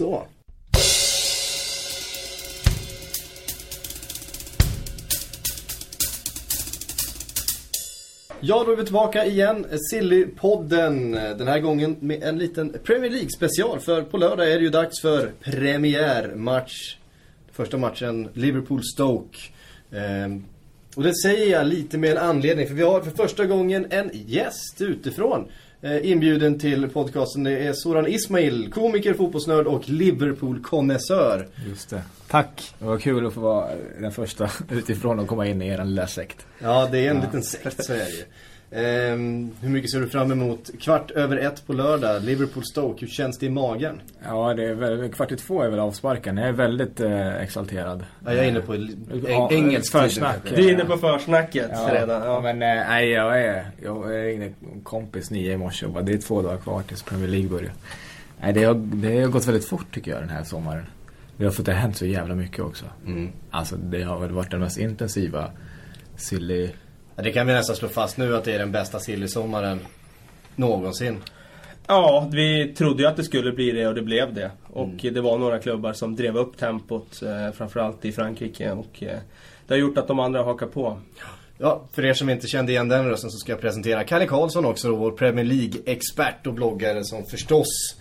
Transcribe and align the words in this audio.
Så. 0.00 0.26
Ja, 8.40 8.64
då 8.66 8.72
är 8.72 8.76
vi 8.76 8.84
tillbaka 8.84 9.26
igen. 9.26 9.66
Silly-podden. 9.92 11.12
Den 11.38 11.48
här 11.48 11.60
gången 11.60 11.96
med 12.00 12.22
en 12.22 12.38
liten 12.38 12.72
Premier 12.84 13.10
League-special. 13.10 13.80
För 13.80 14.02
på 14.02 14.16
lördag 14.16 14.52
är 14.52 14.56
det 14.56 14.64
ju 14.64 14.70
dags 14.70 15.00
för 15.00 15.32
premiärmatch. 15.40 16.96
Första 17.52 17.78
matchen 17.78 18.28
Liverpool-Stoke. 18.34 19.38
Ehm, 19.92 20.44
och 20.96 21.02
det 21.02 21.14
säger 21.14 21.52
jag 21.52 21.66
lite 21.66 21.98
med 21.98 22.10
en 22.10 22.18
anledning. 22.18 22.66
För 22.66 22.74
vi 22.74 22.82
har 22.82 23.00
för 23.00 23.10
första 23.10 23.46
gången 23.46 23.86
en 23.90 24.10
gäst 24.12 24.80
utifrån. 24.80 25.48
Eh, 25.82 26.10
inbjuden 26.10 26.58
till 26.58 26.88
podcasten. 26.88 27.44
Det 27.44 27.58
är 27.58 27.72
Soran 27.72 28.06
Ismail, 28.06 28.72
komiker, 28.72 29.14
fotbollsnörd 29.14 29.66
och 29.66 29.88
Liverpool-konnässör. 29.88 31.46
Just 31.68 31.90
det. 31.90 32.02
Tack. 32.28 32.74
Det 32.78 32.84
var 32.84 32.98
kul 32.98 33.26
att 33.26 33.32
få 33.32 33.40
vara 33.40 33.68
den 34.00 34.12
första 34.12 34.50
utifrån 34.70 35.18
och 35.18 35.28
komma 35.28 35.46
in 35.46 35.62
i 35.62 35.68
er 35.68 35.84
lilla 35.84 36.06
sekt. 36.06 36.46
Ja, 36.58 36.88
det 36.92 37.06
är 37.06 37.10
en 37.10 37.20
liten 37.20 37.42
sekt 37.42 37.84
så 37.84 37.92
är 37.92 37.98
det 37.98 38.10
ju. 38.10 38.24
Ehm, 38.72 39.50
hur 39.60 39.68
mycket 39.68 39.90
ser 39.90 40.00
du 40.00 40.08
fram 40.08 40.32
emot? 40.32 40.70
Kvart 40.80 41.10
över 41.10 41.36
ett 41.36 41.66
på 41.66 41.72
lördag, 41.72 42.22
Liverpool-Stoke. 42.22 43.00
Hur 43.00 43.06
känns 43.06 43.38
det 43.38 43.46
i 43.46 43.50
magen? 43.50 44.00
Ja, 44.24 44.54
det 44.54 44.64
är 44.64 44.74
väl, 44.74 45.12
kvart 45.12 45.32
i 45.32 45.36
två 45.36 45.62
är 45.62 45.68
väl 45.68 45.78
avsparken. 45.80 46.36
Jag 46.36 46.48
är 46.48 46.52
väldigt 46.52 47.00
eh, 47.00 47.42
exalterad. 47.42 48.04
Ja, 48.24 48.34
jag 48.34 48.44
är 48.44 48.48
inne 48.48 48.60
på 48.60 48.74
eng 48.74 49.24
Ja, 49.28 49.48
engelsk 49.52 49.92
försnack. 49.92 50.38
Du 50.54 50.68
är 50.68 50.72
inne 50.72 50.84
på 50.84 50.96
försnacket 50.96 51.70
Ja, 51.72 51.88
redan. 51.92 52.22
Ja. 52.22 52.40
men 52.40 52.62
eh, 52.62 52.88
nej, 52.88 53.10
jag 53.10 53.42
är... 53.42 53.70
Jag 53.82 54.10
ringde 54.10 54.46
en 54.46 54.80
kompis 54.82 55.30
nio 55.30 55.52
i 55.52 55.56
morse 55.56 55.86
och 55.86 55.92
bara, 55.92 56.02
det 56.02 56.12
är 56.12 56.18
två 56.18 56.42
dagar 56.42 56.56
kvar 56.56 56.82
tills 56.82 57.02
Premier 57.02 57.28
League 57.28 57.48
börjar. 57.48 57.72
Nej, 58.40 58.52
det 58.52 58.64
har, 58.64 58.74
det 58.74 59.20
har 59.20 59.28
gått 59.28 59.46
väldigt 59.46 59.68
fort 59.68 59.94
tycker 59.94 60.10
jag 60.10 60.20
den 60.20 60.28
här 60.28 60.44
sommaren. 60.44 60.86
Det 61.36 61.44
har 61.44 61.52
fått 61.52 61.66
det 61.66 61.72
har 61.72 61.80
hänt 61.80 61.96
så 61.96 62.06
jävla 62.06 62.34
mycket 62.34 62.60
också. 62.60 62.86
Mm. 63.06 63.30
Alltså, 63.50 63.76
det 63.76 64.02
har 64.02 64.18
väl 64.18 64.30
varit 64.30 64.50
den 64.50 64.60
mest 64.60 64.78
intensiva 64.78 65.50
silly... 66.16 66.70
Det 67.22 67.32
kan 67.32 67.46
vi 67.46 67.52
nästan 67.52 67.76
slå 67.76 67.88
fast 67.88 68.16
nu 68.18 68.36
att 68.36 68.44
det 68.44 68.52
är 68.54 68.58
den 68.58 68.72
bästa 68.72 68.98
silly-sommaren 68.98 69.78
någonsin. 70.56 71.18
ja, 71.86 72.28
vi 72.32 72.74
trodde 72.74 73.02
ju 73.02 73.08
att 73.08 73.16
det 73.16 73.24
skulle 73.24 73.52
bli 73.52 73.70
det 73.70 73.88
och 73.88 73.94
det 73.94 74.02
blev 74.02 74.34
det. 74.34 74.50
Och 74.66 74.88
Mm. 75.02 75.14
det 75.14 75.20
var 75.20 75.38
några 75.38 75.58
klubbar 75.58 75.92
som 75.92 76.16
drev 76.16 76.36
upp 76.36 76.56
tempot, 76.58 77.22
eh, 77.22 77.52
framförallt 77.56 78.04
i 78.04 78.12
Frankrike. 78.12 78.70
Och 78.72 79.02
eh, 79.02 79.18
det 79.66 79.74
har 79.74 79.78
gjort 79.78 79.98
att 79.98 80.08
de 80.08 80.18
andra 80.20 80.42
hakar 80.42 80.66
på. 80.66 80.98
Ja, 81.58 81.82
för 81.92 82.04
er 82.04 82.14
som 82.14 82.30
inte 82.30 82.46
kände 82.46 82.72
igen 82.72 82.88
den 82.88 83.08
rösten 83.08 83.30
så 83.30 83.38
ska 83.38 83.52
jag 83.52 83.60
presentera 83.60 84.04
Kalle 84.04 84.26
Karlsson 84.26 84.64
också, 84.64 84.88
då, 84.88 84.96
vår 84.96 85.10
Premier 85.10 85.44
League-expert 85.44 86.46
och 86.46 86.54
bloggare 86.54 87.04
som 87.04 87.24
förstås 87.26 87.96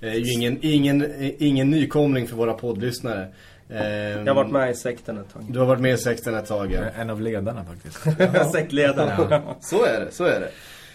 är 0.00 0.14
ju 0.14 0.32
ingen, 0.32 0.58
ingen, 0.62 1.06
ingen 1.38 1.70
nykomling 1.70 2.26
för 2.28 2.36
våra 2.36 2.52
poddlyssnare. 2.54 3.28
Ehm, 3.72 4.26
Jag 4.26 4.34
har 4.34 4.42
varit 4.42 4.52
med 4.52 4.70
i 4.70 4.74
sekten 4.74 5.18
ett 5.18 5.32
tag. 5.32 5.42
Du 5.48 5.58
har 5.58 5.66
varit 5.66 5.80
med 5.80 5.94
i 5.94 5.98
sekten 5.98 6.34
ett 6.34 6.46
tag, 6.46 6.72
ja. 6.72 6.80
En 7.00 7.10
av 7.10 7.20
ledarna 7.20 7.64
faktiskt. 7.64 7.98
Sektledaren. 8.52 9.42
Så 9.60 9.84
är 9.84 10.00
det, 10.00 10.12
så 10.12 10.24
är 10.24 10.40
det. 10.40 10.48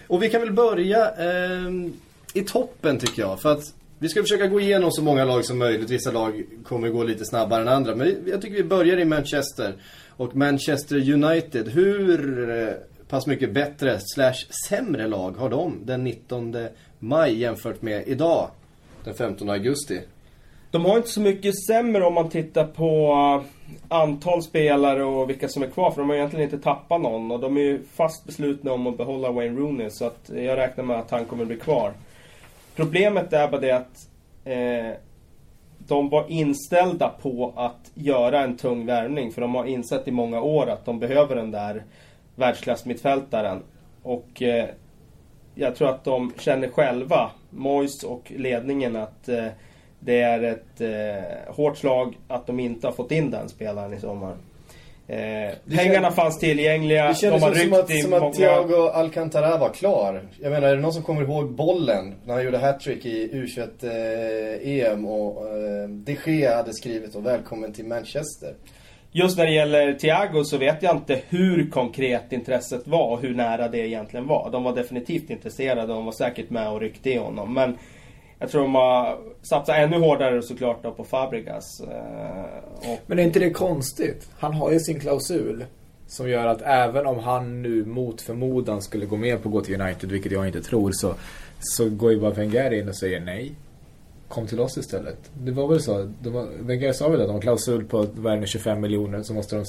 Och 0.07 0.23
vi 0.23 0.29
kan 0.29 0.41
väl 0.41 0.51
börja 0.53 1.09
ehm, 1.09 1.93
i 2.33 2.41
toppen 2.41 2.99
tycker 2.99 3.21
jag. 3.21 3.41
För 3.41 3.51
att 3.51 3.63
vi 3.99 4.09
ska 4.09 4.21
försöka 4.21 4.47
gå 4.47 4.59
igenom 4.59 4.91
så 4.91 5.01
många 5.03 5.25
lag 5.25 5.45
som 5.45 5.57
möjligt. 5.57 5.89
Vissa 5.89 6.11
lag 6.11 6.43
kommer 6.65 6.89
gå 6.89 7.03
lite 7.03 7.25
snabbare 7.25 7.61
än 7.61 7.67
andra. 7.67 7.95
Men 7.95 8.15
jag 8.27 8.41
tycker 8.41 8.55
vi 8.55 8.63
börjar 8.63 8.97
i 8.97 9.05
Manchester. 9.05 9.73
Och 10.09 10.35
Manchester 10.35 11.11
United. 11.13 11.67
Hur 11.67 12.49
eh, 12.49 12.73
pass 13.09 13.27
mycket 13.27 13.53
bättre 13.53 13.99
slash 13.99 14.33
sämre 14.67 15.07
lag 15.07 15.31
har 15.31 15.49
de 15.49 15.79
den 15.85 16.03
19 16.03 16.55
maj 16.99 17.39
jämfört 17.39 17.81
med 17.81 18.03
idag? 18.07 18.49
Den 19.03 19.13
15 19.13 19.49
augusti. 19.49 20.01
De 20.77 20.85
har 20.85 20.97
inte 20.97 21.09
så 21.09 21.21
mycket 21.21 21.65
sämre 21.65 22.05
om 22.05 22.13
man 22.13 22.29
tittar 22.29 22.63
på 22.63 23.11
eh, 23.11 23.77
antal 23.87 24.43
spelare 24.43 25.03
och 25.03 25.29
vilka 25.29 25.47
som 25.49 25.63
är 25.63 25.67
kvar. 25.67 25.91
För 25.91 26.01
de 26.01 26.09
har 26.09 26.15
egentligen 26.15 26.43
inte 26.43 26.57
tappat 26.57 27.01
någon. 27.01 27.31
Och 27.31 27.39
de 27.39 27.57
är 27.57 27.61
ju 27.61 27.83
fast 27.83 28.25
beslutna 28.25 28.71
om 28.73 28.87
att 28.87 28.97
behålla 28.97 29.31
Wayne 29.31 29.59
Rooney. 29.59 29.89
Så 29.89 30.05
att 30.05 30.29
jag 30.33 30.57
räknar 30.57 30.83
med 30.83 30.99
att 30.99 31.11
han 31.11 31.25
kommer 31.25 31.45
bli 31.45 31.57
kvar. 31.57 31.93
Problemet 32.75 33.33
är 33.33 33.47
bara 33.47 33.61
det 33.61 33.71
att 33.71 34.09
eh, 34.43 34.99
de 35.77 36.09
var 36.09 36.25
inställda 36.31 37.09
på 37.21 37.53
att 37.55 37.91
göra 37.93 38.43
en 38.43 38.57
tung 38.57 38.85
värvning. 38.85 39.31
För 39.31 39.41
de 39.41 39.55
har 39.55 39.65
insett 39.65 40.07
i 40.07 40.11
många 40.11 40.41
år 40.41 40.69
att 40.69 40.85
de 40.85 40.99
behöver 40.99 41.35
den 41.35 41.51
där 41.51 41.83
världsklassmittfältaren. 42.35 43.63
Och 44.03 44.41
eh, 44.41 44.65
jag 45.55 45.75
tror 45.75 45.89
att 45.89 46.03
de 46.03 46.33
känner 46.39 46.67
själva, 46.67 47.31
Moyes 47.49 48.03
och 48.03 48.31
ledningen, 48.35 48.95
att 48.95 49.29
eh, 49.29 49.47
det 49.99 50.21
är 50.21 50.43
ett 50.43 50.81
eh, 50.81 51.53
hårt 51.55 51.77
slag 51.77 52.17
att 52.27 52.47
de 52.47 52.59
inte 52.59 52.87
har 52.87 52.91
fått 52.91 53.11
in 53.11 53.31
den 53.31 53.49
spelaren 53.49 53.93
i 53.93 53.99
sommar. 53.99 54.35
Eh, 55.09 55.53
pengarna 55.77 56.11
fanns 56.11 56.39
tillgängliga, 56.39 57.03
Det 57.03 57.09
de 57.09 57.15
kändes 57.15 57.43
har 57.43 57.53
som, 57.55 57.73
att, 57.73 58.01
som 58.01 58.13
att 58.13 58.33
Thiago 58.33 58.89
Alcantara 58.93 59.57
var 59.57 59.69
klar. 59.69 60.21
Jag 60.41 60.51
menar, 60.51 60.67
är 60.67 60.75
det 60.75 60.81
någon 60.81 60.93
som 60.93 61.03
kommer 61.03 61.21
ihåg 61.21 61.51
bollen 61.51 62.15
när 62.25 62.33
han 62.33 62.43
gjorde 62.43 62.57
hattrick 62.57 63.05
i 63.05 63.29
U21-EM 63.33 65.05
och 65.05 65.47
eh, 65.47 65.89
de 65.89 66.17
Gea 66.25 66.55
hade 66.55 66.73
skrivit 66.73 67.15
och 67.15 67.25
välkommen 67.25 67.73
till 67.73 67.85
Manchester. 67.85 68.53
Just 69.11 69.37
när 69.37 69.45
det 69.45 69.53
gäller 69.53 69.93
Thiago 69.93 70.43
så 70.43 70.57
vet 70.57 70.83
jag 70.83 70.95
inte 70.95 71.21
hur 71.29 71.69
konkret 71.69 72.31
intresset 72.31 72.87
var 72.87 73.11
och 73.11 73.21
hur 73.21 73.35
nära 73.35 73.67
det 73.67 73.87
egentligen 73.87 74.27
var. 74.27 74.49
De 74.51 74.63
var 74.63 74.75
definitivt 74.75 75.29
intresserade 75.29 75.81
och 75.81 75.87
de 75.87 76.05
var 76.05 76.11
säkert 76.11 76.49
med 76.49 76.69
och 76.69 76.79
ryckte 76.81 77.09
i 77.09 77.17
honom. 77.17 77.53
Men 77.53 77.77
jag 78.39 78.49
tror 78.49 78.61
de 78.61 78.75
har 78.75 79.17
satsat 79.41 79.77
ännu 79.77 79.99
hårdare 79.99 80.41
såklart 80.41 80.83
då 80.83 80.91
på 80.91 81.03
Fabregas. 81.03 81.81
Eh, 81.81 82.91
och 82.91 82.99
Men 83.05 83.19
är 83.19 83.23
inte 83.23 83.39
det 83.39 83.49
konstigt? 83.49 84.29
Han 84.39 84.53
har 84.53 84.71
ju 84.71 84.79
sin 84.79 84.99
klausul. 84.99 85.65
Som 86.07 86.29
gör 86.29 86.47
att 86.47 86.61
även 86.61 87.05
om 87.05 87.19
han 87.19 87.61
nu 87.61 87.85
mot 87.85 88.21
förmodan 88.21 88.81
skulle 88.81 89.05
gå 89.05 89.15
med 89.17 89.43
på 89.43 89.49
att 89.49 89.53
gå 89.53 89.61
till 89.61 89.81
United, 89.81 90.11
vilket 90.11 90.31
jag 90.31 90.47
inte 90.47 90.61
tror, 90.61 90.91
så, 90.91 91.13
så 91.59 91.89
går 91.89 92.11
ju 92.11 92.19
bara 92.19 92.31
Wenger 92.31 92.73
in 92.73 92.89
och 92.89 92.95
säger 92.95 93.19
nej. 93.19 93.51
Kom 94.27 94.47
till 94.47 94.59
oss 94.59 94.77
istället. 94.77 95.17
Det 95.33 95.51
var 95.51 95.67
väl 95.67 95.81
så? 95.81 96.13
De 96.21 96.49
Wenger 96.59 96.93
sa 96.93 97.09
väl 97.09 97.21
att 97.21 97.27
de 97.27 97.33
har 97.33 97.41
klausul 97.41 97.85
på 97.85 98.05
värde 98.13 98.47
25 98.47 98.81
miljoner 98.81 99.23
så 99.23 99.33
måste 99.33 99.55
de 99.55 99.65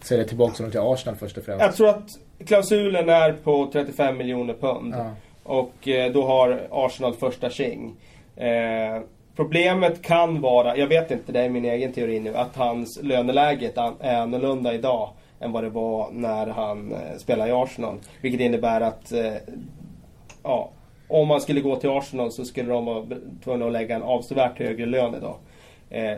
sälja 0.00 0.24
tillbaka 0.24 0.56
honom 0.56 0.70
till 0.70 0.80
Arsenal 0.80 1.16
först 1.16 1.38
och 1.38 1.44
främst. 1.44 1.64
Jag 1.64 1.76
tror 1.76 1.88
att 1.88 2.08
klausulen 2.46 3.08
är 3.08 3.32
på 3.32 3.70
35 3.72 4.16
miljoner 4.16 4.54
pund. 4.54 4.94
Ja. 4.94 5.10
Och 5.44 5.88
eh, 5.88 6.12
då 6.12 6.22
har 6.26 6.60
Arsenal 6.70 7.14
första 7.14 7.50
tjing. 7.50 7.96
Eh, 8.36 9.00
problemet 9.36 10.02
kan 10.02 10.40
vara, 10.40 10.76
jag 10.76 10.86
vet 10.86 11.10
inte, 11.10 11.32
det 11.32 11.40
är 11.40 11.48
min 11.48 11.64
egen 11.64 11.92
teori 11.92 12.20
nu, 12.20 12.36
att 12.36 12.56
hans 12.56 13.02
löneläge 13.02 13.70
är 13.74 13.80
an- 13.80 13.96
är 14.00 14.16
annorlunda 14.16 14.74
idag 14.74 15.10
än 15.40 15.52
vad 15.52 15.64
det 15.64 15.70
var 15.70 16.08
när 16.12 16.46
han 16.46 16.92
eh, 16.92 16.98
spelade 17.18 17.50
i 17.50 17.52
Arsenal. 17.52 17.96
Vilket 18.20 18.40
innebär 18.40 18.80
att, 18.80 19.12
eh, 19.12 19.32
ja, 20.42 20.70
om 21.08 21.28
man 21.28 21.40
skulle 21.40 21.60
gå 21.60 21.76
till 21.76 21.90
Arsenal 21.90 22.32
så 22.32 22.44
skulle 22.44 22.68
de 22.72 22.84
vara 22.84 23.06
tvungna 23.44 23.66
att 23.66 23.72
lägga 23.72 23.96
en 23.96 24.02
avsevärt 24.02 24.58
högre 24.58 24.86
lön 24.86 25.14
idag. 25.14 25.36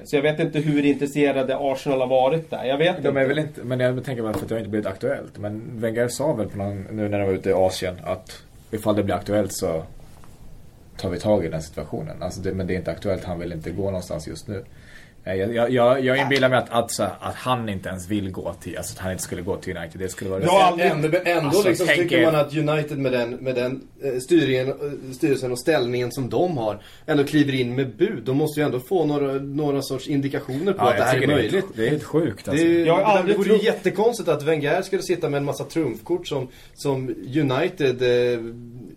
Så 0.04 0.16
jag 0.16 0.22
vet 0.22 0.40
inte 0.40 0.58
hur 0.58 0.86
intresserade 0.86 1.56
Arsenal 1.60 2.00
har 2.00 2.06
varit 2.06 2.50
där. 2.50 2.64
Jag 2.64 2.78
vet 2.78 3.02
De 3.02 3.08
inte. 3.08 3.20
är 3.20 3.26
väl 3.28 3.38
inte, 3.38 3.60
men 3.64 3.80
jag 3.80 4.04
tänker 4.04 4.22
bara 4.22 4.32
för 4.32 4.40
att 4.42 4.48
det 4.48 4.54
har 4.54 4.58
inte 4.58 4.70
blivit 4.70 4.86
aktuellt. 4.86 5.38
Men 5.38 5.80
Wenger 5.80 6.08
sa 6.08 6.32
väl 6.32 6.48
på 6.48 6.58
någon, 6.58 6.86
nu 6.90 7.08
när 7.08 7.18
de 7.18 7.24
var 7.26 7.32
ute 7.32 7.50
i 7.50 7.52
Asien 7.52 7.96
att 8.04 8.42
ifall 8.76 8.96
det 8.96 9.02
blir 9.02 9.14
aktuellt 9.14 9.52
så 9.52 9.84
tar 10.96 11.10
vi 11.10 11.18
tag 11.18 11.44
i 11.44 11.48
den 11.48 11.62
situationen. 11.62 12.22
Alltså 12.22 12.40
det, 12.40 12.54
men 12.54 12.66
det 12.66 12.74
är 12.74 12.78
inte 12.78 12.90
aktuellt, 12.90 13.24
han 13.24 13.38
vill 13.38 13.52
inte 13.52 13.70
gå 13.70 13.84
någonstans 13.84 14.28
just 14.28 14.48
nu. 14.48 14.64
Jag, 15.28 15.72
jag, 15.72 16.04
jag, 16.04 16.18
inbillar 16.18 16.48
mig 16.48 16.58
att, 16.58 16.70
att, 16.70 17.00
att 17.20 17.34
han 17.34 17.68
inte 17.68 17.88
ens 17.88 18.08
vill 18.08 18.30
gå 18.32 18.52
till, 18.60 18.76
alltså 18.76 18.92
att 18.92 18.98
han 18.98 19.12
inte 19.12 19.24
skulle 19.24 19.42
gå 19.42 19.56
till 19.56 19.76
United. 19.76 20.00
Det 20.00 20.08
skulle 20.08 20.30
vara 20.30 20.46
har 20.46 20.60
aldrig- 20.62 20.90
Ändå, 20.90 21.08
ändå 21.24 21.46
Alltså, 21.46 21.68
liksom 21.68 21.86
tänk 21.86 22.00
tycker 22.00 22.18
er- 22.18 22.24
man 22.24 22.34
att 22.34 22.56
United 22.56 22.98
med 22.98 23.12
den, 23.12 23.30
med 23.30 23.54
den 23.54 23.88
eh, 24.02 24.18
styrningen, 24.18 24.68
eh, 24.68 25.12
styrelsen 25.14 25.52
och 25.52 25.60
ställningen 25.60 26.12
som 26.12 26.28
de 26.30 26.58
har 26.58 26.82
ändå 27.06 27.24
kliver 27.24 27.54
in 27.54 27.74
med 27.74 27.96
bud. 27.96 28.22
De 28.24 28.36
måste 28.36 28.60
ju 28.60 28.66
ändå 28.66 28.80
få 28.80 29.04
några, 29.04 29.32
några 29.32 29.82
sorts 29.82 30.08
indikationer 30.08 30.72
på 30.72 30.78
Ja, 30.84 30.90
att 30.90 30.96
det 30.96 31.02
här 31.04 31.16
är 31.16 31.20
det 31.20 31.26
möjligt. 31.26 31.64
det 31.76 31.86
är 31.86 31.90
helt 31.90 32.04
sjukt 32.04 32.48
alltså. 32.48 32.64
Det, 32.64 32.80
Jag 32.80 32.92
har 32.94 33.00
det, 33.00 33.06
aldrig 33.06 33.34
det 33.36 33.38
vore 33.38 33.56
ju 33.56 33.64
jättekonstigt 33.64 34.28
att 34.28 34.42
Wenger 34.42 34.82
skulle 34.82 35.02
sitta 35.02 35.28
med 35.28 35.38
en 35.38 35.44
massa 35.44 35.64
trumfkort 35.64 36.26
som, 36.26 36.48
som 36.74 37.08
United 37.36 38.02
eh, 38.34 38.40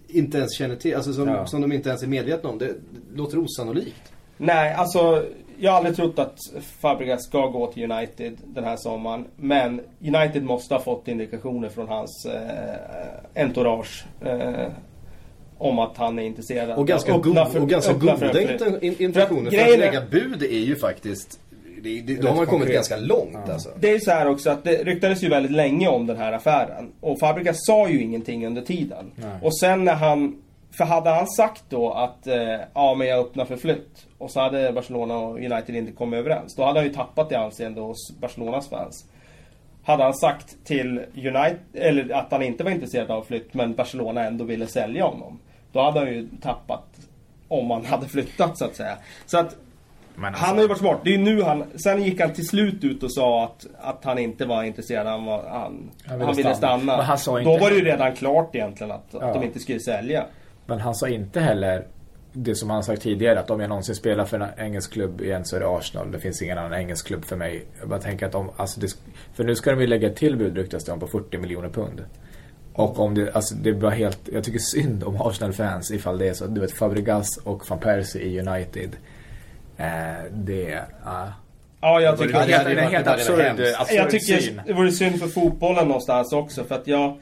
inte 0.08 0.38
ens 0.38 0.58
känner 0.58 0.76
till. 0.76 0.96
Alltså 0.96 1.14
som, 1.14 1.28
Ja. 1.28 1.46
som 1.48 1.62
de 1.62 1.72
inte 1.72 1.90
ens 1.90 2.04
är 2.04 2.08
medvetna 2.08 2.50
om. 2.50 2.58
Det 2.58 2.74
låter 3.16 3.38
osannolikt. 3.38 4.12
Nej, 4.38 4.74
alltså 4.74 5.24
jag 5.60 5.72
har 5.72 5.78
aldrig 5.78 5.96
trott 5.96 6.20
att 6.20 6.38
Fabregas 6.82 7.24
ska 7.24 7.48
gå 7.48 7.68
till 7.72 7.92
United 7.92 8.38
den 8.46 8.64
här 8.64 8.76
sommaren. 8.78 9.26
Men 9.36 9.82
United 10.02 10.44
måste 10.44 10.74
ha 10.74 10.82
fått 10.82 11.08
indikationer 11.08 11.70
från 11.70 11.88
hans 11.88 12.26
eh, 12.26 13.44
entourage. 13.44 14.06
Eh, 14.26 14.68
om 15.58 15.80
att 15.80 15.98
han 15.98 16.20
är 16.20 16.24
intresserad. 16.24 16.78
Och 16.78 16.88
ganska, 16.88 17.14
Öppna 17.14 17.44
god, 17.44 17.52
för- 17.52 17.62
och 17.62 17.70
ganska 17.70 17.92
öppna 17.94 18.18
för- 18.18 18.28
goda 18.28 18.80
in- 18.82 18.96
intentioner. 19.00 19.52
För, 19.52 19.58
att 19.58 19.68
är- 19.70 19.78
lägga 19.78 20.02
bud 20.12 20.44
är 20.44 20.60
ju 20.60 20.76
faktiskt... 20.76 21.40
Det, 21.84 22.02
det, 22.02 22.16
då 22.16 22.28
har 22.28 22.36
man 22.36 22.46
kommit 22.46 22.50
konkret. 22.50 22.76
ganska 22.76 22.98
långt 22.98 23.50
alltså. 23.50 23.70
Det 23.80 23.90
är 23.92 24.00
så 24.00 24.12
här 24.12 24.28
också 24.30 24.50
att 24.50 24.64
det 24.64 24.84
ryktades 24.84 25.24
ju 25.24 25.30
väldigt 25.30 25.52
länge 25.52 25.88
om 25.88 26.08
den 26.08 26.18
här 26.18 26.32
affären. 26.34 26.92
Och 27.02 27.20
Fabregas 27.20 27.58
sa 27.60 27.90
ju 27.90 28.02
ingenting 28.02 28.46
under 28.48 28.62
tiden. 28.62 29.12
Nej. 29.16 29.30
Och 29.42 29.58
sen 29.60 29.84
när 29.86 29.94
han 29.94 30.42
för 30.78 30.84
hade 30.86 31.10
han 31.10 31.28
sagt 31.28 31.64
då 31.70 31.92
att 31.94 32.28
eh, 32.28 32.60
ja 32.74 32.94
men 32.96 33.08
jag 33.08 33.20
öppnar 33.20 33.46
för 33.46 33.58
flytt 33.58 34.08
och 34.18 34.32
så 34.32 34.40
hade 34.40 34.72
Barcelona 34.72 35.18
och 35.18 35.36
United 35.38 35.76
inte 35.76 35.92
kommit 35.92 36.18
överens. 36.18 36.56
Då 36.56 36.64
hade 36.64 36.80
han 36.80 36.88
ju 36.88 36.94
tappat 36.94 37.32
i 37.32 37.36
anseende 37.36 37.82
hos 37.82 38.12
Barcelonas 38.22 38.70
fans. 38.70 39.06
Hade 39.84 40.04
han 40.04 40.14
sagt 40.14 40.58
till 40.66 40.98
United, 41.16 41.58
eller 41.74 42.14
att 42.16 42.32
han 42.32 42.42
inte 42.42 42.64
var 42.64 42.72
intresserad 42.72 43.12
av 43.12 43.22
flytt 43.22 43.54
men 43.54 43.74
Barcelona 43.76 44.24
ändå 44.26 44.44
ville 44.46 44.68
sälja 44.68 45.06
honom. 45.06 45.40
Då 45.72 45.82
hade 45.82 46.00
han 46.00 46.08
ju 46.10 46.28
tappat 46.42 46.86
om 47.48 47.72
han 47.72 47.86
hade 47.86 48.06
flyttat 48.08 48.58
så 48.58 48.66
att 48.66 48.76
säga. 48.76 48.98
Så 49.26 49.38
att 49.40 49.56
Men 50.16 50.26
alltså, 50.26 50.46
han 50.46 50.56
har 50.56 50.62
ju 50.62 50.68
varit 50.68 50.80
smart. 50.80 51.00
Det 51.04 51.14
är 51.14 51.18
nu 51.18 51.42
han... 51.44 51.64
Sen 51.84 52.04
gick 52.04 52.22
han 52.22 52.34
till 52.34 52.48
slut 52.48 52.84
ut 52.84 53.04
och 53.04 53.14
sa 53.14 53.44
att, 53.44 53.66
att 53.80 54.06
han 54.06 54.18
inte 54.20 54.46
var 54.46 54.64
intresserad. 54.64 55.08
Han, 55.08 55.26
var, 55.26 55.44
han, 55.50 55.52
Han 55.52 55.92
han 56.06 56.20
ville 56.20 56.32
ville, 56.34 56.56
stanna. 56.56 56.78
stanna. 56.78 56.98
Men 56.98 57.06
han 57.06 57.18
sa 57.18 57.40
Då 57.40 57.58
var 57.58 57.70
det 57.70 57.76
ju 57.76 57.86
redan 57.86 58.16
klart 58.16 58.56
egentligen 58.56 58.92
att, 58.92 59.16
att 59.16 59.22
Ja. 59.22 59.34
de 59.34 59.44
inte 59.44 59.60
skulle 59.60 59.80
sälja. 59.80 60.26
Men 60.70 60.80
han 60.80 60.96
sa 60.96 61.08
inte 61.08 61.40
heller 61.40 61.88
det 62.34 62.56
som 62.56 62.70
han 62.70 62.84
sagt 62.84 63.02
tidigare 63.02 63.40
att 63.40 63.50
om 63.50 63.60
jag 63.60 63.70
någonsin 63.70 63.96
spelar 63.96 64.26
för 64.26 64.40
en 64.40 64.50
engelsk 64.66 64.94
klubb 64.94 65.22
igen 65.22 65.46
så 65.46 65.56
är 65.56 65.60
det 65.60 65.68
Arsenal. 65.68 66.12
Det 66.12 66.20
finns 66.20 66.42
ingen 66.42 66.58
annan 66.58 66.74
engelsk 66.74 67.08
klubb 67.08 67.26
för 67.26 67.36
mig. 67.36 67.66
Jag 67.80 67.90
bara 67.90 68.00
tänker 68.00 68.26
att 68.26 68.36
om, 68.36 68.50
alltså 68.58 68.80
det, 68.80 68.96
för 69.34 69.44
nu 69.44 69.56
ska 69.56 69.72
de 69.72 69.82
ju 69.82 69.88
lägga 69.88 70.08
ett 70.08 70.16
till 70.16 70.38
bud 70.38 70.58
ryktas 70.58 70.86
det 70.86 70.92
om 70.92 71.00
på 71.00 71.08
40 71.08 71.38
miljoner 71.38 71.70
pund. 71.70 72.06
Och 72.74 73.00
om 73.00 73.16
det, 73.16 73.32
alltså 73.36 73.56
det 73.56 73.72
var 73.72 73.92
helt, 73.92 74.20
jag 74.34 74.44
tycker 74.44 74.60
synd 74.60 75.04
om 75.04 75.22
Arsenal-fans 75.22 75.92
ifall 75.92 76.18
det 76.18 76.28
är 76.28 76.34
så. 76.34 76.48
Du 76.48 76.62
vet 76.62 76.72
Fabregas 76.72 77.38
och 77.38 77.70
van 77.70 77.80
Persie 77.80 78.22
i 78.22 78.40
United. 78.40 78.90
Eh, 79.78 79.88
det, 80.32 80.80
ja. 81.06 81.34
Ja, 81.82 82.02
jag 82.02 82.18
Det 82.18 82.24
tycker... 82.24 82.40
är 82.40 82.66
det 82.66 82.76
det 82.76 82.82
är 82.82 82.90
helt 82.90 83.08
absurd, 83.08 83.60
Jag 83.92 84.10
tycker 84.10 84.38
syn. 84.38 84.62
det 84.68 84.74
vore 84.74 84.92
synd 84.92 85.20
för 85.20 85.28
fotbollen 85.28 85.88
någonstans 85.88 86.34
också. 86.34 86.64
För 86.64 86.76
att 86.76 86.88
jag... 86.88 87.20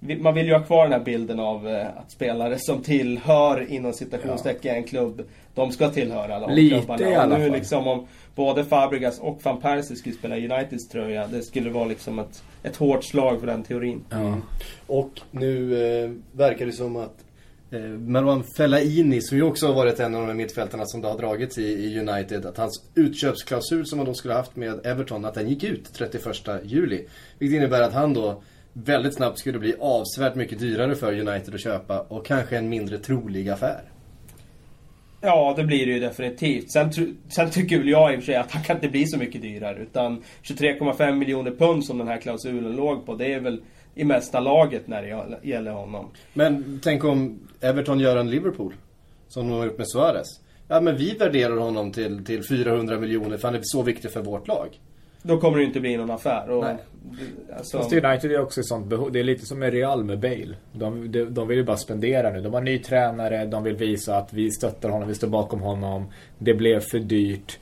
Man 0.00 0.34
vill 0.34 0.46
ju 0.46 0.52
ha 0.52 0.62
kvar 0.62 0.82
den 0.82 0.92
här 0.92 1.04
bilden 1.04 1.40
av 1.40 1.68
eh, 1.68 1.86
att 1.86 2.10
spelare 2.12 2.58
som 2.58 2.82
tillhör 2.82 3.66
inom 3.72 3.92
citationstecken 3.92 4.76
en 4.76 4.84
klubb, 4.84 5.22
de 5.54 5.72
ska 5.72 5.88
tillhöra 5.88 6.40
de 6.40 6.52
Lite 6.54 6.76
klubbarna. 6.78 7.10
i 7.10 7.14
alla 7.14 7.34
Och 7.34 7.40
nu 7.40 7.46
fall. 7.48 7.56
liksom 7.58 7.86
om 7.88 8.06
både 8.34 8.64
Fabregas 8.64 9.18
och 9.20 9.40
van 9.42 9.60
Persie 9.60 9.96
skulle 9.96 10.14
spela 10.14 10.36
Uniteds 10.36 10.88
tröja, 10.88 11.26
det 11.26 11.42
skulle 11.42 11.70
vara 11.70 11.84
liksom 11.84 12.18
ett, 12.18 12.42
ett 12.62 12.76
hårt 12.76 13.04
slag 13.04 13.40
för 13.40 13.46
den 13.46 13.62
teorin. 13.62 14.04
Ja. 14.10 14.36
Och 14.86 15.20
nu 15.30 15.72
eh, 16.04 16.10
verkar 16.32 16.66
det 16.66 16.72
som 16.72 16.96
att 16.96 17.24
eh, 17.70 17.80
Marwan 17.80 18.44
Fellaini, 18.56 19.20
som 19.20 19.36
ju 19.36 19.42
också 19.42 19.66
har 19.66 19.74
varit 19.74 20.00
en 20.00 20.14
av 20.14 20.26
de 20.26 20.36
mittfältarna 20.36 20.86
som 20.86 21.00
det 21.00 21.08
har 21.08 21.18
dragits 21.18 21.58
i, 21.58 21.62
i 21.62 22.00
United, 22.00 22.46
att 22.46 22.56
hans 22.56 22.84
utköpsklausul 22.94 23.86
som 23.86 23.98
han 23.98 24.06
då 24.06 24.14
skulle 24.14 24.34
ha 24.34 24.40
haft 24.40 24.56
med 24.56 24.86
Everton, 24.86 25.24
att 25.24 25.34
den 25.34 25.48
gick 25.48 25.64
ut 25.64 25.94
31 25.94 26.24
juli. 26.64 27.04
Vilket 27.38 27.56
innebär 27.56 27.82
att 27.82 27.92
han 27.92 28.14
då 28.14 28.42
väldigt 28.84 29.14
snabbt 29.14 29.38
skulle 29.38 29.58
bli 29.58 29.74
avsevärt 29.80 30.34
mycket 30.34 30.58
dyrare 30.58 30.94
för 30.94 31.20
United 31.20 31.54
att 31.54 31.60
köpa 31.60 32.00
och 32.00 32.26
kanske 32.26 32.56
en 32.56 32.68
mindre 32.68 32.98
trolig 32.98 33.48
affär. 33.48 33.82
Ja, 35.20 35.54
det 35.56 35.64
blir 35.64 35.86
det 35.86 35.92
ju 35.92 36.00
definitivt. 36.00 36.70
Sen, 36.70 36.92
sen 37.28 37.50
tycker 37.50 37.78
väl 37.78 37.88
jag 37.88 38.14
i 38.14 38.16
och 38.16 38.20
för 38.20 38.26
sig 38.26 38.36
att 38.36 38.50
han 38.50 38.62
kan 38.62 38.76
inte 38.76 38.88
bli 38.88 39.06
så 39.06 39.18
mycket 39.18 39.42
dyrare. 39.42 39.78
Utan 39.78 40.22
23,5 40.42 41.12
miljoner 41.12 41.50
pund 41.50 41.84
som 41.84 41.98
den 41.98 42.08
här 42.08 42.20
klausulen 42.20 42.76
låg 42.76 43.06
på, 43.06 43.14
det 43.14 43.34
är 43.34 43.40
väl 43.40 43.60
i 43.94 44.04
mesta 44.04 44.40
laget 44.40 44.88
när 44.88 45.02
det 45.02 45.48
gäller 45.48 45.70
honom. 45.70 46.10
Men 46.34 46.80
tänk 46.82 47.04
om 47.04 47.40
Everton 47.60 48.00
gör 48.00 48.16
en 48.16 48.30
Liverpool, 48.30 48.74
som 49.28 49.48
de 49.48 49.58
har 49.58 49.64
gjort 49.64 49.78
med 49.78 49.88
Suarez. 49.88 50.40
Ja 50.68 50.80
men 50.80 50.96
vi 50.96 51.14
värderar 51.14 51.56
honom 51.56 51.92
till, 51.92 52.24
till 52.24 52.48
400 52.48 52.98
miljoner 52.98 53.36
för 53.36 53.48
han 53.48 53.54
är 53.54 53.60
så 53.62 53.82
viktig 53.82 54.10
för 54.10 54.22
vårt 54.22 54.48
lag. 54.48 54.78
Då 55.26 55.40
kommer 55.40 55.56
det 55.56 55.62
ju 55.62 55.66
inte 55.66 55.80
bli 55.80 55.96
någon 55.96 56.10
affär. 56.10 56.50
Och, 56.50 56.64
Nej. 56.64 56.76
alltså, 57.56 57.78
Fast 57.78 57.92
United 57.92 58.32
är 58.32 58.40
också 58.40 58.60
ett 58.60 58.66
sånt 58.66 58.86
behov. 58.86 59.12
Det 59.12 59.20
är 59.20 59.24
lite 59.24 59.46
som 59.46 59.58
med 59.58 59.72
Real 59.72 60.04
med 60.04 60.18
Bale. 60.18 60.54
De, 60.72 61.12
de, 61.12 61.24
de 61.24 61.48
vill 61.48 61.58
ju 61.58 61.64
bara 61.64 61.76
spendera 61.76 62.30
nu. 62.30 62.40
De 62.40 62.54
har 62.54 62.60
ny 62.60 62.78
tränare, 62.78 63.46
de 63.46 63.62
vill 63.62 63.76
visa 63.76 64.16
att 64.16 64.32
vi 64.32 64.50
stöttar 64.50 64.88
honom, 64.88 65.08
vi 65.08 65.14
står 65.14 65.28
bakom 65.28 65.60
honom. 65.60 66.06
Det 66.38 66.54
blev 66.54 66.80
för 66.80 66.98
dyrt. 66.98 67.58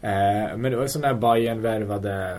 Eh, 0.00 0.56
men 0.56 0.62
det 0.62 0.76
var 0.76 0.86
sån 0.86 1.02
där 1.02 1.14
Bayern 1.14 1.62
värvade 1.62 2.38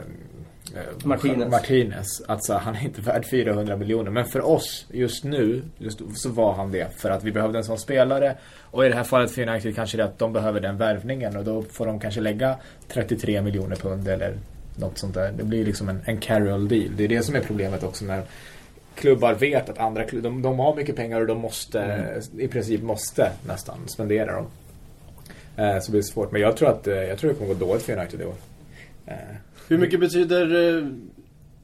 eh, 0.75 1.05
Martinez. 1.07 1.51
Martinez. 1.51 2.21
Alltså 2.27 2.53
han 2.53 2.75
är 2.75 2.83
inte 2.83 3.01
värd 3.01 3.25
400 3.25 3.75
miljoner. 3.77 4.11
Men 4.11 4.25
för 4.25 4.45
oss 4.45 4.85
just 4.91 5.23
nu 5.23 5.61
just, 5.77 6.01
så 6.13 6.29
var 6.29 6.53
han 6.53 6.71
det. 6.71 6.99
För 6.99 7.09
att 7.09 7.23
vi 7.23 7.31
behövde 7.31 7.57
en 7.57 7.63
sån 7.63 7.77
spelare. 7.77 8.37
Och 8.61 8.85
i 8.85 8.89
det 8.89 8.95
här 8.95 9.03
fallet 9.03 9.31
för 9.31 9.49
United 9.49 9.75
kanske 9.75 9.97
det 9.97 10.03
att 10.03 10.19
de 10.19 10.33
behöver 10.33 10.59
den 10.59 10.77
värvningen. 10.77 11.37
Och 11.37 11.43
då 11.43 11.61
får 11.61 11.85
de 11.85 11.99
kanske 11.99 12.21
lägga 12.21 12.55
33 12.87 13.41
miljoner 13.41 13.75
pund 13.75 14.07
eller 14.07 14.37
något 14.77 14.97
sånt 14.97 15.13
där. 15.13 15.31
Det 15.31 15.43
blir 15.43 15.65
liksom 15.65 15.89
en, 15.89 16.01
en 16.05 16.17
carry-all 16.19 16.67
deal. 16.67 16.91
Det 16.95 17.03
är 17.03 17.07
det 17.07 17.23
som 17.23 17.35
är 17.35 17.41
problemet 17.41 17.83
också 17.83 18.05
när 18.05 18.23
klubbar 18.95 19.33
vet 19.33 19.69
att 19.69 19.77
andra 19.77 20.03
klubbar, 20.03 20.29
de, 20.29 20.41
de 20.41 20.59
har 20.59 20.75
mycket 20.75 20.95
pengar 20.95 21.21
och 21.21 21.27
de 21.27 21.37
måste, 21.37 22.21
i 22.37 22.47
princip 22.47 22.81
måste 22.81 23.31
nästan 23.47 23.77
spendera 23.87 24.35
dem. 24.35 24.45
Eh, 25.57 25.79
så 25.79 25.91
blir 25.91 26.01
det 26.01 26.07
svårt. 26.07 26.31
Men 26.31 26.41
jag 26.41 26.57
tror 26.57 26.69
att 26.69 26.87
eh, 26.87 26.95
jag 26.95 27.17
tror 27.17 27.29
det 27.29 27.35
kommer 27.35 27.53
gå 27.53 27.65
dåligt 27.65 27.83
för 27.83 27.97
United 27.97 28.21
i 28.21 28.25
år. 28.25 28.35
Eh, 29.05 29.13
Hur 29.67 29.77
mycket 29.77 29.99
betyder 29.99 30.75
eh, 30.77 30.87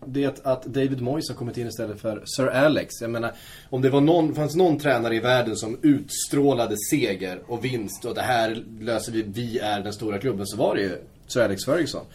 det 0.05 0.45
att 0.45 0.63
David 0.63 1.01
Moyes 1.01 1.29
har 1.29 1.35
kommit 1.35 1.57
in 1.57 1.67
istället 1.67 2.01
för 2.01 2.23
Sir 2.25 2.47
Alex? 2.47 3.01
Jag 3.01 3.09
menar, 3.09 3.31
om 3.69 3.81
det 3.81 3.89
var 3.89 4.01
någon, 4.01 4.35
fanns 4.35 4.55
någon 4.55 4.79
tränare 4.79 5.15
i 5.15 5.19
världen 5.19 5.55
som 5.55 5.77
utstrålade 5.81 6.75
seger 6.89 7.39
och 7.47 7.65
vinst 7.65 8.05
och 8.05 8.15
det 8.15 8.21
här 8.21 8.63
löser 8.79 9.11
vi, 9.11 9.21
vi 9.21 9.59
är 9.59 9.79
den 9.79 9.93
stora 9.93 10.17
klubben, 10.19 10.47
så 10.47 10.57
var 10.57 10.75
det 10.75 10.81
ju 10.81 10.97
Sir 11.27 11.41
Alex 11.41 11.65
Ferguson. 11.65 12.05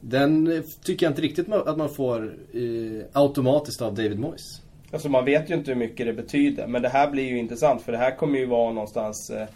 Den 0.00 0.52
eh, 0.52 0.62
tycker 0.84 1.06
jag 1.06 1.10
inte 1.10 1.22
riktigt 1.22 1.52
att 1.52 1.78
man 1.78 1.88
får 1.88 2.34
eh, 2.54 3.06
automatiskt 3.12 3.82
av 3.82 3.94
David 3.94 4.18
Moyes. 4.18 4.62
Alltså 4.92 5.08
man 5.08 5.24
vet 5.24 5.50
ju 5.50 5.54
inte 5.54 5.70
hur 5.70 5.78
mycket 5.78 6.06
det 6.06 6.12
betyder. 6.12 6.66
Men 6.66 6.82
det 6.82 6.88
här 6.88 7.10
blir 7.10 7.24
ju 7.24 7.38
intressant 7.38 7.82
för 7.82 7.92
det 7.92 7.98
här 7.98 8.16
kommer 8.16 8.38
ju 8.38 8.46
vara 8.46 8.72
någonstans... 8.72 9.30
Eh, 9.30 9.48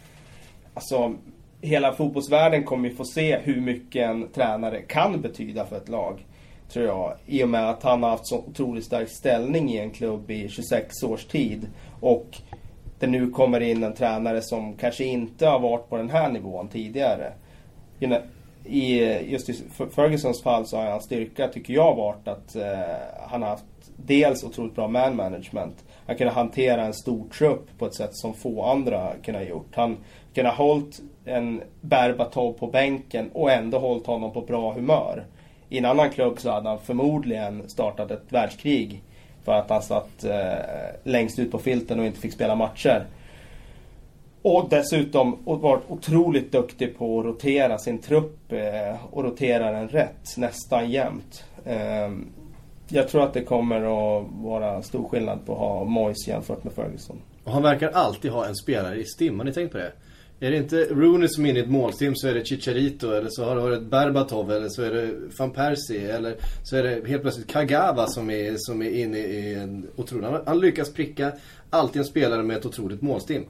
alltså, 0.73 1.15
hela 1.61 1.93
fotbollsvärlden 1.93 2.63
kommer 2.63 2.89
ju 2.89 2.95
få 2.95 3.05
se 3.05 3.37
hur 3.37 3.61
mycket 3.61 4.09
en 4.09 4.27
tränare 4.27 4.81
kan 4.81 5.21
betyda 5.21 5.65
för 5.65 5.77
ett 5.77 5.89
lag. 5.89 6.25
Tror 6.69 6.85
jag. 6.85 7.13
I 7.25 7.43
och 7.43 7.49
med 7.49 7.69
att 7.69 7.83
han 7.83 8.03
har 8.03 8.09
haft 8.09 8.27
så 8.27 8.37
otroligt 8.37 8.85
stark 8.85 9.09
ställning 9.09 9.69
i 9.69 9.77
en 9.77 9.91
klubb 9.91 10.31
i 10.31 10.49
26 10.49 11.03
års 11.03 11.25
tid. 11.25 11.67
Och 11.99 12.37
det 12.99 13.07
nu 13.07 13.29
kommer 13.29 13.59
in 13.59 13.83
en 13.83 13.93
tränare 13.93 14.41
som 14.41 14.77
kanske 14.77 15.03
inte 15.03 15.47
har 15.47 15.59
varit 15.59 15.89
på 15.89 15.97
den 15.97 16.09
här 16.09 16.31
nivån 16.31 16.67
tidigare. 16.67 17.33
I 18.65 18.99
just 19.31 19.49
i 19.49 19.53
Fergusons 19.95 20.41
fall 20.41 20.65
så 20.65 20.77
har 20.77 20.85
hans 20.85 21.03
styrka, 21.03 21.47
tycker 21.47 21.73
jag, 21.73 21.95
varit 21.95 22.27
att 22.27 22.55
eh, 22.55 22.63
han 23.29 23.41
har 23.41 23.49
haft 23.49 23.65
dels 23.97 24.43
otroligt 24.43 24.75
bra 24.75 24.87
man 24.87 25.15
management. 25.15 25.83
Han 26.05 26.15
kunde 26.15 26.33
hantera 26.33 26.81
en 26.81 26.93
stor 26.93 27.29
trupp 27.29 27.77
på 27.77 27.85
ett 27.85 27.93
sätt 27.93 28.15
som 28.15 28.33
få 28.33 28.63
andra 28.63 29.11
kunde 29.23 29.39
ha 29.39 29.45
gjort. 29.45 29.75
Han 29.75 29.97
kunde 30.33 30.49
ha 30.49 30.57
hållit 30.57 31.01
en 31.25 31.61
Berbatov 31.81 32.53
på 32.53 32.67
bänken 32.67 33.29
och 33.33 33.51
ändå 33.51 33.79
hållit 33.79 34.07
honom 34.07 34.33
på 34.33 34.41
bra 34.41 34.73
humör. 34.73 35.25
I 35.69 35.77
en 35.77 35.85
annan 35.85 36.09
klubb 36.09 36.39
så 36.39 36.51
hade 36.51 36.69
han 36.69 36.79
förmodligen 36.79 37.69
startat 37.69 38.11
ett 38.11 38.23
världskrig. 38.29 39.03
För 39.43 39.53
att 39.53 39.69
han 39.69 39.81
satt 39.81 40.23
eh, 40.23 40.53
längst 41.03 41.39
ut 41.39 41.51
på 41.51 41.59
filten 41.59 41.99
och 41.99 42.05
inte 42.05 42.19
fick 42.19 42.33
spela 42.33 42.55
matcher. 42.55 43.05
Och 44.43 44.67
dessutom 44.69 45.37
varit 45.45 45.83
otroligt 45.87 46.51
duktig 46.51 46.97
på 46.97 47.19
att 47.19 47.25
rotera 47.25 47.77
sin 47.77 47.99
trupp 47.99 48.51
eh, 48.51 49.05
och 49.11 49.23
rotera 49.23 49.71
den 49.71 49.87
rätt 49.87 50.37
nästan 50.37 50.91
jämt. 50.91 51.43
Eh, 51.65 52.11
jag 52.87 53.07
tror 53.07 53.23
att 53.23 53.33
det 53.33 53.43
kommer 53.43 53.77
att 53.77 54.25
vara 54.31 54.81
stor 54.81 55.09
skillnad 55.09 55.45
på 55.45 55.53
att 55.53 55.59
ha 55.59 55.83
Moyes 55.83 56.27
jämfört 56.27 56.63
med 56.63 56.73
Ferguson. 56.73 57.21
Och 57.43 57.51
han 57.51 57.63
verkar 57.63 57.89
alltid 57.89 58.31
ha 58.31 58.47
en 58.47 58.55
spelare 58.55 58.95
i 58.95 59.05
stim, 59.05 59.37
har 59.37 59.45
ni 59.45 59.53
tänkt 59.53 59.71
på 59.71 59.77
det? 59.77 59.91
Är 60.39 60.51
det 60.51 60.57
inte 60.57 60.85
Rooney 60.85 61.27
som 61.27 61.45
är 61.45 61.49
inne 61.49 61.59
i 61.59 61.61
ett 61.61 61.69
målstim 61.69 62.15
så 62.15 62.27
är 62.27 62.33
det 62.33 62.45
Chicharito 62.45 63.11
eller 63.11 63.29
så 63.29 63.45
har 63.45 63.55
du 63.55 63.61
varit 63.61 63.83
Berbatov 63.83 64.51
eller 64.51 64.69
så 64.69 64.83
är 64.83 64.91
det 64.91 65.13
van 65.39 65.51
Persie 65.51 66.15
eller 66.15 66.35
så 66.63 66.75
är 66.77 66.83
det 66.83 67.07
helt 67.07 67.21
plötsligt 67.21 67.47
Kagawa 67.47 68.07
som 68.07 68.29
är, 68.29 68.53
som 68.57 68.81
är 68.81 68.89
inne 68.89 69.17
i 69.17 69.53
en 69.53 69.87
otrolig... 69.95 70.27
Han, 70.27 70.41
han 70.45 70.59
lyckas 70.59 70.93
pricka 70.93 71.31
alltid 71.69 71.99
en 71.99 72.05
spelare 72.05 72.43
med 72.43 72.57
ett 72.57 72.65
otroligt 72.65 73.01
målstim. 73.01 73.45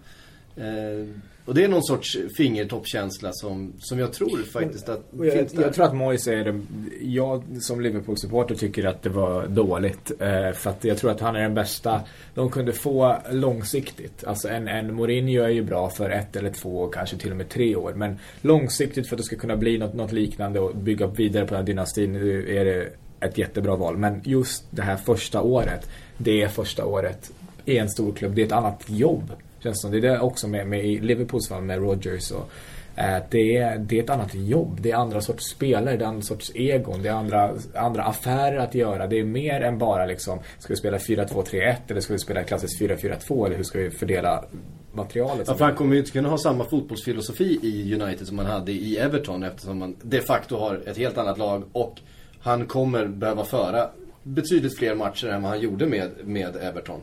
Eh, 0.56 1.08
och 1.46 1.54
det 1.54 1.64
är 1.64 1.68
någon 1.68 1.84
sorts 1.84 2.18
fingertoppkänsla 2.38 3.34
som, 3.34 3.74
som 3.80 4.00
jag 4.00 4.14
tror 4.14 4.44
faktiskt 4.44 4.90
att 4.90 5.02
jag, 5.12 5.34
finns 5.34 5.52
där. 5.52 5.62
jag 5.62 5.74
tror 5.74 5.86
att 5.86 5.96
Moyes 5.96 6.28
är 6.28 6.44
det, 6.44 6.62
jag 7.02 7.44
som 7.62 7.82
Liverpool-supporter 7.82 8.56
tycker 8.56 8.86
att 8.86 9.02
det 9.02 9.10
var 9.10 9.48
dåligt. 9.48 10.12
Eh, 10.20 10.52
för 10.52 10.70
att 10.70 10.84
jag 10.84 10.98
tror 10.98 11.12
att 11.12 11.20
han 11.20 11.36
är 11.36 11.42
den 11.42 11.54
bästa 11.54 12.02
de 12.34 12.50
kunde 12.50 12.74
få 12.74 13.18
långsiktigt. 13.32 14.24
Alltså 14.24 14.50
en, 14.50 14.68
en 14.68 14.96
Mourinho 14.96 15.44
är 15.44 15.50
ju 15.50 15.64
bra 15.64 15.90
för 15.90 16.10
ett 16.10 16.36
eller 16.36 16.50
två, 16.50 16.88
kanske 16.88 17.18
till 17.18 17.32
och 17.32 17.38
med 17.38 17.50
tre 17.50 17.76
år. 17.76 17.94
Men 17.96 18.20
långsiktigt 18.42 19.08
för 19.08 19.16
att 19.16 19.18
det 19.18 19.24
ska 19.24 19.36
kunna 19.36 19.58
bli 19.58 19.78
något, 19.78 19.94
något 19.94 20.12
liknande 20.12 20.60
och 20.60 20.76
bygga 20.76 21.08
vidare 21.08 21.46
på 21.46 21.50
den 21.50 21.58
här 21.58 21.66
dynastin 21.66 22.16
är 22.16 22.66
det 22.66 22.90
ett 23.20 23.38
jättebra 23.38 23.76
val. 23.76 23.98
Men 23.98 24.22
just 24.24 24.66
det 24.70 24.82
här 24.82 24.98
första 24.98 25.42
året, 25.42 25.90
det 26.18 26.42
är 26.42 26.48
första 26.48 26.86
året 26.86 27.32
i 27.66 27.78
en 27.78 27.90
stor 27.90 28.14
klubb. 28.14 28.36
Det 28.36 28.42
är 28.42 28.46
ett 28.46 28.52
annat 28.52 28.84
jobb. 28.88 29.32
Känns 29.64 29.82
som. 29.82 29.92
Det 29.92 29.98
är 29.98 30.02
det 30.02 30.20
också 30.20 30.48
med, 30.48 30.68
med 30.68 30.86
i 30.86 31.00
Liverpools 31.00 31.50
fall 31.50 31.62
med 31.62 31.80
Rodgers 31.80 32.32
och 32.32 32.50
eh, 32.96 33.24
det, 33.30 33.58
är, 33.58 33.78
det 33.78 34.00
är 34.00 34.04
ett 34.04 34.10
annat 34.10 34.36
jobb. 34.36 34.82
Det 34.82 34.92
är 34.92 34.96
andra 34.96 35.22
sorts 35.22 35.46
spelare, 35.46 35.98
det 35.98 36.04
är 36.04 36.08
andra 36.08 36.22
sorts 36.22 36.52
egon, 36.56 37.04
det 37.04 37.10
är 37.10 37.14
andra, 37.14 37.54
andra 37.76 38.04
affärer 38.04 38.58
att 38.58 38.76
göra. 38.76 39.08
Det 39.08 39.20
är 39.20 39.24
mer 39.24 39.62
än 39.62 39.78
bara 39.78 40.06
liksom, 40.06 40.40
ska 40.60 40.74
vi 40.74 40.78
spela 40.78 40.98
4-2-3-1 40.98 41.76
eller 41.88 42.02
ska 42.02 42.14
vi 42.14 42.20
spela 42.20 42.44
klassiskt 42.44 42.82
4-4-2 42.82 43.46
eller 43.46 43.56
hur 43.56 43.64
ska 43.64 43.80
vi 43.80 43.92
fördela 43.92 44.46
materialet. 44.94 45.48
Ja, 45.48 45.56
för 45.56 45.66
han 45.66 45.76
kommer 45.76 45.94
ju 45.94 46.00
inte 46.00 46.12
kunna 46.12 46.30
ha 46.30 46.38
samma 46.38 46.66
fotbollsfilosofi 46.66 47.60
i 47.62 48.02
United 48.02 48.28
som 48.28 48.38
han 48.38 48.48
hade 48.48 48.72
i 48.72 48.98
Everton 48.98 49.44
eftersom 49.44 49.80
man 49.80 49.96
de 50.02 50.22
facto 50.22 50.58
har 50.58 50.82
ett 50.86 50.98
helt 50.98 51.18
annat 51.18 51.38
lag 51.38 51.64
och 51.72 52.00
han 52.40 52.66
kommer 52.66 53.06
behöva 53.08 53.46
föra 53.46 53.90
betydligt 54.24 54.78
fler 54.78 54.96
matcher 54.96 55.28
än 55.28 55.42
vad 55.42 55.52
han 55.52 55.62
gjorde 55.62 55.86
med, 55.86 56.12
med 56.24 56.56
Everton. 56.56 57.02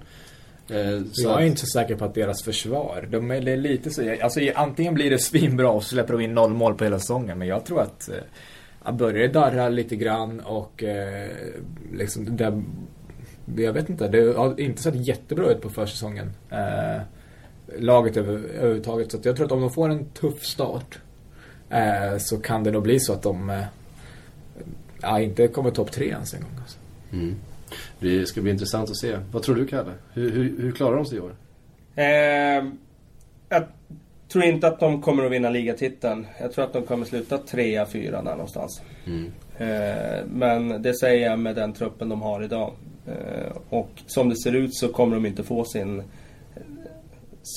Eh, 0.71 1.03
så 1.12 1.29
jag 1.29 1.43
är 1.43 1.47
inte 1.47 1.61
så 1.61 1.67
säker 1.67 1.97
på 1.97 2.05
att 2.05 2.15
deras 2.15 2.43
försvar, 2.43 3.09
de 3.11 3.31
är, 3.31 3.41
det 3.41 3.53
är 3.53 3.57
lite 3.57 3.91
så, 3.91 4.17
alltså 4.23 4.41
antingen 4.55 4.95
blir 4.95 5.11
det 5.11 5.19
svinbra 5.19 5.71
och 5.71 5.85
släpper 5.85 6.12
de 6.12 6.23
in 6.23 6.35
noll 6.35 6.53
mål 6.53 6.75
på 6.75 6.85
hela 6.85 6.99
säsongen 6.99 7.39
men 7.39 7.49
jag 7.49 7.65
tror 7.65 7.81
att 7.81 8.09
eh, 8.85 8.93
börjar 8.93 9.29
darra 9.29 9.69
lite 9.69 9.97
grann 9.97 10.41
och 10.41 10.83
eh, 10.83 11.31
liksom 11.93 12.37
det, 12.37 12.62
jag 13.57 13.73
vet 13.73 13.89
inte, 13.89 14.09
det 14.09 14.37
har 14.37 14.61
inte 14.61 14.83
sett 14.83 15.07
jättebra 15.07 15.50
ut 15.50 15.61
på 15.61 15.71
försäsongen. 15.71 16.33
Eh, 16.50 17.03
laget 17.79 18.17
över, 18.17 18.33
överhuvudtaget. 18.33 19.12
Så 19.12 19.19
jag 19.23 19.37
tror 19.37 19.47
att 19.47 19.53
om 19.53 19.61
de 19.61 19.71
får 19.71 19.89
en 19.89 20.05
tuff 20.05 20.45
start 20.45 20.99
eh, 21.71 22.19
så 22.19 22.39
kan 22.39 22.65
det 22.65 22.71
nog 22.71 22.83
bli 22.83 23.00
så 23.00 23.12
att 23.12 23.23
de 23.23 23.50
eh, 23.50 23.65
ja, 25.00 25.21
inte 25.21 25.49
kommer 25.49 25.71
topp 25.71 25.93
tre 25.93 26.07
ens 26.07 26.35
en 26.35 26.41
gång. 26.41 26.53
Alltså. 26.61 26.79
Mm. 27.12 27.37
Det 27.99 28.27
ska 28.27 28.41
bli 28.41 28.50
intressant 28.50 28.91
att 28.91 28.97
se. 28.97 29.19
Vad 29.33 29.43
tror 29.43 29.55
du 29.55 29.67
Kalle? 29.67 29.93
Hur, 30.12 30.31
hur, 30.31 30.62
hur 30.62 30.73
klarar 30.73 30.97
de 30.97 31.07
sig 31.07 31.19
i 31.19 31.21
år? 31.21 31.37
Eh, 31.95 32.65
jag 33.49 33.65
tror 34.33 34.45
inte 34.45 34.69
att 34.69 34.81
de 34.81 35.03
kommer 35.03 35.25
att 35.25 35.33
vinna 35.33 35.50
ligatiteln. 35.50 36.27
Jag 36.41 36.53
tror 36.53 36.65
att 36.65 36.73
de 36.73 36.83
kommer 36.83 37.07
sluta 37.07 37.39
trea, 37.39 37.87
fyra 37.87 38.23
där 38.23 38.33
någonstans. 38.33 38.83
Mm. 39.07 39.33
Eh, 39.59 40.27
men 40.27 40.83
det 40.83 40.95
säger 40.95 41.31
jag 41.31 41.39
med 41.39 41.57
den 41.57 41.73
truppen 41.73 42.09
de 42.09 42.23
har 42.23 42.45
idag. 42.45 42.73
Eh, 43.07 43.57
och 43.69 43.91
som 44.07 44.29
det 44.29 44.37
ser 44.37 44.55
ut 44.55 44.75
så 44.75 44.89
kommer 44.89 45.15
de 45.15 45.27
inte 45.27 45.43
få 45.43 45.65
sin 45.65 46.03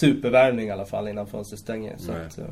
supervärvning 0.01 0.67
i 0.67 0.71
alla 0.71 0.85
fall 0.85 1.07
innan 1.07 1.27
fönstret 1.27 1.59
stänger. 1.59 1.95
Så 1.97 2.11
att, 2.11 2.39
uh... 2.39 2.45
Ja, 2.45 2.51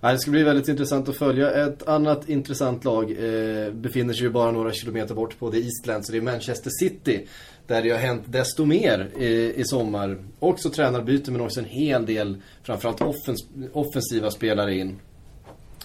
det 0.00 0.18
ska 0.18 0.30
bli 0.30 0.42
väldigt 0.42 0.68
intressant 0.68 1.08
att 1.08 1.16
följa. 1.16 1.50
Ett 1.66 1.88
annat 1.88 2.28
intressant 2.28 2.84
lag 2.84 3.10
eh, 3.10 3.72
befinner 3.72 4.14
sig 4.14 4.22
ju 4.22 4.30
bara 4.30 4.50
några 4.50 4.72
kilometer 4.72 5.14
bort 5.14 5.38
på 5.38 5.50
det 5.50 5.58
Eastland, 5.58 6.06
så 6.06 6.12
det 6.12 6.18
är 6.18 6.22
Manchester 6.22 6.70
City. 6.70 7.26
Där 7.66 7.82
det 7.82 7.90
har 7.90 7.98
hänt 7.98 8.22
desto 8.26 8.64
mer 8.64 9.10
i, 9.18 9.54
i 9.56 9.64
sommar. 9.64 10.18
Också 10.38 10.70
tränarbyte 10.70 11.30
men 11.30 11.40
också 11.40 11.60
en 11.60 11.66
hel 11.66 12.06
del, 12.06 12.36
framförallt 12.62 13.00
offens, 13.00 13.46
offensiva 13.72 14.30
spelare 14.30 14.74
in. 14.74 14.98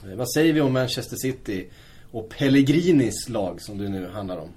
Eh, 0.10 0.16
vad 0.16 0.32
säger 0.32 0.54
vi 0.54 0.62
om 0.62 0.74
Manchester 0.74 1.16
City 1.16 1.68
och 2.12 2.30
Pellegrinis 2.30 3.30
lag 3.30 3.62
som 3.62 3.78
det 3.78 3.90
nu 3.90 4.08
handlar 4.08 4.38
om? 4.38 4.50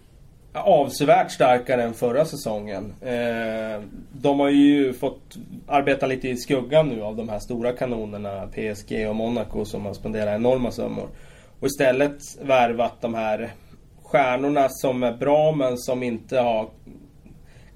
Avsevärt 0.57 1.31
starkare 1.31 1.83
än 1.83 1.95
förra 1.95 2.25
säsongen. 2.25 2.95
Eh, 3.01 3.83
de 4.13 4.41
har 4.41 4.49
ju 4.49 4.93
fått 4.93 5.37
arbeta 5.67 6.07
lite 6.07 6.29
i 6.29 6.37
skuggan 6.37 6.89
nu 6.89 7.03
av 7.03 7.17
de 7.17 7.29
här 7.29 7.39
stora 7.39 7.73
kanonerna 7.73 8.47
PSG 8.47 9.09
och 9.09 9.17
Monaco 9.17 9.65
som 9.65 9.87
har 9.87 9.95
spenderat 9.95 10.35
enorma 10.35 10.71
summor. 10.71 11.09
Och 11.61 11.67
istället 11.67 12.19
värvat 12.43 13.01
de 13.01 13.15
här 13.15 13.53
stjärnorna 14.03 14.67
som 14.69 15.03
är 15.03 15.13
bra 15.13 15.53
men 15.53 15.79
som 15.79 16.03
inte 16.03 16.39
har 16.39 16.69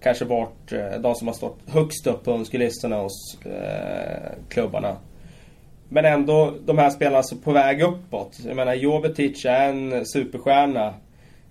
kanske 0.03 0.25
varit 0.25 0.73
eh, 0.73 1.01
de 1.01 1.15
som 1.15 1.27
har 1.27 1.35
stått 1.35 1.59
högst 1.67 2.07
upp 2.07 2.25
på 2.25 2.31
önskelistorna 2.33 2.97
hos 2.97 3.39
eh, 3.45 4.33
klubbarna. 4.49 4.97
Men 5.89 6.05
ändå 6.05 6.55
de 6.67 6.79
här 6.79 6.91
spelarna 6.91 7.23
som 7.23 7.39
är 7.39 7.43
på 7.43 7.53
väg 7.53 7.83
uppåt. 7.83 8.39
Jag 8.47 8.57
menar 8.57 8.75
Jovetic 8.75 9.45
är 9.45 9.69
en 9.69 10.07
superstjärna. 10.07 10.95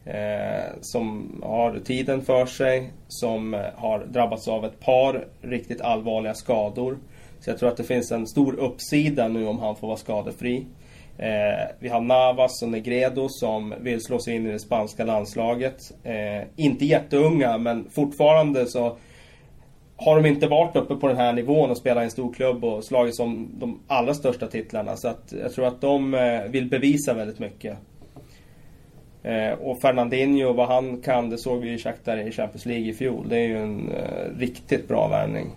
Eh, 0.06 0.74
som 0.82 1.32
har 1.44 1.80
tiden 1.80 2.22
för 2.22 2.46
sig, 2.46 2.92
som 3.08 3.54
eh, 3.54 3.62
har 3.76 4.00
drabbats 4.00 4.48
av 4.48 4.66
ett 4.66 4.80
par 4.80 5.26
riktigt 5.42 5.82
allvarliga 5.82 6.34
skador. 6.34 6.98
Så 7.40 7.50
jag 7.50 7.60
tror 7.60 7.70
att 7.70 7.78
det 7.78 7.84
finns 7.84 8.12
en 8.12 8.28
stor 8.28 8.60
uppsida 8.60 9.28
nu 9.28 9.48
om 9.48 9.60
han 9.60 9.76
får 9.76 9.88
vara 9.88 9.98
skadefri. 9.98 10.66
Eh, 11.18 11.68
vi 11.80 11.90
har 11.90 12.02
Navas 12.02 12.62
och 12.62 12.70
Negredo 12.70 13.30
som 13.30 13.74
vill 13.82 14.02
slå 14.02 14.20
sig 14.20 14.36
in 14.36 14.48
i 14.48 14.52
det 14.52 14.60
spanska 14.60 15.06
landslaget. 15.06 15.92
Eh, 16.04 16.48
inte 16.56 16.86
jätteunga 16.86 17.58
men 17.58 17.90
fortfarande 17.90 18.66
så 18.66 18.98
har 19.96 20.16
de 20.16 20.26
inte 20.26 20.48
varit 20.48 20.76
uppe 20.76 20.96
på 20.96 21.08
den 21.08 21.18
här 21.18 21.34
nivån 21.34 21.70
och 21.70 21.78
spelat 21.78 22.02
i 22.02 22.06
en 22.06 22.12
stor 22.12 22.34
klubb 22.34 22.66
och 22.66 22.84
slagits 22.84 23.20
om 23.20 23.50
de 23.60 23.80
allra 23.88 24.14
största 24.14 24.48
titlarna. 24.48 24.98
Så 24.98 25.08
att 25.08 25.34
jag 25.42 25.54
tror 25.54 25.66
att 25.66 25.82
de 25.82 26.14
eh, 26.14 26.44
vill 26.44 26.70
bevisa 26.70 27.14
väldigt 27.14 27.40
mycket. 27.40 27.78
Eh, 29.24 29.52
och 29.52 29.82
Fernandinho, 29.82 30.54
vad 30.54 30.68
han 30.68 31.02
kan, 31.02 31.30
det 31.30 31.38
såg 31.38 31.62
vi 31.62 31.74
i 31.74 31.78
Shakhtar 31.78 32.18
i 32.18 32.32
Champions 32.32 32.66
League 32.66 32.90
i 32.90 32.94
fjol. 32.94 33.30
Det 33.30 33.38
är 33.38 33.48
ju 33.48 33.58
en 33.58 33.92
eh, 33.92 34.40
riktigt 34.40 34.88
bra 34.88 35.08
värvning. 35.08 35.48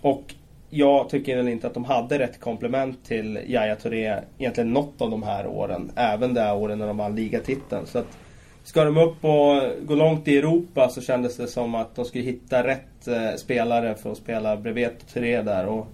Och 0.00 0.34
jag 0.70 1.08
tycker 1.08 1.36
väl 1.36 1.48
inte 1.48 1.66
att 1.66 1.74
de 1.74 1.84
hade 1.84 2.18
rätt 2.18 2.40
komplement 2.40 3.04
till 3.04 3.38
Yahya 3.46 3.76
Touré 3.76 4.16
egentligen 4.38 4.72
något 4.72 5.02
av 5.02 5.10
de 5.10 5.22
här 5.22 5.46
åren. 5.46 5.90
Även 5.96 6.34
det 6.34 6.40
här 6.40 6.56
åren 6.56 6.78
när 6.78 6.86
de 6.86 6.96
vann 6.96 7.16
ligatiteln. 7.16 7.86
Så 7.86 7.98
att 7.98 8.18
ska 8.64 8.84
de 8.84 8.96
upp 8.96 9.24
och 9.24 9.86
gå 9.86 9.94
långt 9.94 10.28
i 10.28 10.38
Europa 10.38 10.88
så 10.88 11.00
kändes 11.00 11.36
det 11.36 11.46
som 11.46 11.74
att 11.74 11.94
de 11.94 12.04
skulle 12.04 12.24
hitta 12.24 12.66
rätt 12.66 13.08
eh, 13.08 13.36
spelare 13.36 13.94
för 13.94 14.12
att 14.12 14.18
spela 14.18 14.56
bredvid 14.56 14.90
Touré 15.12 15.42
där. 15.42 15.66
Och 15.66 15.86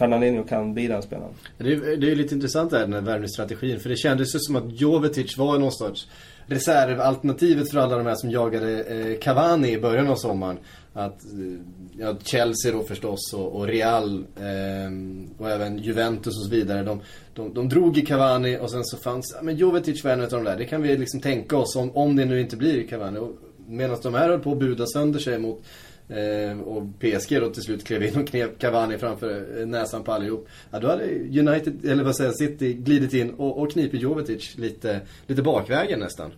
Fernandinho 0.00 0.44
kan 0.44 0.74
bli 0.74 0.86
den 0.86 1.02
spelaren. 1.02 1.34
Det 1.58 1.72
är, 1.72 1.96
det 1.96 2.10
är 2.10 2.16
lite 2.16 2.34
intressant 2.34 2.70
det 2.70 2.78
här, 2.78 2.84
den 2.84 2.92
här 2.92 3.00
värvningsstrategin. 3.00 3.80
För 3.80 3.88
det 3.88 3.96
kändes 3.96 4.34
ju 4.34 4.38
som 4.38 4.56
att 4.56 4.80
Jovetic 4.80 5.38
var 5.38 5.58
någon 5.58 5.72
sorts 5.72 6.06
reservalternativet 6.46 7.70
för 7.70 7.78
alla 7.78 7.96
de 7.96 8.06
här 8.06 8.14
som 8.14 8.30
jagade 8.30 8.82
eh, 8.82 9.18
Cavani 9.18 9.72
i 9.72 9.80
början 9.80 10.08
av 10.08 10.16
sommaren. 10.16 10.58
Att, 10.92 11.24
eh, 11.24 11.60
ja, 11.98 12.16
Chelsea 12.24 12.72
då 12.72 12.82
förstås 12.82 13.32
och, 13.34 13.52
och 13.52 13.66
Real 13.66 14.24
eh, 14.36 14.92
och 15.38 15.50
även 15.50 15.78
Juventus 15.78 16.38
och 16.38 16.44
så 16.44 16.50
vidare. 16.50 16.82
De, 16.82 17.00
de, 17.34 17.54
de 17.54 17.68
drog 17.68 17.98
i 17.98 18.06
Cavani 18.06 18.58
och 18.58 18.70
sen 18.70 18.84
så 18.84 18.96
fanns, 18.96 19.34
ja 19.36 19.42
men 19.42 19.56
Jovetic 19.56 20.04
var 20.04 20.10
en 20.10 20.20
av 20.20 20.30
de 20.30 20.44
där. 20.44 20.56
Det 20.56 20.64
kan 20.64 20.82
vi 20.82 20.96
liksom 20.96 21.20
tänka 21.20 21.56
oss 21.56 21.76
om, 21.76 21.96
om 21.96 22.16
det 22.16 22.24
nu 22.24 22.40
inte 22.40 22.56
blir 22.56 22.86
Cavani. 22.86 23.20
Medan 23.66 23.98
de 24.02 24.14
här 24.14 24.28
höll 24.28 24.40
på 24.40 24.52
att 24.52 24.58
buda 24.58 24.86
sönder 24.86 25.20
sig 25.20 25.38
mot 25.38 25.64
Eh, 26.10 26.60
och 26.60 26.82
PSG 26.98 27.40
då 27.40 27.50
till 27.50 27.62
slut 27.62 27.84
klev 27.84 28.02
in 28.02 28.20
och 28.20 28.28
knep 28.28 28.58
Cavani 28.58 28.98
framför 28.98 29.60
eh, 29.60 29.66
näsan 29.66 30.04
på 30.04 30.12
allihop. 30.12 30.48
Ja, 30.70 30.78
då 30.78 30.88
hade 30.88 31.04
United, 31.14 31.84
eller 31.84 32.04
vad 32.04 32.16
säger 32.16 32.32
City, 32.32 32.72
glidit 32.72 33.14
in 33.14 33.30
och, 33.30 33.62
och 33.62 33.72
knipit 33.72 34.00
Jovetic 34.00 34.58
lite, 34.58 35.00
lite 35.26 35.42
bakvägen 35.42 36.00
nästan. 36.00 36.30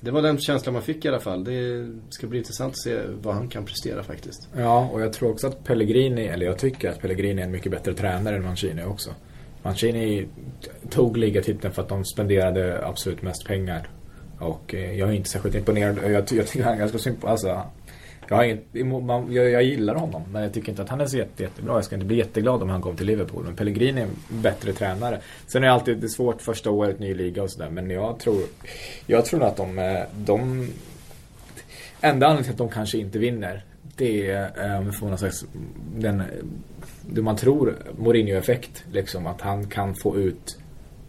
Det 0.00 0.10
var 0.10 0.22
den 0.22 0.38
känslan 0.38 0.72
man 0.72 0.82
fick 0.82 1.04
i 1.04 1.08
alla 1.08 1.20
fall. 1.20 1.44
Det 1.44 1.88
ska 2.08 2.26
bli 2.26 2.38
intressant 2.38 2.72
att 2.72 2.78
se 2.78 3.00
vad 3.22 3.34
han 3.34 3.48
kan 3.48 3.64
prestera 3.64 4.02
faktiskt. 4.02 4.48
Ja, 4.56 4.90
och 4.92 5.00
jag 5.00 5.12
tror 5.12 5.30
också 5.30 5.46
att 5.46 5.64
Pellegrini, 5.64 6.26
eller 6.26 6.46
jag 6.46 6.58
tycker 6.58 6.90
att 6.90 7.00
Pellegrini 7.00 7.40
är 7.40 7.46
en 7.46 7.52
mycket 7.52 7.72
bättre 7.72 7.94
tränare 7.94 8.36
än 8.36 8.42
Mancini 8.42 8.84
också. 8.84 9.10
Mancini 9.62 10.26
tog 10.90 11.16
ligatiteln 11.16 11.74
för 11.74 11.82
att 11.82 11.88
de 11.88 12.04
spenderade 12.04 12.86
absolut 12.86 13.22
mest 13.22 13.46
pengar. 13.46 13.88
Och 14.38 14.74
eh, 14.74 14.98
jag 14.98 15.08
är 15.08 15.12
inte 15.12 15.28
särskilt 15.28 15.54
imponerad. 15.54 15.98
Jag, 16.04 16.12
jag 16.12 16.26
tycker 16.26 16.62
han 16.62 16.74
är 16.74 16.78
ganska 16.78 16.98
sympatisk. 16.98 17.30
Alltså, 17.30 17.62
jag, 18.30 18.36
har 18.36 18.44
inget, 18.44 18.64
jag, 19.34 19.50
jag 19.50 19.62
gillar 19.62 19.94
honom 19.94 20.22
men 20.32 20.42
jag 20.42 20.52
tycker 20.52 20.68
inte 20.70 20.82
att 20.82 20.88
han 20.88 21.00
är 21.00 21.06
så 21.06 21.16
jätte, 21.16 21.42
jättebra. 21.42 21.74
Jag 21.74 21.84
ska 21.84 21.94
inte 21.94 22.06
bli 22.06 22.16
jätteglad 22.16 22.62
om 22.62 22.70
han 22.70 22.82
kommer 22.82 22.96
till 22.96 23.06
Liverpool. 23.06 23.44
Men 23.44 23.56
Pellegrini 23.56 24.00
är 24.00 24.04
en 24.04 24.42
bättre 24.42 24.72
tränare. 24.72 25.20
Sen 25.46 25.62
är 25.62 25.66
det 25.66 25.72
alltid 25.72 25.98
det 25.98 26.08
svårt 26.08 26.42
första 26.42 26.70
året, 26.70 26.98
ny 26.98 27.14
liga 27.14 27.42
och 27.42 27.50
sådär. 27.50 27.70
Men 27.70 27.90
jag 27.90 28.18
tror, 28.18 28.42
jag 29.06 29.24
tror 29.24 29.42
att 29.42 29.56
de, 29.56 29.78
eh, 29.78 30.02
de 30.14 30.68
enda 32.00 32.26
anledningen 32.26 32.44
till 32.44 32.52
att 32.52 32.58
de 32.58 32.68
kanske 32.68 32.98
inte 32.98 33.18
vinner 33.18 33.64
det 33.96 34.30
är 34.30 34.70
eh, 34.70 34.78
om 34.78 34.86
vi 34.86 34.92
får 34.92 35.06
någon 35.06 35.18
slags 35.18 35.44
den, 35.96 36.22
det 37.02 37.22
man 37.22 37.36
tror 37.36 37.76
Mourinho-effekt. 37.98 38.84
Liksom 38.92 39.26
att 39.26 39.40
han 39.40 39.66
kan 39.66 39.94
få 39.94 40.16
ut 40.16 40.58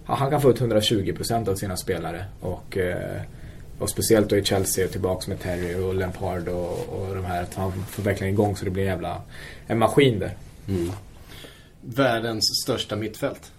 han 0.05 0.29
kan 0.29 0.41
få 0.41 0.51
ut 0.51 0.61
120% 0.61 1.49
av 1.49 1.55
sina 1.55 1.77
spelare 1.77 2.25
och 2.39 2.77
eh, 2.77 3.21
och 3.81 3.89
speciellt 3.89 4.29
då 4.29 4.38
i 4.38 4.43
Chelsea 4.43 4.88
tillbaks 4.88 5.27
med 5.27 5.39
Terry 5.39 5.75
och 5.75 5.95
Lampard 5.95 6.47
och, 6.47 6.89
och 6.89 7.15
de 7.15 7.25
här. 7.25 7.43
Att 7.43 7.53
han 7.53 7.71
får 7.85 8.03
verkligen 8.03 8.33
igång 8.33 8.55
så 8.55 8.65
det 8.65 8.71
blir 8.71 8.83
en 8.83 8.89
jävla 8.89 9.21
en 9.67 9.79
maskin 9.79 10.19
där. 10.19 10.31
Mm. 10.67 10.91
Världens 11.81 12.43
största 12.63 12.95
mittfält. 12.95 13.51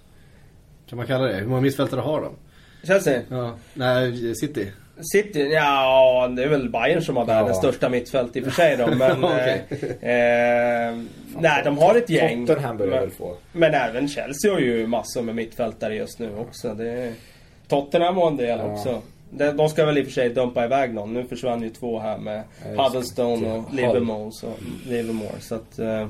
Kan 0.88 0.96
man 0.96 1.06
kalla 1.06 1.24
det? 1.24 1.34
Hur 1.34 1.46
många 1.46 1.60
mittfältare 1.60 2.00
har 2.00 2.20
de? 2.20 2.32
Chelsea? 2.86 3.22
Ja. 3.28 3.54
Nej, 3.74 4.34
City. 4.34 4.72
City? 5.12 5.50
Ja, 5.52 6.28
det 6.36 6.42
är 6.44 6.48
väl 6.48 6.68
Bayern 6.68 7.02
som 7.02 7.16
har 7.16 7.24
världens 7.24 7.58
ja. 7.62 7.70
största 7.70 7.88
mittfält 7.88 8.36
i 8.36 8.40
och 8.40 8.44
för 8.44 8.50
sig 8.50 8.76
då. 8.76 8.86
Men, 8.96 9.24
okay. 9.24 9.58
eh, 10.00 10.88
eh, 10.88 10.98
nej, 11.38 11.62
de 11.64 11.78
har 11.78 11.94
ett 11.94 12.10
gäng. 12.10 12.46
Tottenham 12.46 12.76
börjar 12.76 13.00
väl 13.00 13.10
få. 13.10 13.36
Men 13.52 13.74
även 13.74 14.08
Chelsea 14.08 14.52
har 14.52 14.60
ju 14.60 14.86
massor 14.86 15.22
med 15.22 15.34
mittfältare 15.34 15.96
just 15.96 16.18
nu 16.18 16.36
också. 16.36 16.74
Det, 16.74 17.12
Tottenham 17.68 18.16
har 18.16 18.28
en 18.28 18.36
del 18.36 18.58
ja. 18.58 18.64
också. 18.64 19.02
De 19.36 19.68
ska 19.68 19.86
väl 19.86 19.98
i 19.98 20.02
och 20.02 20.06
för 20.06 20.12
sig 20.12 20.28
dumpa 20.28 20.64
iväg 20.64 20.94
någon. 20.94 21.14
Nu 21.14 21.24
försvann 21.24 21.62
ju 21.62 21.70
två 21.70 21.98
här 21.98 22.18
med 22.18 22.42
ja, 22.76 22.84
Huddlestone 22.84 23.52
och 23.52 23.74
Livermore. 23.74 24.32
Så, 24.32 24.46
Livermore, 24.88 25.40
så 25.40 25.54
att... 25.54 25.78
Uh, 25.78 25.86
uh, 25.86 26.08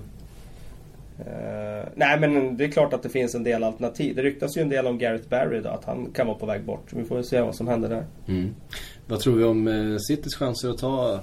nej 1.95 2.21
men 2.21 2.57
det 2.57 2.65
är 2.65 2.71
klart 2.71 2.93
att 2.93 3.03
det 3.03 3.09
finns 3.09 3.35
en 3.35 3.45
del 3.45 3.65
alternativ. 3.65 4.17
Det 4.17 4.23
ryktas 4.23 4.57
ju 4.57 4.63
en 4.63 4.69
del 4.69 4.87
om 4.87 4.99
Gareth 4.99 5.29
Barry 5.29 5.61
då, 5.61 5.69
att 5.69 5.85
han 5.85 6.13
kan 6.15 6.27
vara 6.27 6.39
på 6.39 6.47
väg 6.47 6.65
bort. 6.65 6.93
Vi 6.93 7.05
får 7.05 7.17
ju 7.17 7.25
se 7.25 7.41
vad 7.41 7.55
som 7.55 7.69
händer 7.69 7.89
där. 7.89 8.05
Mm. 8.29 8.55
Vad 9.07 9.21
tror 9.21 9.37
vi 9.37 9.45
om 9.45 9.69
uh, 9.69 9.99
Citys 9.99 10.35
chanser 10.35 10.71
att 10.71 10.79
ta 10.79 11.21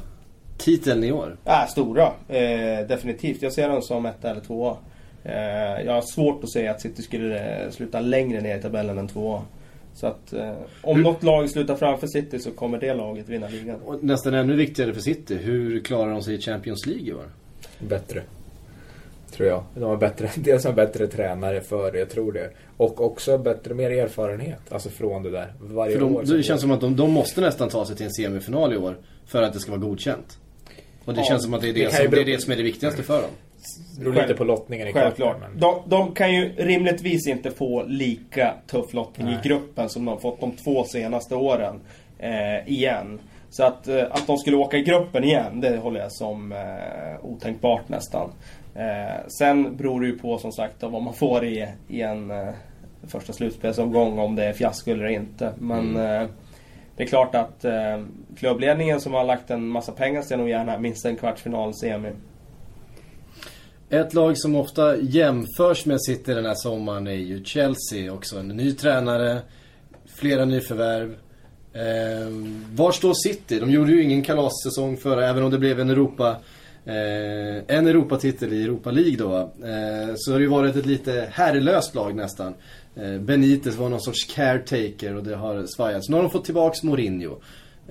titeln 0.60 1.04
i 1.04 1.12
år? 1.12 1.38
Ja, 1.44 1.68
stora. 1.70 2.12
Eh, 2.28 2.88
definitivt. 2.88 3.42
Jag 3.42 3.54
ser 3.54 3.70
dem 3.70 3.82
som 3.82 4.06
ett 4.06 4.26
eller 4.26 4.42
två. 4.42 4.78
Eh, 5.24 5.86
jag 5.86 5.94
har 5.94 6.02
svårt 6.02 6.44
att 6.44 6.52
säga 6.52 6.72
att 6.72 6.82
City 6.82 7.02
skulle 7.02 7.64
eh, 7.64 7.72
sluta 7.72 8.00
längre 8.00 8.42
ner 8.42 8.58
i 8.58 8.62
tabellen 8.62 8.98
än 8.98 9.08
två. 9.08 9.42
Så 9.94 10.08
att 10.08 10.34
eh, 10.34 10.54
om 10.82 10.96
Hur- 10.98 11.04
något 11.04 11.24
lag 11.24 11.50
slutar 11.50 11.76
framför 11.76 12.08
City 12.08 12.40
så 12.40 12.52
kommer 12.52 12.78
det 12.80 12.94
laget 12.94 13.30
vinna 13.30 13.48
ligan. 13.48 13.82
Och 13.82 14.04
nästan 14.04 14.34
ännu 14.34 14.56
viktigare 14.56 14.94
för 14.94 15.02
City, 15.02 15.36
hur 15.36 15.80
klarar 15.80 16.12
de 16.12 16.22
sig 16.24 16.36
i 16.36 16.42
Champions 16.42 16.86
League 16.86 17.04
i 17.08 17.14
år? 17.14 17.26
Bättre. 17.80 18.24
Tror 19.32 19.48
jag. 19.50 19.64
De 19.76 19.84
har 19.84 19.98
bättre, 19.98 20.30
dels 20.36 20.66
har 20.66 20.74
bättre 20.74 21.08
tränare 21.08 21.62
för 21.62 21.92
det, 21.92 22.00
jag 22.00 22.10
tror 22.10 22.32
det. 22.32 22.50
Och 22.78 23.02
också 23.06 23.38
bättre, 23.38 23.74
mer 23.74 23.92
erfarenhet. 23.92 24.60
Alltså 24.70 24.90
från 24.90 25.24
det 25.24 25.30
där. 25.32 25.54
Varje 25.60 25.96
För 25.98 26.04
år. 26.04 26.20
de, 26.22 26.28
så 26.28 26.34
det 26.34 26.44
känns 26.44 26.62
som 26.62 26.72
att 26.72 26.82
de, 26.82 26.96
de 26.96 27.12
måste 27.12 27.42
nästan 27.42 27.70
ta 27.70 27.86
sig 27.86 27.96
till 27.96 28.06
en 28.06 28.12
semifinal 28.14 28.74
i 28.74 28.78
år 28.78 28.98
för 29.26 29.42
att 29.42 29.54
det 29.54 29.60
ska 29.60 29.72
vara 29.72 29.82
godkänt. 29.82 30.40
Och 31.06 31.14
det 31.14 31.20
Ja, 31.20 31.26
känns 31.26 31.44
som 31.44 31.54
att 31.54 31.62
det 31.62 31.70
är 31.70 31.74
det, 31.74 31.86
det 31.86 31.92
som, 31.94 32.04
ju 32.04 32.10
det, 32.10 32.18
är 32.18 32.22
bero- 32.22 32.26
det 32.26 32.42
som 32.42 32.52
är 32.54 32.58
det 32.58 32.64
viktigaste 32.64 33.04
för 33.04 33.22
dem. 33.22 33.32
Det 33.98 34.04
beror 34.04 34.14
lite 34.14 34.34
på 34.34 34.44
lottningen 34.44 34.88
i 34.88 34.94
Självklart. 34.94 35.38
men- 35.40 35.60
De, 35.60 35.76
de 35.88 36.12
kan 36.16 36.34
ju 36.36 36.54
rimligtvis 36.58 37.28
inte 37.28 37.52
få 37.52 37.84
lika 37.84 38.54
tuff 38.68 38.94
lottning 38.94 39.28
Nej. 39.28 39.40
i 39.44 39.48
gruppen 39.48 39.90
som 39.90 40.06
de 40.06 40.20
fått 40.20 40.40
de 40.42 40.52
två 40.52 40.84
senaste 40.84 41.36
åren. 41.36 41.80
Eh, 42.20 42.70
igen. 42.72 43.20
Så 43.50 43.64
att, 43.64 43.88
eh, 43.88 44.04
att 44.12 44.28
de 44.28 44.38
skulle 44.38 44.58
åka 44.58 44.78
i 44.78 44.82
gruppen 44.84 45.24
igen, 45.24 45.62
det 45.62 45.78
håller 45.78 46.00
jag 46.00 46.12
som 46.12 46.52
eh, 46.52 47.26
otänkbart 47.26 47.90
nästan. 47.90 48.32
Eh, 48.76 49.28
sen 49.40 49.76
beror 49.78 50.02
det 50.02 50.08
ju 50.08 50.18
på 50.20 50.38
som 50.38 50.52
sagt 50.52 50.84
vad 50.84 51.02
man 51.04 51.14
får 51.14 51.46
i, 51.46 51.68
i 51.88 52.02
en 52.02 52.32
eh, 52.32 52.50
första 53.08 53.34
slutspelsomgång, 53.34 54.20
om 54.20 54.36
det 54.36 54.46
är 54.46 54.54
fiasko 54.54 54.92
eller 54.92 55.08
inte. 55.08 55.54
Men 55.58 55.96
eh, 55.96 56.28
det 56.96 57.04
är 57.04 57.08
klart 57.08 57.36
att 57.36 57.66
eh, 57.66 58.04
klubbledningen 58.38 59.02
som 59.02 59.14
har 59.14 59.24
lagt 59.24 59.50
en 59.52 59.68
massa 59.68 59.92
pengar 59.92 60.22
ser 60.22 60.38
nog 60.38 60.50
gärna 60.50 60.78
minst 60.78 61.06
en 61.06 61.16
kvartsfinal 61.16 61.74
semi. 61.74 62.10
Ett 63.92 64.14
lag 64.14 64.38
som 64.38 64.56
ofta 64.56 64.98
jämförs 64.98 65.86
med 65.86 66.02
City 66.02 66.34
den 66.34 66.46
här 66.46 66.56
sommaren 66.56 67.08
är 67.08 67.14
ju 67.14 67.44
Chelsea 67.44 68.14
också. 68.14 68.40
En 68.40 68.48
ny 68.48 68.74
tränare, 68.74 69.42
flera 70.16 70.46
nyförvärv. 70.46 71.16
Eh, 71.74 72.34
var 72.76 72.92
står 72.92 73.14
City? 73.14 73.60
De 73.60 73.72
gjorde 73.72 73.92
ju 73.92 74.04
ingen 74.04 74.24
kalassäsong 74.24 74.98
förra, 74.98 75.30
även 75.30 75.44
om 75.44 75.52
det 75.52 75.58
blev 75.58 75.80
en 75.80 75.90
Europa... 75.90 76.38
Eh, 76.86 77.76
en 77.78 77.88
Europatitel 77.88 78.54
i 78.54 78.64
Europa 78.64 78.92
League 78.92 79.18
då. 79.18 79.38
Eh, 79.68 80.14
så 80.16 80.32
har 80.32 80.40
det 80.40 80.44
ju 80.44 80.50
varit 80.50 80.76
ett 80.76 80.86
lite 80.86 81.28
herrelöst 81.32 81.96
lag 81.96 82.16
nästan. 82.16 82.54
Eh, 82.96 83.18
Benitez 83.18 83.76
var 83.76 83.90
någon 83.90 84.02
sorts 84.02 84.26
caretaker 84.26 85.16
och 85.16 85.24
det 85.24 85.36
har 85.36 85.66
svajats. 85.66 86.10
Nu 86.10 86.16
har 86.16 86.24
de 86.24 86.32
fått 86.32 86.46
tillbaks 86.46 86.84
Mourinho. 86.84 87.42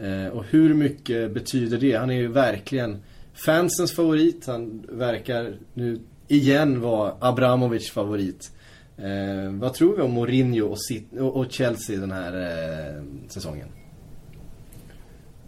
Eh, 0.00 0.26
och 0.32 0.44
hur 0.44 0.74
mycket 0.74 1.34
betyder 1.34 1.78
det? 1.78 1.96
Han 1.96 2.10
är 2.10 2.14
ju 2.14 2.28
verkligen 2.28 3.02
fansens 3.44 3.92
favorit. 3.92 4.46
Han 4.46 4.86
verkar 4.88 5.56
nu 5.74 6.00
igen 6.28 6.80
vara 6.80 7.14
Abramovic 7.20 7.90
favorit. 7.90 8.50
Eh, 8.98 9.52
vad 9.52 9.74
tror 9.74 9.96
vi 9.96 10.02
om 10.02 10.10
Mourinho 10.10 10.76
och, 11.18 11.36
och, 11.36 11.52
Chelsea 11.52 12.00
den 12.00 12.12
här 12.12 12.32
eh, 12.40 13.02
säsongen? 13.28 13.68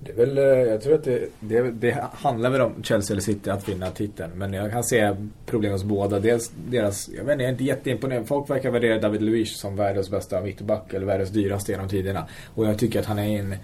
Det 0.05 0.13
är 0.13 0.17
väl, 0.17 0.39
eh, 0.39 0.45
jag 0.45 0.83
tror 0.83 0.95
att 0.95 1.05
det, 1.05 1.29
det, 1.41 1.71
det 1.71 2.09
handlar 2.13 2.51
väl 2.51 2.61
om 2.61 2.83
Chelsea 2.83 3.15
eller 3.15 3.23
City 3.23 3.51
att 3.51 3.69
vinna 3.69 3.91
titeln. 3.91 4.31
Men 4.35 4.53
jag 4.53 4.71
kan 4.71 4.85
se 4.85 5.17
problem 5.47 5.73
hos 5.73 5.85
båda. 5.85 6.21
Dels 6.21 6.53
deras, 6.69 7.09
jag 7.09 7.25
vet 7.25 7.33
inte, 7.33 7.43
jag 7.43 7.49
är 7.49 7.53
inte 7.53 7.65
jätteimponerad. 7.65 8.29
Folk 8.29 8.51
verkar 8.51 8.71
värdera 8.71 8.99
David 8.99 9.23
Luiz 9.23 9.61
som 9.61 9.77
världens 9.77 10.11
bästa 10.11 10.41
mittback 10.41 10.95
eller 10.95 11.07
världens 11.07 11.31
dyraste 11.31 11.73
genom 11.73 11.89
tiderna. 11.89 12.27
Och 12.55 12.67
jag 12.67 12.79
tycker 12.79 13.01
att 13.01 13.07
han 13.07 13.19
är 13.19 13.41
en 13.41 13.55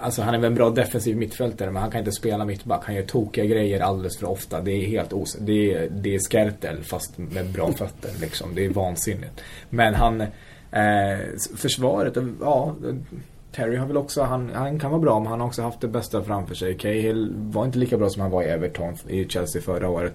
Alltså 0.00 0.22
han 0.22 0.34
är 0.34 0.38
väl 0.38 0.46
en 0.46 0.54
bra 0.54 0.70
defensiv 0.70 1.16
mittfältare 1.16 1.70
men 1.70 1.82
han 1.82 1.90
kan 1.90 1.98
inte 1.98 2.12
spela 2.12 2.44
mittback. 2.44 2.82
Han 2.84 2.94
gör 2.94 3.02
tokiga 3.02 3.44
grejer 3.44 3.80
alldeles 3.80 4.18
för 4.18 4.30
ofta. 4.30 4.60
Det 4.60 4.72
är 4.72 4.86
helt 4.86 5.12
os... 5.12 5.36
Det 5.40 5.74
är, 5.74 5.88
det 5.90 6.14
är 6.14 6.18
Skertel 6.18 6.82
fast 6.82 7.18
med 7.18 7.46
bra 7.46 7.72
fötter 7.78 8.10
liksom. 8.20 8.54
Det 8.54 8.64
är 8.64 8.70
vansinnigt. 8.70 9.40
Men 9.70 9.94
han... 9.94 10.20
Eh, 10.20 11.18
försvaret, 11.56 12.16
ja... 12.40 12.74
Terry 13.52 13.76
har 13.76 13.86
väl 13.86 13.96
också, 13.96 14.22
han, 14.22 14.50
han 14.54 14.78
kan 14.78 14.90
vara 14.90 15.00
bra 15.00 15.20
men 15.20 15.28
han 15.28 15.40
har 15.40 15.46
också 15.46 15.62
haft 15.62 15.80
det 15.80 15.88
bästa 15.88 16.22
framför 16.22 16.54
sig. 16.54 16.74
Cahill 16.74 17.32
var 17.36 17.64
inte 17.64 17.78
lika 17.78 17.98
bra 17.98 18.08
som 18.08 18.22
han 18.22 18.30
var 18.30 18.42
i 18.42 18.46
Everton 18.46 18.94
i 19.08 19.28
Chelsea 19.28 19.62
förra 19.62 19.88
året. 19.88 20.14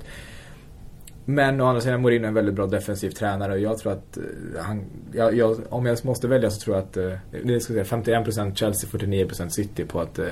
Men 1.30 1.62
å 1.62 1.66
andra 1.66 1.82
sidan 1.82 2.02
Mourinho 2.02 2.24
är 2.24 2.28
en 2.28 2.34
väldigt 2.34 2.56
bra 2.56 2.68
defensiv 2.68 3.10
tränare 3.10 3.54
och 3.54 3.60
jag 3.60 3.78
tror 3.78 3.92
att 3.92 4.18
eh, 4.18 4.24
han, 4.62 4.84
jag, 5.14 5.36
jag, 5.36 5.58
om 5.70 5.86
jag 5.86 6.06
måste 6.06 6.28
välja 6.28 6.50
så 6.52 6.60
tror 6.60 6.76
jag 6.76 6.84
att, 6.84 6.98
eh, 6.98 7.12
det 7.44 7.60
ska 7.60 7.74
jag 7.74 7.88
säga 7.88 8.02
51% 8.24 8.56
Chelsea, 8.56 8.90
49% 8.90 9.50
City 9.50 9.86
på 9.86 10.02
att 10.02 10.20
eh, 10.20 10.26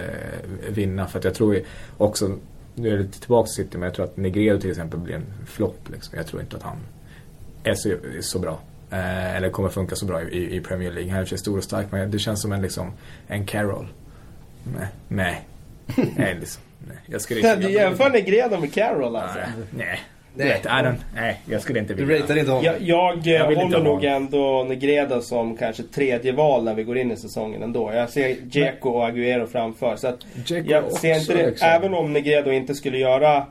vinna. 0.69 1.07
För 1.07 1.19
att 1.19 1.25
jag 1.25 1.33
tror 1.33 1.60
också, 1.97 2.38
nu 2.75 2.89
är 2.93 2.97
det 2.97 3.07
tillbaka 3.07 3.45
till 3.45 3.55
City, 3.55 3.77
men 3.77 3.81
jag 3.81 3.93
tror 3.93 4.05
att 4.05 4.17
Negredo 4.17 4.60
till 4.60 4.69
exempel 4.69 4.99
blir 4.99 5.15
en 5.15 5.25
flopp 5.45 5.89
liksom. 5.91 6.17
Jag 6.17 6.27
tror 6.27 6.41
inte 6.41 6.57
att 6.57 6.63
han 6.63 6.77
är 7.63 7.73
så, 7.73 7.89
så 8.21 8.39
bra. 8.39 8.60
Eh, 8.91 9.36
eller 9.36 9.49
kommer 9.49 9.69
funka 9.69 9.95
så 9.95 10.05
bra 10.05 10.21
i, 10.21 10.55
i 10.55 10.62
Premier 10.62 10.91
League. 10.91 11.12
Han 11.12 11.21
är 11.21 11.25
för 11.25 11.38
stor 11.38 11.57
och 11.57 11.63
stark 11.63 11.88
men 11.91 12.12
det 12.12 12.19
känns 12.19 12.41
som 12.41 12.51
en 12.51 12.62
liksom, 12.62 12.91
en 13.27 13.45
Carroll. 13.45 13.88
Nej. 14.77 14.88
Nej. 15.07 15.47
nej, 16.17 16.38
liksom, 16.39 16.63
nej. 16.88 16.97
Jag 17.05 17.21
skulle 17.21 17.39
inte... 17.39 17.55
Du 17.55 17.71
jämför 17.71 18.10
Negredo 18.10 18.60
med 18.60 18.73
Carroll 18.73 19.15
alltså? 19.15 19.39
Nej. 19.39 19.67
Nej. 19.71 19.99
Du 20.38 20.43
vet, 20.43 20.65
I 20.65 20.69
don't, 20.69 20.95
nej, 21.15 21.41
jag 21.45 21.62
skulle 21.62 21.80
inte 21.80 21.93
Du 21.93 22.06
vilja. 22.06 22.23
ratear 22.23 22.38
inte 22.38 22.52
honom? 22.52 22.65
Jag, 22.65 22.82
jag, 22.82 23.28
eh, 23.28 23.34
Jag 23.34 23.47
vill 23.47 23.58
håller 23.58 23.84
nog 23.84 24.04
ändå 24.04 24.63
Negredo 24.69 25.21
som 25.21 25.58
kanske 25.58 25.84
tredje 25.84 26.32
val 26.32 26.63
när 26.63 26.73
vi 26.73 26.84
går 26.84 26.97
in 26.97 27.12
i 27.12 27.17
säsongen 27.17 27.63
ändå. 27.63 27.91
Jag 27.93 28.10
ser 28.10 28.36
Dzeko 28.36 28.89
och 28.89 29.10
Agüero 29.10 29.45
framför. 29.45 29.95
Så 29.95 30.08
att 30.08 30.19
Dzeko 30.45 30.69
jag 30.71 30.84
också, 30.86 30.97
ser 30.97 31.19
inte 31.19 31.34
det, 31.34 31.47
liksom. 31.50 31.67
även 31.69 31.93
om 31.93 32.13
Negredo 32.13 32.52
inte 32.52 32.76
skulle 32.76 32.97
göra 32.97 33.45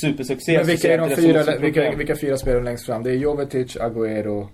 supersuccé 0.00 0.52
Men 0.52 0.64
så 0.64 0.70
vilka 0.70 0.82
ser 0.88 0.98
är 0.98 1.08
de 1.08 1.16
fyra, 1.16 1.58
vilka, 1.60 1.90
vilka 1.96 2.16
fyra 2.16 2.36
spelar 2.36 2.60
längst 2.62 2.86
fram? 2.86 3.02
Det 3.02 3.10
är 3.10 3.14
Jovetic, 3.14 3.76
Agüero. 3.76 4.46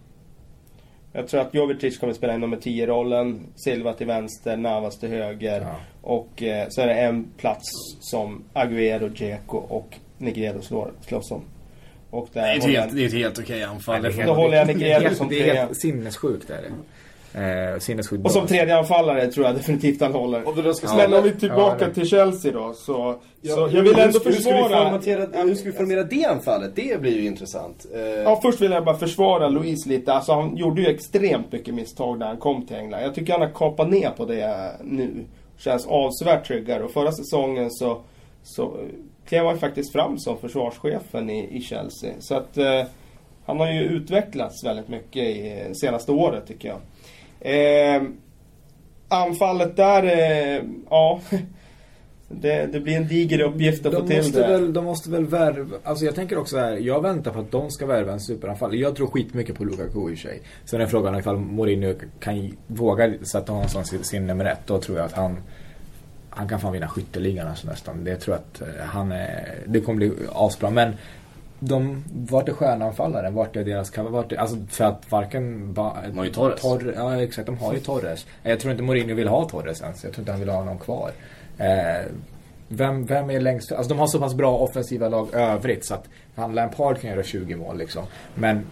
Jag 1.12 1.29
tror 1.29 1.40
att 1.40 1.55
Jovetic 1.55 1.99
kommer 1.99 2.12
spela 2.12 2.35
i 2.35 2.38
nummer 2.38 2.57
10-rollen, 2.57 3.40
Silva 3.57 3.93
till 3.93 4.07
vänster, 4.07 4.57
Navas 4.57 4.99
till 4.99 5.09
höger. 5.09 5.61
Ja. 5.61 5.77
Och 6.03 6.43
eh, 6.43 6.66
så 6.69 6.81
är 6.83 6.87
det 6.87 6.95
en 6.95 7.25
plats 7.37 7.66
som 8.01 8.45
Agüero, 8.55 9.09
Dzeko 9.09 9.57
och 9.57 9.97
Negredo 10.19 10.62
slår, 10.62 10.90
slåss 11.01 11.31
om. 11.31 11.43
Och 12.11 12.29
där 12.33 12.42
Det 12.42 12.49
är 12.49 12.57
ett 12.57 12.62
helt, 12.64 12.75
jag- 12.75 12.94
det 12.96 13.03
är 13.03 13.07
ett 13.07 13.12
helt 13.12 13.38
okej 13.38 13.62
anfall. 13.62 14.03
Det 14.03 14.09
är 14.09 14.11
Det 14.11 14.16
helt- 14.16 14.27
Då 14.29 14.35
håller 14.35 14.57
jag 14.57 14.66
helt- 14.66 15.16
som 15.16 15.29
Det 15.29 15.40
är 15.40 15.44
trea. 15.51 15.64
helt 15.64 15.77
sinnessjukt 15.81 16.51
är 16.51 16.62
det. 16.62 16.70
Eh, 17.35 17.79
sinnessjukt 17.79 18.25
Och 18.25 18.31
som 18.31 18.46
tredje 18.46 18.77
anfallare 18.79 19.27
tror 19.27 19.46
jag 19.46 19.55
definitivt 19.55 20.01
han 20.01 20.12
håller. 20.12 20.42
Du 20.57 20.62
då 20.62 20.75
ska 20.75 20.87
Ja. 20.87 20.96
Men 20.96 21.14
om 21.14 21.23
vi 21.23 21.29
Ja, 21.29 21.35
tillbaka 21.40 21.87
det- 21.87 21.94
till 21.94 22.07
Chelsea 22.09 22.53
då 22.53 22.73
så... 22.75 23.20
Ja, 23.40 23.55
så 23.55 23.61
jag 23.61 23.68
vill 23.83 23.94
hur 23.94 23.99
ändå 23.99 24.20
ska- 24.20 24.29
hur 24.31 24.37
ska 24.37 24.51
försvara... 24.51 24.90
Hur 25.44 25.55
ska 25.55 25.64
vi 25.64 25.73
formera 25.73 26.03
det 26.05 26.25
anfallet? 26.25 26.77
Det 26.77 27.01
blir 27.01 27.16
ju 27.16 27.27
intressant. 27.27 27.87
Eh, 27.94 28.01
Ja, 28.01 28.38
först 28.42 28.61
vill 28.61 28.70
jag 28.70 28.85
bara 28.85 28.96
försvara 28.96 29.49
Louise 29.49 29.88
lite. 29.88 30.12
Alltså 30.12 30.33
han 30.33 30.57
gjorde 30.57 30.83
ju 30.83 30.88
extremt 30.88 31.53
mycket 31.53 31.75
misstag 31.75 32.18
när 32.18 32.27
han 32.27 32.37
kom 32.37 32.66
till 32.66 32.77
England. 32.77 33.03
Jag 33.03 33.14
tycker 33.14 33.33
han 33.33 33.42
har 33.42 33.51
kapat 33.51 33.90
ner 33.90 34.11
på 34.11 34.25
det 34.25 34.73
nu. 34.85 35.25
Känns 35.59 35.87
avsevärt 35.87 36.46
tryggare. 36.46 36.83
Och 36.83 36.90
förra 36.90 37.12
säsongen 37.12 37.70
så, 37.70 38.01
så 38.42 38.77
klev 39.31 39.47
han 39.47 39.59
faktiskt 39.59 39.93
fram 39.93 40.19
som 40.19 40.38
försvarschefen 40.38 41.31
i, 41.31 41.57
i 41.57 41.61
Chelsea. 41.61 42.12
Så 42.19 42.35
att 42.35 42.59
eh, 42.59 42.83
han 43.47 43.61
har 43.61 43.73
ju 43.73 43.81
utvecklats 43.81 44.64
väldigt 44.64 44.88
mycket 44.88 45.23
i 45.23 45.64
eh, 45.66 45.73
senaste 45.73 46.12
året 46.12 46.47
tycker 46.47 46.69
jag. 46.69 46.81
Eh, 47.40 48.03
anfallet 49.09 49.77
där, 49.77 50.03
eh, 50.05 50.62
ja. 50.90 51.21
Det, 52.33 52.66
det 52.73 52.81
blir 52.81 52.97
en 52.97 53.09
diger 53.09 53.40
uppgift 53.40 53.87
att 53.87 53.95
få 53.95 54.01
de 54.01 54.09
till 54.09 54.16
måste 54.16 54.40
det. 54.40 54.47
Väl, 54.47 54.73
de 54.73 54.85
måste 54.85 55.11
väl 55.11 55.27
värva, 55.27 55.77
alltså 55.85 56.05
jag 56.05 56.14
tänker 56.14 56.38
också 56.38 56.59
här, 56.59 56.77
jag 56.77 57.03
väntar 57.03 57.33
på 57.33 57.40
att 57.40 57.51
de 57.51 57.71
ska 57.71 57.87
värva 57.87 58.12
en 58.12 58.21
superanfall. 58.21 58.79
Jag 58.79 58.97
tror 58.97 59.07
skitmycket 59.07 59.57
på 59.57 59.64
Lukaku 59.64 60.12
i 60.12 60.16
sig. 60.16 60.43
Sen 60.64 60.81
är 60.81 60.87
frågan 60.87 61.19
ifall 61.19 61.37
Mourinho 61.37 61.95
kan 62.21 62.57
våga 62.66 63.12
sätta 63.33 63.53
honom 63.53 63.69
som 63.69 63.85
sin, 63.85 64.05
sin 64.05 64.27
nummer 64.27 64.45
ett. 64.45 64.61
Då 64.66 64.79
tror 64.79 64.99
jag 64.99 65.07
att 65.07 65.12
han 65.12 65.37
han 66.31 66.49
kan 66.49 66.61
fan 66.61 66.73
vinna 66.73 66.88
skytteligan 66.88 67.49
alltså 67.49 67.66
nästan. 67.66 68.05
Det 68.05 68.16
tror 68.16 68.37
jag 68.37 68.69
att 68.69 68.77
eh, 68.79 68.85
han 68.85 69.12
är, 69.12 69.59
det 69.66 69.81
kommer 69.81 69.97
bli 69.97 70.12
asbra. 70.35 70.71
Men 70.71 70.97
de, 71.59 72.05
vart 72.31 72.49
är 72.49 72.53
stjärnanfallaren? 72.53 73.35
Vart 73.35 73.57
är 73.57 73.64
deras 73.64 73.99
vart 73.99 74.33
är, 74.33 74.37
Alltså 74.37 74.57
för 74.69 74.85
att 74.85 75.11
varken... 75.11 75.73
Ba, 75.73 75.97
De 76.07 76.19
har 76.19 76.25
ju 76.25 76.33
Torres. 76.33 76.61
Tor, 76.61 76.95
ja 76.97 77.23
exakt, 77.23 77.47
de 77.47 77.59
har 77.59 77.75
ju 77.75 77.81
Torres. 77.81 78.27
Jag 78.43 78.61
tror 78.61 78.71
inte 78.71 78.83
Mourinho 78.83 79.14
vill 79.14 79.29
ha 79.29 79.49
Torres 79.49 79.81
ens. 79.81 80.05
Jag 80.05 80.12
tror 80.12 80.23
inte 80.23 80.33
han 80.33 80.40
vill 80.40 80.49
ha 80.49 80.57
honom 80.57 80.79
kvar. 80.79 81.11
Eh, 81.59 82.07
vem, 82.69 83.07
vem 83.07 83.31
är 83.31 83.40
längst 83.40 83.73
Alltså 83.73 83.88
de 83.88 83.99
har 83.99 84.07
så 84.07 84.19
pass 84.19 84.35
bra 84.35 84.59
offensiva 84.59 85.09
lag 85.09 85.29
övrigt 85.35 85.85
så 85.85 85.95
att 85.95 86.09
han 86.35 86.55
Lampard 86.55 87.01
kan 87.01 87.11
göra 87.11 87.23
20 87.23 87.57
mål 87.57 87.79
liksom. 87.79 88.05
Men 88.35 88.66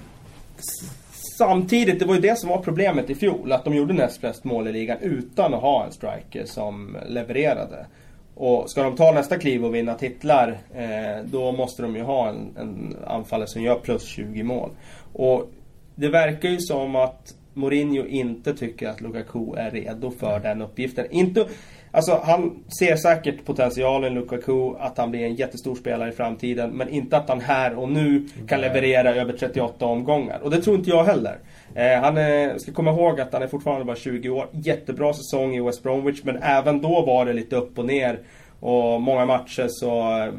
Samtidigt, 1.38 1.98
det 1.98 2.05
var 2.05 2.14
ju 2.14 2.20
det 2.20 2.38
som 2.38 2.51
var 2.51 2.59
problemet 2.59 3.11
i 3.11 3.14
fjol. 3.14 3.53
Att 3.53 3.64
de 3.64 3.74
gjorde 3.74 3.94
näst 3.94 4.20
flest 4.20 4.44
mål 4.44 4.68
i 4.68 4.72
ligan 4.72 4.96
utan 5.01 5.55
att 5.55 5.61
ha 5.61 5.85
en 5.85 5.92
striker 5.92 6.44
som 6.44 6.96
levererade. 7.07 7.87
Och 8.35 8.70
ska 8.70 8.83
de 8.83 8.96
ta 8.96 9.12
nästa 9.12 9.38
kliv 9.38 9.64
och 9.64 9.74
vinna 9.74 9.94
titlar, 9.94 10.59
eh, 10.74 11.24
då 11.24 11.53
måste 11.53 11.83
de 11.83 11.96
ju 11.96 12.03
ha 12.03 12.29
en, 12.29 12.57
en 12.59 12.96
anfallare 13.07 13.48
som 13.48 13.62
gör 13.62 13.79
plus 13.79 14.07
20 14.07 14.42
mål. 14.42 14.70
Och 15.12 15.51
det 15.94 16.09
verkar 16.09 16.48
ju 16.48 16.59
som 16.59 16.96
att 16.96 17.35
Mourinho 17.55 18.07
inte 18.07 18.55
tycker 18.55 18.88
att 18.88 19.01
Lukaku 19.01 19.55
är 19.57 19.70
redo 19.70 20.11
för 20.11 20.40
den 20.40 20.62
uppgiften. 20.62 21.07
Inte, 21.11 21.46
alltså 21.90 22.20
han 22.24 22.64
ser 22.79 22.96
säkert 22.96 23.44
potentialen 23.44 24.14
Lukaku, 24.14 24.74
att 24.79 24.98
han 24.98 25.11
blir 25.11 25.24
en 25.24 25.35
jättestor 25.35 25.74
spelare 25.74 26.09
i 26.09 26.12
framtiden. 26.12 26.70
Men 26.70 26.88
inte 26.88 27.16
att 27.16 27.29
han 27.29 27.40
här 27.40 27.79
och 27.79 27.88
nu 27.88 28.29
kan 28.48 28.61
leverera 28.61 29.14
över 29.14 29.33
38 29.33 29.87
omgångar. 29.87 30.38
Och 30.42 30.51
det 30.51 30.62
tror 30.62 30.77
inte 30.77 30.90
jag 30.90 31.05
heller. 31.05 31.38
Eh, 31.74 32.01
han 32.01 32.16
är, 32.16 32.59
ska 32.59 32.72
komma 32.72 32.90
ihåg 32.90 33.20
att 33.20 33.33
han 33.33 33.42
är 33.42 33.46
fortfarande 33.46 33.85
bara 33.85 33.96
20 33.96 34.29
år. 34.29 34.48
Jättebra 34.53 35.12
säsong 35.12 35.55
i 35.55 35.61
West 35.61 35.83
Bromwich, 35.83 36.20
men 36.24 36.42
även 36.42 36.81
då 36.81 37.05
var 37.07 37.24
det 37.24 37.33
lite 37.33 37.57
upp 37.57 37.79
och 37.79 37.85
ner. 37.85 38.18
Och 38.61 39.03
många 39.03 39.27
matcher 39.27 39.66
så 39.68 40.22
eh, 40.22 40.33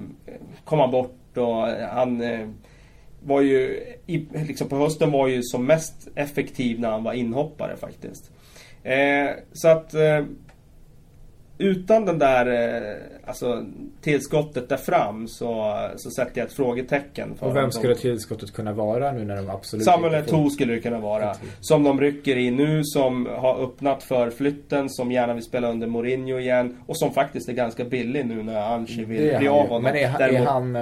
kom 0.65 0.79
han 0.79 0.91
bort 0.91 1.37
och 1.37 1.67
han 1.91 2.21
eh, 2.21 2.47
var 3.23 3.41
ju, 3.41 3.83
i, 4.05 4.27
liksom 4.47 4.69
på 4.69 4.75
hösten 4.75 5.11
var 5.11 5.27
ju 5.27 5.43
som 5.43 5.65
mest 5.65 6.07
effektiv 6.15 6.79
när 6.79 6.91
han 6.91 7.03
var 7.03 7.13
inhoppare 7.13 7.75
faktiskt. 7.75 8.31
Eh, 8.83 9.29
så 9.53 9.67
att 9.67 9.93
eh, 9.93 10.23
utan 11.59 12.05
den 12.05 12.19
där 12.19 12.45
eh, 12.45 12.97
alltså, 13.25 13.65
tillskottet 14.01 14.69
där 14.69 14.77
fram 14.77 15.27
så, 15.27 15.75
så 15.95 16.09
sätter 16.11 16.41
jag 16.41 16.47
ett 16.47 16.53
frågetecken. 16.53 17.35
För 17.39 17.47
Och 17.47 17.55
vem 17.55 17.71
skulle 17.71 17.95
tillskottet 17.95 18.53
kunna 18.53 18.73
vara 18.73 19.11
nu 19.11 19.25
när 19.25 19.35
de 19.35 19.49
absolut 19.49 19.85
Samuel 19.85 20.13
inte 20.15 20.29
får- 20.29 20.49
skulle 20.49 20.73
det 20.73 20.79
kunna 20.79 20.99
vara. 20.99 21.35
Som 21.59 21.83
de 21.83 22.01
rycker 22.01 22.37
i 22.37 22.51
nu, 22.51 22.81
som 22.83 23.25
har 23.25 23.63
öppnat 23.63 24.03
för 24.03 24.29
flytten, 24.29 24.89
som 24.89 25.11
gärna 25.11 25.33
vill 25.33 25.43
spela 25.43 25.69
under 25.71 25.87
Mourinho 25.87 26.39
igen. 26.39 26.77
Och 26.85 26.97
som 26.97 27.11
faktiskt 27.13 27.49
är 27.49 27.53
ganska 27.53 27.83
billig 27.85 28.25
nu 28.25 28.43
när 28.43 28.73
Anchi 28.75 29.05
vill 29.05 29.37
bli 29.37 29.47
av 29.47 29.67
honom. 29.67 29.83
Men 29.83 29.95
är, 29.95 30.17
Däremot- 30.17 30.41
är 30.41 30.45
han... 30.45 30.75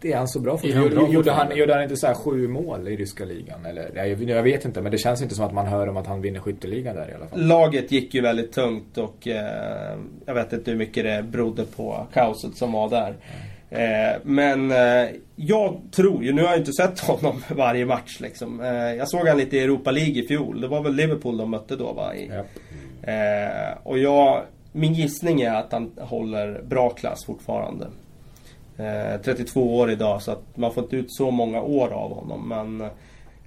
Det 0.00 0.12
är 0.12 0.16
han 0.16 0.28
så 0.28 0.40
bra 0.40 0.58
för? 0.58 0.68
Gjorde, 0.68 1.12
gjorde, 1.12 1.32
han, 1.32 1.56
gjorde 1.56 1.74
han 1.74 1.82
inte 1.82 1.96
så 1.96 2.06
här 2.06 2.14
sju 2.14 2.48
mål 2.48 2.88
i 2.88 2.96
ryska 2.96 3.24
ligan? 3.24 3.66
Eller, 3.66 3.90
jag, 3.94 4.22
jag 4.22 4.42
vet 4.42 4.64
inte, 4.64 4.82
men 4.82 4.92
det 4.92 4.98
känns 4.98 5.22
inte 5.22 5.34
som 5.34 5.44
att 5.44 5.54
man 5.54 5.66
hör 5.66 5.88
om 5.88 5.96
att 5.96 6.06
han 6.06 6.20
vinner 6.20 6.40
skytteligan 6.40 6.96
där 6.96 7.10
i 7.10 7.14
alla 7.14 7.26
fall. 7.26 7.46
Laget 7.46 7.92
gick 7.92 8.14
ju 8.14 8.20
väldigt 8.20 8.52
tungt 8.52 8.98
och 8.98 9.28
eh, 9.28 9.98
jag 10.26 10.34
vet 10.34 10.52
inte 10.52 10.70
hur 10.70 10.78
mycket 10.78 11.04
det 11.04 11.22
berodde 11.22 11.64
på 11.64 12.06
kaoset 12.12 12.56
som 12.56 12.72
var 12.72 12.90
där. 12.90 13.16
Eh, 13.70 14.20
men 14.22 14.70
eh, 14.70 15.08
jag 15.36 15.80
tror 15.90 16.24
ju, 16.24 16.32
nu 16.32 16.42
har 16.42 16.48
jag 16.48 16.58
inte 16.58 16.72
sett 16.72 17.00
honom 17.00 17.42
varje 17.56 17.86
match 17.86 18.20
liksom. 18.20 18.60
Eh, 18.60 18.94
jag 18.94 19.08
såg 19.08 19.28
han 19.28 19.38
lite 19.38 19.56
i 19.56 19.60
Europa 19.60 19.90
League 19.90 20.22
i 20.22 20.26
fjol. 20.26 20.60
Det 20.60 20.68
var 20.68 20.82
väl 20.82 20.94
Liverpool 20.94 21.36
de 21.36 21.50
mötte 21.50 21.76
då 21.76 21.92
va? 21.92 22.14
I, 22.14 22.30
Ja. 22.34 22.44
Eh, 23.12 23.76
och 23.82 23.98
jag, 23.98 24.42
min 24.72 24.94
gissning 24.94 25.40
är 25.40 25.54
att 25.54 25.72
han 25.72 25.92
håller 26.00 26.62
bra 26.62 26.90
klass 26.90 27.24
fortfarande. 27.26 27.86
Eh, 28.78 29.20
32 29.24 29.76
år 29.76 29.90
idag 29.90 30.22
så 30.22 30.30
att 30.32 30.56
man 30.56 30.72
får 30.74 30.82
inte 30.84 30.96
ut 30.96 31.12
så 31.12 31.30
många 31.30 31.62
år 31.62 31.88
av 31.88 32.14
honom. 32.14 32.48
Men 32.48 32.80
eh, 32.80 32.88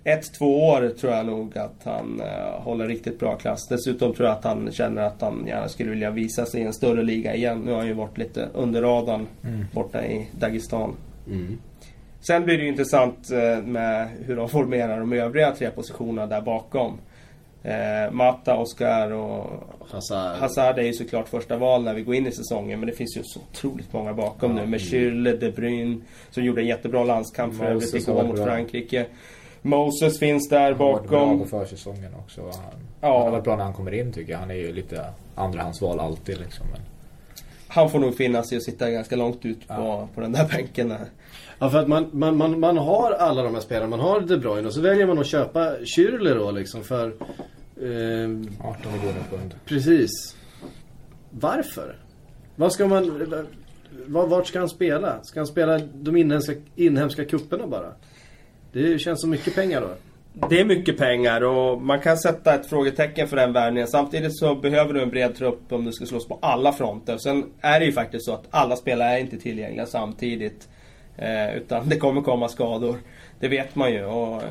ett, 0.04 0.34
två 0.34 0.68
år 0.68 0.90
tror 1.00 1.14
jag 1.14 1.26
nog 1.26 1.58
att 1.58 1.84
han 1.84 2.22
eh, 2.22 2.62
håller 2.62 2.88
riktigt 2.88 3.20
bra 3.20 3.36
klass. 3.36 3.68
Dessutom 3.68 4.14
tror 4.14 4.28
jag 4.28 4.38
att 4.38 4.44
han 4.44 4.72
känner 4.72 5.02
att 5.02 5.22
han 5.22 5.44
gärna 5.48 5.68
skulle 5.68 5.90
vilja 5.90 6.12
visa 6.12 6.46
sig 6.46 6.62
i 6.62 6.64
en 6.64 6.74
större 6.74 7.04
liga 7.04 7.36
igen. 7.36 7.60
Nu 7.66 7.72
har 7.72 7.78
han 7.78 7.88
ju 7.88 7.94
varit 7.94 8.18
lite 8.18 8.48
under 8.54 8.82
radarn 8.82 9.28
Mm. 9.44 9.66
borta 9.74 10.06
i 10.06 10.28
Dagestan. 10.40 10.96
Mm. 11.28 11.58
Sen 12.20 12.44
blir 12.46 12.58
det 12.58 12.64
ju 12.64 12.70
intressant 12.70 13.32
eh, 13.32 13.64
med 13.64 14.08
hur 14.26 14.36
de 14.36 14.50
formerar 14.50 15.00
de 15.00 15.14
övriga 15.14 15.52
tre 15.52 15.70
positionerna 15.70 16.28
där 16.28 16.42
bakom. 16.42 16.98
Eh, 17.64 18.12
Mata, 18.12 18.58
Oscar 18.58 19.12
och 19.12 19.46
Hazard. 19.92 20.38
Hazard 20.38 20.80
är 20.80 20.84
ju 20.84 20.94
såklart 20.94 21.30
första 21.30 21.58
val 21.58 21.84
när 21.84 21.94
vi 21.94 22.02
går 22.02 22.16
in 22.16 22.28
i 22.28 22.32
säsongen 22.32 22.80
men 22.80 22.90
det 22.90 22.96
finns 22.96 23.18
ju 23.18 23.24
så 23.24 23.40
otroligt 23.40 23.94
många 23.94 24.14
bakom 24.14 24.58
Ja, 24.58 24.64
nu. 24.64 24.70
Med 24.70 24.80
Schürrle, 24.80 25.38
De 25.40 25.52
Bruyne 25.52 25.98
som 26.32 26.44
gjorde 26.44 26.62
en 26.62 26.68
jättebra 26.68 27.04
landskamp 27.04 27.58
för 27.58 27.66
övrigt 27.66 27.94
igår 27.94 28.24
mot 28.24 28.36
bra. 28.36 28.46
Frankrike. 28.46 29.06
Moses 29.62 30.20
finns 30.20 30.50
där 30.50 30.72
Han 30.72 30.82
har 30.82 30.94
varit 30.94 31.10
bra 31.10 31.20
bakom. 31.26 31.40
på 31.40 31.46
försäsongen 31.46 32.16
också. 32.16 32.42
Han, 32.42 32.52
Ja. 33.02 33.14
han 33.14 33.22
har 33.22 33.32
varit 33.32 33.44
bra 33.44 33.56
när 33.56 33.64
han 33.64 33.74
kommer 33.74 33.94
in 33.94 34.12
tycker 34.12 34.32
jag. 34.32 34.40
Han 34.40 34.52
är 34.52 34.56
ju 34.56 34.74
lite 34.74 35.06
andrahandsval 35.36 36.00
alltid 36.00 36.40
liksom. 36.40 36.66
Men, 36.72 36.82
Han 37.68 37.90
får 37.90 38.00
nog 38.00 38.18
finna 38.18 38.44
sig 38.44 38.58
och 38.58 38.64
sitta 38.64 38.92
ganska 38.92 39.16
långt 39.16 39.46
ut 39.46 39.68
på, 39.68 39.74
Ja. 39.74 40.08
på 40.16 40.22
den 40.22 40.32
där 40.32 40.48
bänken. 40.48 40.90
Där. 40.90 41.00
Ja, 41.62 41.70
för 41.70 41.80
att 41.80 41.88
man, 41.88 42.10
man, 42.12 42.38
man, 42.38 42.60
man 42.60 42.78
har 42.78 43.12
alla 43.12 43.44
de 43.44 43.54
här 43.54 43.62
spelarna. 43.62 43.88
Man 43.90 44.00
har 44.00 44.22
De 44.22 44.38
Bruyne 44.38 44.68
och 44.68 44.74
så 44.74 44.82
väljer 44.82 45.08
man 45.08 45.20
att 45.20 45.28
köpa 45.28 45.76
Schürrle 45.76 46.34
då 46.34 46.52
liksom 46.52 46.84
för... 46.84 47.08
ehm, 47.82 48.48
18 48.64 48.92
miljoner 48.92 49.24
pund. 49.30 49.56
precis. 49.66 50.36
Varför? 51.30 51.96
Vad 52.56 52.74
ska 52.74 52.88
man... 52.88 53.34
Var, 54.06 54.28
vart 54.28 54.48
ska 54.48 54.60
han 54.60 54.70
spela? 54.70 55.24
Ska 55.24 55.40
han 55.40 55.48
spela 55.48 55.80
de 55.94 56.18
inhemska, 56.18 56.54
inhemska 56.76 57.26
kupperna 57.26 57.68
bara? 57.68 57.94
Det 58.72 59.00
känns 59.00 59.22
som 59.22 59.30
mycket 59.30 59.56
pengar 59.56 59.82
då. 59.82 59.90
Det 60.50 60.60
är 60.60 60.66
mycket 60.66 60.98
pengar 60.98 61.42
och 61.42 61.82
man 61.82 62.00
kan 62.00 62.18
sätta 62.18 62.54
ett 62.54 62.70
frågetecken 62.70 63.28
för 63.28 63.36
den 63.36 63.54
värvningen. 63.54 63.88
Samtidigt 63.88 64.38
så 64.38 64.56
behöver 64.56 64.94
du 64.94 65.02
en 65.02 65.10
bred 65.10 65.36
trupp 65.36 65.72
om 65.72 65.86
du 65.86 65.92
ska 65.92 66.06
slåss 66.06 66.28
på 66.28 66.40
alla 66.42 66.74
fronter. 66.74 67.18
Sen 67.18 67.44
är 67.62 67.80
det 67.80 67.86
ju 67.86 67.92
faktiskt 67.92 68.26
så 68.26 68.34
att 68.34 68.48
alla 68.50 68.76
spelare 68.76 69.10
är 69.10 69.20
inte 69.20 69.38
tillgängliga 69.38 69.86
samtidigt. 69.86 70.68
Eh, 71.18 71.56
utan 71.56 71.90
det 71.90 71.98
kommer 71.98 72.22
komma 72.22 72.48
skador. 72.48 72.96
Det 73.40 73.48
vet 73.48 73.76
man 73.76 73.92
ju. 73.92 74.06
Och 74.06 74.42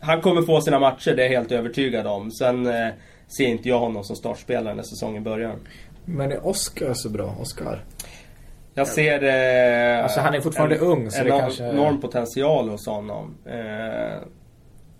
han 0.00 0.20
kommer 0.20 0.42
få 0.42 0.60
sina 0.60 0.78
matcher, 0.78 1.14
det 1.16 1.22
är 1.22 1.26
jag 1.26 1.38
helt 1.38 1.52
övertygad 1.52 2.06
om. 2.06 2.30
Sen 2.30 2.66
eh, 2.66 2.88
ser 3.36 3.46
inte 3.46 3.68
jag 3.68 3.78
honom 3.78 4.04
som 4.04 4.16
startspelare 4.16 4.74
när 4.74 4.82
säsongen 4.82 5.22
börjar. 5.24 5.54
Men 6.04 6.32
är 6.32 6.46
Oscar 6.46 6.92
så 6.94 7.08
bra? 7.10 7.34
Oscar? 7.40 7.84
Jag 8.74 8.86
ser... 8.86 9.22
Eh, 9.98 10.02
Alltså, 10.02 10.20
han 10.20 10.34
är 10.34 10.40
fortfarande 10.40 10.78
ung, 10.78 11.10
så 11.10 11.22
det 11.22 11.28
enorm, 11.28 11.40
kanske- 11.40 11.68
enorm 11.68 12.00
potential 12.00 12.68
hos 12.68 12.86
honom. 12.86 13.34
Eh, 13.46 14.18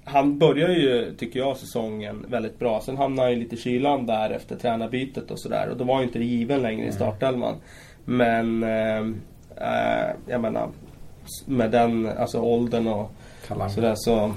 han 0.04 0.38
börjar 0.38 0.68
ju, 0.68 1.14
tycker 1.18 1.38
jag, 1.40 1.56
säsongen 1.56 2.26
väldigt 2.28 2.58
bra. 2.58 2.80
Sen 2.80 2.96
hamnar 2.96 3.22
han 3.22 3.32
ju 3.32 3.38
lite 3.38 3.54
i 3.54 3.58
kylan 3.58 4.06
där 4.06 4.30
efter 4.30 4.56
tränarbytet 4.56 5.30
och 5.30 5.38
sådär. 5.40 5.68
Och 5.70 5.76
då 5.76 5.84
var 5.84 5.98
ju 6.00 6.06
inte 6.06 6.18
given 6.18 6.62
längre 6.62 6.86
i 6.86 6.92
startelvan. 6.92 7.54
Men, 8.04 8.62
eh, 8.62 8.98
eh, 9.56 10.10
jag 10.26 10.40
menar, 10.40 10.68
med 11.46 11.70
den 11.70 12.08
alltså 12.18 12.38
åldern 12.40 12.86
och 12.86 13.12
Talang. 13.48 13.70
sådär 13.70 13.94
så, 13.96 14.34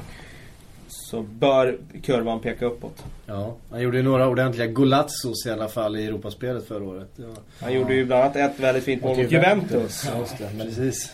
så 0.87 1.21
bör 1.21 1.77
kurvan 2.03 2.39
peka 2.39 2.65
uppåt. 2.65 3.03
Ja, 3.25 3.55
han 3.71 3.81
gjorde 3.81 3.97
ju 3.97 4.03
några 4.03 4.27
ordentliga 4.27 4.67
golazzos 4.67 5.45
i 5.45 5.49
alla 5.49 5.67
fall 5.67 5.95
i 5.97 6.05
Europaspelet 6.05 6.67
förra 6.67 6.83
året. 6.83 7.09
Ja, 7.15 7.25
Han 7.61 7.73
gjorde 7.73 7.93
ju 7.95 8.05
bland 8.05 8.23
annat 8.23 8.35
ett 8.35 8.59
väldigt 8.59 8.83
fint 8.83 9.03
mål 9.03 9.17
mot 9.17 9.31
Juventus. 9.31 10.09
Ja, 10.13 10.19
just 10.19 10.37
det. 10.37 10.49
Men 10.57 10.67
precis. 10.67 11.11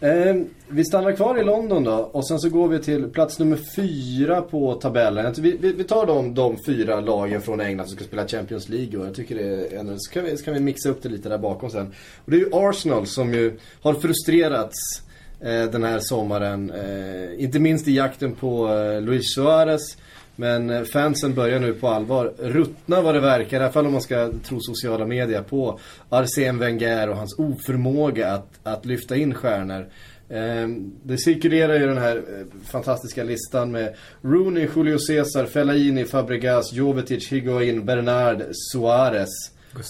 Eh, 0.00 0.36
vi 0.68 0.84
stannar 0.84 1.12
kvar 1.12 1.38
i 1.38 1.44
London 1.44 1.84
då 1.84 1.92
och 1.92 2.28
sen 2.28 2.40
så 2.40 2.48
går 2.48 2.68
vi 2.68 2.78
till 2.78 3.08
plats 3.08 3.38
nummer 3.38 3.58
fyra 3.76 4.42
på 4.42 4.74
tabellen. 4.74 5.34
Vi, 5.38 5.56
vi, 5.60 5.72
vi 5.72 5.84
tar 5.84 6.06
de, 6.06 6.34
de 6.34 6.56
fyra 6.66 7.00
lagen 7.00 7.42
från 7.42 7.60
England 7.60 7.86
som 7.86 7.96
ska 7.96 8.04
spela 8.04 8.28
Champions 8.28 8.68
League 8.68 9.00
och 9.00 9.06
jag 9.06 9.14
tycker 9.14 9.34
det 9.34 9.44
är 9.44 9.78
en, 9.78 10.00
så 10.00 10.12
kan 10.12 10.24
vi, 10.24 10.36
så 10.36 10.44
kan 10.44 10.54
vi 10.54 10.60
mixa 10.60 10.88
upp 10.88 11.02
det 11.02 11.08
lite 11.08 11.28
där 11.28 11.38
bakom 11.38 11.70
sen. 11.70 11.86
Och 12.24 12.30
det 12.30 12.36
är 12.36 12.40
ju 12.40 12.50
Arsenal 12.52 13.06
som 13.06 13.34
ju 13.34 13.58
har 13.82 13.94
frustrerats 13.94 15.02
eh, 15.40 15.64
den 15.64 15.84
här 15.84 15.98
sommaren. 15.98 16.70
Eh, 16.70 17.44
inte 17.44 17.58
minst 17.58 17.88
i 17.88 17.94
jakten 17.94 18.34
på 18.34 18.72
eh, 18.72 19.00
Luis 19.00 19.34
Suarez. 19.34 19.96
Men 20.36 20.70
eh, 20.70 20.82
fansen 20.82 21.34
börjar 21.34 21.60
nu 21.60 21.72
på 21.74 21.88
allvar 21.88 22.32
ruttna 22.38 23.00
vad 23.02 23.14
det 23.14 23.20
verkar, 23.20 23.60
i 23.60 23.62
alla 23.62 23.72
fall 23.72 23.86
om 23.86 23.92
man 23.92 24.02
ska 24.02 24.30
tro 24.48 24.60
sociala 24.60 25.06
medier, 25.06 25.42
på 25.42 25.78
Arsene 26.08 26.58
Wenger 26.58 27.08
och 27.08 27.16
hans 27.16 27.38
oförmåga 27.38 28.32
att, 28.32 28.48
att 28.62 28.84
lyfta 28.86 29.16
in 29.16 29.34
stjärnor. 29.34 29.86
Eh, 30.28 30.68
Det 31.02 31.18
cirkulerar 31.18 31.74
ju 31.74 31.86
den 31.86 31.98
här 31.98 32.16
eh, 32.16 32.46
fantastiska 32.70 33.24
listan 33.24 33.72
med 33.72 33.94
Rooney, 34.22 34.68
Julio 34.76 34.98
Cesar, 34.98 35.46
Fellaini, 35.46 36.04
Fabregas, 36.04 36.72
Jovetic, 36.72 37.32
Higuain, 37.32 37.84
Bernard, 37.84 38.42
Suarez 38.72 39.28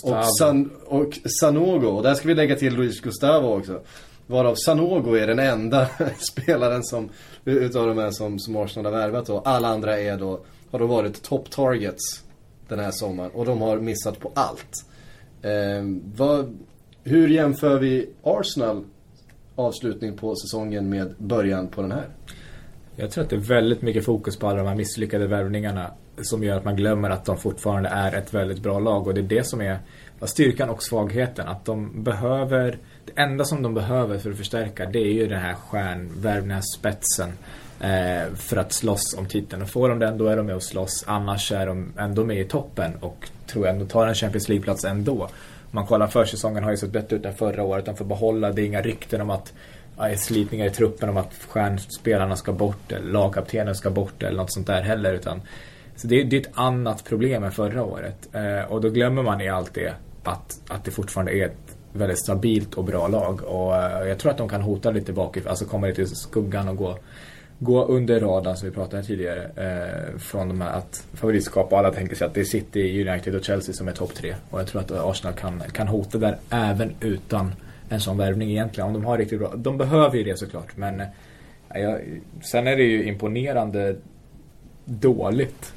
och, 0.02 0.24
San, 0.38 0.70
och 0.86 1.12
Sanogo. 1.40 1.86
Och 1.88 2.02
där 2.02 2.14
ska 2.14 2.28
vi 2.28 2.34
lägga 2.34 2.56
till 2.56 2.74
Luis 2.74 3.00
Gustavo 3.00 3.56
också. 3.58 3.80
Varav 4.26 4.54
Sanogo 4.54 5.14
är 5.16 5.26
den 5.26 5.38
enda 5.38 5.88
spelaren 6.18 6.84
som, 6.84 7.08
utav 7.46 7.86
de 7.86 7.98
här 7.98 8.10
som, 8.10 8.38
som 8.38 8.56
Arsenal 8.56 8.92
har 8.92 9.00
värvat 9.00 9.26
då. 9.26 9.38
Alla 9.38 9.68
andra 9.68 9.98
är 9.98 10.18
då, 10.18 10.40
har 10.70 10.78
då 10.78 10.86
varit 10.86 11.22
top 11.22 11.50
targets 11.50 12.24
den 12.68 12.78
här 12.78 12.90
sommaren. 12.90 13.30
Och 13.30 13.44
de 13.44 13.60
har 13.60 13.78
missat 13.78 14.20
på 14.20 14.32
allt. 14.34 14.86
Eh, 15.42 15.84
vad, 16.16 16.58
hur 17.04 17.28
jämför 17.28 17.78
vi 17.78 18.08
Arsenal 18.22 18.84
avslutning 19.54 20.16
på 20.16 20.34
säsongen 20.34 20.88
med 20.88 21.14
början 21.18 21.68
på 21.68 21.82
den 21.82 21.92
här? 21.92 22.08
Jag 22.96 23.10
tror 23.10 23.24
att 23.24 23.30
det 23.30 23.36
är 23.36 23.40
väldigt 23.40 23.82
mycket 23.82 24.04
fokus 24.04 24.36
på 24.36 24.46
alla 24.48 24.58
de 24.58 24.66
här 24.66 24.74
misslyckade 24.74 25.26
värvningarna 25.26 25.90
som 26.22 26.44
gör 26.44 26.56
att 26.56 26.64
man 26.64 26.76
glömmer 26.76 27.10
att 27.10 27.24
de 27.24 27.38
fortfarande 27.38 27.88
är 27.88 28.12
ett 28.12 28.34
väldigt 28.34 28.62
bra 28.62 28.78
lag 28.78 29.06
och 29.06 29.14
det 29.14 29.20
är 29.20 29.22
det 29.22 29.46
som 29.46 29.60
är 29.60 29.78
styrkan 30.22 30.70
och 30.70 30.82
svagheten. 30.82 31.48
Att 31.48 31.64
de 31.64 32.02
behöver, 32.02 32.78
det 33.04 33.12
enda 33.20 33.44
som 33.44 33.62
de 33.62 33.74
behöver 33.74 34.18
för 34.18 34.30
att 34.30 34.36
förstärka 34.36 34.86
det 34.86 34.98
är 34.98 35.12
ju 35.12 35.26
den 35.26 35.40
här 35.40 35.54
stjärnvärvningen, 35.54 36.48
den 36.48 36.50
här 36.50 36.64
spetsen 36.76 37.32
eh, 37.80 38.34
för 38.34 38.56
att 38.56 38.72
slåss 38.72 39.14
om 39.18 39.26
titeln. 39.26 39.62
Och 39.62 39.70
får 39.70 39.88
de 39.88 39.98
den 39.98 40.18
då 40.18 40.26
är 40.26 40.36
de 40.36 40.46
med 40.46 40.56
och 40.56 40.62
slåss, 40.62 41.04
annars 41.06 41.52
är 41.52 41.66
de 41.66 41.92
ändå 41.98 42.24
med 42.24 42.40
i 42.40 42.44
toppen 42.44 42.96
och 43.00 43.30
tror 43.46 43.66
jag 43.66 43.74
ändå 43.74 43.86
tar 43.86 44.06
en 44.06 44.14
Champions 44.14 44.48
League-plats 44.48 44.84
ändå. 44.84 45.22
Om 45.22 45.70
man 45.70 45.86
kollar 45.86 46.06
försäsongen 46.06 46.64
har 46.64 46.70
ju 46.70 46.76
sett 46.76 46.92
bättre 46.92 47.16
ut 47.16 47.24
än 47.24 47.34
förra 47.34 47.62
året, 47.62 47.84
de 47.84 47.96
får 47.96 48.04
behålla, 48.04 48.52
det 48.52 48.62
är 48.62 48.66
inga 48.66 48.82
rykten 48.82 49.20
om 49.20 49.30
att 49.30 49.52
ja, 49.96 50.16
slitningar 50.16 50.66
i 50.66 50.70
truppen 50.70 51.08
om 51.08 51.16
att 51.16 51.34
stjärnspelarna 51.48 52.36
ska 52.36 52.52
bort 52.52 52.92
eller 52.92 53.12
lagkaptenen 53.12 53.74
ska 53.74 53.90
bort 53.90 54.22
eller 54.22 54.36
något 54.36 54.52
sånt 54.52 54.66
där 54.66 54.82
heller. 54.82 55.12
Utan, 55.12 55.42
så 55.96 56.06
det, 56.06 56.22
det 56.22 56.36
är 56.36 56.40
ett 56.40 56.50
annat 56.54 57.04
problem 57.04 57.44
än 57.44 57.52
förra 57.52 57.84
året. 57.84 58.28
Eh, 58.32 58.72
och 58.72 58.80
då 58.80 58.88
glömmer 58.88 59.22
man 59.22 59.40
i 59.40 59.48
allt 59.48 59.74
det 59.74 59.94
att, 60.26 60.60
att 60.68 60.84
det 60.84 60.90
fortfarande 60.90 61.32
är 61.32 61.46
ett 61.46 61.76
väldigt 61.92 62.18
stabilt 62.18 62.74
och 62.74 62.84
bra 62.84 63.08
lag. 63.08 63.42
Och 63.42 63.76
eh, 63.76 64.08
jag 64.08 64.18
tror 64.18 64.32
att 64.32 64.38
de 64.38 64.48
kan 64.48 64.62
hota 64.62 64.90
lite 64.90 65.12
bakifrån, 65.12 65.50
alltså 65.50 65.64
komma 65.64 65.86
lite 65.86 66.02
i 66.02 66.06
skuggan 66.06 66.68
och 66.68 66.76
gå 66.76 66.98
gå 67.58 67.84
under 67.84 68.20
radarn 68.20 68.56
som 68.56 68.68
vi 68.68 68.74
pratade 68.74 69.02
tidigare. 69.02 69.50
Eh, 69.56 70.18
från 70.18 70.48
de 70.48 70.60
här 70.60 70.70
att 70.70 71.06
favoritskap 71.14 71.72
och 71.72 71.78
alla 71.78 71.92
tänker 71.92 72.16
sig 72.16 72.26
att 72.26 72.34
det 72.34 72.40
är 72.40 72.44
City, 72.44 73.08
United 73.08 73.34
och 73.34 73.44
Chelsea 73.44 73.74
som 73.74 73.88
är 73.88 73.92
topp 73.92 74.14
tre. 74.14 74.34
Och 74.50 74.60
jag 74.60 74.66
tror 74.66 74.80
att 74.80 74.90
Arsenal 74.90 75.34
kan, 75.34 75.62
kan 75.72 75.88
hota 75.88 76.18
där 76.18 76.38
även 76.50 76.94
utan 77.00 77.54
en 77.88 78.00
sån 78.00 78.16
värvning 78.16 78.50
egentligen. 78.50 78.88
Om 78.88 78.94
de 78.94 79.04
har 79.04 79.18
riktigt 79.18 79.38
bra. 79.38 79.54
De 79.56 79.78
behöver 79.78 80.16
ju 80.16 80.24
det 80.24 80.38
såklart 80.38 80.76
men 80.76 81.00
eh, 81.00 81.08
sen 82.40 82.66
är 82.66 82.76
det 82.76 82.82
ju 82.82 83.04
imponerande 83.04 83.96
dåligt 84.84 85.72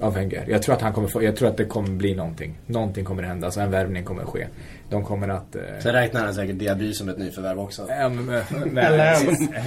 av 0.00 0.14
Wenger. 0.14 0.44
Jag 0.48 0.62
tror 0.62 0.74
att 0.74 0.82
han 0.82 0.92
kommer 0.92 1.08
få, 1.08 1.22
jag 1.22 1.36
tror 1.36 1.48
att 1.48 1.56
det 1.56 1.64
kommer 1.64 1.90
bli 1.90 2.14
någonting. 2.14 2.58
Någonting 2.66 3.04
kommer 3.04 3.22
hända, 3.22 3.46
alltså 3.46 3.60
en 3.60 3.70
värvning 3.70 4.04
kommer 4.04 4.24
ske. 4.24 4.46
De 4.90 5.04
kommer 5.04 5.28
att... 5.28 5.56
Eh... 5.56 5.62
Sen 5.80 5.92
räknar 5.92 6.24
han 6.24 6.34
säkert 6.34 6.58
Diaby 6.58 6.92
som 6.92 7.08
ett 7.08 7.18
nyförvärv 7.18 7.60
också. 7.60 7.88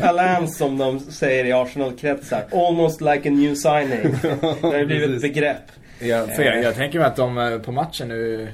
Alain 0.03 0.47
som 0.47 0.77
de 0.77 0.99
säger 0.99 1.45
i 1.45 1.53
Arsenal-kretsar. 1.53 2.43
Almost 2.51 3.01
like 3.01 3.29
a 3.29 3.31
new 3.31 3.55
signing. 3.55 4.15
det 4.21 4.77
har 4.77 4.85
blivit 4.85 5.09
ett 5.09 5.21
begrepp. 5.21 5.71
Ja, 5.99 6.27
för 6.27 6.43
jag, 6.43 6.63
jag 6.63 6.75
tänker 6.75 6.99
mig 6.99 7.07
att 7.07 7.15
de 7.15 7.37
eh, 7.37 7.59
på 7.59 7.71
matchen 7.71 8.07
nu... 8.07 8.47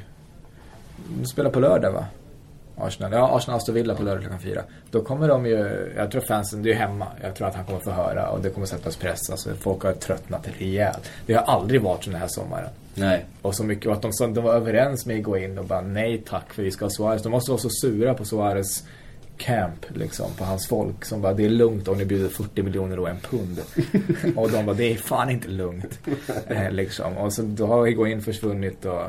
De 1.20 1.26
spelar 1.26 1.50
på 1.50 1.60
lördag 1.60 1.92
va? 1.92 2.06
Arsenal. 2.82 3.12
Ja, 3.12 3.38
Arsenal 3.38 3.58
Aston 3.58 3.76
Villa 3.76 3.96
på 3.96 4.04
lördag 4.04 4.22
klockan 4.22 4.40
fyra. 4.40 4.62
Då 4.92 5.02
kommer 5.02 5.28
de 5.28 5.46
ju, 5.46 5.92
jag 5.98 6.12
tror 6.12 6.22
fansen, 6.22 6.64
det 6.64 6.72
är 6.72 6.76
hemma. 6.76 7.08
Jag 7.22 7.36
tror 7.36 7.48
att 7.48 7.56
han 7.56 7.66
kommer 7.66 7.80
få 7.80 7.92
höra 7.92 8.30
och 8.30 8.42
det 8.42 8.50
kommer 8.50 8.68
sättas 8.68 8.96
press. 8.96 9.30
Alltså 9.30 9.50
folk 9.56 9.84
har 9.84 9.94
tröttnat 9.94 10.48
rejält. 10.60 11.12
Det 11.26 11.34
har 11.34 11.44
aldrig 11.44 11.82
varit 11.82 12.04
så 12.04 12.10
den 12.10 12.20
här 12.20 12.28
sommaren. 12.28 12.70
Nej. 12.96 13.26
Och 13.42 13.56
så 13.56 13.64
mycket, 13.64 13.86
och 13.86 13.94
att 13.94 14.02
de, 14.02 14.34
de 14.34 14.44
var 14.44 14.54
överens 14.54 15.06
med 15.06 15.18
att 15.18 15.24
gå 15.24 15.38
in 15.38 15.58
och 15.58 15.66
bara 15.66 15.82
nej 15.82 16.24
tack 16.30 16.54
för 16.54 16.64
vi 16.64 16.72
ska 16.72 16.86
ha 16.86 16.90
Suarez. 16.90 17.24
De 17.24 17.30
måste 17.30 17.52
vara 17.52 17.62
så 17.62 17.70
sura 17.70 18.14
på 18.14 18.26
Suarez 18.26 18.84
camp 19.40 19.86
liksom 19.96 20.32
på 20.38 20.44
hans 20.44 20.68
folk 20.68 21.06
som 21.06 21.22
bara 21.22 21.34
det 21.34 21.46
är 21.46 21.50
lugnt 21.50 21.88
om 21.88 21.98
ni 21.98 22.06
bjuder 22.06 22.30
40 22.30 22.64
miljoner 22.64 23.00
och 23.00 23.10
en 23.10 23.20
pund. 23.20 23.62
och 24.36 24.52
de 24.52 24.66
bara 24.66 24.76
det 24.76 24.92
är 24.92 24.96
fan 24.96 25.30
inte 25.30 25.48
lugnt. 25.48 26.00
Eh, 26.48 26.72
liksom. 26.72 27.18
Och 27.18 27.34
så 27.34 27.42
då 27.42 27.66
har 27.66 27.88
Higuain 27.88 28.22
försvunnit 28.22 28.86
och 28.86 29.04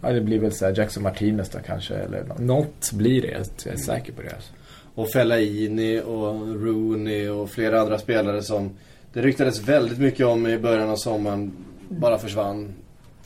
ja, 0.00 0.12
det 0.12 0.20
blir 0.20 0.38
väl 0.38 0.52
så 0.52 0.64
här 0.64 0.78
Jackson 0.78 1.02
Martinez 1.02 1.48
då 1.48 1.58
kanske 1.66 1.94
eller 1.94 2.24
något 2.38 2.92
blir 2.92 3.22
det. 3.22 3.28
Jag 3.64 3.74
är 3.74 3.78
säker 3.78 4.12
på 4.12 4.22
det. 4.22 4.30
Alltså. 4.34 4.52
Och 4.94 5.10
Fellaini 5.10 6.00
och 6.00 6.48
Rooney 6.64 7.28
och 7.28 7.50
flera 7.50 7.80
andra 7.80 7.98
spelare 7.98 8.42
som 8.42 8.70
det 9.12 9.22
ryktades 9.22 9.60
väldigt 9.60 9.98
mycket 9.98 10.26
om 10.26 10.46
i 10.46 10.58
början 10.58 10.90
av 10.90 10.96
sommaren 10.96 11.52
bara 11.88 12.18
försvann 12.18 12.74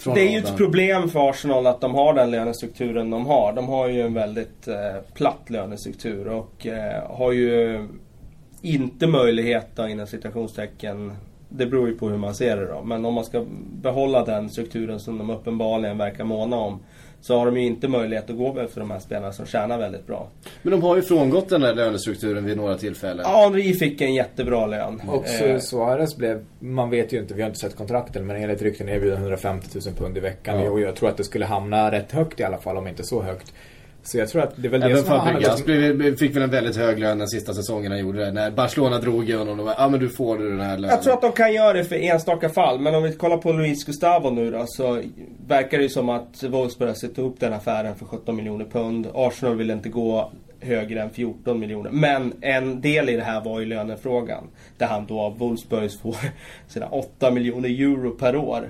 det 0.05 0.21
är 0.21 0.31
ju 0.31 0.39
ett 0.39 0.57
problem 0.57 1.09
för 1.09 1.31
Arsenal 1.31 1.67
att 1.67 1.81
de 1.81 1.95
har 1.95 2.15
den 2.15 2.31
lönestrukturen 2.31 3.11
de 3.11 3.27
har. 3.27 3.53
De 3.53 3.69
har 3.69 3.89
ju 3.89 4.01
en 4.01 4.15
väldigt 4.15 4.69
eh, 4.69 5.03
platt 5.15 5.51
lönestruktur 5.51 6.29
och 6.29 6.67
eh, 6.67 7.17
har 7.17 7.33
ju 7.33 7.89
inte 8.63 9.07
möjlighet 9.07 9.79
inom 9.79 10.07
citationstecken 10.07 11.13
det 11.57 11.67
beror 11.67 11.89
ju 11.89 11.99
på 11.99 12.09
hur 12.09 12.19
man 12.19 12.35
ser 12.35 12.57
det 12.57 12.67
då. 12.67 12.83
Men 12.83 13.05
om 13.05 13.15
man 13.15 13.25
ska 13.25 13.45
behålla 13.83 14.25
den 14.25 14.51
strukturen 14.51 15.01
som 15.01 15.19
de 15.19 15.31
uppenbarligen 15.31 15.99
verkar 15.99 16.25
måna 16.25 16.57
om 16.57 16.81
så 17.25 17.39
har 17.39 17.47
de 17.47 17.57
ju 17.57 17.67
inte 17.67 17.89
möjlighet 17.89 18.31
att 18.31 18.37
gå 18.37 18.59
efter 18.61 18.81
de 18.81 18.91
här 18.91 18.99
spelarna 18.99 19.33
som 19.33 19.47
tjänar 19.47 19.79
väldigt 19.79 20.07
bra. 20.07 20.29
Men 20.63 20.71
de 20.71 20.83
har 20.83 20.97
ju 20.97 21.03
frångått 21.03 21.49
den 21.49 21.61
där 21.61 21.75
lönestrukturen 21.75 22.45
vid 22.45 22.57
några 22.57 22.77
tillfällen. 22.77 23.25
Ja, 23.29 23.43
Henri 23.43 23.75
fick 23.75 24.01
en 24.01 24.15
jättebra 24.15 24.67
lön. 24.67 25.03
Och 25.07 25.29
eh. 25.29 25.59
Suarez 25.59 26.17
blev, 26.17 26.45
man 26.59 26.91
vet 26.91 27.13
ju 27.13 27.19
inte, 27.19 27.35
vi 27.35 27.43
har 27.43 27.49
inte 27.49 27.61
sett 27.61 27.77
kontrakten, 27.77 28.27
men 28.27 28.37
enligt 28.37 28.63
rykten 28.63 28.89
erbjuder 28.89 29.17
150 29.17 29.69
000 29.87 29.95
pund 29.95 30.17
i 30.17 30.21
veckan. 30.21 30.61
Ja. 30.61 30.71
Och 30.71 30.81
jag 30.81 30.97
tror 30.97 31.09
att 31.09 31.17
det 31.17 31.25
skulle 31.25 31.45
hamna 31.45 31.91
rätt 31.91 32.13
högt 32.13 32.41
i 32.41 32.45
alla 32.45 32.59
fall, 32.59 32.77
om 32.77 32.89
inte 32.89 33.05
så 33.05 33.23
högt. 33.23 33.53
Så 34.05 34.19
jag 34.19 34.29
tror 34.29 34.43
att 34.43 34.53
det 34.57 34.69
är 34.69 34.71
väl 34.71 34.81
det 34.81 34.87
Även 34.87 34.99
som 34.99 35.07
Fabregas 35.07 35.65
blev, 35.65 36.17
fick 36.17 36.37
väl 36.37 36.43
en 36.43 36.51
väldigt 36.51 36.77
hög 36.77 36.99
lön 36.99 37.19
den 37.19 37.29
sista 37.29 37.55
säsongen 37.55 37.93
han 37.93 38.01
gjorde 38.01 38.25
det. 38.25 38.33
När 38.33 38.51
Barcelona 38.51 38.99
drog 38.99 39.31
i 39.31 39.33
honom 39.33 39.61
och 39.61 39.69
ja 39.69 39.75
ah, 39.79 39.89
men 39.89 40.01
du 40.01 40.09
får 40.09 40.39
du 40.39 40.51
den 40.51 40.61
här 40.61 40.79
lönen. 40.79 40.91
Jag 40.91 41.03
tror 41.03 41.15
att 41.15 41.23
de 41.23 41.33
kan 41.33 41.53
göra 41.53 41.73
det 41.73 41.85
för 41.85 41.97
enstaka 41.97 42.49
fall. 42.49 42.81
Men 42.81 42.95
om 42.95 43.03
vi 43.03 43.13
kollar 43.13 43.37
på 43.37 43.53
Luis 43.53 43.85
Gustavo 43.85 44.31
nu 44.31 44.51
då 44.51 44.65
så 44.67 45.03
verkar 45.47 45.79
det 45.79 45.83
ju 45.83 45.91
som 45.91 46.09
att 46.09 46.43
Wolfsburg 46.43 46.89
har 46.89 46.95
sett 46.95 47.19
upp 47.19 47.41
den 47.41 47.53
affären 47.53 47.95
för 47.95 48.07
17 48.07 48.37
miljoner 48.37 48.65
pund. 48.65 49.07
Arsenal 49.15 49.57
vill 49.57 49.71
inte 49.71 49.89
gå 49.89 50.33
högre 50.61 51.03
än 51.03 51.11
14 51.11 51.61
miljoner. 51.61 51.91
Men 51.91 52.33
en 52.41 52.81
del 52.81 53.09
i 53.09 53.17
det 53.17 53.23
här 53.23 53.45
var 53.45 53.61
ju 53.61 53.67
lönefrågan. 53.67 54.45
Där 54.79 54.87
han 54.87 55.07
då 55.07 55.21
av 55.21 55.39
Wolfsburgs 55.39 56.01
får 56.01 56.17
sina 56.69 56.87
8 56.87 57.31
miljoner 57.31 57.69
euro 57.69 58.11
per 58.11 58.37
år. 58.37 58.69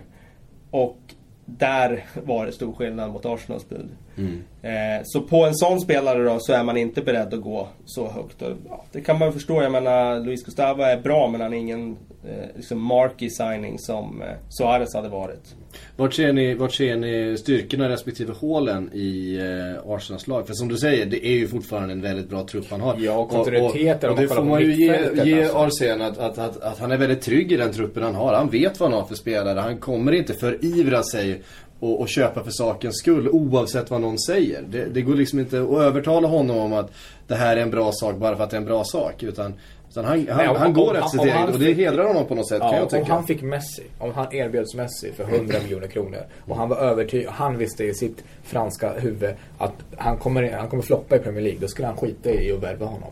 Och 0.70 0.98
där 1.46 2.04
var 2.24 2.46
det 2.46 2.52
stor 2.52 2.72
skillnad 2.72 3.12
mot 3.12 3.26
Arsenals 3.26 3.68
bud. 3.68 3.88
Mm. 4.16 4.42
Eh, 4.62 5.02
så 5.04 5.20
på 5.20 5.44
en 5.44 5.54
sån 5.54 5.80
spelare 5.80 6.24
då 6.24 6.38
så 6.40 6.52
är 6.52 6.64
man 6.64 6.76
inte 6.76 7.02
beredd 7.02 7.34
att 7.34 7.40
gå 7.40 7.68
så 7.84 8.08
högt. 8.08 8.42
Och, 8.42 8.52
ja, 8.68 8.84
det 8.92 9.00
kan 9.00 9.18
man 9.18 9.32
förstå. 9.32 9.62
Jag 9.62 9.72
menar, 9.72 10.20
Luis 10.20 10.44
Gustavo 10.44 10.82
är 10.82 11.00
bra 11.00 11.28
men 11.28 11.40
han 11.40 11.54
är 11.54 11.58
ingen 11.58 11.96
eh, 12.24 12.56
liksom 12.56 12.82
marky 12.82 13.30
signing 13.30 13.78
som 13.78 14.22
eh, 14.22 14.28
Suarez 14.48 14.94
hade 14.94 15.08
varit. 15.08 15.54
Vart 15.96 16.14
ser 16.14 16.32
ni, 16.32 16.54
vart 16.54 16.72
ser 16.72 16.96
ni 16.96 17.36
styrkorna 17.38 17.88
respektive 17.88 18.32
hålen 18.32 18.90
i 18.92 19.36
eh, 19.36 19.92
Arsenals 19.92 20.26
lag? 20.26 20.46
För 20.46 20.54
som 20.54 20.68
du 20.68 20.76
säger, 20.76 21.06
det 21.06 21.26
är 21.26 21.32
ju 21.32 21.48
fortfarande 21.48 21.92
en 21.92 22.00
väldigt 22.00 22.28
bra 22.28 22.46
trupp 22.46 22.66
han 22.70 22.80
har. 22.80 22.96
Ja, 22.98 23.12
och 23.12 23.28
kontinuiteten. 23.28 24.10
Och, 24.10 24.16
och, 24.16 24.22
och 24.24 24.28
det 24.28 24.34
får 24.34 24.44
man 24.44 24.60
ju 24.60 24.74
ge, 24.74 25.24
ge 25.24 25.42
alltså. 25.42 25.58
Arsen 25.58 26.02
att, 26.02 26.18
att, 26.18 26.38
att, 26.38 26.62
att, 26.62 26.78
han 26.78 26.92
är 26.92 26.96
väldigt 26.96 27.20
trygg 27.20 27.52
i 27.52 27.56
den 27.56 27.72
truppen 27.72 28.02
han 28.02 28.14
har. 28.14 28.34
Han 28.34 28.50
vet 28.50 28.80
vad 28.80 28.90
han 28.90 29.00
har 29.00 29.06
för 29.06 29.14
spelare. 29.14 29.60
Han 29.60 29.78
kommer 29.78 30.12
inte 30.12 30.34
förivra 30.34 31.02
sig 31.02 31.42
och, 31.80 32.00
och, 32.00 32.08
köpa 32.08 32.44
för 32.44 32.50
sakens 32.50 32.98
skull 32.98 33.28
oavsett 33.28 33.90
vad 33.90 34.00
någon 34.00 34.18
säger. 34.18 34.62
Det, 34.70 34.84
det, 34.84 35.02
går 35.02 35.14
liksom 35.14 35.38
inte 35.38 35.62
att 35.62 35.78
övertala 35.78 36.28
honom 36.28 36.56
om 36.56 36.72
att 36.72 36.92
det 37.26 37.34
här 37.34 37.56
är 37.56 37.60
en 37.60 37.70
bra 37.70 37.92
sak 37.92 38.16
bara 38.16 38.36
för 38.36 38.44
att 38.44 38.50
det 38.50 38.56
är 38.56 38.60
en 38.60 38.66
bra 38.66 38.84
sak. 38.84 39.22
Utan, 39.22 39.54
utan 39.94 40.04
han, 40.04 40.28
han, 40.28 40.48
om, 40.48 40.56
han 40.56 40.72
går 40.72 41.08
sitt 41.08 41.20
eget 41.20 41.54
och 41.54 41.58
det 41.58 41.72
hedrar 41.72 42.06
honom 42.06 42.26
på 42.26 42.34
något 42.34 42.48
sätt 42.48 42.58
ja, 42.62 42.70
kan 42.70 42.78
jag 42.78 42.90
tänka. 42.90 43.12
Om 43.12 43.16
han 43.16 43.26
fick 43.26 43.42
Messi, 43.42 43.82
om 43.98 44.12
han 44.14 44.34
erbjöds 44.34 44.74
Messi 44.74 45.12
för 45.12 45.24
100 45.24 45.58
miljoner 45.62 45.86
kronor 45.86 46.20
och 46.46 46.56
han 46.56 46.68
var 46.68 46.76
övertygad, 46.76 47.32
han 47.32 47.58
visste 47.58 47.84
i 47.84 47.94
sitt 47.94 48.24
franska 48.42 48.92
huvud 48.92 49.34
att 49.58 49.72
han 49.96 50.16
kommer, 50.16 50.52
han 50.52 50.68
kommer 50.68 50.82
floppa 50.82 51.16
i 51.16 51.18
Premier 51.18 51.42
League. 51.42 51.60
Då 51.60 51.68
skulle 51.68 51.88
han 51.88 51.96
skita 51.96 52.30
i 52.30 52.52
att 52.52 52.62
värva 52.62 52.86
honom. 52.86 53.10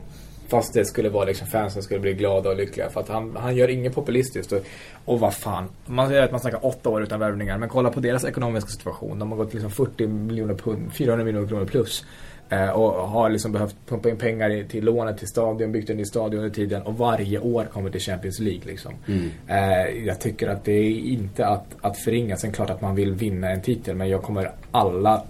Fast 0.49 0.75
det 0.75 0.85
skulle 0.85 1.09
vara 1.09 1.25
liksom 1.25 1.47
fansen 1.47 1.83
skulle 1.83 2.01
bli 2.01 2.12
glada 2.14 2.51
och 2.51 2.57
lyckliga. 2.57 2.90
För 2.90 3.01
att 3.01 3.09
han, 3.09 3.37
han 3.37 3.57
gör 3.57 3.68
inget 3.68 3.95
populistiskt. 3.95 4.53
Och, 4.53 4.64
och 5.05 5.21
vad 5.21 5.35
fan. 5.35 5.68
Man 5.87 6.09
säger 6.09 6.23
att 6.23 6.31
man 6.31 6.40
snackar 6.40 6.66
åtta 6.66 6.88
år 6.88 7.03
utan 7.03 7.21
värvningar. 7.21 7.59
Men 7.59 7.68
kolla 7.68 7.90
på 7.90 8.01
deras 8.01 8.25
ekonomiska 8.25 8.71
situation. 8.71 9.18
De 9.18 9.31
har 9.31 9.38
gått 9.38 9.55
liksom 9.55 9.71
40 9.71 10.07
miljoner 10.07 10.55
pund, 10.55 10.92
400 10.92 11.25
miljoner 11.25 11.49
kronor 11.49 11.64
plus. 11.64 12.05
Eh, 12.52 12.68
och 12.68 13.08
har 13.08 13.30
liksom 13.30 13.52
behövt 13.52 13.76
pumpa 13.86 14.10
in 14.10 14.16
pengar 14.16 14.64
till 14.68 14.84
lånet 14.84 15.18
till 15.18 15.28
stadion, 15.28 15.72
byggt 15.72 15.90
en 15.90 15.96
ny 15.96 16.04
stadion 16.04 16.38
under 16.38 16.54
tiden. 16.54 16.82
Och 16.82 16.98
varje 16.98 17.38
år 17.38 17.64
kommer 17.64 17.90
till 17.90 18.00
Champions 18.00 18.38
League 18.38 18.62
liksom. 18.64 18.92
Mm. 19.08 19.30
Eh, 19.48 20.06
jag 20.06 20.20
tycker 20.20 20.48
att 20.48 20.64
det 20.64 20.72
är 20.72 20.90
inte 20.90 21.46
att, 21.46 21.66
att 21.80 21.98
förringa. 21.98 22.36
Sen 22.36 22.52
klart 22.52 22.70
att 22.70 22.80
man 22.80 22.94
vill 22.94 23.12
vinna 23.14 23.50
en 23.50 23.60
titel. 23.60 23.96
Men 23.96 24.08
jag 24.08 24.22
kommer 24.22 24.50
alla 24.70 25.22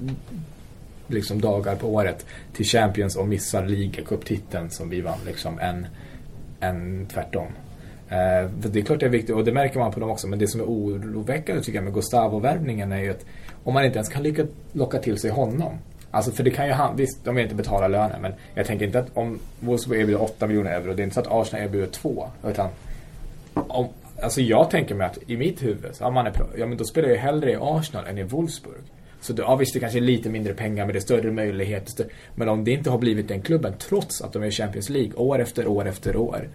liksom 1.07 1.41
dagar 1.41 1.77
på 1.77 1.89
året 1.95 2.27
till 2.53 2.67
Champions 2.67 3.17
och 3.17 3.29
missar 3.29 3.67
ligacuptiteln 3.67 4.71
som 4.71 4.91
vi 4.91 5.01
vann 5.01 5.19
liksom 5.27 5.59
än, 5.59 5.87
än 6.61 7.07
tvärtom. 7.07 7.47
Eh, 8.09 8.51
det 8.51 8.79
är 8.79 8.85
klart 8.85 9.01
det 9.01 9.07
är 9.07 9.11
viktigt 9.11 9.37
och 9.37 9.45
det 9.45 9.53
märker 9.53 9.79
man 9.79 9.93
på 9.93 10.01
dem 10.01 10.11
också 10.11 10.29
men 10.29 10.39
det 10.39 10.47
som 10.47 10.61
är 10.61 10.65
oroväckande 10.65 11.63
tycker 11.63 11.79
jag 11.79 11.85
med 11.85 11.95
Gustavo-värvningen 11.95 12.93
är 12.93 13.01
ju 13.01 13.11
att 13.11 13.25
om 13.65 13.75
man 13.75 13.85
inte 13.85 13.99
ens 13.99 14.09
kan 14.09 14.23
lycka, 14.23 14.47
locka 14.73 14.99
till 14.99 15.19
sig 15.19 15.31
honom 15.31 15.79
Alltså 16.15 16.31
för 16.33 16.45
det 16.45 16.51
kan 16.51 16.67
ju 16.67 16.73
han, 16.73 16.97
visst 16.97 17.25
de 17.25 17.35
vill 17.35 17.43
inte 17.43 17.55
betala 17.55 17.89
lönen 17.89 18.23
men 18.23 18.33
jag 18.55 18.67
tänker 18.67 18.87
inte 18.87 18.99
att 18.99 19.09
om 19.15 19.39
Wolfsburg 19.61 20.01
erbjuder 20.01 20.23
8 20.23 20.47
miljoner 20.47 20.71
euro 20.71 20.95
det 20.95 21.03
är 21.03 21.05
inte 21.05 21.15
så 21.15 21.21
att 21.21 21.27
Arsenal 21.31 21.65
erbjuder 21.65 21.87
2 21.87 22.29
utan 22.45 22.69
om, 23.55 23.89
Alltså 24.23 24.41
jag 24.41 24.71
tänker 24.71 24.95
mig 24.95 25.07
att 25.07 25.19
i 25.27 25.37
mitt 25.37 25.63
huvud, 25.63 25.95
så, 25.95 26.05
ja, 26.05 26.11
man 26.11 26.27
är, 26.27 26.33
ja 26.57 26.67
men 26.67 26.79
då 26.79 26.85
spelar 26.85 27.09
jag 27.09 27.17
hellre 27.17 27.53
i 27.53 27.57
Arsenal 27.61 28.07
än 28.07 28.19
i 28.19 28.23
Wolfsburg. 28.23 28.83
Så 29.21 29.33
det, 29.33 29.43
ja, 29.43 29.57
visst, 29.57 29.75
det 29.75 29.81
kanske 29.81 29.99
är 29.99 30.01
lite 30.01 30.29
mindre 30.29 30.55
pengar 30.55 30.87
men 30.87 30.93
det 30.93 30.99
är 30.99 31.01
större 31.01 31.31
möjligheter. 31.31 32.07
Men 32.35 32.49
om 32.49 32.65
det 32.65 32.71
inte 32.71 32.91
har 32.91 32.99
blivit 32.99 33.29
den 33.29 33.43
klubben 33.43 33.75
trots 33.79 34.23
att 34.23 34.33
de 34.33 34.43
är 34.43 34.47
i 34.47 34.51
Champions 34.51 34.89
League 34.89 35.15
år 35.15 35.41
efter 35.41 35.67
år 35.67 35.89
efter 35.89 36.17
år. 36.17 36.49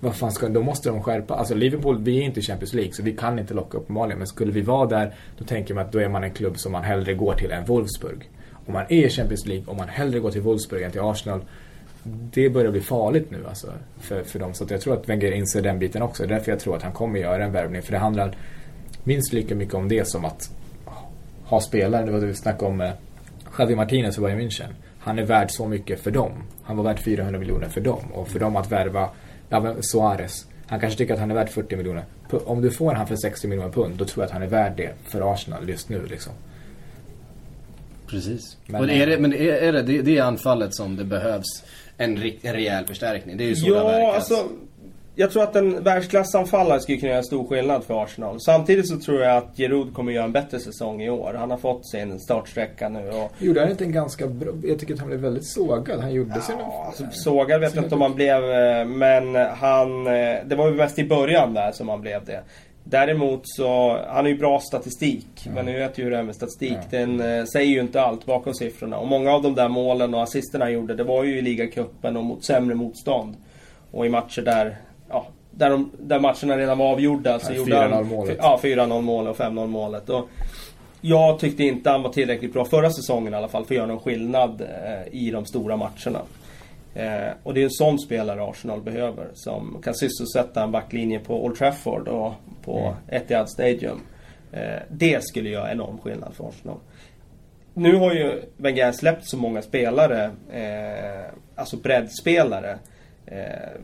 Vad 0.00 0.14
fan 0.14 0.32
ska, 0.32 0.48
då 0.48 0.62
måste 0.62 0.88
de 0.88 1.02
skärpa. 1.02 1.34
Alltså 1.34 1.54
Liverpool, 1.54 1.98
vi 2.02 2.18
är 2.18 2.22
inte 2.22 2.40
i 2.40 2.42
Champions 2.42 2.74
League 2.74 2.92
så 2.92 3.02
vi 3.02 3.12
kan 3.12 3.38
inte 3.38 3.54
locka 3.54 3.78
upp 3.78 3.88
Malin. 3.88 4.18
Men 4.18 4.26
skulle 4.26 4.52
vi 4.52 4.60
vara 4.60 4.86
där, 4.86 5.14
då 5.38 5.44
tänker 5.44 5.74
man 5.74 5.86
att 5.86 5.92
då 5.92 5.98
är 5.98 6.08
man 6.08 6.24
en 6.24 6.30
klubb 6.30 6.58
som 6.58 6.72
man 6.72 6.84
hellre 6.84 7.14
går 7.14 7.34
till 7.34 7.50
än 7.50 7.64
Wolfsburg. 7.64 8.28
Om 8.66 8.72
man 8.72 8.84
är 8.88 9.06
i 9.06 9.10
Champions 9.10 9.46
League 9.46 9.64
om 9.66 9.76
man 9.76 9.88
hellre 9.88 10.20
går 10.20 10.30
till 10.30 10.40
Wolfsburg 10.40 10.82
än 10.82 10.90
till 10.90 11.00
Arsenal. 11.00 11.40
Det 12.02 12.50
börjar 12.50 12.70
bli 12.70 12.80
farligt 12.80 13.30
nu 13.30 13.46
alltså 13.48 13.72
för, 14.00 14.22
för 14.22 14.38
dem. 14.38 14.54
Så 14.54 14.66
jag 14.68 14.80
tror 14.80 14.94
att 14.94 15.08
Wenger 15.08 15.32
inser 15.32 15.62
den 15.62 15.78
biten 15.78 16.02
också. 16.02 16.22
Det 16.22 16.34
är 16.34 16.36
därför 16.36 16.52
jag 16.52 16.60
tror 16.60 16.76
att 16.76 16.82
han 16.82 16.92
kommer 16.92 17.18
göra 17.18 17.44
en 17.44 17.52
värvning. 17.52 17.82
För 17.82 17.92
det 17.92 17.98
handlar 17.98 18.36
minst 19.04 19.32
lika 19.32 19.54
mycket 19.54 19.74
om 19.74 19.88
det 19.88 20.08
som 20.08 20.24
att 20.24 20.50
ha 21.44 21.60
spelare. 21.60 22.06
Det 22.06 22.12
var 22.12 22.20
det 22.20 22.26
vi 22.26 22.34
snackade 22.34 22.66
om 22.66 22.90
Javi 23.58 23.74
Martinez 23.74 24.14
för 24.14 24.22
Bayern 24.22 24.40
München. 24.40 24.68
han 24.98 25.18
är 25.18 25.22
värd 25.22 25.50
så 25.50 25.68
mycket 25.68 26.00
för 26.00 26.10
dem. 26.10 26.32
Han 26.62 26.76
var 26.76 26.84
värd 26.84 26.98
400 26.98 27.38
miljoner 27.38 27.68
för 27.68 27.80
dem. 27.80 28.12
Och 28.12 28.28
för 28.28 28.38
dem 28.38 28.56
att 28.56 28.72
värva 28.72 29.08
ja, 29.48 29.74
Suarez. 29.80 30.46
Han 30.66 30.80
kanske 30.80 30.98
tycker 30.98 31.14
att 31.14 31.20
han 31.20 31.30
är 31.30 31.34
värd 31.34 31.48
40 31.48 31.76
miljoner. 31.76 32.04
Om 32.30 32.62
du 32.62 32.70
får 32.70 32.94
han 32.94 33.06
för 33.06 33.16
60 33.16 33.48
miljoner 33.48 33.70
pund, 33.70 33.94
då 33.94 34.04
tror 34.04 34.22
jag 34.22 34.26
att 34.26 34.32
han 34.32 34.42
är 34.42 34.46
värd 34.46 34.72
det 34.76 34.92
för 35.04 35.32
Arsenal 35.32 35.68
just 35.68 35.88
nu 35.88 36.06
liksom. 36.06 36.32
Precis. 38.06 38.56
Men- 38.66 38.80
och 38.80 38.90
är 38.90 39.06
det, 39.06 39.18
men 39.18 39.32
är, 39.32 39.38
är 39.52 39.72
det, 39.72 39.82
det, 39.82 40.02
det 40.02 40.18
är 40.18 40.22
anfallet 40.22 40.74
som 40.74 40.96
det 40.96 41.04
behövs 41.04 41.64
en, 41.96 42.16
en 42.42 42.52
rejäl 42.54 42.86
förstärkning. 42.86 43.36
Det 43.36 43.44
är 43.44 43.48
ju 43.48 43.56
så 43.56 43.66
det 43.66 43.74
Ja, 43.76 43.84
verkat. 43.86 44.14
alltså. 44.14 44.44
Jag 45.18 45.30
tror 45.30 45.42
att 45.42 45.56
en 45.56 45.82
världsklassanfallare 45.84 46.80
skulle 46.80 46.98
kunna 46.98 47.12
göra 47.12 47.22
stor 47.22 47.46
skillnad 47.48 47.84
för 47.84 48.02
Arsenal. 48.04 48.40
Samtidigt 48.40 48.88
så 48.88 48.98
tror 49.00 49.22
jag 49.22 49.36
att 49.36 49.56
Giroud 49.56 49.94
kommer 49.94 50.12
göra 50.12 50.24
en 50.24 50.32
bättre 50.32 50.58
säsong 50.60 51.02
i 51.02 51.10
år. 51.10 51.34
Han 51.38 51.50
har 51.50 51.58
fått 51.58 51.88
sin 51.88 52.20
startsträcka 52.20 52.88
nu 52.88 53.08
och... 53.10 53.32
Gjorde 53.38 53.60
han 53.60 53.70
inte 53.70 53.84
en 53.84 53.92
ganska 53.92 54.26
bra... 54.26 54.52
Jag 54.64 54.78
tycker 54.78 54.94
att 54.94 55.00
han 55.00 55.08
blev 55.08 55.20
väldigt 55.20 55.46
sågad. 55.46 56.00
Han 56.00 56.12
gjorde. 56.12 56.34
Ja, 56.48 56.84
alltså, 56.86 57.04
sågad 57.10 57.60
vet 57.60 57.74
jag 57.74 57.84
inte 57.84 57.94
om 57.94 58.00
han 58.00 58.14
blev, 58.14 58.44
eh, 58.50 58.84
men 58.84 59.34
han... 59.34 60.06
eh, 60.06 60.12
Det 60.46 60.54
var 60.56 60.68
ju 60.68 60.74
mest 60.74 60.98
i 60.98 61.04
början 61.04 61.54
där 61.54 61.72
som 61.72 61.88
han 61.88 62.00
blev 62.00 62.24
det. 62.24 62.42
Däremot 62.90 63.40
så, 63.44 63.98
han 64.08 64.24
har 64.24 64.28
ju 64.28 64.38
bra 64.38 64.60
statistik. 64.60 65.48
Men 65.54 65.66
ni 65.66 65.72
vet 65.72 65.98
ju 65.98 66.04
hur 66.04 66.10
det 66.10 66.16
är 66.16 66.22
med 66.22 66.34
statistik. 66.34 66.72
Ja. 66.72 66.98
Den 66.98 67.20
eh, 67.20 67.44
säger 67.44 67.70
ju 67.70 67.80
inte 67.80 68.02
allt 68.02 68.26
bakom 68.26 68.54
siffrorna. 68.54 68.98
Och 68.98 69.06
många 69.06 69.32
av 69.32 69.42
de 69.42 69.54
där 69.54 69.68
målen 69.68 70.14
och 70.14 70.22
assisterna 70.22 70.64
han 70.64 70.72
gjorde, 70.72 70.94
det 70.94 71.04
var 71.04 71.24
ju 71.24 71.38
i 71.38 71.42
ligacupen 71.42 72.16
och 72.16 72.24
mot 72.24 72.44
sämre 72.44 72.74
motstånd. 72.74 73.36
Och 73.90 74.06
i 74.06 74.08
matcher 74.08 74.42
där, 74.42 74.76
ja, 75.08 75.26
där, 75.50 75.70
de, 75.70 75.90
där 75.98 76.20
matcherna 76.20 76.56
redan 76.56 76.78
var 76.78 76.92
avgjorda 76.92 77.38
så 77.38 77.52
Ja, 77.52 77.56
gjorde 77.56 77.76
han... 77.76 77.92
4-0 77.92 78.04
målet. 78.04 78.38
Ja, 78.40 78.60
4-0 78.62 79.00
målet 79.00 79.30
och 79.30 79.46
5-0 79.46 79.66
målet. 79.66 80.08
Och 80.08 80.28
jag 81.00 81.38
tyckte 81.38 81.62
inte 81.62 81.90
han 81.90 82.02
var 82.02 82.12
tillräckligt 82.12 82.52
bra 82.52 82.64
förra 82.64 82.90
säsongen 82.90 83.32
i 83.32 83.36
alla 83.36 83.48
fall 83.48 83.64
för 83.64 83.74
att 83.74 83.76
göra 83.76 83.86
någon 83.86 84.00
skillnad 84.00 84.60
eh, 84.60 85.14
i 85.14 85.30
de 85.30 85.46
stora 85.46 85.76
matcherna. 85.76 86.20
Eh, 86.96 87.32
och 87.42 87.54
det 87.54 87.60
är 87.60 87.64
en 87.64 87.70
sån 87.70 87.98
spelare 87.98 88.44
Arsenal 88.44 88.80
behöver 88.80 89.28
som 89.34 89.82
kan 89.82 89.94
sysselsätta 89.94 90.62
en 90.62 90.72
backlinje 90.72 91.18
på 91.18 91.44
Old 91.44 91.56
Trafford 91.56 92.08
och 92.08 92.32
på 92.64 92.78
Mm. 92.78 93.22
Etihad 93.22 93.50
Stadium. 93.50 94.00
Eh, 94.52 94.82
det 94.90 95.24
skulle 95.24 95.50
göra 95.50 95.72
enorm 95.72 95.98
skillnad 95.98 96.34
för 96.34 96.48
Arsenal. 96.48 96.76
Nu 97.74 97.96
har 97.96 98.12
ju 98.12 98.42
Wenger 98.56 98.92
släppt 98.92 99.28
så 99.28 99.36
många 99.36 99.62
spelare, 99.62 100.30
eh, 100.52 101.32
alltså 101.54 101.76
breddspelare. 101.76 102.78
Eh, 103.26 103.80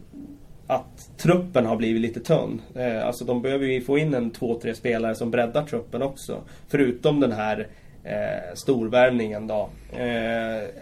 att 0.67 1.19
truppen 1.19 1.67
har 1.67 1.77
blivit 1.77 2.03
lite 2.03 2.21
tunn. 2.21 2.61
Eh, 2.75 3.07
alltså 3.07 3.25
de 3.25 3.43
behöver 3.43 3.67
ju 3.67 3.81
få 3.81 3.99
in 3.99 4.15
en 4.15 4.31
två, 4.31 4.59
tre 4.61 4.75
spelare 4.75 5.15
som 5.15 5.31
breddar 5.31 5.63
truppen 5.63 6.03
också. 6.03 6.41
Förutom 6.69 7.21
den 7.21 7.33
här 7.33 7.69
eh, 8.05 8.55
storvärvningen 8.55 9.47
då. 9.47 9.69
Eh, 9.97 10.07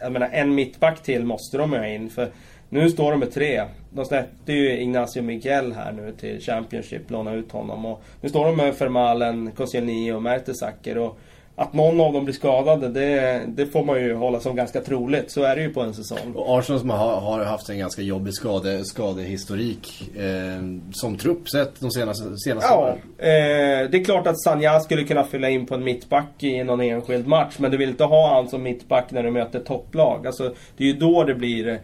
jag 0.02 0.12
menar 0.12 0.28
en 0.32 0.54
mittback 0.54 1.02
till 1.02 1.24
måste 1.24 1.58
de 1.58 1.72
ju 1.72 1.78
ha 1.78 1.86
in 1.86 2.10
för 2.10 2.30
nu 2.72 2.90
står 2.90 3.10
de 3.10 3.20
med 3.20 3.32
tre. 3.32 3.62
De 3.90 4.04
släppte 4.04 4.52
ju 4.52 4.80
Ignacio 4.80 5.22
Miguel 5.22 5.72
här 5.72 5.92
nu 5.92 6.12
till 6.12 6.40
Championship, 6.40 7.10
låna 7.10 7.34
ut 7.34 7.52
honom. 7.52 7.86
Och 7.86 8.02
nu 8.20 8.28
står 8.28 8.46
de 8.46 8.56
med 8.56 8.74
Fermalen, 8.74 9.50
Koscielny 9.56 10.12
och 10.12 10.22
Mertesacker. 10.22 10.98
Och 10.98 11.18
att 11.60 11.72
någon 11.72 12.00
av 12.00 12.12
dem 12.12 12.24
blir 12.24 12.34
skadade, 12.34 12.88
det, 12.88 13.42
det 13.48 13.66
får 13.66 13.84
man 13.84 14.00
ju 14.00 14.14
hålla 14.14 14.40
som 14.40 14.56
ganska 14.56 14.80
troligt. 14.80 15.30
Så 15.30 15.42
är 15.42 15.56
det 15.56 15.62
ju 15.62 15.72
på 15.72 15.80
en 15.80 15.94
säsong. 15.94 16.32
Och 16.34 16.58
Arsenal 16.58 16.80
som 16.80 16.90
har, 16.90 17.20
har 17.20 17.44
haft 17.44 17.68
en 17.68 17.78
ganska 17.78 18.02
jobbig 18.02 18.34
skade, 18.34 18.84
skadehistorik 18.84 20.10
eh, 20.16 20.62
som 20.92 21.16
trupp 21.16 21.48
sett 21.48 21.80
de 21.80 21.90
senaste, 21.90 22.38
senaste 22.38 22.68
Ja, 22.70 22.78
åren. 22.78 22.98
eh, 23.18 23.90
det 23.90 23.98
är 23.98 24.04
klart 24.04 24.26
att 24.26 24.42
Sanja 24.42 24.80
skulle 24.80 25.04
kunna 25.04 25.24
fylla 25.24 25.50
in 25.50 25.66
på 25.66 25.74
en 25.74 25.84
mittback 25.84 26.42
i 26.42 26.64
någon 26.64 26.80
enskild 26.80 27.26
match. 27.26 27.54
Men 27.58 27.70
du 27.70 27.76
vill 27.76 27.88
inte 27.88 28.04
ha 28.04 28.34
han 28.34 28.48
som 28.48 28.62
mittback 28.62 29.10
när 29.10 29.22
du 29.22 29.30
möter 29.30 29.60
topplag. 29.60 30.26
Alltså, 30.26 30.54
det 30.76 30.84
är 30.84 30.88
ju 30.88 30.94
då 30.98 31.24
det 31.24 31.34
blir... 31.34 31.80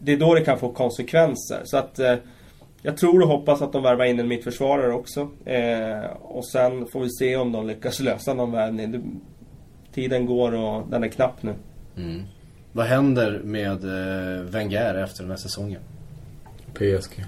Det 0.00 0.12
är 0.12 0.16
då 0.16 0.34
det 0.34 0.40
kan 0.40 0.58
få 0.58 0.72
konsekvenser. 0.72 1.60
Så 1.64 1.76
att... 1.76 1.98
Eh, 1.98 2.14
jag 2.82 2.96
tror 2.96 3.22
och 3.22 3.28
hoppas 3.28 3.62
att 3.62 3.72
de 3.72 3.82
värvar 3.82 4.04
in 4.04 4.20
en 4.20 4.28
mittförsvarare 4.28 4.92
också. 4.92 5.28
Eh, 5.44 6.10
och 6.20 6.46
sen 6.46 6.86
får 6.86 7.00
vi 7.00 7.10
se 7.10 7.36
om 7.36 7.52
de 7.52 7.66
lyckas 7.66 8.00
lösa 8.00 8.34
någon 8.34 8.52
värvning. 8.52 8.92
Det, 8.92 9.00
tiden 9.94 10.26
går 10.26 10.54
och 10.54 10.88
den 10.88 11.04
är 11.04 11.08
knapp 11.08 11.42
nu. 11.42 11.54
Mm. 11.96 12.22
Vad 12.72 12.86
händer 12.86 13.40
med 13.44 13.84
eh, 13.84 14.42
Wenger 14.42 14.94
efter 14.94 15.22
den 15.22 15.30
här 15.30 15.38
säsongen? 15.38 15.80
PSG. 16.74 17.24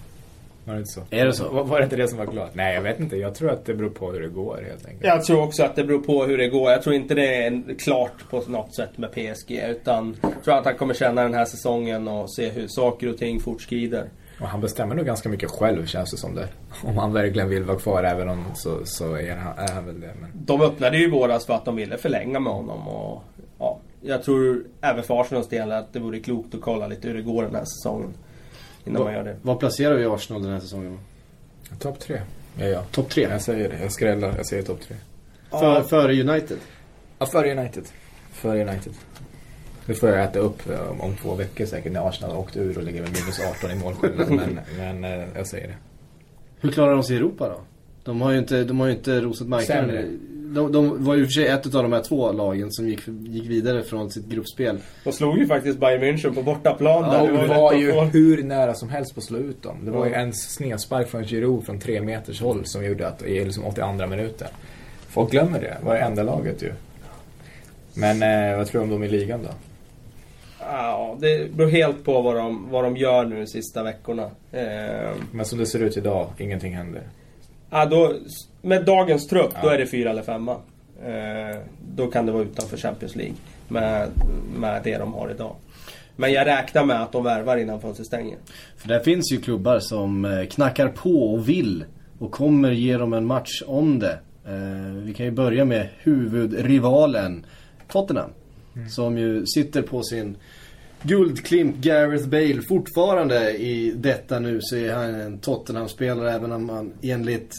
Var 0.64 0.74
det 0.74 0.78
inte 0.78 0.92
så? 0.92 1.00
Är 1.10 1.26
det 1.26 1.32
så? 1.32 1.48
Var, 1.48 1.64
var 1.64 1.78
det 1.78 1.84
inte 1.84 1.96
det 1.96 2.08
som 2.08 2.18
var 2.18 2.26
klart? 2.26 2.50
Nej, 2.54 2.74
jag 2.74 2.82
vet 2.82 3.00
inte. 3.00 3.16
Jag 3.16 3.34
tror 3.34 3.50
att 3.50 3.64
det 3.64 3.74
beror 3.74 3.90
på 3.90 4.12
hur 4.12 4.20
det 4.20 4.28
går 4.28 4.56
helt 4.68 4.86
enkelt. 4.86 5.04
Jag 5.04 5.24
tror 5.24 5.42
också 5.42 5.62
att 5.62 5.76
det 5.76 5.84
beror 5.84 5.98
på 5.98 6.24
hur 6.24 6.38
det 6.38 6.48
går. 6.48 6.70
Jag 6.70 6.82
tror 6.82 6.94
inte 6.94 7.14
det 7.14 7.44
är 7.44 7.78
klart 7.78 8.30
på 8.30 8.42
något 8.46 8.74
sätt 8.74 8.98
med 8.98 9.12
PSG. 9.12 9.50
Utan 9.68 10.16
jag 10.22 10.44
tror 10.44 10.58
att 10.58 10.64
han 10.64 10.76
kommer 10.76 10.94
känna 10.94 11.22
den 11.22 11.34
här 11.34 11.44
säsongen 11.44 12.08
och 12.08 12.34
se 12.34 12.48
hur 12.48 12.66
saker 12.68 13.08
och 13.08 13.18
ting 13.18 13.40
fortskrider. 13.40 14.08
Och 14.40 14.48
han 14.48 14.60
bestämmer 14.60 14.94
nog 14.94 15.06
ganska 15.06 15.28
mycket 15.28 15.50
själv 15.50 15.86
känns 15.86 16.10
det 16.10 16.16
som 16.16 16.34
det. 16.34 16.48
Om 16.82 16.98
han 16.98 17.12
verkligen 17.12 17.48
vill 17.48 17.64
vara 17.64 17.78
kvar 17.78 18.02
även 18.02 18.28
om 18.28 18.44
så, 18.54 18.80
så 18.84 19.14
är, 19.14 19.36
han, 19.36 19.58
är 19.58 19.72
han 19.72 19.86
väl 19.86 20.00
det. 20.00 20.14
Men... 20.20 20.30
De 20.34 20.60
öppnade 20.60 20.96
ju 20.98 21.04
i 21.04 21.10
våras 21.10 21.46
för 21.46 21.54
att 21.54 21.64
de 21.64 21.76
ville 21.76 21.98
förlänga 21.98 22.40
med 22.40 22.52
honom. 22.52 22.88
Och, 22.88 23.22
ja, 23.58 23.78
jag 24.00 24.22
tror 24.22 24.64
även 24.80 25.04
för 25.04 25.20
Arsenals 25.20 25.48
del 25.48 25.72
att 25.72 25.92
det 25.92 25.98
vore 25.98 26.20
klokt 26.20 26.54
att 26.54 26.60
kolla 26.60 26.86
lite 26.86 27.08
hur 27.08 27.14
det 27.14 27.22
går 27.22 27.42
den 27.42 27.54
här 27.54 27.64
säsongen. 27.64 28.14
Innan 28.84 29.02
man 29.02 29.12
gör 29.12 29.24
det. 29.24 29.36
Vad 29.42 29.58
placerar 29.58 29.94
vi 29.94 30.04
Arsenal 30.04 30.42
den 30.42 30.52
här 30.52 30.60
säsongen? 30.60 30.98
Topp 31.78 32.00
tre. 32.00 32.20
Ja, 32.58 32.66
ja. 32.66 32.82
Topp 32.90 33.10
tre? 33.10 33.22
Jag 33.22 33.42
säger 33.42 33.68
det. 33.68 33.78
Jag 33.82 33.92
skrällar. 33.92 34.34
Jag 34.36 34.46
säger 34.46 34.62
topp 34.62 34.80
tre. 34.80 34.96
För, 35.50 35.82
Före 35.82 36.20
United? 36.20 36.58
Ja, 37.18 37.26
för 37.26 37.50
United. 37.58 37.84
För 38.32 38.60
United. 38.60 38.92
Nu 39.86 39.94
får 39.94 40.08
jag 40.08 40.22
äta 40.24 40.38
upp 40.38 40.70
eh, 40.70 41.00
om, 41.00 41.16
två 41.22 41.34
veckor 41.34 41.66
säkert 41.66 41.92
när 41.92 42.08
Arsenal 42.08 42.30
har 42.30 42.38
åkt 42.40 42.56
ur 42.56 42.78
och 42.78 42.84
ligger 42.84 43.00
med 43.02 43.10
minus 43.10 43.40
18 43.56 43.70
i 43.70 43.74
målskillnad. 43.74 44.30
men 44.78 45.00
men 45.00 45.04
eh, 45.20 45.26
jag 45.36 45.46
säger 45.46 45.68
det. 45.68 45.74
Hur 46.60 46.72
klarar 46.72 46.92
de 46.92 47.02
sig 47.02 47.16
i 47.16 47.18
Europa 47.18 47.48
då? 47.48 47.60
De 48.04 48.20
har 48.20 48.32
ju 48.32 48.38
inte, 48.38 48.64
de 48.64 48.80
har 48.80 48.86
ju 48.86 48.92
inte 48.92 49.20
rosat 49.20 49.48
marknaden. 49.48 49.84
Sämre. 49.90 50.04
De, 50.54 50.72
de 50.72 51.04
var 51.04 51.14
ju 51.14 51.24
för 51.24 51.32
sig 51.32 51.46
ett 51.46 51.66
av 51.74 51.82
de 51.82 51.92
här 51.92 52.02
två 52.02 52.32
lagen 52.32 52.72
som 52.72 52.88
gick, 52.88 53.00
gick 53.08 53.50
vidare 53.50 53.82
från 53.82 54.10
sitt 54.10 54.26
gruppspel. 54.26 54.78
De 55.04 55.12
slog 55.12 55.38
ju 55.38 55.46
faktiskt 55.46 55.78
Bayern 55.78 56.02
München 56.02 56.34
på 56.34 56.42
bortaplan 56.42 57.04
Ja, 57.04 57.26
där. 57.32 57.42
Det 57.42 57.48
var 57.48 57.72
ju 57.72 57.92
få- 57.92 58.00
hur 58.04 58.42
nära 58.42 58.74
som 58.74 58.88
helst 58.88 59.14
på 59.14 59.18
att 59.18 59.24
slå 59.24 59.38
ut 59.38 59.62
dem. 59.62 59.76
Det 59.84 59.90
var 59.90 60.06
ju 60.06 60.12
Ja. 60.12 60.18
en 60.18 60.32
snedspark 60.32 61.08
från 61.08 61.24
Giroud 61.24 61.64
från 61.66 61.78
tre 61.80 62.02
meters 62.02 62.40
håll 62.40 62.60
som 62.64 62.84
gjorde 62.84 63.08
att, 63.08 63.22
i 63.22 63.44
liksom 63.44 63.64
82 63.64 64.06
minuten. 64.06 64.48
Folk 65.08 65.30
glömmer 65.30 65.60
det. 65.60 65.76
Det 65.80 65.86
var 65.86 65.94
det 65.94 66.00
enda 66.00 66.22
laget 66.22 66.62
ju. 66.62 66.72
Men 67.94 68.22
eh, 68.22 68.56
vad 68.56 68.66
tror 68.66 68.80
du 68.80 68.84
om 68.84 68.90
dem 68.90 69.04
i 69.04 69.08
ligan 69.08 69.40
då? 69.42 69.50
Ja, 70.70 71.16
det 71.20 71.52
beror 71.56 71.68
helt 71.70 72.04
på 72.04 72.22
vad 72.22 72.36
de, 72.36 72.70
vad 72.70 72.84
de 72.84 72.96
gör 72.96 73.24
nu 73.24 73.40
de 73.40 73.46
sista 73.46 73.82
veckorna. 73.82 74.22
Eh, 74.52 75.10
Men 75.32 75.44
som 75.44 75.58
det 75.58 75.66
ser 75.66 75.80
ut 75.82 75.96
idag, 75.96 76.26
ingenting 76.38 76.74
händer. 76.76 77.02
ja, 77.70 77.86
då, 77.86 78.14
med 78.62 78.84
dagens 78.84 79.26
trupp, 79.28 79.50
då 79.62 79.68
Ja. 79.68 79.74
är 79.74 79.78
det 79.78 79.86
fyra 79.86 80.10
eller 80.10 80.22
femma. 80.22 80.52
Eh, 81.04 81.58
då 81.96 82.06
kan 82.06 82.26
det 82.26 82.32
vara 82.32 82.42
utanför 82.42 82.76
Champions 82.76 83.16
League. 83.16 83.34
Med, 83.68 84.08
med 84.56 84.80
det 84.84 84.98
de 84.98 85.12
har 85.14 85.30
idag. 85.30 85.54
Men 86.16 86.32
jag 86.32 86.46
räknar 86.46 86.84
med 86.84 87.02
att 87.02 87.12
de 87.12 87.24
värvar 87.24 87.56
innan 87.56 87.80
fönstret 87.80 88.06
stänger. 88.06 88.36
För 88.76 88.88
där 88.88 89.00
finns 89.00 89.32
ju 89.32 89.40
klubbar 89.40 89.78
som 89.78 90.24
eh, 90.24 90.46
knackar 90.46 90.88
på 90.88 91.32
och 91.34 91.48
vill. 91.48 91.84
Och 92.18 92.30
kommer 92.32 92.70
ge 92.70 92.96
dem 92.96 93.12
en 93.12 93.26
match 93.26 93.62
om 93.66 93.98
det. 93.98 94.18
Eh, 94.46 94.92
vi 95.02 95.14
kan 95.14 95.26
ju 95.26 95.32
börja 95.32 95.64
med 95.64 95.88
huvudrivalen 95.98 97.46
Tottenham. 97.88 98.30
Som 98.88 99.18
ju 99.18 99.46
sitter 99.46 99.82
på 99.82 100.02
sin 100.02 100.36
guldklimp 101.02 101.76
Gareth 101.76 102.28
Bale. 102.28 102.62
Fortfarande 102.68 103.50
i 103.50 103.92
detta 103.96 104.38
nu 104.38 104.58
så 104.62 104.76
är 104.76 104.94
han 104.94 105.14
en 105.14 105.38
Tottenham-spelare 105.38 106.32
även 106.32 106.52
om 106.52 106.68
han 106.68 106.92
enligt 107.02 107.52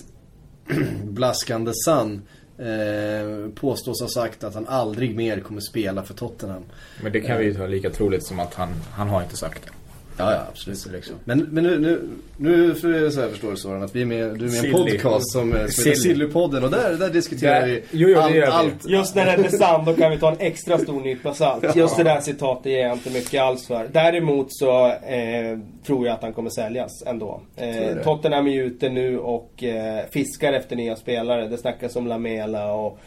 blaskande 1.04 1.72
Sun 1.86 2.22
eh, 2.58 3.50
påstås 3.56 4.02
ha 4.02 4.08
sagt 4.08 4.44
att 4.44 4.54
han 4.54 4.68
aldrig 4.68 5.16
mer 5.16 5.40
kommer 5.40 5.62
spela 5.62 6.04
för 6.04 6.14
Tottenham. 6.14 6.64
Men 7.04 7.12
det 7.12 7.22
kan 7.22 7.38
vi 7.38 7.46
ju 7.46 7.54
ta 7.54 7.68
lika 7.68 7.90
troligt 7.90 8.26
som 8.26 8.40
att 8.40 8.54
han, 8.54 8.70
han 8.92 9.08
har 9.08 9.24
inte 9.24 9.38
sagt 9.38 9.64
det. 9.66 9.72
Ja, 10.18 10.32
ja 10.34 10.46
absolut. 10.50 10.86
Liksom. 10.92 11.16
Men, 11.24 11.40
men 11.52 11.64
nu, 11.64 11.80
nu, 11.80 12.02
nu 12.38 12.76
för 12.76 13.04
jag 13.04 13.14
så 13.14 13.22
här 13.22 13.30
förstår 13.30 13.52
du 13.52 13.58
Soran 13.58 13.84
att 13.84 13.96
vi 13.96 14.02
är 14.02 14.06
med, 14.06 14.40
du 14.40 14.46
är 14.46 14.52
med 14.52 14.66
i 14.66 14.68
en 14.68 14.74
podcast 14.74 15.32
som, 15.32 15.54
eh, 15.54 15.58
som 15.58 15.62
heter 15.62 15.72
Silly. 15.72 15.96
Sillypodden 15.96 16.64
och 16.64 16.72
där, 16.72 16.94
där 16.94 17.10
diskuterar 17.10 17.60
Där- 17.60 17.68
vi 17.68 17.84
jo, 17.92 18.10
jo, 18.10 18.22
vi. 18.34 18.44
allt. 18.44 18.90
Just 18.90 19.16
när 19.16 19.26
det 19.26 19.46
är 19.46 19.50
sant, 19.50 19.86
då 19.86 19.94
kan 19.94 20.12
vi 20.12 20.18
ta 20.18 20.32
en 20.32 20.40
extra 20.40 20.78
stor 20.78 21.02
nypa 21.02 21.34
salt. 21.34 21.76
Just 21.76 21.98
det 21.98 22.04
där 22.04 22.20
citatet 22.22 22.66
ger 22.66 22.80
jag 22.80 22.94
inte 22.94 23.10
mycket 23.10 23.42
alls 23.42 23.68
för. 23.68 23.88
Däremot 23.92 24.48
så 24.50 24.88
eh, 24.88 25.60
tror 25.86 26.06
jag 26.08 26.14
att 26.14 26.22
han 26.22 26.34
kommer 26.34 26.50
säljas 26.50 27.04
ändå. 27.06 27.42
Eh? 27.56 28.04
Tottenham 28.04 28.48
är 28.48 28.62
ute 28.64 28.90
nu 28.90 29.20
och 29.20 29.64
eh, 29.64 30.06
fiskar 30.12 30.54
efter 30.54 30.76
nya 30.76 30.96
spelare. 30.96 31.48
Det 31.48 31.58
snackas 31.58 31.96
om 31.96 32.08
Lamela 32.08 32.74
och 32.74 33.00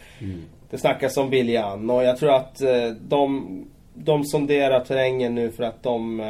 det 0.70 0.78
snackas 0.78 1.16
om 1.16 1.30
Willian. 1.30 1.90
Och 1.90 2.04
jag 2.04 2.16
tror 2.18 2.34
att 2.34 2.61
eh, 2.61 2.88
de, 3.09 3.48
de 4.05 4.24
sonderar 4.24 4.80
terrängen 4.80 5.34
nu 5.34 5.51
för 5.51 5.64
att 5.64 5.82
de 5.82 6.20
eh, 6.20 6.26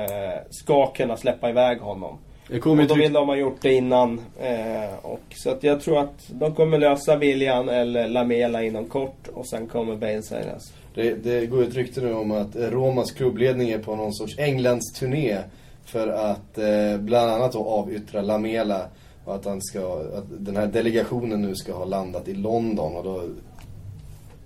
ska 0.50 0.86
kunna 0.86 1.16
släppa 1.16 1.50
iväg 1.50 1.80
honom. 1.80 2.18
Kommer 2.60 2.82
Och 2.82 2.88
då 2.88 2.94
vill 2.94 3.12
de 3.12 3.28
ha 3.28 3.36
gjort 3.36 3.62
det 3.62 3.74
innan. 3.74 4.20
Eh, 4.40 4.94
och, 5.02 5.20
så 5.34 5.50
att 5.50 5.62
jag 5.62 5.80
tror 5.80 5.98
att 5.98 6.28
de 6.28 6.54
kommer 6.54 6.78
lösa 6.78 7.16
William 7.16 7.68
eller 7.68 8.08
Lamela 8.08 8.62
inom 8.62 8.84
kort 8.84 9.28
och 9.34 9.46
sen 9.46 9.66
kommer 9.66 9.96
Bale 9.96 10.22
säljas. 10.22 10.72
Det, 10.94 11.14
det 11.14 11.46
går 11.46 11.62
ett 11.62 11.74
rykte 11.74 12.00
nu 12.00 12.14
om 12.14 12.30
att 12.30 12.56
Romas 12.56 13.12
klubbledning 13.12 13.70
är 13.70 13.78
på 13.78 13.96
någon 13.96 14.14
sorts 14.14 14.38
Englands 14.38 14.92
turné 14.92 15.36
för 15.84 16.08
att 16.08 16.58
eh, 16.58 16.98
bland 16.98 17.30
annat 17.30 17.52
då 17.52 17.64
avyttra 17.64 18.22
Lamela 18.22 18.88
och 19.24 19.34
att, 19.34 19.44
han 19.44 19.62
ska, 19.62 19.80
att 20.16 20.24
den 20.38 20.56
här 20.56 20.66
delegationen 20.66 21.42
nu 21.42 21.54
ska 21.54 21.72
ha 21.72 21.84
landat 21.84 22.28
i 22.28 22.34
London 22.34 22.96
och 22.96 23.04
då 23.04 23.22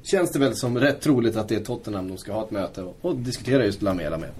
känns 0.02 0.32
det 0.32 0.38
väl 0.38 0.56
som 0.56 0.78
rätt 0.78 1.00
troligt 1.00 1.36
att 1.36 1.48
det 1.48 1.54
är 1.54 1.60
Tottenham 1.60 2.08
de 2.08 2.18
ska 2.18 2.32
ha 2.32 2.44
ett 2.44 2.50
möte 2.50 2.82
och, 2.82 2.96
och 3.00 3.16
diskutera 3.16 3.64
just 3.64 3.82
Lamela 3.82 4.18
med. 4.18 4.30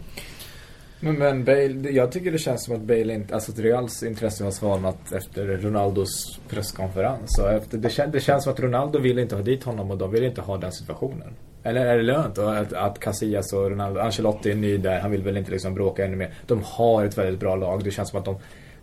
Men, 1.00 1.18
men 1.18 1.44
Bale, 1.44 1.90
jag 1.90 2.12
tycker 2.12 2.32
det 2.32 2.38
känns 2.38 2.64
som 2.64 2.74
att 2.74 2.80
Bale 2.80 3.14
inte, 3.14 3.34
alltså 3.34 3.52
att 3.52 3.58
Reals 3.58 4.02
intresse 4.02 4.44
har 4.44 4.50
svalnat 4.50 5.12
efter 5.12 5.46
Ronaldos 5.46 6.40
presskonferens. 6.48 7.38
Och 7.38 7.52
efter, 7.52 7.78
det, 7.78 7.90
kän, 7.90 8.10
det 8.10 8.20
känns 8.20 8.44
som 8.44 8.52
att 8.52 8.60
Ronaldo 8.60 8.98
vill 8.98 9.18
inte 9.18 9.34
ha 9.34 9.42
dit 9.42 9.64
honom 9.64 9.90
och 9.90 9.98
de 9.98 10.10
vill 10.10 10.24
inte 10.24 10.40
ha 10.40 10.56
den 10.56 10.72
situationen. 10.72 11.28
Eller 11.62 11.86
är 11.86 11.96
det 11.96 12.02
lönt 12.02 12.38
att, 12.38 12.72
att 12.72 12.98
Casillas 12.98 13.52
och 13.52 13.70
Ronaldo, 13.70 14.00
Ancelotti 14.00 14.50
är 14.50 14.54
ny 14.54 14.76
där, 14.76 15.00
han 15.00 15.10
vill 15.10 15.22
väl 15.22 15.36
inte 15.36 15.50
liksom 15.50 15.74
bråka 15.74 16.04
ännu 16.04 16.16
mer. 16.16 16.34
De 16.46 16.62
har 16.64 17.04
ett 17.04 17.18
väldigt 17.18 17.40
bra 17.40 17.56
lag, 17.56 17.84
det 17.84 17.90
känns 17.90 18.08
som 18.08 18.18
att 18.18 18.24
de 18.24 18.36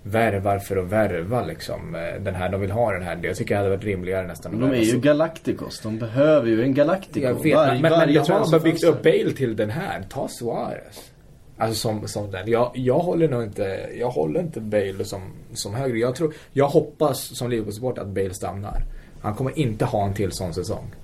värvar 0.03 0.59
för 0.59 0.77
att 0.77 0.85
värva 0.85 1.45
liksom 1.45 1.95
eh, 1.95 2.21
den 2.21 2.35
här, 2.35 2.49
de 2.49 2.61
vill 2.61 2.71
ha 2.71 2.91
den 2.91 3.03
här. 3.03 3.19
Jag 3.21 3.35
tycker 3.35 3.55
det 3.55 3.57
hade 3.57 3.69
varit 3.69 3.83
rimligare 3.83 4.27
nästan. 4.27 4.59
De 4.59 4.71
är 4.71 4.75
ju 4.75 4.99
Galacticos, 4.99 5.79
de 5.79 5.99
behöver 5.99 6.47
ju 6.47 6.63
en 6.63 6.73
Galactico. 6.73 7.25
Jag 7.25 7.43
vet, 7.43 7.55
var, 7.55 7.67
men, 7.67 7.81
men 7.81 8.13
jag 8.13 8.25
tror 8.25 8.37
att 8.37 8.45
de 8.45 8.53
har 8.53 8.59
byggt 8.59 8.83
upp 8.83 9.03
Bale 9.03 9.31
till 9.31 9.55
den 9.55 9.69
här. 9.69 10.03
Ta 10.09 10.27
Suarez. 10.27 11.11
Alltså 11.57 11.75
som, 11.79 12.07
som 12.07 12.31
den. 12.31 12.49
Jag, 12.49 12.71
jag 12.73 12.99
håller 12.99 13.27
nog 13.27 13.43
inte, 13.43 13.89
jag 13.99 14.09
håller 14.09 14.39
inte 14.39 14.61
Bale 14.61 15.05
som, 15.05 15.21
som 15.53 15.75
högre. 15.75 15.97
Jag 15.97 16.15
tror, 16.15 16.33
jag 16.51 16.67
hoppas 16.67 17.37
som 17.37 17.49
Liverpool-supporter 17.49 18.01
att 18.01 18.07
Bale 18.07 18.33
stannar. 18.33 18.83
Han 19.21 19.35
kommer 19.35 19.59
inte 19.59 19.85
ha 19.85 20.05
en 20.05 20.13
till 20.13 20.31
sån 20.31 20.53
säsong. 20.53 20.95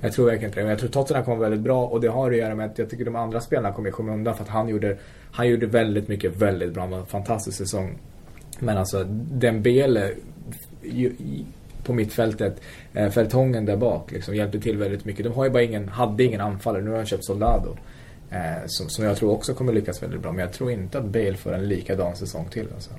Jag 0.00 0.12
tror 0.12 0.26
verkligen 0.26 0.50
inte 0.50 0.60
det. 0.60 0.64
Men 0.64 0.70
jag 0.70 0.78
tror 0.78 0.88
Tottenham 0.88 1.24
kommer 1.24 1.38
väldigt 1.38 1.60
bra 1.60 1.86
och 1.86 2.00
det 2.00 2.08
har 2.08 2.30
att 2.30 2.36
göra 2.36 2.54
med 2.54 2.66
att 2.66 2.78
jag 2.78 2.90
tycker 2.90 3.04
de 3.04 3.16
andra 3.16 3.40
spelarna 3.40 3.74
kommer 3.74 3.88
i 3.88 3.92
skymundan 3.92 4.34
för 4.34 4.44
att 4.44 4.50
han 4.50 4.68
gjorde, 4.68 4.96
han 5.30 5.48
gjorde 5.48 5.66
väldigt 5.66 6.08
mycket 6.08 6.36
väldigt 6.36 6.74
bra. 6.74 6.84
en 6.84 7.06
fantastisk 7.06 7.58
säsong. 7.58 7.98
Men 8.58 8.78
alltså 8.78 9.04
Dembele 9.32 10.10
på 11.84 11.92
mittfältet, 11.92 12.60
eh, 12.94 13.12
där 13.14 13.76
bak 13.76 14.12
liksom, 14.12 14.34
hjälpte 14.34 14.60
till 14.60 14.76
väldigt 14.76 15.04
mycket. 15.04 15.24
De 15.24 15.32
har 15.32 15.44
ju 15.44 15.50
bara 15.50 15.62
ingen, 15.62 15.88
hade 15.88 16.24
ingen 16.24 16.40
anfallare, 16.40 16.82
nu 16.82 16.90
har 16.90 16.98
de 16.98 17.06
köpt 17.06 17.24
Soldado. 17.24 17.76
Eh, 18.30 18.66
som, 18.66 18.88
som 18.88 19.04
jag 19.04 19.16
tror 19.16 19.30
också 19.30 19.54
kommer 19.54 19.72
lyckas 19.72 20.02
väldigt 20.02 20.20
bra. 20.20 20.32
Men 20.32 20.40
jag 20.40 20.52
tror 20.52 20.70
inte 20.70 20.98
att 20.98 21.04
Bale 21.04 21.34
får 21.34 21.52
en 21.52 21.68
likadan 21.68 22.16
säsong 22.16 22.48
till. 22.50 22.66
Alltså. 22.74 22.90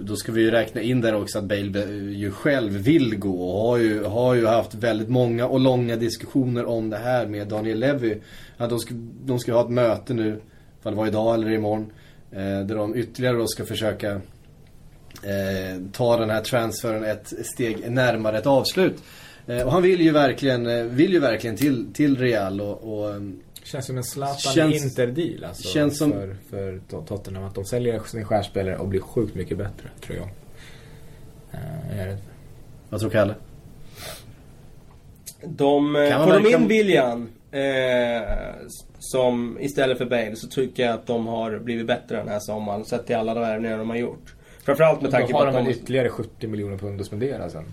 Då 0.00 0.16
ska 0.16 0.32
vi 0.32 0.40
ju 0.40 0.50
räkna 0.50 0.80
in 0.80 1.00
där 1.00 1.14
också 1.14 1.38
att 1.38 1.44
Bale 1.44 1.84
ju 2.12 2.30
själv 2.30 2.72
vill 2.72 3.16
gå 3.18 3.50
och 3.50 3.68
har 3.68 3.76
ju, 3.76 4.04
har 4.04 4.34
ju 4.34 4.46
haft 4.46 4.74
väldigt 4.74 5.08
många 5.08 5.46
och 5.46 5.60
långa 5.60 5.96
diskussioner 5.96 6.64
om 6.64 6.90
det 6.90 6.96
här 6.96 7.26
med 7.26 7.48
Daniel 7.48 7.78
Levy. 7.78 8.14
Att 8.56 8.70
de 8.70 8.78
ska, 8.78 8.94
de 9.24 9.38
ska 9.38 9.52
ha 9.52 9.64
ett 9.64 9.70
möte 9.70 10.14
nu, 10.14 10.40
ifall 10.80 10.92
det 10.92 10.98
var 10.98 11.06
idag 11.06 11.34
eller 11.34 11.50
imorgon, 11.50 11.80
eh, 11.82 12.05
där 12.40 12.74
de 12.74 12.96
ytterligare 12.96 13.36
då 13.36 13.46
ska 13.46 13.64
försöka 13.64 14.20
eh, 15.22 15.80
ta 15.92 16.16
den 16.16 16.30
här 16.30 16.40
transferen 16.40 17.04
ett 17.04 17.32
steg 17.46 17.90
närmare 17.90 18.38
ett 18.38 18.46
avslut. 18.46 19.02
Eh, 19.46 19.62
och 19.62 19.72
han 19.72 19.82
vill 19.82 20.00
ju 20.00 20.10
verkligen, 20.10 20.66
eh, 20.66 20.84
vill 20.84 21.12
ju 21.12 21.18
verkligen 21.18 21.56
till, 21.56 21.92
till 21.92 22.18
Real 22.18 22.60
och, 22.60 22.98
och 22.98 23.20
Känns 23.62 23.86
som 23.86 23.96
en 23.96 24.04
Zlatan 24.04 24.72
Inter-deal 24.72 25.44
alltså. 25.44 25.68
Känns 25.68 25.98
som... 25.98 26.12
För, 26.12 26.36
för 26.50 26.80
Tottenham. 27.06 27.44
Att 27.44 27.54
de 27.54 27.64
säljer 27.64 28.00
sin 28.00 28.24
stjärnspelare 28.24 28.76
och 28.76 28.88
blir 28.88 29.00
sjukt 29.00 29.34
mycket 29.34 29.58
bättre, 29.58 29.90
tror 30.00 30.16
jag. 30.16 30.28
Uh, 31.54 32.08
jag 32.08 32.16
Vad 32.88 33.00
tror 33.00 33.10
Kalle? 33.10 33.34
De, 35.44 35.96
eh, 35.96 36.24
får 36.24 36.32
de 36.32 36.54
in 36.54 36.68
William 36.68 37.28
eh, 37.50 38.22
som 38.98 39.58
istället 39.60 39.98
för 39.98 40.04
Bale 40.04 40.36
så 40.36 40.48
tycker 40.48 40.82
jag 40.82 40.94
att 40.94 41.06
de 41.06 41.26
har 41.26 41.58
blivit 41.58 41.86
bättre 41.86 42.16
den 42.16 42.28
här 42.28 42.40
sommaren. 42.40 42.84
Sett 42.84 43.06
till 43.06 43.16
alla 43.16 43.34
de 43.34 43.40
värvningar 43.40 43.78
de 43.78 43.90
har 43.90 43.96
gjort. 43.96 44.34
Framförallt 44.64 45.02
med 45.02 45.10
tanke 45.10 45.32
på 45.32 45.38
att 45.38 45.46
de... 45.46 45.54
Har 45.54 45.62
de 45.62 45.70
ytterligare 45.70 46.08
70 46.08 46.46
miljoner 46.46 46.78
pund 46.78 47.00
att 47.00 47.06
spendera 47.06 47.50
sen. 47.50 47.64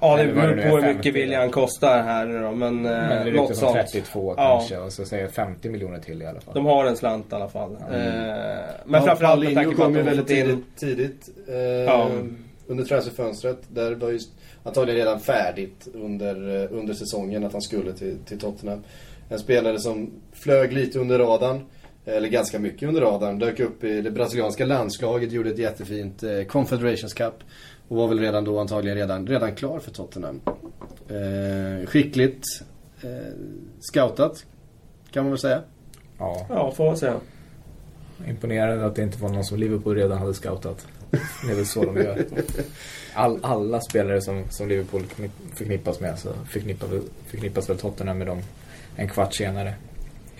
Ja, 0.00 0.16
det 0.16 0.32
beror 0.32 0.70
på 0.70 0.76
hur 0.76 0.94
mycket 0.94 1.14
William 1.14 1.50
kostar 1.50 2.02
här 2.02 2.26
nu 2.26 2.40
då. 2.40 2.50
Men, 2.50 2.82
men 2.82 3.24
det 3.24 3.30
är 3.30 3.32
något 3.32 3.56
sånt. 3.56 3.72
32 3.72 4.34
ja. 4.36 4.58
kanske. 4.58 4.78
Och 4.78 4.92
så 4.92 5.04
säger 5.04 5.28
50 5.28 5.68
miljoner 5.68 5.98
till 5.98 6.22
i 6.22 6.26
alla 6.26 6.40
fall. 6.40 6.54
De 6.54 6.66
har 6.66 6.84
en 6.84 6.96
slant 6.96 7.32
i 7.32 7.34
alla 7.34 7.48
fall. 7.48 7.76
Mm. 7.88 8.00
Eh, 8.00 8.58
men 8.84 9.00
ja, 9.00 9.06
framförallt 9.06 9.44
med 9.44 9.54
tanke 9.54 9.76
på 9.76 9.84
att 9.84 9.94
de 9.94 10.02
väldigt 10.02 10.26
tidigt, 10.26 10.76
tidigt 10.76 11.28
eh, 11.48 11.56
ja. 11.56 12.10
Under 12.72 12.84
transferfönstret. 12.84 13.58
Där 13.68 13.94
var 13.94 14.10
just 14.10 14.30
antagligen 14.62 14.98
redan 14.98 15.20
färdigt 15.20 15.88
under, 15.94 16.62
eh, 16.62 16.78
under 16.78 16.94
säsongen 16.94 17.44
att 17.44 17.52
han 17.52 17.62
skulle 17.62 17.92
till, 17.92 18.18
till 18.26 18.38
Tottenham. 18.38 18.82
En 19.28 19.38
spelare 19.38 19.78
som 19.78 20.10
flög 20.32 20.72
lite 20.72 20.98
under 20.98 21.18
radarn. 21.18 21.66
Eller 22.04 22.28
ganska 22.28 22.58
mycket 22.58 22.88
under 22.88 23.00
radarn. 23.00 23.38
Dök 23.38 23.60
upp 23.60 23.84
i 23.84 24.00
det 24.00 24.10
brasilianska 24.10 24.66
landslaget, 24.66 25.32
gjorde 25.32 25.50
ett 25.50 25.58
jättefint 25.58 26.22
eh, 26.22 26.42
Confederations 26.42 27.14
Cup. 27.14 27.34
Och 27.88 27.96
var 27.96 28.08
väl 28.08 28.18
redan 28.18 28.44
då 28.44 28.58
antagligen 28.58 28.98
redan, 28.98 29.26
redan 29.26 29.54
klar 29.54 29.78
för 29.78 29.90
Tottenham. 29.90 30.40
Eh, 31.08 31.86
skickligt 31.86 32.44
eh, 33.02 33.08
scoutat, 33.80 34.44
kan 35.10 35.24
man 35.24 35.30
väl 35.30 35.38
säga. 35.38 35.62
Ja, 36.18 36.46
ja 36.48 36.72
får 36.72 36.84
man 36.84 36.96
säga. 36.96 37.14
Imponerande 38.28 38.86
att 38.86 38.94
det 38.94 39.02
inte 39.02 39.22
var 39.22 39.28
någon 39.28 39.44
som 39.44 39.58
Liverpool 39.58 39.96
redan 39.96 40.18
hade 40.18 40.34
scoutat. 40.34 40.86
Det 41.46 41.52
är 41.52 41.54
väl 41.54 41.66
så 41.66 41.84
de 41.84 41.96
gör. 41.96 42.26
All, 43.14 43.38
alla 43.42 43.80
spelare 43.80 44.20
som, 44.20 44.44
som 44.50 44.68
Liverpool 44.68 45.02
förknippas 45.54 46.00
med 46.00 46.18
så 46.18 46.32
förknippas, 46.50 46.90
förknippas 47.26 47.70
väl 47.70 47.78
Tottenham 47.78 48.18
med 48.18 48.26
dem 48.26 48.42
en 48.96 49.08
kvart 49.08 49.34
senare. 49.34 49.74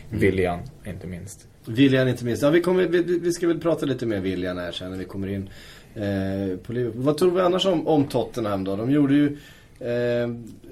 Mm. 0.09 0.21
William, 0.21 0.59
inte 0.87 1.07
minst. 1.07 1.47
William 1.65 2.09
inte 2.09 2.25
minst. 2.25 2.43
Ja, 2.43 2.51
vi, 2.51 2.61
kommer, 2.61 2.87
vi, 2.87 3.19
vi 3.19 3.33
ska 3.33 3.49
väl 3.49 3.61
prata 3.61 3.87
lite 3.87 4.07
mer 4.07 4.21
William 4.21 4.57
här 4.57 4.73
sen 4.73 4.91
när 4.91 4.99
vi 4.99 5.05
kommer 5.05 5.29
in 5.29 5.51
Eh, 5.95 6.57
på 6.57 6.73
Liverpool. 6.73 7.03
Vad 7.03 7.17
tror 7.17 7.31
vi 7.31 7.41
annars 7.41 7.67
om, 7.67 7.87
om 7.87 8.05
Tottenham 8.05 8.65
då? 8.65 8.77
De 8.77 8.91
gjorde 8.91 9.15
ju 9.15 9.39
eh, 9.81 10.23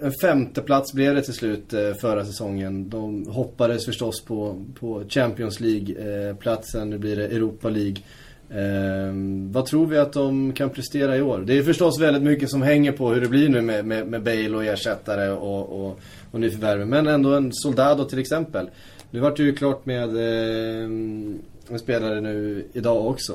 en 0.01 0.13
femte 0.23 0.63
plats 0.63 0.93
blev 0.93 1.15
det 1.15 1.23
till 1.23 1.35
slut 1.35 1.73
eh, 1.73 1.95
förra 1.95 2.25
säsongen. 2.25 2.91
De 2.91 3.27
hoppades 3.27 3.85
förstås 3.85 4.25
på, 4.25 4.65
på 4.81 5.05
Champions 5.09 5.61
League-platsen. 5.61 6.81
Eh, 6.81 6.87
nu 6.87 6.99
blir 6.99 7.17
det 7.17 7.27
Europa 7.27 7.69
League. 7.69 7.97
Eh, 8.51 9.15
vad 9.51 9.67
tror 9.67 9.87
vi 9.87 9.99
att 9.99 10.13
de 10.13 10.53
kan 10.53 10.71
prestera 10.71 11.17
i 11.17 11.23
år? 11.23 11.39
Det 11.39 11.59
är 11.59 11.63
förstås 11.63 12.01
väldigt 12.01 12.23
mycket 12.23 12.51
som 12.51 12.63
hänger 12.63 12.93
på 12.93 13.09
hur 13.09 13.21
det 13.21 13.29
blir 13.29 13.49
nu 13.49 13.61
med, 13.61 13.85
med, 13.85 14.07
med 14.07 14.23
Bale 14.23 14.57
och 14.57 14.65
ersättare 14.65 15.31
och, 15.31 15.81
och, 15.81 15.99
och 16.31 16.41
nyförvärv. 16.41 16.87
Men 16.87 17.07
ändå 17.07 17.35
en 17.35 17.53
Soldado 17.53 18.05
till 18.05 18.19
exempel. 18.19 18.71
Nu 19.11 19.21
vart 19.21 19.37
det 19.37 19.43
ju 19.43 19.55
klart 19.55 19.87
med 19.87 20.17
eh, 20.17 20.85
en 21.71 21.79
spelare 21.79 22.21
nu 22.21 22.67
idag 22.73 23.07
också. 23.07 23.33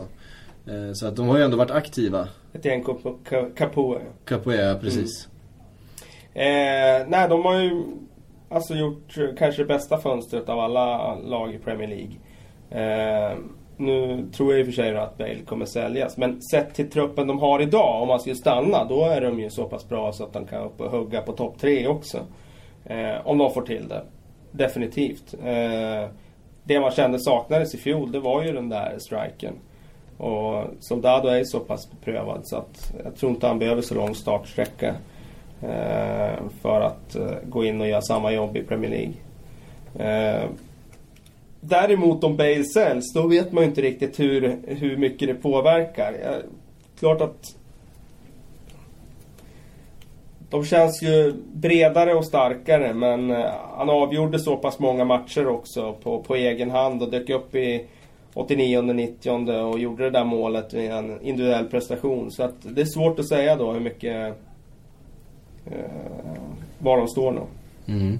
Eh, 0.68 0.94
så 0.94 1.08
att 1.08 1.16
de 1.16 1.28
har 1.28 1.38
ju 1.38 1.44
ändå 1.44 1.58
varit 1.58 1.72
aktiva. 1.72 2.28
Ett 2.54 2.66
gäng 2.66 2.84
Capoe. 3.56 4.02
Capoe, 4.26 4.76
precis. 4.82 5.28
Mm. 6.34 7.02
Eh, 7.02 7.08
nej, 7.10 7.30
de 7.30 7.46
har 7.46 7.60
ju 7.60 7.84
alltså 8.50 8.76
gjort 8.76 9.16
kanske 9.38 9.62
det 9.62 9.68
bästa 9.68 9.98
fönstret 9.98 10.50
av 10.50 10.60
alla 10.60 11.16
lag 11.16 11.54
i 11.54 11.58
Premier 11.58 11.88
League. 11.88 12.16
Nu 13.78 14.26
tror 14.36 14.52
jag 14.52 14.60
i 14.60 14.64
och 14.64 14.66
för 14.66 14.74
sig 14.74 14.98
att 14.98 15.18
Bale 15.18 15.40
kommer 15.46 15.66
säljas. 15.66 16.18
Men 16.18 16.42
sett 16.42 16.74
till 16.74 16.90
truppen 16.90 17.28
de 17.28 17.40
har 17.40 17.62
idag, 17.62 18.02
om 18.02 18.08
man 18.08 18.20
skulle 18.20 18.36
stanna, 18.36 18.86
då 18.86 19.04
är 19.04 19.22
de 19.22 19.40
ju 19.40 19.50
så 19.50 19.64
pass 19.64 19.90
bra 19.90 20.14
så 20.14 20.24
att 20.24 20.34
de 20.34 20.48
kan 20.48 20.64
upp 20.64 20.82
och 20.82 20.92
hugga 20.92 21.22
på 21.22 21.32
topp 21.32 21.60
tre 21.60 21.88
också. 21.88 22.18
Eh, 22.86 23.16
om 23.28 23.38
de 23.38 23.54
får 23.54 23.62
till 23.62 23.88
det. 23.88 24.04
Definitivt. 24.52 25.34
Eh, 25.44 26.10
det 26.64 26.80
man 26.80 26.92
kände 26.92 27.20
saknades 27.20 27.76
i 27.76 27.78
fjol, 27.78 28.12
det 28.12 28.20
var 28.20 28.44
ju 28.44 28.52
den 28.52 28.70
där 28.70 28.96
striken. 29.00 29.54
Och 30.18 30.64
Soldado 30.80 31.28
är 31.28 31.44
så 31.44 31.60
pass 31.60 31.92
beprövad 31.92 32.42
så 32.44 32.58
att 32.58 32.94
jag 33.04 33.16
tror 33.16 33.32
inte 33.32 33.48
han 33.48 33.60
behöver 33.60 33.82
så 33.82 33.96
lång 33.96 34.16
startsträcka 34.16 34.96
eh, 35.62 36.44
för 36.62 36.82
att 36.82 37.16
eh, 37.16 37.32
gå 37.44 37.66
in 37.66 37.82
och 37.82 37.88
göra 37.88 38.02
samma 38.02 38.32
jobb 38.32 38.58
i 38.58 38.64
Premier 38.64 38.92
League. 38.92 39.14
Eh, 40.00 40.50
Däremot 41.68 42.24
om 42.24 42.38
Bale 42.38 42.64
säljs, 42.64 43.14
då 43.14 43.28
vet 43.28 43.52
man 43.52 43.64
ju 43.64 43.70
inte 43.70 43.82
riktigt 43.82 44.20
hur, 44.20 44.60
hur 44.68 44.98
mycket 44.98 45.28
det 45.28 45.34
påverkar. 45.34 46.14
Ja, 46.24 46.32
klart 47.00 47.22
att 47.22 47.56
de 50.50 50.66
känns 50.66 51.04
ju 51.04 51.34
bredare 51.54 52.14
och 52.14 52.26
starkare 52.26 52.94
men 52.94 53.32
eh, 53.32 53.52
han 53.78 53.90
avgjorde 53.90 54.40
så 54.40 54.58
pass 54.58 54.80
många 54.80 55.06
matcher 55.06 55.48
också 55.48 55.94
på, 55.94 56.24
på 56.24 56.36
egen 56.36 56.72
hand 56.72 57.02
och 57.02 57.12
dök 57.12 57.30
upp 57.30 57.56
i 57.56 57.86
89 58.34 58.78
och 58.78 58.96
90 58.96 59.52
och 59.52 59.80
gjorde 59.80 60.04
det 60.04 60.10
där 60.10 60.24
målet 60.24 60.74
med 60.74 60.92
en 60.92 61.22
individuell 61.22 61.66
prestation. 61.66 62.32
Så 62.32 62.44
att 62.44 62.56
det 62.62 62.82
är 62.82 62.86
svårt 62.86 63.20
att 63.20 63.28
säga 63.28 63.56
då 63.56 63.72
hur 63.72 63.80
mycket... 63.80 64.36
Eh, 65.66 65.92
var 66.80 66.98
de 66.98 67.08
står 67.08 67.32
nu. 67.32 67.42
Mm. 67.94 68.20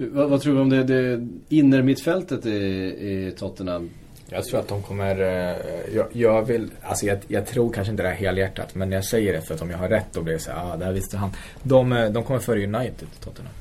Vad, 0.00 0.30
vad, 0.30 0.40
tror 0.40 0.54
du 0.54 0.60
om 0.60 0.70
det, 0.70 0.84
det 0.84 1.28
innermittfältet 1.48 2.46
i, 2.46 2.50
i 2.50 3.34
Tottenham? 3.38 3.90
Jag 4.30 4.44
tror 4.44 4.60
att 4.60 4.68
de 4.68 4.82
kommer... 4.82 5.20
Eh, 5.20 5.56
jag, 5.94 6.06
jag, 6.12 6.42
vill... 6.42 6.70
Alltså 6.82 7.06
jag, 7.06 7.18
jag, 7.28 7.46
tror 7.46 7.72
kanske 7.72 7.90
inte 7.90 8.02
det 8.02 8.08
här 8.08 8.16
helhjärtat. 8.16 8.74
Men 8.74 8.92
jag 8.92 9.04
säger 9.04 9.32
det 9.32 9.40
för 9.40 9.54
att 9.54 9.62
om 9.62 9.70
jag 9.70 9.78
har 9.78 9.88
rätt 9.88 10.06
då 10.12 10.22
blir 10.22 10.34
det 10.34 10.40
så 10.40 10.50
ah, 10.50 10.76
det 10.76 10.84
här 10.84 10.92
visste 10.92 11.16
han. 11.16 11.30
De, 11.62 11.92
eh, 11.92 12.10
de 12.10 12.24
kommer 12.24 12.40
före 12.40 12.64
United, 12.64 13.08
Tottenham. 13.20 13.54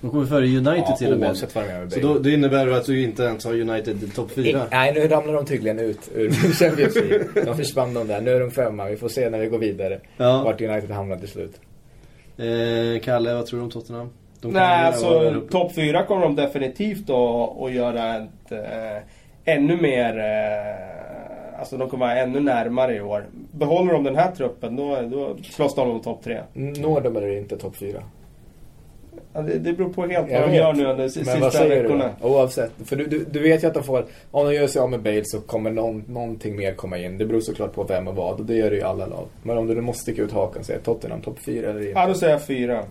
De 0.00 0.10
kommer 0.10 0.26
före 0.26 0.46
United 0.46 0.84
Ja, 0.86 0.96
till 0.96 1.12
och 1.12 1.18
med. 1.18 1.28
oavsett 1.28 1.54
vad 1.54 1.64
de 1.64 1.70
gör 1.70 1.80
med 1.80 1.92
Så 1.92 2.00
då, 2.00 2.18
det 2.18 2.32
innebär 2.32 2.68
att 2.68 2.86
du 2.86 3.02
inte 3.02 3.22
ens 3.22 3.44
har 3.44 3.60
United 3.60 4.02
i 4.02 4.06
topp 4.06 4.30
4? 4.34 4.66
Nej, 4.70 4.94
nu 4.94 5.08
ramlar 5.08 5.34
de 5.34 5.46
tydligen 5.46 5.78
ut 5.78 6.10
ur 6.14 6.30
Champions 6.52 6.94
League. 6.94 7.44
De 7.44 7.56
försvann 7.56 7.94
de 7.94 8.06
där. 8.06 8.20
Nu 8.20 8.30
är 8.30 8.40
de 8.40 8.50
femma. 8.50 8.88
Vi 8.88 8.96
får 8.96 9.08
se 9.08 9.30
när 9.30 9.38
vi 9.38 9.46
går 9.46 9.58
vidare. 9.58 10.00
Ja. 10.16 10.42
Vart 10.42 10.60
United 10.60 10.90
hamnar 10.90 11.16
till 11.16 11.28
slut. 11.28 11.60
Eh, 12.36 13.00
Kalle, 13.02 13.34
vad 13.34 13.46
tror 13.46 13.58
du 13.58 13.64
om 13.64 13.70
Tottenham? 13.70 14.10
Nej, 14.42 14.86
alltså 14.86 15.40
topp 15.50 15.74
4 15.74 16.04
kommer 16.04 16.22
de 16.22 16.36
definitivt 16.36 17.10
att, 17.10 17.62
att 17.62 17.72
göra 17.72 18.16
ett 18.16 18.52
äh, 18.52 19.54
ännu 19.54 19.76
mer... 19.76 20.18
Äh, 20.18 21.58
alltså 21.58 21.76
de 21.76 21.88
kommer 21.90 22.06
vara 22.06 22.18
ännu 22.18 22.40
närmare 22.40 22.96
i 22.96 23.00
år. 23.00 23.24
Behåller 23.52 23.92
de 23.92 24.04
den 24.04 24.16
här 24.16 24.30
truppen 24.30 24.76
då, 24.76 24.98
då 25.02 25.36
slåss 25.42 25.74
de 25.74 25.90
om 25.90 26.00
topp 26.00 26.20
3. 26.24 26.40
Når 26.52 27.00
de 27.00 27.16
eller 27.16 27.38
inte 27.38 27.56
topp 27.56 27.76
fyra? 27.76 28.02
Ja, 29.32 29.40
det, 29.40 29.58
det 29.58 29.72
beror 29.72 29.92
på 29.92 30.06
helt 30.06 30.30
Jag 30.30 30.40
vad 30.40 30.50
de 30.50 30.56
gör 30.56 30.72
nu 30.72 30.84
under 30.84 30.94
de 30.94 31.02
Men 31.02 31.10
sista 31.10 31.38
vad 31.40 31.52
säger 31.52 31.82
veckorna. 31.82 32.10
du? 32.20 32.28
Oavsett. 32.28 32.72
För 32.84 32.96
du, 32.96 33.06
du, 33.06 33.24
du 33.24 33.40
vet 33.40 33.62
ju 33.62 33.66
att 33.66 33.74
de 33.74 33.82
får... 33.82 34.04
Om 34.30 34.46
de 34.46 34.54
gör 34.54 34.66
sig 34.66 34.82
av 34.82 34.90
med 34.90 35.00
Bale 35.00 35.22
så 35.24 35.40
kommer 35.40 35.70
någon, 35.70 36.04
någonting 36.08 36.56
mer 36.56 36.74
komma 36.74 36.98
in. 36.98 37.18
Det 37.18 37.26
beror 37.26 37.40
såklart 37.40 37.72
på 37.74 37.84
vem 37.84 38.08
och 38.08 38.16
vad. 38.16 38.40
Och 38.40 38.46
det 38.46 38.54
gör 38.54 38.70
det 38.70 38.76
ju 38.76 38.82
alla 38.82 39.06
lag. 39.06 39.26
Men 39.42 39.58
om 39.58 39.66
du 39.66 39.74
nu 39.74 39.80
måste 39.80 40.02
sticka 40.02 40.22
ut 40.22 40.32
hakan, 40.32 40.64
säg 40.64 40.78
Tottenham 40.78 41.20
topp 41.20 41.38
fyra 41.38 41.70
eller 41.70 41.80
inte. 41.80 42.00
Ja, 42.00 42.06
då 42.06 42.14
säger 42.14 42.32
jag 42.32 42.42
4. 42.42 42.84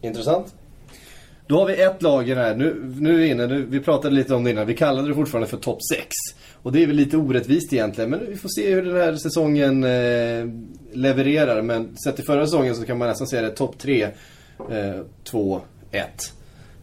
Intressant. 0.00 0.54
Då 1.46 1.58
har 1.58 1.66
vi 1.66 1.82
ett 1.82 2.02
lag 2.02 2.28
i 2.28 2.34
den 2.34 2.44
här. 2.44 2.54
Nu, 2.54 2.92
nu 3.00 3.14
är 3.14 3.18
vi 3.18 3.26
inne, 3.26 3.46
nu, 3.46 3.66
vi 3.68 3.80
pratade 3.80 4.14
lite 4.14 4.34
om 4.34 4.44
det 4.44 4.50
innan. 4.50 4.66
Vi 4.66 4.74
kallade 4.74 5.08
det 5.08 5.14
fortfarande 5.14 5.48
för 5.48 5.56
topp 5.56 5.78
6. 5.94 6.08
Och 6.62 6.72
det 6.72 6.82
är 6.82 6.86
väl 6.86 6.96
lite 6.96 7.16
orättvist 7.16 7.72
egentligen. 7.72 8.10
Men 8.10 8.26
vi 8.28 8.36
får 8.36 8.48
se 8.48 8.74
hur 8.74 8.82
den 8.82 8.96
här 8.96 9.14
säsongen 9.14 9.84
eh, 9.84 10.46
levererar. 10.92 11.62
Men 11.62 11.96
sett 11.96 12.16
till 12.16 12.24
förra 12.24 12.46
säsongen 12.46 12.76
så 12.76 12.84
kan 12.84 12.98
man 12.98 13.08
nästan 13.08 13.26
säga 13.26 13.42
det 13.42 13.50
topp 13.50 13.78
3, 13.78 14.08
2, 15.24 15.60
1. 15.90 16.32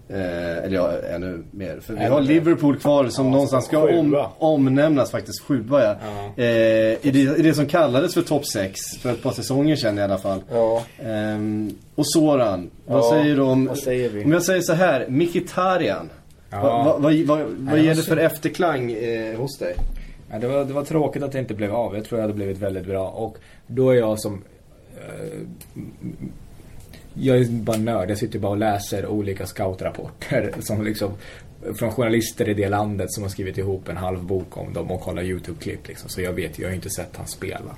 Eh, 0.09 0.57
eller 0.57 0.75
ja, 0.75 0.91
ännu 1.15 1.43
mer. 1.51 1.79
För 1.79 1.93
vi 1.93 2.05
har. 2.05 2.21
Liverpool 2.21 2.77
kvar 2.77 3.07
som 3.07 3.25
Ja, 3.25 3.31
någonstans 3.31 3.65
ska 3.65 3.99
om, 3.99 4.25
omnämnas 4.37 5.11
faktiskt. 5.11 5.41
Sjua 5.41 5.83
ja. 5.83 5.95
Ja. 6.35 6.43
Eh, 6.43 6.47
i, 7.01 7.11
det, 7.13 7.19
I 7.19 7.41
det 7.41 7.53
som 7.53 7.65
kallades 7.65 8.13
för 8.13 8.21
topp 8.21 8.45
6 8.45 8.79
för 9.01 9.11
ett 9.11 9.23
par 9.23 9.31
säsonger 9.31 9.75
sedan 9.75 9.97
i 9.97 10.01
alla 10.01 10.17
fall. 10.17 10.41
Ja. 10.51 10.83
Ehm, 11.03 11.75
och 11.95 12.07
Soran, 12.07 12.69
vad 12.85 13.05
säger 13.05 13.35
du 13.35 13.41
om... 13.41 13.65
vad 13.65 13.77
säger 13.77 14.09
vi? 14.09 14.23
Om 14.25 14.31
jag 14.31 14.43
säger 14.43 14.61
så 14.61 14.73
här, 14.73 15.05
Mkhitaryan. 15.09 16.09
Ja. 16.49 16.61
Vad, 16.61 17.01
vad, 17.01 17.13
vad, 17.13 17.39
vad, 17.39 17.47
vad 17.59 17.79
ger 17.79 17.95
det 17.95 18.01
för 18.01 18.17
efterklang 18.17 18.91
eh, 18.91 19.37
hos 19.37 19.57
dig? 19.57 19.75
Det, 20.41 20.47
var, 20.47 20.65
det 20.65 20.73
var 20.73 20.83
tråkigt 20.83 21.23
att 21.23 21.31
det 21.31 21.39
inte 21.39 21.53
blev 21.53 21.75
av. 21.75 21.95
Jag 21.95 22.05
tror 22.05 22.17
det 22.17 22.23
hade 22.23 22.33
blivit 22.33 22.57
väldigt 22.57 22.85
bra. 22.85 23.09
Och 23.09 23.37
då 23.67 23.89
är 23.89 23.95
jag 23.95 24.19
som... 24.19 24.43
Jag 27.19 27.37
är 27.37 27.45
bara 27.45 27.77
nörd. 27.77 28.09
Jag 28.09 28.17
sitter 28.17 28.39
bara 28.39 28.51
och 28.51 28.57
läser 28.57 29.05
olika 29.05 29.45
scoutrapporter 29.45 30.53
som 30.59 30.83
liksom 30.83 31.11
från 31.79 31.91
journalister 31.91 32.49
i 32.49 32.53
det 32.53 32.69
landet 32.69 33.11
som 33.11 33.23
har 33.23 33.29
skrivit 33.29 33.57
ihop 33.57 33.89
en 33.89 33.97
halv 33.97 34.23
bok 34.23 34.57
om 34.57 34.73
dem 34.73 34.91
och 34.91 35.01
kollar 35.01 35.23
YouTube-klipp 35.23 35.87
liksom. 35.87 36.09
Så 36.09 36.21
jag 36.21 36.33
vet 36.33 36.59
jag 36.59 36.65
har 36.65 36.69
ju 36.69 36.75
inte 36.75 36.89
sett 36.89 37.17
han 37.17 37.27
spela. 37.27 37.75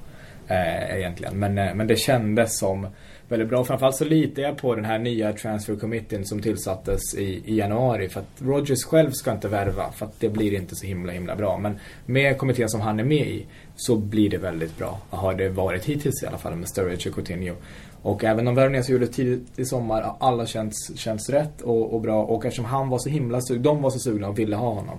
Eh, 0.48 0.98
egentligen. 0.98 1.40
Men, 1.40 1.58
eh, 1.58 1.74
men 1.76 1.88
det 1.88 1.96
kändes 1.96 2.58
som 2.60 2.88
väldigt 3.28 3.50
bra. 3.50 3.64
Framförallt 3.64 3.96
så 3.96 4.06
litar 4.06 4.42
jag 4.42 4.58
på 4.58 4.76
den 4.76 4.86
här 4.86 5.00
nya 5.00 5.34
transfer 5.34 5.76
committee 5.76 6.24
som 6.24 6.42
tillsattes 6.42 7.16
i, 7.16 7.42
i 7.46 7.58
januari. 7.58 8.10
För 8.10 8.20
att 8.20 8.42
Rogers 8.42 8.84
själv 8.84 9.12
ska 9.12 9.32
inte 9.32 9.48
värva. 9.48 9.92
För 9.92 10.06
att 10.06 10.20
det 10.20 10.30
blir 10.30 10.54
inte 10.54 10.76
så 10.76 10.86
himla 10.86 11.12
himla 11.12 11.36
bra. 11.36 11.58
Men 11.58 11.80
med 12.06 12.38
kommittén 12.38 12.70
som 12.70 12.82
han 12.82 13.00
är 13.00 13.04
med 13.04 13.28
i 13.28 13.46
så 13.76 13.96
blir 13.96 14.30
det 14.30 14.38
väldigt 14.38 14.78
bra. 14.78 15.02
Har 15.10 15.34
det 15.34 15.50
varit 15.50 15.86
hittills 15.86 16.24
i 16.24 16.28
alla 16.28 16.38
fall 16.38 16.56
med 16.56 16.70
Sturridge 16.70 17.10
och 17.10 17.16
Coutinho. 17.16 17.56
Och 18.02 18.24
även 18.24 18.45
de 18.45 18.56
värvningar 18.56 18.84
som 18.84 18.93
gjordes 18.93 19.16
tidigt 19.16 19.60
i 19.60 19.66
sommar, 19.66 20.02
har 20.02 20.16
alla 20.20 20.45
känts, 20.45 20.98
känts 20.98 21.30
rätt 21.30 21.62
och, 21.62 21.93
och 21.93 22.02
bra. 22.02 22.24
Och 22.24 22.45
eftersom 22.45 22.66
han 22.66 22.89
var 22.89 23.00
så 23.00 23.10
himla 23.10 23.41
sugen, 23.41 23.64
de 23.64 23.82
var 23.82 23.89
så 23.89 24.00
sugna 24.00 24.28
och 24.28 24.39
ville 24.39 24.56
ha 24.56 24.74
honom. 24.74 24.98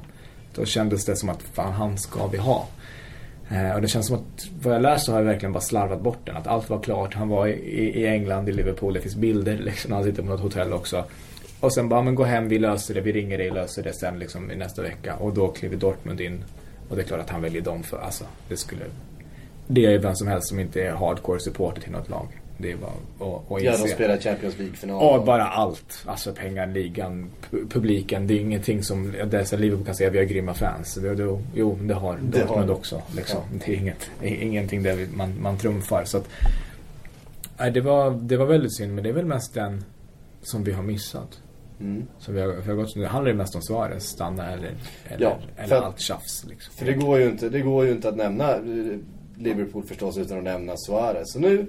Då 0.55 0.65
kändes 0.65 1.05
det 1.05 1.17
som 1.17 1.29
att 1.29 1.43
fan, 1.43 1.73
han 1.73 1.99
ska 1.99 2.27
vi 2.27 2.39
ha. 2.39 2.67
Eh, 3.51 3.75
och 3.75 3.83
det 3.83 3.89
känns 3.89 4.07
som 4.07 4.17
att 4.17 4.49
vad 4.63 4.75
jag 4.75 4.83
läst 4.83 5.07
så 5.07 5.13
har 5.13 5.19
jag 5.19 5.27
verkligen 5.27 5.53
bara 5.53 5.61
slarvat 5.61 6.01
bort 6.01 6.19
den. 6.25 6.37
Att 6.37 6.47
allt 6.47 6.71
var 6.71 6.81
klart. 6.81 7.15
Han 7.15 7.29
var 7.29 7.47
i, 7.47 8.01
i 8.01 8.07
England, 8.07 8.49
i 8.49 8.53
Liverpool. 8.53 8.95
Det 8.95 9.01
finns 9.01 9.17
bilder 9.17 9.59
liksom. 9.59 9.93
Han 9.93 10.05
sitter 10.05 10.23
på 10.23 10.29
något 10.29 10.41
hotell 10.41 10.73
också. 10.73 11.05
Och 11.61 11.75
sen 11.75 11.89
bara, 11.89 12.03
men 12.03 12.15
gå 12.15 12.25
hem, 12.25 12.49
vi 12.49 12.59
löser 12.59 12.95
det. 12.95 13.01
Vi 13.01 13.13
ringer 13.13 13.39
dig, 13.39 13.51
löser 13.51 13.83
det 13.83 13.93
sen 13.93 14.19
liksom 14.19 14.51
i 14.51 14.57
nästa 14.57 14.83
vecka. 14.83 15.17
Och 15.17 15.33
då 15.33 15.49
kliver 15.49 15.77
Dortmund 15.77 16.21
in. 16.21 16.45
Och 16.89 16.97
det 16.97 17.03
är 17.03 17.07
klart 17.07 17.21
att 17.21 17.31
han 17.31 17.43
väljer 17.43 17.63
dem 17.63 17.83
för, 17.83 17.99
alltså 17.99 18.25
det 18.49 18.57
skulle... 18.57 18.85
Det 19.67 19.87
är 19.87 19.91
ju 19.91 19.99
vem 19.99 20.15
som 20.15 20.29
helst 20.29 20.49
som 20.49 20.59
inte 20.61 20.83
är 20.83 20.93
hardcore 20.93 21.41
supporter 21.41 21.81
till 21.83 21.93
något 21.93 22.09
lag. 22.09 22.27
Det 22.61 22.73
är 22.73 22.77
bara 22.77 22.91
att, 22.91 23.53
att 23.53 23.63
Ja, 23.63 23.73
de 23.83 23.89
spelar 23.89 24.17
Champions 24.19 24.59
League-final. 24.59 24.99
Ja, 25.05 25.23
bara 25.27 25.47
allt. 25.47 26.03
Alltså 26.07 26.33
pengar, 26.35 26.67
ligan, 26.67 27.31
pu- 27.51 27.69
publiken. 27.71 28.27
Det 28.27 28.35
är 28.35 28.41
ingenting 28.41 28.83
som, 28.83 29.13
så 29.45 29.57
Liverpool 29.57 29.87
kan 29.87 29.95
säga 29.95 30.11
vi 30.11 30.19
har 30.19 30.25
grymma 30.25 30.55
fans. 30.55 30.95
Det, 30.95 31.15
det, 31.15 31.39
jo, 31.55 31.79
det 31.83 31.95
har 31.95 32.17
Det 32.23 32.39
Dortmund 32.41 32.69
har 32.71 32.77
också. 32.77 33.03
Liksom. 33.17 33.41
Det 33.65 33.73
är 33.73 33.77
inget, 33.77 34.11
ingenting 34.23 34.83
där 34.83 35.07
man, 35.15 35.35
man 35.43 35.59
trumfar. 35.59 36.05
Så 36.05 36.19
att, 36.19 36.29
nej, 37.59 37.71
det, 37.71 37.81
var, 37.81 38.11
det 38.11 38.37
var 38.37 38.47
väldigt 38.47 38.77
synd, 38.77 38.95
men 38.95 39.05
det 39.05 39.11
är 39.11 39.15
väl 39.15 39.27
mest 39.27 39.55
den 39.55 39.85
som 40.43 40.65
vi 40.65 40.73
har 40.73 40.83
missat. 40.83 41.41
Mm. 41.81 42.03
Som 42.19 42.35
vi 42.35 42.41
har, 42.41 42.49
vi 42.49 42.69
har 42.69 42.75
gått, 42.75 42.95
det 42.95 43.07
handlar 43.07 43.31
ju 43.33 43.37
mest 43.37 43.55
om 43.55 43.63
Suarez, 43.63 44.05
stanna 44.05 44.53
eller, 44.53 44.71
eller, 45.09 45.25
Ja, 45.27 45.39
eller 45.57 45.77
att- 45.77 45.85
allt 45.85 46.01
tjafs. 46.01 46.45
Liksom. 46.49 46.75
För 46.75 46.87
det 46.87 46.93
går, 46.93 47.19
ju 47.19 47.25
inte, 47.29 47.49
det 47.49 47.61
går 47.61 47.85
ju 47.87 47.93
inte 47.93 48.09
att 48.09 48.17
nämna 48.17 48.55
eh, 48.55 48.61
Liverpool 49.37 49.83
förstås 49.85 50.19
utan 50.19 50.39
att 50.39 50.45
nämna 50.45 50.77
Suarez. 50.77 51.33
Så 51.33 51.39
nu, 51.39 51.67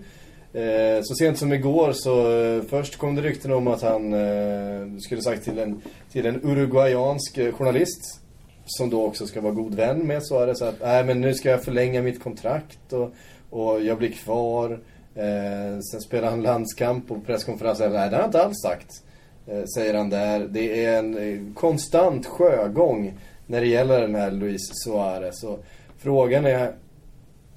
eh, 0.54 1.02
så 1.04 1.16
sent 1.16 1.38
som 1.38 1.54
igår 1.54 1.92
så 1.94 2.42
eh, 2.42 2.64
först 2.70 2.98
kom 2.98 3.16
det 3.16 3.22
rykten 3.22 3.54
om 3.54 3.68
att 3.68 3.82
han 3.82 4.14
eh, 4.14 4.98
skulle 5.00 5.22
sagt 5.22 5.44
till 5.44 5.60
en, 5.60 5.82
till 6.12 6.26
en 6.26 6.42
uruguayansk 6.44 7.38
eh, 7.38 7.54
journalist 7.54 8.22
som 8.66 8.90
då 8.90 9.06
också 9.06 9.28
ska 9.28 9.42
vara 9.42 9.54
god 9.54 9.76
vän 9.76 10.08
med 10.08 10.26
Suarez 10.26 10.62
att 10.62 10.82
nej 10.82 11.04
men 11.04 11.22
nu 11.22 11.34
ska 11.34 11.50
jag 11.50 11.64
förlänga 11.64 12.02
mitt 12.02 12.24
kontrakt 12.24 12.94
och, 12.94 13.14
och 13.50 13.84
jag 13.84 13.98
blir 13.98 14.12
kvar. 14.12 14.80
Eh, 15.16 15.80
sen 15.80 16.02
spelar 16.02 16.30
han 16.30 16.42
landskamp 16.42 17.08
på 17.08 17.20
presskonferensen. 17.20 17.92
Nej 17.92 18.10
det 18.10 18.16
har 18.16 18.22
han 18.22 18.30
inte 18.30 18.44
alls 18.44 18.62
sagt. 18.62 19.04
Eh, 19.48 19.64
säger 19.76 19.94
han 19.94 20.10
där. 20.10 20.40
Det 20.40 20.86
är 20.86 21.00
en 21.00 21.18
eh, 21.18 21.54
konstant 21.54 22.26
sjögång 22.26 23.14
när 23.48 23.62
det 23.62 23.68
gäller 23.68 24.02
den 24.02 24.16
här 24.16 24.32
Luis 24.32 24.62
Suarez. 24.84 25.44
Och 25.44 25.64
frågan 25.98 26.46
är 26.46 26.76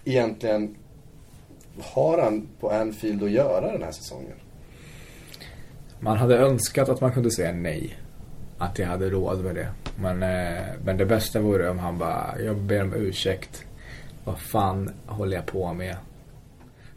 egentligen, 0.04 0.76
har 1.80 2.18
han 2.18 2.48
på 2.60 2.70
Anfield 2.70 3.22
att 3.22 3.30
göra 3.30 3.72
den 3.72 3.82
här 3.82 3.92
säsongen? 3.92 4.36
Man 6.00 6.16
hade 6.16 6.38
önskat 6.38 6.88
att 6.88 7.00
man 7.00 7.12
kunde 7.12 7.30
säga 7.30 7.52
nej. 7.52 7.98
Att 8.58 8.78
jag 8.78 8.86
hade 8.86 9.10
råd 9.10 9.44
med 9.44 9.54
det. 9.54 9.68
Men, 10.00 10.22
eh, 10.22 10.62
men 10.84 10.96
det 10.96 11.06
bästa 11.06 11.40
vore 11.40 11.70
om 11.70 11.78
han 11.78 11.98
bara, 11.98 12.34
jag 12.40 12.56
ber 12.56 12.82
om 12.82 12.94
ursäkt. 12.94 13.64
Vad 14.24 14.38
fan 14.38 14.90
håller 15.06 15.36
jag 15.36 15.46
på 15.46 15.72
med? 15.72 15.96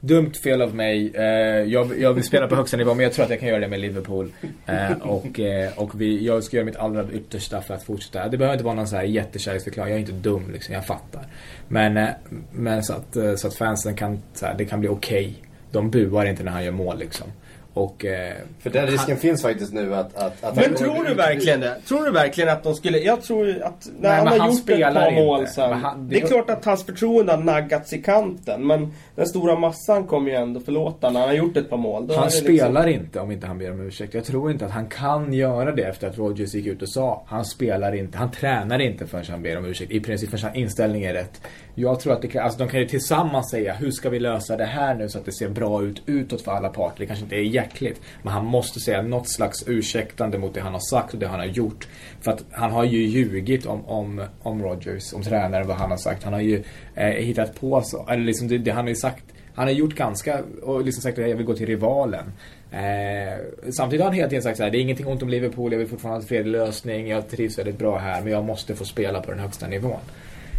Dumt 0.06 0.32
fel 0.44 0.62
av 0.62 0.76
mig. 0.76 1.12
Eh, 1.16 1.24
jag, 1.64 2.00
jag 2.00 2.14
vill 2.14 2.24
spela 2.24 2.48
på 2.48 2.56
högsta 2.56 2.78
nivå 2.78 2.94
men 2.94 3.04
jag 3.04 3.14
tror 3.14 3.26
att 3.26 3.30
jag 3.32 3.40
kan 3.40 3.50
göra 3.50 3.60
det 3.60 3.68
med 3.68 3.80
Liverpool. 3.80 4.32
Eh, 4.66 4.92
och 4.92 5.40
eh, 5.40 5.72
och 5.76 6.02
vi, 6.02 6.26
jag 6.26 6.44
ska 6.44 6.58
göra 6.58 6.66
mitt 6.66 6.76
allra 6.76 7.12
yttersta 7.12 7.62
för 7.62 7.74
att 7.74 7.84
fortsätta. 7.84 8.28
Det 8.28 8.38
behöver 8.38 8.54
inte 8.54 8.66
vara 8.66 8.76
någon 8.76 8.88
så 8.88 8.96
här 8.96 9.04
jättekärleksförklaring. 9.04 9.92
Jag 9.92 9.98
är 9.98 10.02
inte 10.02 10.30
dum 10.30 10.52
liksom, 10.52 10.76
jag 10.76 10.86
fattar. 10.86 11.28
Men, 11.68 11.98
eh, 11.98 12.10
men 12.52 12.84
så, 12.84 12.94
att, 12.94 13.16
eh, 13.16 13.36
så 13.36 13.48
att 13.48 13.56
fansen 13.56 13.96
kan, 13.96 14.22
så 14.34 14.46
här, 14.46 14.56
det 14.58 14.66
kan 14.66 14.80
bli 14.80 14.90
okej. 14.90 15.34
De 15.72 15.92
buar 15.92 16.26
inte 16.26 16.44
när 16.44 16.52
han 16.52 16.66
gör 16.66 16.72
mål 16.72 17.00
liksom. 17.00 17.28
Och... 17.76 18.06
Eh, 18.06 18.34
För 18.60 18.70
den 18.70 18.88
risken 18.88 19.18
finns 19.18 19.42
faktiskt 19.42 19.74
nu 19.74 19.96
att... 19.96 20.16
att, 20.16 20.44
att 20.44 20.56
Men 20.56 20.64
han- 20.66 20.74
tror 20.76 21.04
du 21.06 21.14
verkligen 21.14 21.60
det? 21.60 21.76
Tror 21.88 22.06
du 22.06 22.12
verkligen 22.12 22.50
att 22.50 22.64
de 22.64 22.76
skulle... 22.76 22.98
Jag 23.00 23.22
tror 23.22 23.62
att 23.64 23.88
när 24.00 24.10
Nej, 24.10 24.18
han 24.18 24.28
har 24.28 24.38
han 24.40 24.52
gjort 24.52 24.70
ett 24.70 24.94
par 24.94 25.10
inte. 25.10 25.24
mål 25.24 25.48
sen. 25.48 25.74
Han- 25.74 26.10
det 26.10 26.18
är 26.18 26.22
det- 26.22 26.28
klart 26.28 26.50
att 26.50 26.66
hans 26.66 26.86
förtroende 26.86 27.32
har 27.34 27.44
naggats 27.44 27.94
i 27.94 28.02
kanten. 28.02 28.68
Men 28.68 28.94
den 29.16 29.26
stora 29.28 29.60
massan 29.60 30.08
kommer 30.08 30.30
ju 30.30 30.36
ändå 30.36 30.60
förlåta 30.60 31.10
när 31.10 31.20
han 31.20 31.30
har 31.30 31.36
gjort 31.36 31.58
ett 31.58 31.70
par 31.70 31.78
mål. 31.78 32.08
Då 32.08 32.14
är 32.14 32.18
Han 32.18 32.32
spelar 32.32 32.88
inte 32.88 33.20
om 33.20 33.32
inte 33.32 33.48
han 33.48 33.58
ber 33.58 33.72
om 33.72 33.82
ursäkt. 33.82 34.14
Jag 34.14 34.26
tror 34.26 34.52
inte 34.52 34.66
att 34.66 34.72
han 34.72 34.88
kan 34.88 35.34
göra 35.34 35.72
det 35.72 35.84
efter 35.84 36.08
att 36.08 36.18
Rodgers 36.18 36.54
gick 36.54 36.66
ut 36.66 36.82
och 36.82 36.90
sa 36.90 37.24
han 37.28 37.46
spelar 37.46 37.96
inte, 37.96 38.18
han 38.18 38.32
tränar 38.32 38.80
inte 38.82 39.08
förrän 39.08 39.26
han 39.30 39.42
ber 39.42 39.58
om 39.58 39.66
ursäkt. 39.66 39.92
I 39.92 40.00
princip 40.00 40.30
förrän 40.30 40.44
hans 40.44 40.56
inställning 40.56 41.04
är 41.04 41.14
rätt. 41.14 41.42
Jag 41.76 42.00
tror 42.00 42.14
att 42.14 42.22
det 42.22 42.28
kan, 42.28 42.44
alltså 42.44 42.60
de 42.60 42.68
kan 42.68 42.80
ju 42.80 42.88
tillsammans 42.88 43.50
säga 43.50 43.74
hur 43.74 43.92
ska 43.92 44.10
vi 44.10 44.20
lösa 44.20 44.58
det 44.58 44.66
här 44.66 44.96
nu 44.96 45.10
så 45.10 45.18
att 45.18 45.26
det 45.26 45.32
ser 45.32 45.50
bra 45.50 45.84
ut 45.84 46.02
utåt 46.06 46.42
för 46.42 46.52
alla 46.52 46.70
parter. 46.70 47.00
Det 47.00 47.06
kanske 47.06 47.24
inte 47.24 47.36
är 47.36 47.42
jäkligt. 47.42 48.02
Men 48.24 48.34
han 48.34 48.46
måste 48.46 48.80
säga 48.80 49.02
något 49.02 49.30
slags 49.30 49.68
ursäktande 49.68 50.38
mot 50.38 50.54
det 50.54 50.62
han 50.62 50.74
har 50.74 50.90
sagt 50.90 51.14
och 51.14 51.20
det 51.20 51.28
han 51.28 51.40
har 51.40 51.48
gjort. 51.48 51.88
För 52.22 52.32
att 52.32 52.44
han 52.52 52.72
har 52.72 52.84
ju 52.84 53.06
ljugit 53.06 53.66
om, 53.66 53.86
om, 53.86 54.24
om 54.42 54.64
Rogers, 54.64 55.14
om 55.14 55.24
tränaren, 55.24 55.68
vad 55.68 55.78
han 55.78 55.92
har 55.92 55.98
sagt. 55.98 56.24
Han 56.24 56.34
har 56.34 56.42
ju 56.42 56.64
eh, 56.96 57.08
hittat 57.08 57.60
på 57.60 57.82
så, 57.82 58.08
eller 58.10 58.24
liksom 58.24 58.48
det, 58.48 58.58
det 58.58 58.72
han 58.72 58.86
har 58.86 58.90
ju 58.90 58.96
sagt 58.96 59.24
han 59.56 59.68
har 59.68 59.74
gjort 59.74 59.96
ganska, 59.96 60.42
och 60.64 60.86
liksom 60.86 61.02
sagt 61.02 61.20
att 61.20 61.30
jag 61.30 61.36
vill 61.36 61.46
gå 61.46 61.56
till 61.56 61.66
rivalen. 61.66 62.32
Eh, 62.72 63.40
samtidigt 63.72 64.02
har 64.02 64.10
han 64.10 64.14
hela 64.14 64.30
tiden 64.30 64.44
sagt 64.44 64.58
så 64.58 64.64
här, 64.64 64.72
det 64.72 64.78
är 64.78 64.82
ingenting 64.82 65.08
ont 65.08 65.24
om 65.24 65.30
Liverpool, 65.30 65.72
jag 65.72 65.80
vill 65.80 65.88
fortfarande 65.88 66.18
ha 66.18 66.22
en 66.22 66.28
fredlig 66.28 66.52
lösning, 66.52 67.08
jag 67.08 67.30
trivs 67.30 67.60
väldigt 67.60 67.78
bra 67.78 67.98
här, 67.98 68.22
men 68.22 68.32
jag 68.32 68.46
måste 68.46 68.76
få 68.76 68.86
spela 68.86 69.22
på 69.22 69.32
den 69.32 69.40
högsta 69.40 69.68
nivån. 69.68 70.00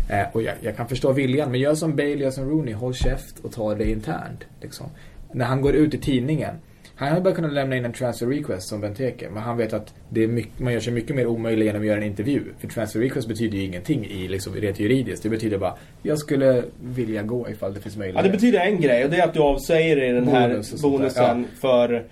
Eh, 0.09 0.27
och 0.33 0.43
jag, 0.43 0.55
jag 0.61 0.77
kan 0.77 0.89
förstå 0.89 1.13
viljan, 1.13 1.51
men 1.51 1.61
gör 1.61 1.75
som 1.75 1.97
Bale, 1.97 2.15
gör 2.15 2.31
som 2.31 2.51
Rooney, 2.51 2.75
håll 2.75 2.95
käft 2.95 3.39
och 3.39 3.53
ta 3.53 3.75
det 3.75 3.91
internt. 3.91 4.45
Liksom. 4.63 4.87
När 5.33 5.45
han 5.45 5.61
går 5.61 5.75
ut 5.75 5.95
i 5.95 5.99
tidningen, 5.99 6.55
Han 6.99 7.09
hade 7.09 7.21
bara 7.21 7.35
kunnat 7.35 7.53
lämna 7.53 7.77
in 7.77 7.85
en 7.85 7.93
transfer 7.93 8.27
request 8.27 8.69
som 8.69 8.81
Benteke. 8.81 9.31
Men 9.31 9.43
han 9.43 9.57
vet 9.57 9.73
att 9.73 9.95
det 10.09 10.23
är 10.23 10.29
mycket, 10.29 10.61
man 10.61 10.73
gör 10.73 10.81
sig 10.81 10.93
mycket 10.93 11.17
mer 11.17 11.27
omöjlig 11.27 11.67
genom 11.67 11.81
att 11.81 11.87
göra 11.87 11.97
en 11.97 12.03
intervju. 12.03 12.43
För 12.59 12.69
transfer 12.69 13.01
request 13.01 13.29
betyder 13.29 13.59
ju 13.59 13.65
ingenting 13.65 14.07
i 14.07 14.29
liksom, 14.29 14.55
rent 14.55 14.81
juridiskt. 14.81 15.23
Det 15.23 15.29
betyder 15.29 15.59
bara, 15.59 15.75
jag 16.03 16.19
skulle 16.19 16.63
vilja 16.83 17.23
gå 17.23 17.51
ifall 17.51 17.75
det 17.75 17.81
finns 17.81 17.97
möjlighet. 17.97 18.25
Ja, 18.25 18.31
det 18.31 18.37
betyder 18.37 18.61
en 18.61 18.81
grej 18.81 19.05
och 19.05 19.11
det 19.11 19.17
är 19.17 19.25
att 19.25 19.35
du 19.35 19.41
avsäger 19.41 20.03
i 20.03 20.13
den 20.13 20.29
här 20.29 20.49
Bonus 20.49 20.71
där, 20.71 20.83
bonusen 20.83 21.45
för... 21.61 22.05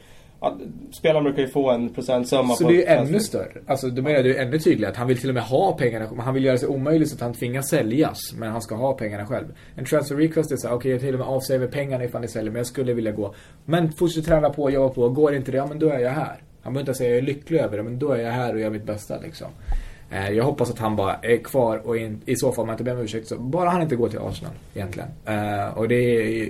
Ja, 0.44 0.56
spelaren 0.92 1.24
brukar 1.24 1.42
ju 1.42 1.48
få 1.48 1.70
en 1.70 1.88
procentsumma 1.94 2.54
Så 2.54 2.64
på... 2.64 2.70
det 2.70 2.76
är 2.76 2.78
ju 2.78 3.06
ännu 3.06 3.20
större. 3.20 3.52
Alltså 3.66 3.88
då 3.88 4.02
menar 4.02 4.22
du 4.22 4.36
ännu 4.36 4.58
tydligare 4.58 4.90
att 4.92 4.96
han 4.96 5.08
vill 5.08 5.18
till 5.18 5.28
och 5.28 5.34
med 5.34 5.42
ha 5.44 5.72
pengarna. 5.72 6.08
Han 6.18 6.34
vill 6.34 6.44
göra 6.44 6.58
sig 6.58 6.68
omöjligt 6.68 7.08
så 7.08 7.14
att 7.14 7.20
han 7.20 7.34
tvingas 7.34 7.68
säljas. 7.68 8.18
Men 8.36 8.50
han 8.52 8.62
ska 8.62 8.74
ha 8.74 8.92
pengarna 8.92 9.26
själv. 9.26 9.46
En 9.76 9.84
transfer 9.84 10.16
request 10.16 10.52
är 10.52 10.56
så 10.56 10.68
här, 10.68 10.74
okej 10.74 10.90
jag 10.90 11.00
till 11.00 11.14
och 11.14 11.18
med 11.20 11.28
avsäger 11.28 11.66
pengarna 11.68 12.04
ifall 12.04 12.20
ni 12.20 12.28
säljer 12.28 12.50
men 12.52 12.58
jag 12.58 12.66
skulle 12.66 12.94
vilja 12.94 13.12
gå. 13.12 13.34
Men 13.64 13.92
fortsätt 13.92 14.24
träna 14.24 14.50
på, 14.50 14.70
jobba 14.70 14.94
på. 14.94 15.08
Går 15.08 15.34
inte 15.34 15.50
det, 15.50 15.56
ja 15.56 15.66
men 15.66 15.78
då 15.78 15.88
är 15.88 15.98
jag 15.98 16.10
här. 16.10 16.36
Han 16.62 16.72
behöver 16.72 16.80
inte 16.90 16.94
säga 16.98 17.10
jag 17.10 17.18
är 17.18 17.22
lycklig 17.22 17.58
över 17.58 17.76
det 17.76 17.82
men 17.82 17.98
då 17.98 18.12
är 18.12 18.18
jag 18.22 18.32
här 18.32 18.54
och 18.54 18.60
gör 18.60 18.70
mitt 18.70 18.84
bästa 18.86 19.20
liksom. 19.20 19.48
Eh, 20.10 20.30
Jag 20.30 20.44
hoppas 20.44 20.70
att 20.70 20.78
han 20.78 20.96
bara 20.96 21.14
är 21.22 21.36
kvar 21.36 21.80
och 21.84 21.96
in, 21.96 22.20
i 22.26 22.36
så 22.36 22.52
fall 22.52 22.62
om 22.62 22.68
jag 22.68 22.74
inte 22.74 22.84
ber 22.84 22.92
om 22.94 23.00
ursäkt 23.00 23.28
så 23.28 23.38
bara 23.38 23.68
han 23.70 23.82
inte 23.82 23.96
går 23.96 24.08
till 24.08 24.18
Arsenal 24.18 24.52
egentligen. 24.74 25.08
Eh, 25.26 25.78
och 25.78 25.88
det 25.88 25.94
är 25.94 26.48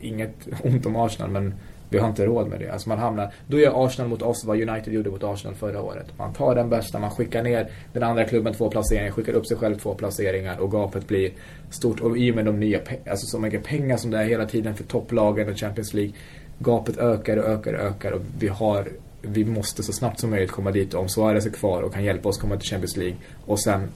inget 0.00 0.48
ont 0.62 0.86
om 0.86 0.96
Arsenal 0.96 1.30
men 1.30 1.54
vi 1.88 1.98
har 1.98 2.08
inte 2.08 2.26
råd 2.26 2.48
med 2.48 2.60
det. 2.60 2.68
Alltså 2.68 2.88
man 2.88 2.98
hamnar, 2.98 3.32
då 3.46 3.58
gör 3.58 3.86
Arsenal 3.86 4.10
mot 4.10 4.22
oss 4.22 4.44
vad 4.44 4.68
United 4.68 4.92
gjorde 4.94 5.10
mot 5.10 5.24
Arsenal 5.24 5.54
förra 5.54 5.82
året. 5.82 6.06
Man 6.18 6.32
tar 6.32 6.54
den 6.54 6.68
bästa, 6.68 6.98
man 6.98 7.10
skickar 7.10 7.42
ner 7.42 7.70
den 7.92 8.02
andra 8.02 8.24
klubben 8.24 8.54
två 8.54 8.70
placeringar, 8.70 9.10
skickar 9.10 9.32
upp 9.32 9.46
sig 9.46 9.56
själv 9.56 9.78
två 9.78 9.94
placeringar 9.94 10.58
och 10.58 10.70
gapet 10.70 11.08
blir 11.08 11.30
stort. 11.70 12.00
Och 12.00 12.18
i 12.18 12.30
och 12.30 12.34
med 12.36 12.44
de 12.44 12.60
nya, 12.60 12.80
alltså 13.10 13.26
så 13.26 13.38
mycket 13.38 13.64
pengar 13.64 13.96
som 13.96 14.10
det 14.10 14.18
är 14.18 14.24
hela 14.24 14.46
tiden 14.46 14.74
för 14.74 14.84
topplagen 14.84 15.48
och 15.48 15.58
Champions 15.58 15.94
League. 15.94 16.12
Gapet 16.58 16.98
ökar 16.98 17.36
och 17.36 17.44
ökar 17.44 17.72
och 17.72 17.80
ökar 17.80 18.12
och 18.12 18.22
vi 18.38 18.48
har 18.48 18.88
vi 19.22 19.44
måste 19.44 19.82
så 19.82 19.92
snabbt 19.92 20.20
som 20.20 20.30
möjligt 20.30 20.50
komma 20.50 20.70
dit 20.70 20.94
om 20.94 21.08
Suarez 21.08 21.46
är 21.46 21.50
kvar 21.50 21.82
och 21.82 21.92
kan 21.92 22.04
hjälpa 22.04 22.28
oss 22.28 22.38
komma 22.38 22.56
till 22.56 22.68
Champions 22.68 22.96
League 22.96 23.16
och 23.46 23.60
sen 23.60 23.88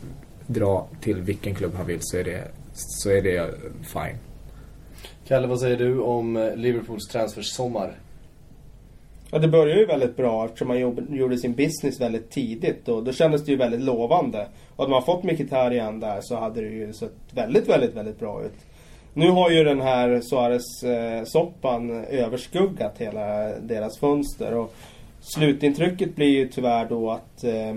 dra 0.46 0.86
till 1.00 1.20
vilken 1.20 1.54
klubb 1.54 1.74
han 1.76 1.86
vill 1.86 1.98
så 2.00 2.16
är 2.16 2.24
det, 2.24 2.48
så 2.74 3.10
är 3.10 3.22
det 3.22 3.54
fine. 3.82 4.29
Kalle, 5.30 5.46
vad 5.46 5.60
säger 5.60 5.76
du 5.76 6.00
om 6.00 6.36
eh, 6.36 6.56
Liverpools 6.56 7.08
transfersommar? 7.08 7.92
Ja, 9.30 9.38
det 9.38 9.48
började 9.48 9.80
ju 9.80 9.86
väldigt 9.86 10.16
bra 10.16 10.44
eftersom 10.44 10.68
man 10.68 10.78
gjorde 11.10 11.38
sin 11.38 11.54
business 11.54 12.00
väldigt 12.00 12.30
tidigt 12.30 12.88
och 12.88 13.04
då 13.04 13.12
kändes 13.12 13.44
det 13.44 13.50
ju 13.50 13.56
väldigt 13.56 13.80
lovande. 13.80 14.46
Och 14.76 14.84
hade 14.84 14.90
man 14.90 15.02
fått 15.02 15.24
Mkhitaryan 15.24 16.00
där 16.00 16.20
så 16.20 16.36
hade 16.36 16.60
det 16.60 16.68
ju 16.68 16.92
sett 16.92 17.12
väldigt, 17.30 17.68
väldigt, 17.68 17.94
väldigt 17.94 18.18
bra 18.18 18.42
ut. 18.44 18.52
Nu 19.14 19.30
har 19.30 19.50
ju 19.50 19.64
den 19.64 19.80
här 19.80 20.20
Suarez-soppan 20.20 21.90
eh, 21.90 22.24
överskuggat 22.24 22.98
hela 22.98 23.48
deras 23.60 23.98
fönster 23.98 24.54
och 24.54 24.74
slutintrycket 25.20 26.16
blir 26.16 26.38
ju 26.38 26.48
tyvärr 26.48 26.88
då 26.88 27.10
att 27.10 27.44
eh, 27.44 27.74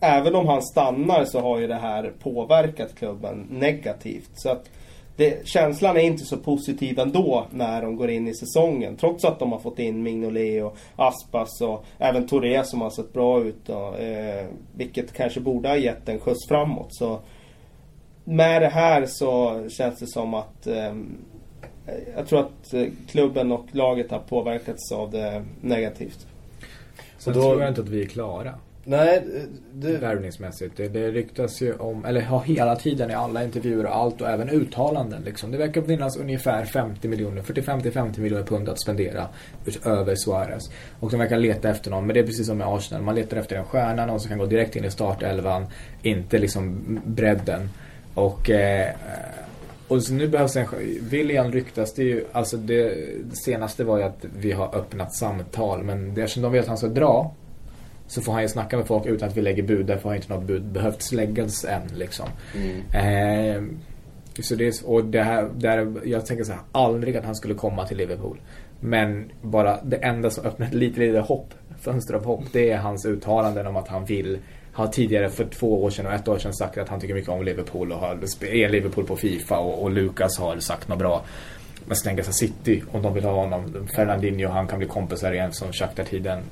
även 0.00 0.34
om 0.34 0.46
han 0.46 0.62
stannar 0.62 1.24
så 1.24 1.40
har 1.40 1.58
ju 1.58 1.66
det 1.66 1.74
här 1.74 2.12
påverkat 2.22 2.94
klubben 2.94 3.46
negativt. 3.50 4.30
Så 4.34 4.50
att 4.50 4.68
det, 5.16 5.48
känslan 5.48 5.96
är 5.96 6.00
inte 6.00 6.24
så 6.24 6.36
positiv 6.36 6.98
ändå 6.98 7.46
när 7.50 7.82
de 7.82 7.96
går 7.96 8.10
in 8.10 8.28
i 8.28 8.34
säsongen. 8.34 8.96
Trots 8.96 9.24
att 9.24 9.38
de 9.38 9.52
har 9.52 9.58
fått 9.58 9.78
in 9.78 10.02
Mignolet 10.02 10.64
och 10.64 10.76
Aspas 10.96 11.60
och 11.60 11.84
även 11.98 12.28
Touré 12.28 12.64
som 12.64 12.80
har 12.80 12.90
sett 12.90 13.12
bra 13.12 13.40
ut. 13.44 13.66
Då, 13.66 13.94
eh, 13.94 14.46
vilket 14.76 15.12
kanske 15.12 15.40
borde 15.40 15.68
ha 15.68 15.76
gett 15.76 16.08
en 16.08 16.20
skjuts 16.20 16.48
framåt. 16.48 16.88
Så 16.90 17.20
med 18.24 18.62
det 18.62 18.68
här 18.68 19.06
så 19.06 19.62
känns 19.68 19.98
det 19.98 20.06
som 20.06 20.34
att 20.34 20.66
eh, 20.66 20.94
jag 22.16 22.26
tror 22.28 22.40
att 22.40 22.74
eh, 22.74 22.86
klubben 23.08 23.52
och 23.52 23.66
laget 23.72 24.10
har 24.10 24.18
påverkats 24.18 24.92
av 24.92 25.10
det 25.10 25.44
negativt. 25.60 26.26
Sen 27.18 27.34
då- 27.34 27.42
tror 27.42 27.60
jag 27.60 27.70
inte 27.70 27.80
att 27.80 27.88
vi 27.88 28.02
är 28.02 28.06
klara. 28.06 28.54
Nej, 28.84 29.16
eh, 29.16 29.42
det... 29.72 29.98
Värvningsmässigt. 29.98 30.76
Det, 30.76 30.88
det 30.88 31.10
ryktas 31.10 31.62
ju 31.62 31.74
om, 31.74 32.04
eller 32.04 32.20
har 32.20 32.40
hela 32.40 32.76
tiden 32.76 33.10
i 33.10 33.14
alla 33.14 33.44
intervjuer 33.44 33.86
och 33.86 33.96
allt 33.96 34.20
och 34.20 34.28
även 34.28 34.50
uttalanden 34.50 35.22
liksom. 35.22 35.50
Det 35.50 35.58
verkar 35.58 35.82
finnas 35.82 36.16
ungefär 36.16 36.64
50 36.64 37.08
miljoner, 37.08 37.42
45 37.42 37.82
till 37.82 37.92
50 37.92 38.20
miljoner 38.20 38.44
pund 38.44 38.68
att 38.68 38.80
spendera 38.80 39.28
utöver 39.66 40.14
Suarez. 40.14 40.62
Och 41.00 41.10
de 41.10 41.16
verkar 41.16 41.38
leta 41.38 41.70
efter 41.70 41.90
någon, 41.90 42.06
men 42.06 42.14
det 42.14 42.20
är 42.20 42.26
precis 42.26 42.46
som 42.46 42.58
med 42.58 42.66
Arsenal. 42.66 43.02
Man 43.02 43.14
letar 43.14 43.36
efter 43.36 43.56
en 43.56 43.64
stjärna, 43.64 44.06
någon 44.06 44.20
som 44.20 44.28
kan 44.28 44.38
gå 44.38 44.46
direkt 44.46 44.76
in 44.76 44.84
i 44.84 44.90
startelvan. 44.90 45.66
Inte 46.02 46.38
liksom 46.38 47.00
bredden. 47.04 47.68
Och 48.14 48.50
eh, 48.50 48.90
och 49.88 50.02
så 50.02 50.12
nu 50.12 50.28
behövs 50.28 50.56
en 50.56 50.66
William 51.00 51.52
ryktas 51.52 51.94
det 51.94 52.02
är 52.02 52.06
ju, 52.06 52.24
alltså 52.32 52.56
det, 52.56 52.88
det 53.24 53.36
senaste 53.36 53.84
var 53.84 53.98
ju 53.98 54.04
att 54.04 54.24
vi 54.36 54.52
har 54.52 54.76
öppnat 54.76 55.14
samtal 55.14 55.82
men 55.82 56.14
det, 56.14 56.22
eftersom 56.22 56.42
de 56.42 56.52
vet 56.52 56.62
att 56.62 56.68
han 56.68 56.78
ska 56.78 56.86
dra 56.86 57.34
så 58.14 58.22
får 58.22 58.32
han 58.32 58.42
ju 58.42 58.48
snacka 58.48 58.76
med 58.76 58.86
folk 58.86 59.06
utan 59.06 59.28
att 59.28 59.36
vi 59.36 59.42
lägger 59.42 59.62
bud. 59.62 59.86
Därför 59.86 60.08
har 60.08 60.16
inte 60.16 60.34
något 60.34 60.44
bud 60.44 60.62
behövt 60.62 61.12
läggas 61.12 61.64
än 61.64 61.82
liksom. 61.94 62.26
Eh, 62.94 63.62
så 64.42 64.54
det 64.54 64.66
är, 64.66 64.88
och 64.88 65.04
det 65.04 65.22
här, 65.22 65.50
det 65.56 65.68
här, 65.68 65.92
jag 66.04 66.26
tänker 66.26 66.44
så 66.44 66.52
här, 66.52 66.60
aldrig 66.72 67.16
att 67.16 67.24
han 67.24 67.34
skulle 67.34 67.54
komma 67.54 67.86
till 67.86 67.96
Liverpool. 67.96 68.40
Men 68.80 69.30
bara 69.42 69.78
det 69.82 69.96
enda 69.96 70.30
som 70.30 70.44
öppnar 70.44 70.66
ett 70.66 70.74
litet, 70.74 70.98
litet 70.98 71.26
hopp, 71.26 71.54
fönster 71.80 72.14
av 72.14 72.24
hopp, 72.24 72.44
det 72.52 72.70
är 72.70 72.78
hans 72.78 73.06
uttalanden 73.06 73.66
om 73.66 73.76
att 73.76 73.88
han 73.88 74.04
vill 74.04 74.38
har 74.72 74.86
tidigare 74.86 75.30
för 75.30 75.44
två 75.44 75.84
år 75.84 75.90
sedan 75.90 76.06
och 76.06 76.12
ett 76.12 76.28
år 76.28 76.38
sedan 76.38 76.54
sagt 76.54 76.78
att 76.78 76.88
han 76.88 77.00
tycker 77.00 77.14
mycket 77.14 77.30
om 77.30 77.42
Liverpool 77.42 77.92
och 77.92 77.98
har, 77.98 78.18
är 78.44 78.68
Liverpool 78.68 79.06
på 79.06 79.16
Fifa 79.16 79.58
och, 79.58 79.82
och 79.82 79.90
Lucas 79.90 80.38
har 80.38 80.58
sagt 80.58 80.88
något 80.88 80.98
bra. 80.98 81.24
Men 81.86 82.16
här, 82.16 82.32
City, 82.32 82.82
om 82.92 83.02
de 83.02 83.14
vill 83.14 83.24
ha 83.24 83.32
honom. 83.32 83.88
Fernandinho, 83.96 84.48
han 84.48 84.66
kan 84.66 84.78
bli 84.78 84.88
kompisar 84.88 85.32
igen 85.32 85.52
som 85.52 85.72
Shakhtar-tiden. 85.72 86.42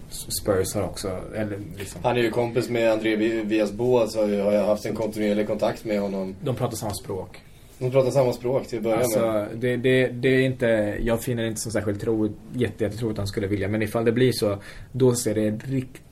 Spurs 0.42 0.74
har 0.74 0.82
också, 0.82 1.20
eller 1.34 1.58
liksom. 1.78 2.00
Han 2.04 2.16
är 2.16 2.20
ju 2.20 2.30
kompis 2.30 2.68
med 2.68 2.92
André 2.92 3.16
Vias 3.42 3.72
Boas 3.72 4.16
har 4.16 4.28
jag 4.28 4.66
haft 4.66 4.86
en 4.86 4.94
kontinuerlig 4.94 5.46
kontakt 5.46 5.84
med 5.84 6.00
honom. 6.00 6.34
De 6.40 6.56
pratar 6.56 6.76
samma 6.76 6.94
språk. 6.94 7.40
De 7.78 7.90
pratar 7.90 8.10
samma 8.10 8.32
språk 8.32 8.66
till 8.66 8.78
att 8.78 8.84
börja 8.84 8.96
med. 8.96 9.04
Alltså, 9.04 9.46
det, 9.54 9.76
det, 9.76 10.06
det 10.06 10.28
är 10.28 10.40
inte, 10.40 10.66
jag 11.00 11.22
finner 11.22 11.42
det 11.42 11.48
inte 11.48 11.60
som 11.60 11.72
särskilt 11.72 12.00
tro, 12.00 12.28
jätte, 12.52 12.84
jättetroligt 12.84 13.12
att 13.12 13.18
han 13.18 13.26
skulle 13.26 13.46
vilja. 13.46 13.68
Men 13.68 13.82
ifall 13.82 14.04
det 14.04 14.12
blir 14.12 14.32
så, 14.32 14.58
då 14.92 15.14
ser 15.14 15.34
det 15.34 15.50
riktigt 15.50 16.02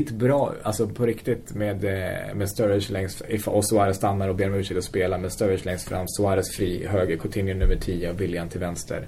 bra 0.00 0.54
Alltså 0.62 0.88
på 0.88 1.06
riktigt 1.06 1.54
med, 1.54 1.84
eh, 1.84 2.34
med 2.34 2.50
Sturridge 2.50 2.92
längst, 2.92 3.22
ifall 3.28 3.62
Suarez 3.62 3.96
stannar 3.96 4.28
och 4.28 4.36
ber 4.36 4.48
om 4.48 4.54
ursäkt 4.54 4.78
och 4.78 4.84
spelar 4.84 5.18
med 5.18 5.32
Sturridge 5.32 5.64
längst 5.64 5.88
fram, 5.88 6.08
Suarez 6.08 6.56
fri, 6.56 6.86
höger, 6.86 7.16
Coutinho 7.16 7.54
nummer 7.54 7.76
10 7.76 8.10
och 8.10 8.20
William 8.20 8.48
till 8.48 8.60
vänster. 8.60 9.06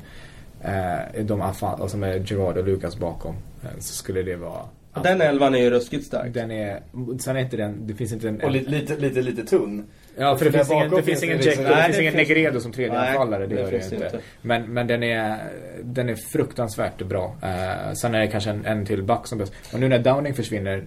Eh, 0.62 1.24
de 1.24 1.40
afan, 1.42 1.80
och 1.80 1.90
så 1.90 1.96
med 1.96 2.30
Gerard 2.30 2.56
och 2.56 2.64
Lucas 2.64 2.98
bakom. 2.98 3.34
Eh, 3.62 3.78
så 3.78 3.94
skulle 3.94 4.22
det 4.22 4.36
vara... 4.36 4.62
Och 4.92 5.02
den 5.02 5.20
elvan 5.20 5.54
är 5.54 5.58
ju 5.58 5.70
ruskigt 5.70 6.06
stark. 6.06 6.34
Den 6.34 6.50
är, 6.50 6.80
sen 7.20 7.36
är 7.36 7.40
inte 7.40 7.56
den, 7.56 7.86
det 7.86 7.94
finns 7.94 8.12
inte 8.12 8.28
en... 8.28 8.40
Och 8.40 8.50
lite, 8.50 8.96
lite, 8.96 9.22
lite 9.22 9.44
tunn. 9.44 9.84
Ja, 10.16 10.36
för 10.36 10.44
det 10.44 10.50
Där 10.50 10.58
finns 10.58 10.70
ingen, 10.72 10.90
det 10.90 11.02
finns 11.02 11.22
ingen, 11.22 11.36
Jack, 11.36 11.46
liksom- 11.46 11.64
det 11.64 11.70
Nej, 11.70 11.84
finns 11.86 11.98
ingen 11.98 12.14
Negredo 12.14 12.60
som 12.60 12.72
tredje 12.72 12.92
Nej, 12.98 13.08
anfallare, 13.08 13.46
det 13.46 13.54
det 13.54 13.60
gör 13.60 13.70
det 13.70 13.76
inte. 13.84 13.94
inte. 13.94 14.18
Men, 14.42 14.72
men 14.74 14.86
den 14.86 15.02
är, 15.02 15.36
den 15.82 16.08
är 16.08 16.16
fruktansvärt 16.32 17.02
bra. 17.02 17.36
Eh, 17.42 17.92
sen 17.92 18.14
är 18.14 18.20
det 18.20 18.26
kanske 18.28 18.50
en, 18.50 18.66
en 18.66 18.86
till 18.86 19.02
back 19.02 19.26
som 19.26 19.38
behövs. 19.38 19.52
Och 19.72 19.80
nu 19.80 19.88
när 19.88 19.98
Downing 19.98 20.34
försvinner, 20.34 20.84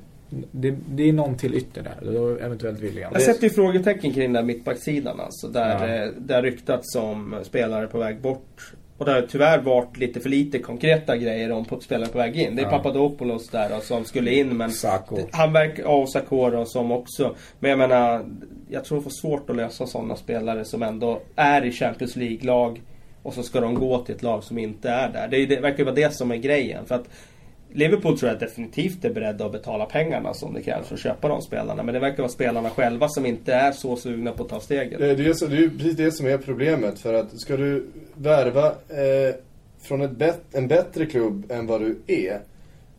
det, 0.51 0.75
det 0.89 1.09
är 1.09 1.13
någon 1.13 1.37
till 1.37 1.55
ytter 1.55 1.81
där. 1.81 2.11
Då 2.11 2.29
eventuellt 2.37 2.79
William. 2.79 3.11
Jag 3.13 3.21
sätter 3.21 3.43
ju 3.43 3.49
frågetecken 3.49 4.13
kring 4.13 4.23
den 4.23 4.33
där 4.33 4.43
mittbacksidan 4.43 5.19
alltså. 5.19 5.47
Där 5.47 5.87
Ja. 5.87 6.33
eh, 6.33 6.35
har 6.35 6.41
ryktats 6.41 6.95
om 6.95 7.35
spelare 7.43 7.87
på 7.87 7.97
väg 7.99 8.21
bort. 8.21 8.73
Och 8.97 9.05
det 9.05 9.11
har 9.11 9.21
tyvärr 9.21 9.61
varit 9.61 9.97
lite 9.97 10.19
för 10.19 10.29
lite 10.29 10.59
konkreta 10.59 11.17
grejer 11.17 11.51
om 11.51 11.65
spelare 11.81 12.09
på 12.09 12.17
väg 12.17 12.35
in. 12.37 12.55
Det 12.55 12.61
är 12.61 12.63
Ja. 12.63 12.69
Papadopoulos 12.71 13.49
där 13.49 13.69
då, 13.69 13.79
som 13.81 14.05
skulle 14.05 14.33
in 14.33 14.57
men 14.57 14.71
Sako. 14.71 15.17
han 15.31 15.53
verkar, 15.53 15.83
ja, 15.83 15.89
och 15.89 16.09
Sakura 16.09 16.65
som 16.65 16.91
också. 16.91 17.35
Men 17.59 17.69
jag 17.69 17.77
menar, 17.77 18.25
jag 18.69 18.85
tror 18.85 18.97
det 18.97 19.03
får 19.03 19.09
svårt 19.09 19.49
att 19.49 19.55
lösa 19.55 19.87
sådana 19.87 20.15
spelare 20.15 20.65
som 20.65 20.83
ändå 20.83 21.21
är 21.35 21.65
i 21.65 21.71
Champions 21.71 22.15
League-lag. 22.15 22.81
Och 23.23 23.33
så 23.33 23.43
ska 23.43 23.59
de 23.59 23.75
gå 23.75 23.99
till 24.03 24.15
ett 24.15 24.23
lag 24.23 24.43
som 24.43 24.57
inte 24.57 24.89
är 24.89 25.09
där. 25.09 25.27
Det, 25.27 25.37
är, 25.37 25.47
det 25.47 25.59
verkar 25.59 25.83
vara 25.83 25.95
det 25.95 26.13
som 26.13 26.31
är 26.31 26.35
grejen. 26.35 26.85
För 26.85 26.95
att 26.95 27.09
Liverpool 27.73 28.19
tror 28.19 28.31
jag 28.31 28.39
definitivt 28.39 29.05
är 29.05 29.13
beredda 29.13 29.45
att 29.45 29.51
betala 29.51 29.85
pengarna 29.85 30.33
som 30.33 30.53
det 30.53 30.61
krävs 30.61 30.87
för 30.87 30.95
att 30.95 31.01
köpa 31.01 31.27
de 31.27 31.41
spelarna. 31.41 31.83
Men 31.83 31.93
det 31.93 31.99
verkar 31.99 32.17
vara 32.17 32.29
spelarna 32.29 32.69
själva 32.69 33.09
som 33.09 33.25
inte 33.25 33.53
är 33.53 33.71
så 33.71 33.95
sugna 33.95 34.31
på 34.31 34.43
att 34.43 34.49
ta 34.49 34.59
steget. 34.59 34.99
Det, 34.99 35.25
är, 35.25 35.33
så, 35.33 35.45
det 35.45 35.55
är 35.55 35.59
ju 35.59 35.69
precis 35.77 35.97
det 35.97 36.11
som 36.11 36.27
är 36.27 36.37
problemet. 36.37 36.99
För 36.99 37.13
att 37.13 37.41
ska 37.41 37.57
du 37.57 37.87
värva 38.13 38.65
eh, 38.67 39.35
från 39.81 40.01
ett 40.01 40.11
bet, 40.11 40.41
en 40.53 40.67
bättre 40.67 41.05
klubb 41.05 41.51
än 41.51 41.67
vad 41.67 41.81
du 41.81 41.99
är. 42.07 42.41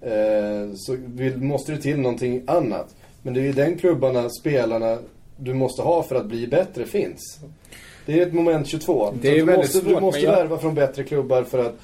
Eh, 0.00 0.70
så 0.74 0.96
vill, 1.06 1.36
måste 1.36 1.72
det 1.72 1.78
till 1.78 2.00
någonting 2.00 2.42
annat. 2.46 2.94
Men 3.22 3.34
det 3.34 3.40
är 3.40 3.44
ju 3.44 3.52
den 3.52 3.78
klubbarna, 3.78 4.28
spelarna 4.30 4.98
du 5.36 5.54
måste 5.54 5.82
ha 5.82 6.02
för 6.02 6.16
att 6.16 6.26
bli 6.26 6.46
bättre 6.46 6.84
finns. 6.84 7.38
Det 8.06 8.18
är 8.20 8.26
ett 8.26 8.32
moment 8.32 8.66
22. 8.66 9.14
Det 9.22 9.28
är 9.28 9.32
du 9.32 9.38
väldigt 9.38 9.56
måste, 9.56 9.78
svårt, 9.78 9.94
du 9.94 10.00
måste 10.00 10.20
jag- 10.20 10.32
värva 10.32 10.58
från 10.58 10.74
bättre 10.74 11.04
klubbar 11.04 11.42
för 11.42 11.58
att, 11.58 11.74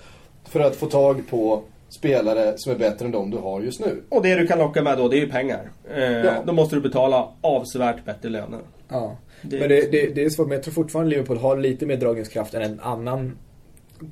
för 0.45 0.61
att 0.61 0.76
få 0.76 0.87
tag 0.87 1.22
på 1.30 1.62
spelare 1.99 2.53
som 2.57 2.72
är 2.72 2.76
bättre 2.76 3.05
än 3.07 3.11
de 3.12 3.30
du 3.30 3.36
har 3.36 3.61
just 3.61 3.80
nu. 3.80 4.03
Och 4.09 4.22
det 4.22 4.34
du 4.34 4.47
kan 4.47 4.59
locka 4.59 4.82
med 4.82 4.99
då, 4.99 5.09
det 5.09 5.16
är 5.16 5.20
ju 5.20 5.28
pengar. 5.30 5.70
Eh, 5.95 6.03
Ja. 6.03 6.32
Då 6.47 6.53
måste 6.53 6.76
du 6.76 6.80
betala 6.82 7.28
avsevärt 7.40 8.05
bättre 8.05 8.28
löner. 8.28 8.61
Ja. 8.88 9.16
Det- 9.42 9.59
Men 9.61 9.68
det, 9.68 9.90
det, 9.92 10.14
det 10.14 10.24
är 10.24 10.30
svårt, 10.30 10.47
men 10.49 10.55
jag 10.57 10.62
tror 10.64 10.74
fortfarande 10.74 11.11
Liverpool 11.11 11.36
har 11.38 11.57
lite 11.57 11.86
mer 11.86 11.97
dragningskraft 11.97 12.55
än 12.55 12.62
en 12.62 12.80
annan 12.80 13.38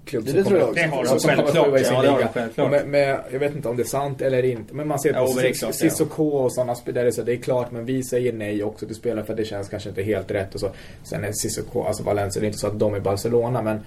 klubb 0.04 0.24
Det 0.24 0.30
som 0.32 0.44
tror 0.44 0.58
jag 0.58 0.68
också. 0.68 0.82
Det 0.82 0.88
har 0.88 1.04
de 1.04 1.18
självklart. 1.18 1.66
sjua 1.66 1.78
i 1.80 1.84
sin 1.84 1.94
Ja, 1.94 2.02
det 2.02 2.08
har 2.08 2.18
de 2.20 2.28
självklart. 2.28 2.70
Med, 2.70 2.86
med, 2.88 3.20
jag 3.32 3.38
vet 3.38 3.54
inte 3.56 3.68
om 3.68 3.76
det 3.76 3.82
är 3.82 3.84
sant 3.84 4.22
eller 4.22 4.42
inte. 4.42 4.74
Men 4.74 4.88
man 4.88 4.98
ser 4.98 5.12
på 5.12 5.18
Ja, 5.18 5.32
men 5.34 5.44
det 5.44 5.52
klart, 5.52 5.74
ja. 5.82 5.90
Cissoko 5.90 6.24
och 6.28 6.52
sådana 6.52 6.74
spelare 6.74 7.12
så 7.12 7.22
det 7.22 7.32
är 7.32 7.36
klart. 7.36 7.70
Men 7.70 7.84
vi 7.84 8.02
säger 8.02 8.32
nej 8.32 8.64
också 8.64 8.86
till 8.86 8.94
spelare 8.94 9.24
för 9.24 9.32
att 9.32 9.36
det 9.36 9.44
känns 9.44 9.68
kanske 9.68 9.88
inte 9.88 10.02
helt 10.02 10.30
rätt 10.30 10.54
och 10.54 10.60
så. 10.60 10.68
Sen 11.02 11.24
är 11.24 11.32
Cissoko, 11.32 11.82
alltså 11.82 12.02
Valencia, 12.02 12.40
det 12.40 12.44
är 12.44 12.48
inte 12.48 12.58
så 12.58 12.66
att 12.66 12.78
de 12.78 12.94
är 12.94 13.00
Barcelona 13.00 13.62
men 13.62 13.80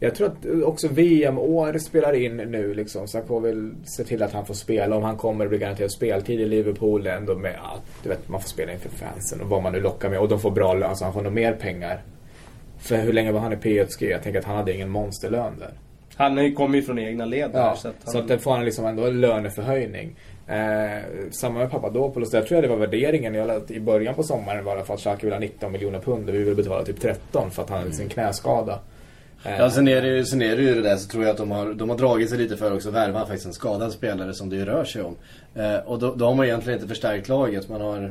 jag 0.00 0.14
tror 0.14 0.26
att 0.26 0.64
också 0.64 0.88
VM-år 0.88 1.78
spelar 1.78 2.12
in 2.12 2.36
nu 2.36 2.74
liksom. 2.74 3.08
Sarko 3.08 3.40
vill 3.40 3.74
se 3.84 4.04
till 4.04 4.22
att 4.22 4.32
han 4.32 4.46
får 4.46 4.54
spela. 4.54 4.96
Om 4.96 5.02
han 5.02 5.16
kommer 5.16 5.48
bli 5.48 5.58
garanterad 5.58 5.90
speltid 5.90 6.40
i 6.40 6.44
Liverpool 6.44 7.06
ändå 7.06 7.34
med 7.34 7.54
att 7.54 8.02
du 8.02 8.08
vet, 8.08 8.28
man 8.28 8.40
får 8.40 8.48
spela 8.48 8.72
inför 8.72 8.88
fansen 8.88 9.40
och 9.40 9.48
vad 9.48 9.62
man 9.62 9.72
nu 9.72 9.80
lockar 9.80 10.10
med. 10.10 10.18
Och 10.18 10.28
de 10.28 10.40
får 10.40 10.50
bra 10.50 10.74
lön, 10.74 10.88
alltså 10.90 11.04
han 11.04 11.12
får 11.12 11.22
nog 11.22 11.32
mer 11.32 11.52
pengar. 11.52 12.02
För 12.78 12.96
hur 12.96 13.12
länge 13.12 13.32
var 13.32 13.40
han 13.40 13.52
i 13.52 13.56
PSG? 13.56 14.02
Jag 14.02 14.22
tänker 14.22 14.38
att 14.38 14.44
han 14.46 14.56
hade 14.56 14.74
ingen 14.74 14.88
monsterlön 14.88 15.52
där. 15.58 15.70
Han 16.16 16.54
kommer 16.54 16.76
ju 16.76 16.82
från 16.82 16.98
egna 16.98 17.24
led 17.24 17.50
där, 17.50 17.58
Ja, 17.58 17.76
så 17.76 17.88
att 17.88 17.94
han... 18.04 18.12
så 18.12 18.18
att 18.18 18.28
det 18.28 18.38
får 18.38 18.50
han 18.50 18.64
liksom 18.64 18.86
ändå 18.86 19.06
en 19.06 19.20
löneförhöjning. 19.20 20.16
Eh, 20.46 21.02
samma 21.30 21.58
med 21.58 21.70
Papadopoulos. 21.70 22.30
Där 22.30 22.42
tror 22.42 22.56
jag 22.56 22.64
det 22.64 22.68
var 22.68 22.86
värderingen. 22.86 23.34
Jag 23.34 23.70
I 23.70 23.80
början 23.80 24.14
på 24.14 24.22
sommaren 24.22 24.64
var 24.64 24.72
det 24.72 24.76
i 24.76 24.78
alla 24.78 24.86
fall 24.86 24.98
Schalke 24.98 25.26
vill 25.26 25.32
ha 25.32 25.40
19 25.40 25.72
miljoner 25.72 25.98
pund 26.00 26.28
och 26.28 26.34
vi 26.34 26.42
vill 26.42 26.54
betala 26.54 26.84
typ 26.84 27.00
13 27.00 27.50
för 27.50 27.62
att 27.62 27.70
han 27.70 27.78
hade 27.78 27.92
sin 27.92 28.08
knäskada. 28.08 28.78
Eh, 29.46 29.58
Ja, 29.58 29.70
sen 29.70 29.88
är, 29.88 30.02
det, 30.02 30.08
ju- 30.08 30.24
sen 30.24 30.42
är 30.42 30.56
det 30.56 30.62
ju 30.62 30.74
det 30.74 30.82
där 30.88 30.96
så 30.96 31.08
tror 31.08 31.24
jag 31.24 31.30
att 31.30 31.36
de 31.36 31.50
har, 31.50 31.74
de 31.74 31.88
har 31.90 31.96
dragit 31.98 32.28
sig 32.30 32.38
lite 32.38 32.56
för 32.56 32.74
också 32.74 32.88
att 32.88 32.94
värva 32.94 33.20
faktiskt 33.20 33.46
en 33.46 33.52
skadad 33.52 33.92
spelare 33.92 34.34
som 34.34 34.48
det 34.50 34.56
ju 34.56 34.64
rör 34.64 34.84
sig 34.84 35.02
om. 35.02 35.16
Eh, 35.54 35.76
och 35.76 35.98
då, 35.98 36.14
då 36.14 36.24
har 36.26 36.34
man 36.34 36.46
egentligen 36.46 36.78
inte 36.78 36.88
förstärkt 36.88 37.28
laget. 37.28 37.68
Man 37.68 37.80
har 37.80 38.04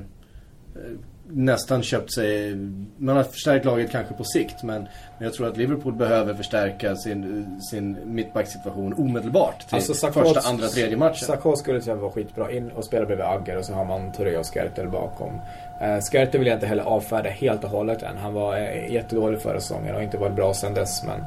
eh, 0.76 0.82
nästan 1.28 1.84
köpt 1.84 2.14
sig... 2.14 2.56
Man 2.98 3.16
har 3.16 3.24
förstärkt 3.24 3.66
laget 3.66 3.92
kanske 3.92 4.14
på 4.14 4.24
sikt 4.24 4.64
men, 4.64 4.82
men 4.82 5.24
jag 5.26 5.34
tror 5.34 5.48
att 5.48 5.58
Liverpool 5.58 5.94
behöver 5.94 6.34
förstärka 6.34 6.96
sin, 6.96 7.46
sin 7.72 7.98
mittbacksituation 8.06 8.94
omedelbart 8.94 9.68
till 9.68 9.76
Alltså, 9.76 9.94
Sakos- 10.08 10.24
första, 10.34 10.50
andra, 10.50 10.68
tredje 10.68 10.98
matchen. 10.98 11.28
Sakho 11.28 11.56
skulle 11.56 11.74
till 11.80 11.90
exempel 11.90 12.02
vara 12.02 12.12
skitbra 12.12 12.52
in 12.52 12.70
och 12.72 12.86
spela 12.86 13.06
bredvid 13.06 13.26
Agger 13.26 13.58
och 13.58 13.66
så 13.66 13.74
har 13.74 13.86
man 13.86 14.12
Touré 14.12 14.38
och 14.38 14.46
Skertel 14.54 14.88
bakom. 14.90 15.40
Eh, 15.80 16.30
vill 16.32 16.48
jag 16.48 16.56
inte 16.56 16.68
heller 16.68 16.84
avfärda 16.84 17.30
helt 17.30 17.64
och 17.64 17.70
hållet 17.70 18.04
än. 18.04 18.18
Han 18.18 18.34
var 18.34 18.58
eh, 18.58 18.92
jättedålig 18.92 19.42
förra 19.42 19.60
säsongen 19.60 19.96
och 19.96 20.04
inte 20.04 20.18
varit 20.18 20.36
bra 20.36 20.54
sen 20.54 20.74
dess 20.74 21.04
men... 21.04 21.26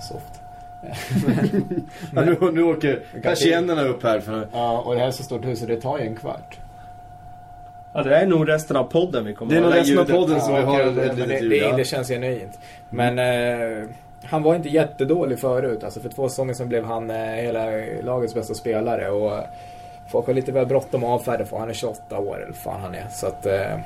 Soft. 0.00 0.40
Ja, 2.14 2.24
nu, 2.24 2.52
nu 2.52 2.62
åker 2.62 3.02
persiennerna 3.22 3.82
upp 3.82 4.02
här 4.02 4.20
för 4.20 4.46
Ja, 4.52 4.78
och 4.78 4.94
det 4.94 5.00
här 5.00 5.06
är 5.06 5.10
så 5.10 5.22
stort 5.22 5.44
hus 5.44 5.60
så 5.60 5.66
det 5.66 5.80
tar 5.80 5.98
ju 5.98 6.04
en 6.04 6.16
kvart. 6.16 6.58
Ja, 7.92 8.02
det 8.02 8.16
är 8.16 8.26
nog 8.26 8.48
resten 8.48 8.76
av 8.76 8.84
podden 8.84 9.24
vi 9.24 9.34
kommer 9.34 9.52
Det 9.52 9.58
är 9.58 9.62
nog 9.62 9.74
resten 9.74 9.98
av 9.98 10.04
podden 10.04 10.40
som 10.40 10.54
vi 10.54 10.60
har 10.60 10.80
ett 10.80 10.94
men 10.94 11.04
litet 11.04 11.28
det, 11.28 11.38
ljud, 11.38 11.50
det, 11.50 11.56
ja. 11.56 11.76
det 11.76 11.84
känns 11.84 12.08
genuint. 12.08 12.58
Men 12.90 13.18
eh, 13.18 13.88
han 14.24 14.42
var 14.42 14.54
inte 14.54 14.68
jättedålig 14.68 15.38
förut. 15.38 15.84
Alltså 15.84 16.00
för 16.00 16.08
två 16.08 16.28
säsonger 16.28 16.54
sedan 16.54 16.68
blev 16.68 16.84
han 16.84 17.10
eh, 17.10 17.16
hela 17.16 17.66
lagets 18.02 18.34
bästa 18.34 18.54
spelare. 18.54 19.10
Och 19.10 19.32
eh, 19.32 19.44
folk 20.08 20.26
har 20.26 20.34
lite 20.34 20.52
väl 20.52 20.66
bråttom 20.66 21.04
att 21.04 21.10
avfärda 21.10 21.44
för 21.44 21.58
han 21.58 21.68
är 21.68 21.74
28 21.74 22.18
år 22.18 22.42
eller 22.42 22.52
fan 22.52 22.80
han 22.80 22.94
är. 22.94 23.06
Så 23.10 23.26
att 23.26 23.46
eh, 23.46 23.78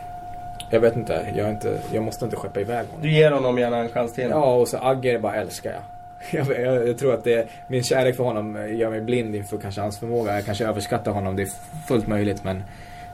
jag 0.71 0.81
vet 0.81 0.97
inte 0.97 1.27
jag, 1.35 1.47
är 1.47 1.51
inte. 1.51 1.79
jag 1.93 2.03
måste 2.03 2.25
inte 2.25 2.37
skeppa 2.37 2.61
iväg 2.61 2.87
honom. 2.87 3.03
Du 3.03 3.11
ger 3.11 3.31
honom 3.31 3.59
gärna 3.59 3.77
en 3.77 3.89
chans 3.89 4.13
till. 4.13 4.29
Ja, 4.31 4.55
och 4.55 4.69
så 4.69 4.79
Agger 4.79 5.19
bara 5.19 5.35
älskar 5.35 5.71
jag. 5.71 5.83
Jag, 6.31 6.61
jag, 6.61 6.89
jag 6.89 6.99
tror 6.99 7.15
att 7.15 7.25
det, 7.25 7.49
min 7.67 7.83
kärlek 7.83 8.17
för 8.17 8.25
honom 8.25 8.77
gör 8.77 8.91
mig 8.91 9.01
blind 9.01 9.35
inför 9.35 9.59
kanske 9.59 9.81
hans 9.81 9.99
förmåga. 9.99 10.35
Jag 10.35 10.45
kanske 10.45 10.67
överskattar 10.67 11.13
honom, 11.13 11.37
det 11.37 11.43
är 11.43 11.49
fullt 11.87 12.07
möjligt 12.07 12.45
men 12.45 12.63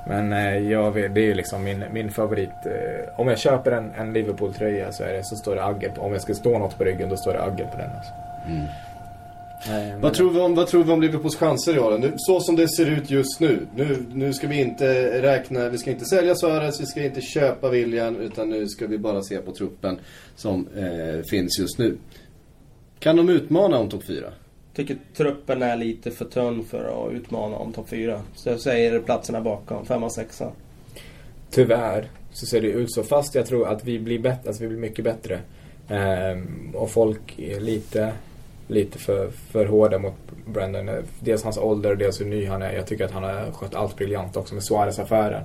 men 0.04 0.32
eh, 0.32 0.58
jag 0.58 0.94
det 0.94 1.20
är 1.20 1.24
ju 1.24 1.34
liksom 1.34 1.64
min, 1.64 1.84
min 1.92 2.10
favorit. 2.10 2.66
Eh, 2.66 3.20
om 3.20 3.28
jag 3.28 3.38
köper 3.38 3.72
en, 3.72 3.92
en 3.98 4.12
Liverpool-tröja 4.12 4.92
så, 4.92 5.04
är 5.04 5.12
det, 5.12 5.24
så 5.24 5.36
står 5.36 5.54
det 5.54 5.64
Agger 5.64 5.90
på. 5.90 6.02
Om 6.02 6.12
jag 6.12 6.22
ska 6.22 6.34
stå 6.34 6.58
något 6.58 6.78
på 6.78 6.84
ryggen 6.84 7.08
då 7.08 7.16
står 7.16 7.32
det 7.32 7.42
Agger 7.42 7.64
på 7.64 7.78
den. 7.78 7.90
Alltså. 7.96 8.12
Men- 9.68 10.00
Vad 10.00 10.14
tror, 10.14 10.30
vi 10.30 10.40
om, 10.40 10.54
vad 10.54 10.66
tror 10.66 10.84
vi 10.84 10.92
om 10.92 11.00
Liverpools 11.02 11.36
chanser 11.36 11.76
i 11.76 11.78
år? 11.78 11.98
Nu, 11.98 12.12
så 12.16 12.40
som 12.40 12.56
det 12.56 12.68
ser 12.68 12.90
ut 12.90 13.10
just 13.10 13.40
nu. 13.40 13.66
nu. 13.76 14.04
Nu 14.12 14.32
ska 14.32 14.48
vi 14.48 14.60
inte 14.60 15.22
räkna, 15.22 15.68
vi 15.68 15.78
ska 15.78 15.90
inte 15.90 16.04
sälja 16.04 16.34
Suarez, 16.34 16.80
vi 16.80 16.86
ska 16.86 17.04
inte 17.04 17.20
köpa 17.20 17.70
William. 17.70 18.16
Utan 18.16 18.50
nu 18.50 18.68
ska 18.68 18.86
vi 18.86 18.98
bara 18.98 19.22
se 19.22 19.38
på 19.38 19.52
truppen 19.52 19.98
som 20.36 20.68
eh, 20.76 21.22
finns 21.30 21.58
just 21.58 21.78
nu. 21.78 21.96
Kan 22.98 23.16
de 23.16 23.28
utmana 23.28 23.78
om 23.78 23.88
topp 23.88 24.04
4? 24.06 24.32
Tycker 24.74 24.96
truppen 25.16 25.62
är 25.62 25.76
lite 25.76 26.10
för 26.10 26.24
tunn 26.24 26.64
för 26.64 27.06
att 27.08 27.12
utmana 27.12 27.56
om 27.56 27.72
topp 27.72 27.88
4. 27.88 28.20
Så 28.34 28.48
jag 28.48 28.60
säger 28.60 29.00
platserna 29.00 29.40
bakom, 29.40 29.86
5 29.86 30.02
och 30.02 30.12
6 30.12 30.42
Tyvärr 31.50 32.08
så 32.32 32.46
ser 32.46 32.60
det 32.60 32.68
ut 32.68 32.92
så. 32.92 33.02
Fast 33.02 33.34
jag 33.34 33.46
tror 33.46 33.68
att 33.68 33.84
vi 33.84 33.98
blir, 33.98 34.18
bättre, 34.18 34.48
alltså 34.48 34.62
vi 34.62 34.68
blir 34.68 34.78
mycket 34.78 35.04
bättre. 35.04 35.40
Ehm, 35.88 36.70
och 36.74 36.90
folk 36.90 37.38
är 37.38 37.60
lite, 37.60 38.12
lite 38.66 38.98
för, 38.98 39.30
för 39.30 39.66
hårda 39.66 39.98
mot 39.98 40.14
Brendan. 40.46 40.90
Dels 41.20 41.42
hans 41.42 41.58
ålder, 41.58 41.94
dels 41.94 42.20
hur 42.20 42.26
ny 42.26 42.46
han 42.46 42.62
är. 42.62 42.72
Jag 42.72 42.86
tycker 42.86 43.04
att 43.04 43.10
han 43.10 43.22
har 43.22 43.52
skött 43.52 43.74
allt 43.74 43.96
briljant 43.96 44.36
också 44.36 44.54
med 44.54 44.64
Suarez-affären. 44.64 45.42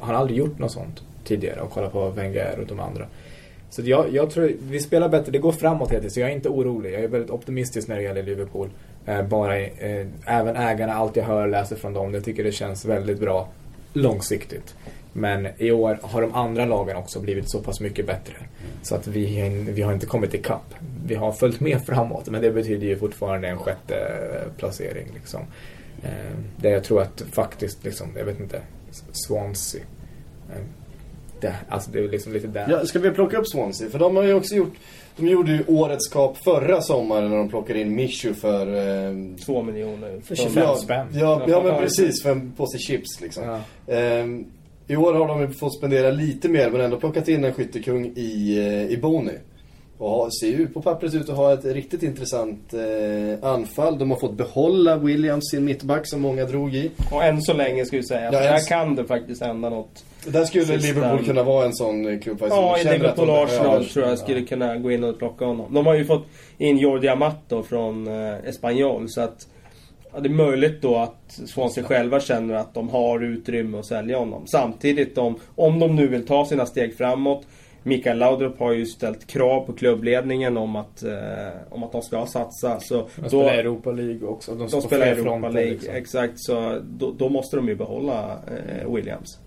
Han 0.00 0.14
har 0.14 0.14
aldrig 0.14 0.38
gjort 0.38 0.58
något 0.58 0.72
sånt 0.72 1.02
tidigare. 1.24 1.60
Och 1.60 1.70
kolla 1.70 1.88
på 1.88 2.10
Wenger 2.10 2.58
och 2.60 2.66
de 2.66 2.80
andra. 2.80 3.06
Så 3.70 3.82
jag, 3.84 4.14
jag 4.14 4.30
tror 4.30 4.52
vi 4.60 4.80
spelar 4.80 5.08
bättre. 5.08 5.32
Det 5.32 5.38
går 5.38 5.52
framåt 5.52 5.90
hela 5.90 6.00
tiden. 6.00 6.10
Så 6.10 6.20
jag 6.20 6.30
är 6.30 6.34
inte 6.34 6.48
orolig. 6.48 6.92
Jag 6.92 7.00
är 7.00 7.08
väldigt 7.08 7.30
optimistisk 7.30 7.88
när 7.88 7.96
det 7.96 8.02
gäller 8.02 8.22
Liverpool. 8.22 8.68
Eh, 9.06 9.22
bara, 9.22 9.60
eh, 9.60 10.06
även 10.26 10.56
ägarna, 10.56 10.94
allt 10.94 11.16
jag 11.16 11.24
hör 11.24 11.42
och 11.42 11.48
läser 11.48 11.76
från 11.76 11.92
dem. 11.92 12.14
Jag 12.14 12.24
tycker 12.24 12.44
det 12.44 12.52
känns 12.52 12.84
väldigt 12.84 13.20
bra 13.20 13.48
långsiktigt. 13.92 14.74
Men 15.16 15.48
i 15.58 15.70
år 15.70 15.98
har 16.02 16.22
de 16.22 16.34
andra 16.34 16.64
lagen 16.64 16.96
också 16.96 17.20
blivit 17.20 17.50
så 17.50 17.60
pass 17.60 17.80
mycket 17.80 18.06
bättre. 18.06 18.34
Så 18.82 18.94
att 18.94 19.06
vi, 19.06 19.48
vi 19.68 19.82
har 19.82 19.92
inte 19.92 20.06
kommit 20.06 20.34
ikapp. 20.34 20.74
Vi 21.06 21.14
har 21.14 21.32
följt 21.32 21.60
med 21.60 21.86
framåt. 21.86 22.28
Men 22.28 22.42
det 22.42 22.50
betyder 22.50 22.86
ju 22.86 22.96
fortfarande 22.96 23.48
en 23.48 23.58
sjätte 23.58 23.96
eh, 23.96 24.52
placering. 24.58 25.06
Liksom. 25.14 25.40
Eh, 26.02 26.10
där 26.56 26.70
jag 26.70 26.84
tror 26.84 27.02
att 27.02 27.22
faktiskt, 27.32 27.84
liksom, 27.84 28.08
jag 28.16 28.24
vet 28.24 28.40
inte, 28.40 28.60
Swansea. 29.12 29.82
Eh, 30.50 30.62
det, 31.40 31.54
alltså 31.68 31.90
det 31.90 31.98
är 31.98 32.08
liksom 32.08 32.32
lite 32.32 32.46
där. 32.46 32.66
Ja, 32.70 32.86
ska 32.86 32.98
vi 32.98 33.10
plocka 33.10 33.38
upp 33.38 33.48
Swansea? 33.48 33.90
För 33.90 33.98
de 33.98 34.16
har 34.16 34.22
ju 34.22 34.34
också 34.34 34.54
gjort... 34.54 34.72
De 35.16 35.28
gjorde 35.28 35.52
ju 35.52 35.64
årets 35.66 36.08
kap 36.08 36.36
förra 36.44 36.80
sommaren 36.80 37.30
när 37.30 37.36
de 37.36 37.48
plockade 37.48 37.80
in 37.80 37.94
Mishu 37.94 38.34
för... 38.34 38.66
Eh, 38.66 39.36
2 39.44 39.62
miljoner. 39.62 40.20
För 40.20 40.34
25 40.34 40.62
ja, 40.62 40.76
spänn. 40.76 41.06
Ja, 41.12 41.44
ja, 41.48 41.62
men 41.62 41.78
precis. 41.78 42.22
För 42.22 42.30
en 42.30 42.52
påse 42.52 42.78
chips 42.78 43.20
liksom. 43.20 43.44
Ja. 43.44 43.60
Ehm, 43.94 44.46
I 44.88 44.96
år 44.96 45.14
har 45.14 45.28
de 45.40 45.52
fått 45.52 45.74
spendera 45.78 46.10
lite 46.10 46.48
mer 46.48 46.70
men 46.70 46.80
ändå 46.80 46.96
plockat 46.96 47.28
in 47.28 47.44
en 47.44 47.52
skyttekung 47.52 48.12
i, 48.16 48.58
eh, 48.58 48.92
i 48.92 48.96
Boni. 49.02 49.32
Och 49.98 50.34
ser 50.34 50.46
ju 50.48 50.66
på 50.68 50.82
pappret 50.82 51.14
ut 51.14 51.28
att 51.28 51.36
ha 51.36 51.52
ett 51.52 51.64
riktigt 51.64 52.02
intressant 52.02 52.74
eh, 52.74 53.48
anfall. 53.50 53.98
De 53.98 54.10
har 54.10 54.18
fått 54.18 54.34
behålla 54.34 54.96
Williams, 54.96 55.50
sin 55.50 55.64
mittback 55.64 56.06
som 56.08 56.20
många 56.20 56.44
drog 56.44 56.74
i. 56.74 56.90
Och 57.12 57.24
än 57.24 57.42
så 57.42 57.52
länge 57.52 57.84
ska 57.84 57.96
vi 57.96 58.02
säga. 58.02 58.30
Ja, 58.32 58.58
så- 58.58 58.68
kan 58.68 58.94
det 58.96 59.04
faktiskt 59.04 59.42
hända 59.42 59.68
något. 59.70 60.04
Där 60.26 60.44
skulle 60.44 60.64
Sista- 60.64 60.86
Liverpool 60.86 61.24
kunna 61.24 61.42
vara 61.42 61.66
en 61.66 61.74
sån 61.74 62.06
eh, 62.08 62.18
klubb 62.20 62.38
faktiskt. 62.38 62.56
Ja, 62.56 62.78
i 62.78 62.84
Liverpool 62.84 63.30
Arsenal 63.30 63.64
behöver- 63.66 63.84
tror 63.84 64.06
jag 64.06 64.18
skulle 64.18 64.42
kunna 64.42 64.76
gå 64.76 64.90
in 64.90 65.04
och 65.04 65.18
plocka 65.18 65.44
honom. 65.44 65.74
De 65.74 65.86
har 65.86 65.94
ju 65.94 66.04
fått 66.04 66.24
in 66.58 66.78
Jordi 66.78 67.08
Amato 67.08 67.62
från 67.62 68.06
eh, 68.06 68.34
Espanyol 68.48 69.08
så 69.08 69.20
att 69.20 69.46
ja, 70.14 70.20
det 70.20 70.28
är 70.28 70.34
möjligt 70.34 70.82
då 70.82 70.96
att 70.96 71.40
Swansea 71.46 71.84
själva 71.84 72.20
känner 72.20 72.54
att 72.54 72.74
de 72.74 72.88
har 72.88 73.20
utrymme 73.20 73.78
att 73.78 73.86
sälja 73.86 74.18
honom. 74.18 74.46
Samtidigt 74.46 75.18
om, 75.18 75.38
om 75.54 75.78
de 75.78 75.96
nu 75.96 76.06
vill 76.06 76.26
ta 76.26 76.46
sina 76.46 76.66
steg 76.66 76.96
framåt 76.96 77.46
Mikael 77.86 78.18
Laudrup 78.18 78.58
har 78.58 78.72
ju 78.72 78.86
ställt 78.86 79.26
krav 79.26 79.66
på 79.66 79.72
klubbledningen 79.72 80.56
om 80.56 80.76
att, 80.76 81.02
eh, 81.02 81.48
om 81.70 81.82
att 81.82 81.92
de 81.92 82.02
ska 82.02 82.26
satsa. 82.26 82.80
Så 82.80 82.94
De 82.94 83.22
då, 83.22 83.28
spelar 83.28 83.54
Europa 83.54 83.92
League 83.92 84.28
också. 84.28 84.54
De, 84.54 84.68
de 84.68 84.82
spelar 84.82 85.06
Europa 85.06 85.48
League, 85.48 85.72
liksom. 85.72 85.94
exakt. 85.94 86.34
Så 86.36 86.80
då, 86.98 87.12
då 87.12 87.28
måste 87.28 87.56
de 87.56 87.68
ju 87.68 87.74
behålla 87.74 88.32
eh, 88.32 88.94
Williams. 88.94 89.38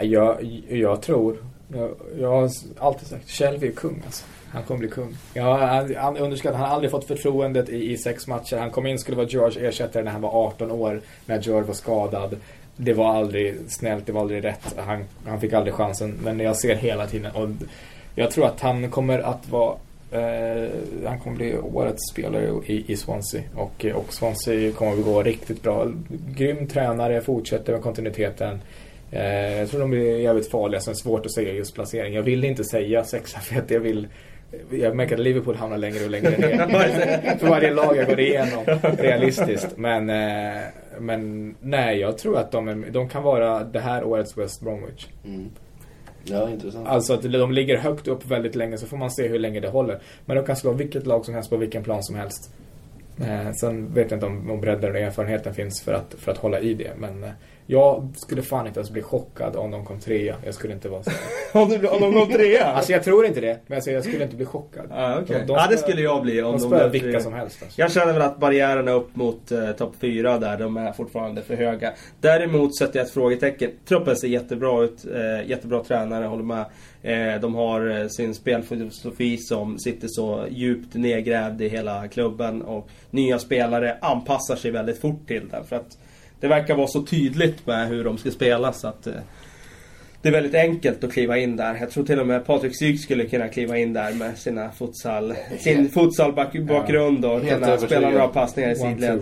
Jag, 0.00 0.42
jag 0.68 1.02
tror, 1.02 1.36
jag, 1.74 1.90
jag 2.20 2.30
har 2.30 2.50
alltid 2.78 3.08
sagt, 3.08 3.30
Shelby 3.30 3.66
är 3.66 3.72
kung 3.72 4.02
alltså. 4.06 4.24
Han 4.52 4.62
kommer 4.62 4.78
bli 4.78 4.88
kung. 4.88 5.16
Ja, 5.34 5.56
han, 5.56 5.94
han 5.96 6.16
underskattar, 6.16 6.58
han 6.58 6.68
har 6.68 6.74
aldrig 6.74 6.90
fått 6.90 7.06
förtroendet 7.06 7.68
i, 7.68 7.92
i 7.92 7.96
sex 7.96 8.26
matcher. 8.26 8.56
Han 8.56 8.70
kom 8.70 8.86
in 8.86 8.98
skulle 8.98 9.16
vara 9.16 9.26
George 9.26 9.68
ersättare 9.68 10.02
när 10.02 10.12
han 10.12 10.22
var 10.22 10.46
18 10.46 10.70
år, 10.70 11.00
när 11.26 11.40
George 11.40 11.66
var 11.66 11.74
skadad. 11.74 12.36
Det 12.76 12.92
var 12.92 13.14
aldrig 13.14 13.56
snällt, 13.68 14.06
det 14.06 14.12
var 14.12 14.20
aldrig 14.20 14.44
rätt. 14.44 14.74
Han, 14.76 15.04
han 15.26 15.40
fick 15.40 15.52
aldrig 15.52 15.74
chansen. 15.74 16.18
Men 16.22 16.40
jag 16.40 16.56
ser 16.56 16.74
hela 16.74 17.06
tiden 17.06 17.32
och 17.32 17.48
jag 18.14 18.30
tror 18.30 18.46
att 18.46 18.60
han 18.60 18.90
kommer 18.90 19.18
att 19.18 19.48
vara 19.48 19.76
eh, 20.10 20.70
han 21.06 21.20
kommer 21.20 21.36
bli 21.36 21.58
årets 21.58 22.10
spelare 22.12 22.60
i, 22.66 22.92
i 22.92 22.96
Swansea. 22.96 23.42
Och, 23.54 23.84
eh, 23.84 23.96
och 23.96 24.12
Swansea 24.12 24.72
kommer 24.72 24.92
att 24.92 25.04
gå 25.04 25.22
riktigt 25.22 25.62
bra. 25.62 25.86
Grym 26.36 26.66
tränare, 26.66 27.20
fortsätter 27.20 27.72
med 27.72 27.82
kontinuiteten. 27.82 28.60
Eh, 29.10 29.58
jag 29.58 29.70
tror 29.70 29.80
de 29.80 29.90
blir 29.90 30.18
jävligt 30.18 30.50
farliga, 30.50 30.80
sen 30.80 30.96
svårt 30.96 31.26
att 31.26 31.34
säga 31.34 31.52
just 31.52 31.74
placering. 31.74 32.14
Jag 32.14 32.22
vill 32.22 32.44
inte 32.44 32.64
säga 32.64 33.04
sexa 33.04 33.40
för 33.40 33.56
att 33.56 33.70
jag 33.70 33.80
vill 33.80 34.08
jag 34.70 34.96
märker 34.96 35.14
att 35.14 35.20
Liverpool 35.20 35.56
hamnar 35.56 35.78
längre 35.78 36.04
och 36.04 36.10
längre 36.10 36.30
ner. 36.30 37.36
för 37.38 37.48
varje 37.48 37.74
lag 37.74 37.96
jag 37.96 38.06
går 38.06 38.20
igenom, 38.20 38.64
realistiskt. 38.98 39.76
Men, 39.76 40.10
eh, 40.10 40.62
men 40.98 41.54
nej, 41.60 41.98
jag 41.98 42.18
tror 42.18 42.38
att 42.38 42.52
de, 42.52 42.68
är, 42.68 42.90
de 42.90 43.08
kan 43.08 43.22
vara 43.22 43.64
det 43.64 43.80
här 43.80 44.04
årets 44.04 44.38
West 44.38 44.60
Bromwich. 44.60 45.06
Mm. 45.24 45.50
Ja, 46.24 46.50
intressant. 46.50 46.88
Alltså 46.88 47.14
att 47.14 47.22
de 47.22 47.52
ligger 47.52 47.76
högt 47.76 48.08
upp 48.08 48.26
väldigt 48.26 48.54
länge 48.54 48.78
så 48.78 48.86
får 48.86 48.96
man 48.96 49.10
se 49.10 49.28
hur 49.28 49.38
länge 49.38 49.60
det 49.60 49.68
håller. 49.68 50.00
Men 50.24 50.36
de 50.36 50.46
kan 50.46 50.56
slå 50.56 50.72
vilket 50.72 51.06
lag 51.06 51.24
som 51.24 51.34
helst 51.34 51.50
på 51.50 51.56
vilken 51.56 51.84
plan 51.84 52.02
som 52.02 52.16
helst. 52.16 52.50
Eh, 53.20 53.52
sen 53.52 53.94
vet 53.94 54.10
jag 54.10 54.16
inte 54.16 54.26
om, 54.26 54.50
om 54.50 54.60
bredden 54.60 54.90
och 54.90 54.98
erfarenheten 55.00 55.54
finns 55.54 55.82
för 55.82 55.92
att, 55.92 56.14
för 56.18 56.32
att 56.32 56.38
hålla 56.38 56.60
i 56.60 56.74
det. 56.74 56.90
Men 56.98 57.24
eh, 57.24 57.30
jag 57.66 58.12
skulle 58.16 58.42
fan 58.42 58.66
inte 58.66 58.80
ens 58.80 58.90
bli 58.90 59.02
chockad 59.02 59.56
om 59.56 59.70
de 59.70 59.84
kom 59.84 60.00
trea. 60.00 60.36
Jag 60.44 60.54
skulle 60.54 60.74
inte 60.74 60.88
vara 60.88 61.02
så. 61.02 61.10
Om, 61.58 61.68
du, 61.68 61.88
om 61.88 62.00
de 62.00 62.12
går 62.12 62.26
trea? 62.26 62.64
Alltså 62.64 62.92
jag 62.92 63.04
tror 63.04 63.26
inte 63.26 63.40
det. 63.40 63.58
Men 63.66 63.76
alltså, 63.76 63.90
jag 63.90 64.04
skulle 64.04 64.24
inte 64.24 64.36
bli 64.36 64.46
chockad. 64.46 64.86
Ah, 64.90 65.20
okay. 65.20 65.38
De- 65.38 65.46
de 65.46 65.52
ja, 65.52 65.66
det 65.70 65.78
skulle 65.78 66.02
jag 66.02 66.22
bli 66.22 66.42
om 66.42 66.58
De 66.58 66.70
de, 66.70 66.90
vilka 66.90 67.20
som 67.20 67.32
helst. 67.32 67.62
Alltså. 67.62 67.80
Jag 67.80 67.92
känner 67.92 68.12
väl 68.12 68.22
att 68.22 68.38
barriärerna 68.38 68.92
upp 68.92 69.16
mot 69.16 69.52
eh, 69.52 69.70
topp 69.72 69.94
4 70.00 70.38
där, 70.38 70.58
de 70.58 70.76
är 70.76 70.92
fortfarande 70.92 71.42
för 71.42 71.54
höga. 71.56 71.92
Däremot 72.20 72.78
sätter 72.78 72.98
jag 72.98 73.06
ett 73.06 73.12
frågetecken. 73.12 73.70
Truppen 73.88 74.16
ser 74.16 74.28
jättebra 74.28 74.82
ut, 74.84 75.06
eh, 75.14 75.48
jättebra 75.50 75.84
tränare, 75.84 76.24
håller 76.24 76.44
med. 76.44 76.64
Eh, 77.02 77.40
de 77.40 77.54
har 77.54 78.00
eh, 78.00 78.08
sin 78.08 78.34
spelfilosofi 78.34 79.38
som 79.38 79.78
sitter 79.78 80.08
så 80.08 80.44
djupt 80.50 80.94
nedgrävd 80.94 81.62
i 81.62 81.68
hela 81.68 82.08
klubben 82.08 82.62
och 82.62 82.88
nya 83.10 83.38
spelare 83.38 83.96
anpassar 84.00 84.56
sig 84.56 84.70
väldigt 84.70 85.00
fort 85.00 85.26
till 85.26 85.48
den. 85.48 85.64
För 85.64 85.76
att 85.76 85.98
det 86.40 86.48
verkar 86.48 86.74
vara 86.74 86.86
så 86.86 87.02
tydligt 87.02 87.66
med 87.66 87.88
hur 87.88 88.04
de 88.04 88.18
ska 88.18 88.30
spela 88.30 88.72
så 88.72 88.88
att 88.88 89.06
eh, 89.06 89.14
det 90.22 90.28
är 90.28 90.32
väldigt 90.32 90.54
enkelt 90.54 91.04
att 91.04 91.12
kliva 91.12 91.38
in 91.38 91.56
där. 91.56 91.76
Jag 91.80 91.90
tror 91.90 92.04
till 92.04 92.20
och 92.20 92.26
med 92.26 92.46
Patrik 92.46 92.78
Syk 92.78 93.00
skulle 93.00 93.24
kunna 93.24 93.48
kliva 93.48 93.78
in 93.78 93.92
där 93.92 94.12
med 94.14 94.38
sina 94.38 94.70
futsal, 94.70 95.34
sin 95.58 95.88
futsalbakgrund 95.88 97.24
och 97.24 97.40
Helt 97.40 97.64
kunna 97.64 97.78
spela 97.78 98.10
några 98.10 98.28
passningar 98.28 98.70
i 98.70 98.76
sidled. 98.76 99.20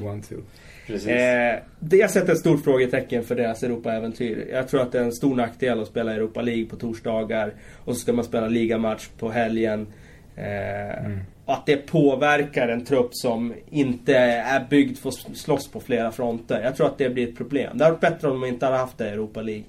Precis. 0.87 1.09
Eh, 1.09 1.59
det 1.79 1.97
jag 1.97 2.11
sätter 2.11 2.33
ett 2.33 2.39
stort 2.39 2.65
frågetecken 2.65 3.25
för 3.25 3.35
deras 3.35 3.63
Europa-äventyr. 3.63 4.49
Jag 4.53 4.69
tror 4.69 4.83
att 4.83 4.93
det 4.93 4.99
är 4.99 5.03
en 5.03 5.13
stor 5.13 5.37
nackdel 5.37 5.81
att 5.81 5.89
spela 5.89 6.13
Europa 6.15 6.43
League 6.43 6.65
på 6.65 6.77
torsdagar 6.77 7.55
och 7.85 7.95
så 7.95 8.01
ska 8.01 8.13
man 8.13 8.25
spela 8.25 8.49
ligamatch 8.49 9.09
på 9.19 9.31
helgen. 9.31 9.87
Eh, 10.37 11.11
och 11.45 11.53
Att 11.55 11.67
det 11.67 11.77
påverkar 11.77 12.69
en 12.69 12.85
trupp 12.85 13.09
som 13.11 13.55
inte 13.71 14.15
är 14.17 14.67
byggd 14.71 14.99
för 14.99 15.09
att 15.09 15.37
slåss 15.37 15.69
på 15.69 15.81
flera 15.81 16.13
fronter. 16.13 16.61
Jag 16.65 16.77
tror 16.77 16.87
att 16.87 16.99
det 16.99 17.09
blir 17.09 17.29
ett 17.29 17.37
problem. 17.37 17.79
Det 17.79 17.85
hade 17.85 17.97
varit 17.97 18.01
bättre 18.13 18.29
om 18.31 18.41
de 18.41 18.47
inte 18.49 18.67
hade 18.67 18.79
haft 18.79 18.99
det 18.99 19.05
i 19.05 19.09
Europa 19.09 19.43
League. 19.43 19.65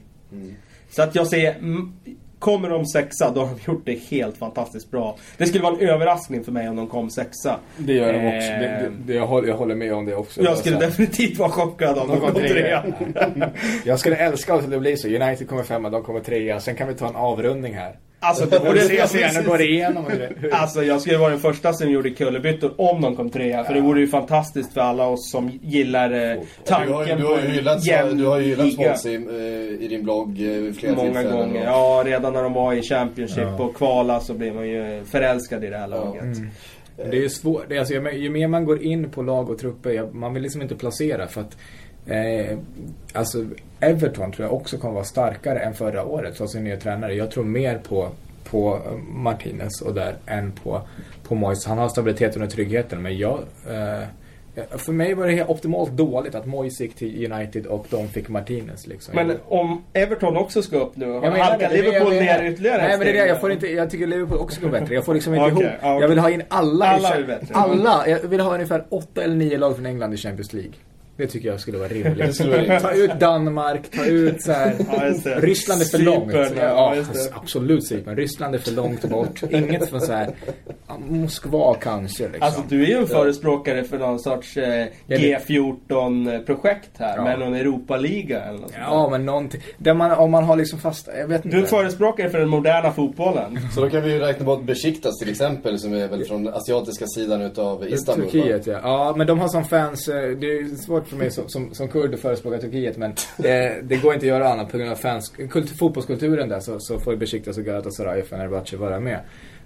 Så 0.89 1.01
att 1.01 1.15
jag 1.15 1.28
säger, 1.28 1.55
mm, 1.55 1.93
kommer 2.39 2.69
de 2.69 2.86
sexa 2.86 3.32
då 3.32 3.41
har 3.41 3.47
de 3.47 3.71
gjort 3.71 3.82
det 3.86 3.99
helt 4.09 4.38
fantastiskt 4.38 4.91
bra. 4.91 5.17
Det 5.38 5.45
skulle 5.45 5.63
vara 5.63 5.76
en 5.76 5.89
överraskning 5.89 6.43
för 6.43 6.51
mig 6.51 6.69
om 6.69 6.76
de 6.76 6.88
kom 6.88 7.09
sexa. 7.09 7.59
Det 7.78 7.93
gör 7.93 8.13
de 8.13 8.19
också. 8.28 8.47
Eh, 8.49 8.59
Det, 8.59 8.91
det, 9.05 9.13
jag, 9.13 9.28
håller, 9.28 9.47
jag 9.47 9.57
håller 9.57 9.76
med 9.76 9.93
om 9.93 10.05
det 10.05 10.15
också. 10.15 10.41
Jag 10.43 10.57
skulle 10.57 10.76
Alltså, 10.76 10.89
definitivt 10.89 11.39
vara 11.39 11.49
chockad 11.49 11.97
om 11.97 12.07
de 12.07 12.19
kom 12.19 12.34
trea. 12.34 12.86
Jag 13.86 13.99
skulle 13.99 14.15
älska 14.15 14.55
om 14.55 14.69
det 14.69 14.80
blir 14.80 14.95
så. 14.95 15.07
United 15.07 15.49
kommer 15.49 15.63
femma, 15.63 15.89
de 15.89 16.03
kommer 16.03 16.19
trea. 16.19 16.59
Sen 16.59 16.76
kan 16.76 16.88
vi 16.88 16.93
ta 16.93 17.07
en 17.07 17.15
avrundning 17.15 17.73
här. 17.73 17.95
Alltså, 18.20 18.43
Och 18.57 18.66
borde 18.66 18.82
se 18.82 19.26
hur 19.28 19.43
går 19.49 19.57
det 19.57 19.66
igenom. 19.66 20.05
Hur, 20.38 20.53
Alltså 20.53 20.84
jag 20.84 21.01
skulle 21.01 21.18
vara 21.18 21.30
den 21.30 21.39
första 21.39 21.74
som 21.74 21.89
gjorde 21.91 22.09
kullerbyttor 22.09 22.74
om 22.78 23.01
de 23.01 23.16
kom 23.16 23.30
trea. 23.30 23.63
För 23.63 23.74
det 23.74 23.82
vore 23.82 23.99
ju 23.99 24.07
fantastiskt 24.07 24.74
för 24.74 24.82
alla 24.82 25.07
oss 25.07 25.32
som 25.32 25.59
gillar 25.63 26.11
eh, 26.32 26.41
tanken 26.66 26.88
du 26.88 26.93
har, 26.93 27.05
ju- 27.07 27.16
du 27.16 27.24
har 27.26 27.38
ju 27.39 27.45
en 27.45 27.51
hyllat, 27.51 27.86
jämn 27.86 28.18
du 28.18 28.26
har 28.26 28.38
ju 28.39 28.43
hyllat. 28.55 28.74
Swansea 28.74 29.13
eh, 29.13 29.84
i 29.84 29.88
din 29.89 30.03
blogg 30.03 30.30
eh, 30.30 30.74
flera 30.74 30.95
Många 30.95 31.24
gånger. 31.24 31.61
och- 31.61 31.68
Ja, 31.68 32.03
redan 32.05 32.34
när 32.34 32.43
de 32.43 32.53
var 32.53 32.74
i 32.74 32.82
Championship 32.82 33.38
Ja. 33.57 33.63
och 33.63 33.76
kvala 33.76 34.20
så 34.20 34.34
blev 34.34 34.55
man 34.55 34.68
ju 34.68 35.03
förälskad 35.05 35.63
i 35.63 35.68
det 35.70 35.78
här 35.78 35.88
laget. 35.88 36.24
Mm. 36.24 36.49
Det 36.97 37.18
är 37.18 37.22
ju 37.22 37.30
svårt. 37.30 37.72
Alltså, 37.80 37.93
ju, 37.93 38.30
mer- 38.30 38.47
man 38.47 38.66
går 38.66 38.84
in 38.84 39.09
på 39.09 39.22
lag 39.22 39.49
och 39.49 39.57
trupper, 39.59 40.09
man 40.13 40.34
vill 40.34 40.43
liksom 40.43 40.61
inte 40.61 40.76
placera 40.76 41.28
för 41.28 41.41
att 41.41 41.57
eh, 42.08 42.58
Alltså 43.14 43.45
Everton 43.80 44.32
tror 44.32 44.47
jag 44.47 44.56
också 44.56 44.78
kommer 44.78 44.93
vara 44.93 45.03
starkare 45.03 45.60
än 45.60 45.74
förra 45.74 46.06
året 46.06 46.36
trots 46.38 46.53
sin 46.53 46.64
nya 46.64 46.78
tränare. 46.78 47.14
Jag 47.14 47.32
tror 47.32 47.43
mer 47.43 47.78
på, 47.78 48.10
på 48.43 48.80
Martinez 49.08 49.82
och 49.82 49.93
där 49.93 50.16
än 50.26 50.51
på, 50.51 50.82
på 51.28 51.36
Moyes. 51.36 51.66
Han 51.66 51.78
har 51.78 51.89
stabiliteten 51.89 52.41
och 52.41 52.49
tryggheten 52.49 53.01
men 53.01 53.18
jag 53.18 53.39
eh, 53.70 54.03
för 54.78 54.91
mig 54.91 55.14
var 55.14 55.28
det 55.28 55.34
helt 55.34 55.49
optimalt 55.49 55.91
dåligt 55.91 56.36
att 56.36 56.45
Moyes 56.45 56.82
gick 56.82 56.95
till 56.95 57.32
United 57.32 57.66
och 57.66 57.86
de 57.89 58.08
fick 58.08 58.30
Martinez 58.30 58.88
liksom. 58.88 59.16
Men 59.16 59.38
om 59.45 59.84
Everton 59.93 60.38
också 60.38 60.62
ska 60.62 60.78
upp 60.78 60.95
nu, 60.95 61.06
menar 61.06 61.38
halkar 61.38 61.72
Liverpool 61.72 62.14
jag 62.14 62.24
ner 62.24 62.51
ytterligare 62.51 62.82
Nej 62.82 62.97
men 62.97 62.99
det 62.99 63.10
är 63.20 63.24
det, 63.24 63.28
jag 63.28 63.41
får 63.41 63.51
inte, 63.51 63.68
jag 63.68 63.89
tycker 63.89 64.08
Liverpool 64.08 64.38
också 64.38 64.62
går 64.62 64.70
bättre. 64.70 64.95
Jag 64.95 65.06
får 65.06 65.14
liksom 65.14 65.34
inte 65.34 65.45
Okej, 65.45 65.66
ihop. 65.66 65.74
ja, 65.82 65.91
okej. 65.93 66.01
Jag 66.01 66.08
vill 66.10 66.20
ha 66.20 66.30
in 66.30 66.43
alla, 66.47 66.86
i 66.86 67.06
Alla 67.06 67.28
bättre. 67.28 67.56
Alla, 67.56 68.08
jag 68.08 68.20
vill 68.20 68.39
ha 68.39 68.53
ungefär 68.53 68.86
åtta 68.89 69.24
eller 69.24 69.36
nio 69.36 69.58
lag 69.58 69.76
från 69.76 69.86
England 69.86 70.14
i 70.14 70.18
Champions 70.18 70.53
League. 70.53 70.74
Det 71.18 71.28
tycker 71.28 71.49
jag 71.49 71.59
skulle 71.59 71.78
vara 71.78 71.88
rimligt. 71.89 72.36
skulle 72.36 72.80
ta 72.80 72.91
ut 72.91 73.20
Danmark, 73.20 73.91
ta 73.91 74.05
ut 74.05 74.41
så 74.41 74.51
här. 74.51 74.76
Ja. 75.26 75.36
Ryssland 75.39 75.82
är 75.82 75.86
för 75.86 75.97
Cypern, 75.97 76.05
långt. 76.13 76.34
ja, 76.34 76.95
Ja, 76.95 77.03
absolut 77.34 77.88
Cypern. 77.88 78.16
Ryssland 78.16 78.55
är 78.55 78.59
för 78.59 78.72
långt 78.72 79.09
bort. 79.09 79.41
Inget 79.51 79.89
från 79.89 80.01
så 80.01 80.11
här. 80.13 80.30
Moskva 81.09 81.74
kanske 81.82 82.24
liksom. 82.24 82.43
Alltså 82.43 82.61
du 82.70 82.84
är 82.84 82.88
ju 82.88 82.97
en 82.97 83.07
förespråkare 83.07 83.84
för 83.84 83.97
någon 83.97 84.20
sorts 84.20 84.57
eh, 84.57 84.63
Ja, 84.80 84.88
det- 85.07 85.18
G14-projekt 85.47 86.89
här. 86.97 87.18
Ja. 87.18 87.24
Med 87.24 87.39
någon 87.39 87.55
Europa-liga 87.55 88.41
eller 88.43 88.59
något 88.59 88.72
sånt 88.72 88.84
Ja 88.89 89.09
men 89.09 89.26
någonting. 89.26 89.61
Där 89.78 89.93
man, 89.93 90.11
om 90.11 90.32
man 90.32 90.43
har 90.43 90.55
liksom 90.55 90.80
fast, 90.80 91.07
jag 91.18 91.28
vet 91.28 91.45
inte. 91.45 91.57
Du 91.57 91.63
är 91.63 91.68
förespråkare 91.68 92.30
för 92.30 92.39
den 92.39 92.49
moderna 92.49 92.91
fotbollen. 92.91 93.59
Så 93.76 93.82
då 93.82 93.89
kan 93.89 94.01
vi 94.03 94.11
ju 94.13 94.20
räkna 94.20 94.45
bort 94.45 94.63
Besiktas 94.63 95.18
till 95.20 95.30
exempel 95.30 95.80
som 95.80 95.93
är 95.93 96.07
väl 96.07 96.24
från 96.26 96.47
asiatiska 96.47 97.05
sidan 97.07 97.41
utav 97.41 97.88
Istanbul. 97.88 98.26
va? 98.26 98.32
Turkiet 98.32 98.68
ja. 98.68 98.80
Ja 98.84 99.13
men 99.18 99.28
de 99.28 99.39
har 99.39 99.47
som 99.47 99.63
fans, 99.66 100.07
eh, 100.07 100.16
det 100.16 100.47
är 100.47 100.76
svårt 100.86 101.05
för 101.08 101.18
mig 101.18 101.32
som, 101.32 101.49
som, 101.49 101.74
som 101.74 101.88
kurd 101.88 102.14
att 102.14 102.20
förespråka 102.20 102.58
Turkiet 102.58 102.97
men 102.97 103.12
eh, 103.38 103.84
det 103.84 104.01
går 104.01 104.14
inte 104.14 104.26
att 104.26 104.30
göra 104.30 104.49
annat 104.49 104.72
på 104.72 104.78
grund 104.78 104.91
av 104.91 104.95
fans, 104.95 105.30
kult, 105.30 105.78
fotbollskulturen 105.78 106.49
där 106.49 106.60
så, 106.60 106.80
så 106.80 106.99
får 106.99 107.14
ju 107.14 107.20
Besiktas 107.20 107.58
och 107.58 107.64
Galatasaray 107.64 108.22
och 108.22 108.28
Fenerbahce 108.28 108.78
vara 108.78 108.99
med. 108.99 109.20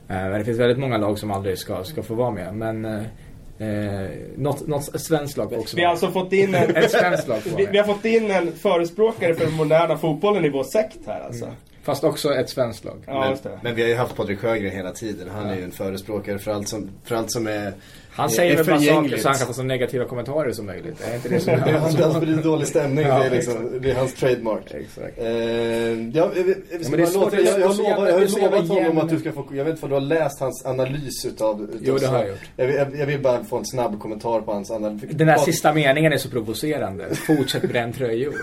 Eh, 0.09 0.15
men 0.15 0.39
det 0.39 0.45
finns 0.45 0.59
väldigt 0.59 0.79
många 0.79 0.97
lag 0.97 1.19
som 1.19 1.31
aldrig 1.31 1.57
ska, 1.57 1.83
ska 1.83 2.03
få 2.03 2.15
vara 2.15 2.31
med 2.31 2.55
men 2.55 2.85
eh, 2.85 3.01
eh, 3.59 4.09
något, 4.37 4.67
något 4.67 5.01
svenskt 5.01 5.37
lag 5.37 5.53
också 5.53 5.77
Vi 5.77 5.83
har 5.83 5.89
alltså 5.89 6.11
fått 6.11 6.33
in 6.33 6.55
en... 6.55 6.75
Ett 6.75 6.91
svenskt 6.91 7.27
lag 7.27 7.41
får 7.41 7.49
vara 7.49 7.61
vi, 7.61 7.67
vi 7.71 7.77
har 7.77 7.85
fått 7.85 8.05
in 8.05 8.31
en 8.31 8.51
förespråkare 8.51 9.33
för 9.33 9.45
den 9.45 9.53
moderna 9.53 9.97
fotbollen 9.97 10.45
i 10.45 10.49
vår 10.49 10.63
sekt 10.63 10.99
här 11.05 11.21
alltså. 11.21 11.47
Fast 11.83 12.03
också 12.03 12.33
ett 12.33 12.49
svenskt 12.49 12.85
lag. 12.85 12.97
Ja, 13.05 13.19
Men, 13.19 13.37
det. 13.43 13.59
men 13.63 13.75
vi 13.75 13.81
har 13.81 13.89
ju 13.89 13.95
haft 13.95 14.15
Patrik 14.15 14.39
Sjögren 14.39 14.71
hela 14.71 14.91
tiden. 14.91 15.29
Han 15.29 15.49
är 15.49 15.55
ju 15.55 15.63
en 15.63 15.71
förespråkare 15.71 16.39
för 16.39 16.51
allt 16.51 16.67
som, 16.67 16.89
för 17.03 17.15
allt 17.15 17.31
som 17.31 17.47
är 17.47 17.73
Han 18.11 18.25
är- 18.25 18.29
säger 18.29 18.53
är 18.53 18.57
väl 18.57 18.65
bara 18.65 18.79
saker 18.79 19.17
så 19.17 19.27
han 19.29 19.37
kan 19.37 19.47
få 19.47 19.53
så 19.53 19.63
negativa 19.63 20.05
kommentarer 20.05 20.51
som 20.51 20.65
möjligt. 20.65 21.01
Är 21.11 21.15
inte 21.15 21.29
det 21.29 21.39
som 21.39 21.53
Han, 21.53 21.73
han 21.95 22.13
sprider 22.13 22.43
dålig 22.43 22.67
stämning, 22.67 23.05
Ja, 23.05 23.19
det, 23.19 23.25
är 23.25 23.29
liksom, 23.29 23.79
det 23.81 23.91
är 23.91 23.95
hans 23.95 24.13
trademark. 24.13 24.63
Exakt. 24.71 25.17
Eh, 25.19 25.27
ja, 26.17 26.31
vi, 26.35 26.55
vi, 26.77 26.83
ska 26.83 26.95
det 26.97 27.03
är 27.03 27.05
svårt, 27.05 27.23
låta, 27.23 27.35
det 27.35 27.41
är 27.41 27.45
jag, 27.45 27.59
jag, 27.59 27.77
lovar, 27.77 27.89
jag 28.07 28.13
har 28.13 28.19
det 28.19 28.25
är 28.25 28.41
lovat 28.41 28.67
honom 28.67 28.97
att 28.97 29.09
du 29.09 29.19
ska 29.19 29.31
få, 29.31 29.45
jag 29.51 29.65
vet 29.65 29.71
inte 29.73 29.85
om 29.85 29.89
du 29.89 29.95
har 29.95 30.01
läst 30.01 30.39
hans 30.39 30.65
analys 30.65 31.25
utav, 31.25 31.61
utav 31.63 31.77
Jo, 31.81 31.97
det 31.97 32.07
har 32.07 32.19
jag 32.19 32.27
gjort. 32.29 32.39
Jag, 32.55 32.67
vill- 32.67 32.75
jag, 32.75 32.99
jag 32.99 33.05
vill 33.05 33.19
bara 33.21 33.43
få 33.43 33.57
en 33.57 33.65
snabb 33.65 33.99
kommentar 34.01 34.41
på 34.41 34.53
hans 34.53 34.71
analys. 34.71 35.01
Den 35.11 35.27
där 35.27 35.37
sista 35.37 35.73
meningen 35.73 36.13
är 36.13 36.17
så 36.17 36.29
provocerande. 36.29 37.15
Fortsätt 37.15 37.69
bränn 37.69 37.93
tröjor. 37.93 38.33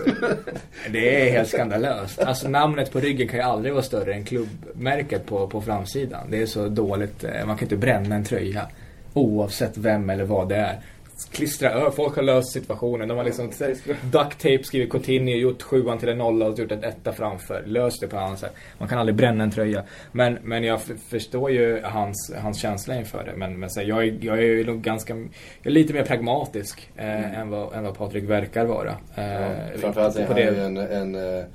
Det 0.91 1.27
är 1.27 1.31
helt 1.31 1.49
skandalöst. 1.49 2.19
Alltså 2.19 2.49
namnet 2.49 2.91
på 2.91 2.99
ryggen 2.99 3.27
kan 3.27 3.39
ju 3.39 3.43
aldrig 3.45 3.73
vara 3.73 3.83
större 3.83 4.13
än 4.13 4.23
klubbmärket 4.25 5.25
på, 5.25 5.47
på 5.47 5.61
framsidan. 5.61 6.21
Det 6.29 6.41
är 6.41 6.45
så 6.45 6.67
dåligt. 6.67 7.23
eh, 7.23 7.45
Man 7.45 7.57
kan 7.57 7.65
inte 7.65 7.77
bränna 7.77 8.15
en 8.15 8.23
tröja. 8.23 8.67
Oavsett 9.17 9.77
vem 9.77 10.09
eller 10.09 10.23
vad 10.23 10.49
det 10.49 10.55
är. 10.55 10.79
Klistra 11.31 11.69
över. 11.69 11.91
Folk 11.91 12.15
har 12.15 12.23
löst 12.23 12.51
situationen. 12.53 13.07
De 13.07 13.17
har 13.17 13.25
liksom 13.25 13.51
duct 14.11 14.37
tape 14.37 14.63
skrivit 14.63 14.91
Coutinho, 14.91 15.33
gjort 15.35 15.61
sjuan 15.61 15.97
till 15.97 16.09
en 16.09 16.17
nolla 16.17 16.45
och 16.45 16.59
gjort 16.59 16.71
ett 16.71 16.83
etta 16.83 17.11
framför. 17.11 17.63
Löst 17.65 18.01
det 18.01 18.07
på 18.07 18.17
annat 18.17 18.39
sätt. 18.39 18.53
Man 18.77 18.87
kan 18.87 18.99
aldrig 18.99 19.15
bränna 19.15 19.43
en 19.43 19.51
tröja. 19.51 19.83
Men, 20.11 20.37
men 20.43 20.63
jag 20.63 20.81
förstår 21.09 21.51
ju 21.51 21.81
hans, 21.83 22.33
hans 22.37 22.61
känsla 22.61 22.95
inför 22.95 23.23
det. 23.23 23.33
Men, 23.37 23.59
men 23.59 23.69
så 23.69 23.79
här, 23.79 23.87
jag, 23.87 24.07
är, 24.07 24.17
jag 24.21 24.43
är 24.43 24.65
nog 24.65 24.81
ganska, 24.81 25.13
jag 25.13 25.29
är 25.63 25.69
lite 25.69 25.93
mer 25.93 26.03
pragmatisk 26.03 26.89
eh, 26.95 27.39
än, 27.39 27.49
vad, 27.49 27.73
än 27.73 27.83
vad 27.83 27.97
Patrik 27.97 28.23
verkar 28.23 28.65
vara. 28.65 28.95
Eh, 29.15 29.33
Ja, 29.33 29.49
framförallt 29.77 30.15
är 30.15 30.27
han 30.27 30.37
ju 30.37 30.63
en, 30.63 30.77
en, 30.77 31.15
eh, 31.15 31.45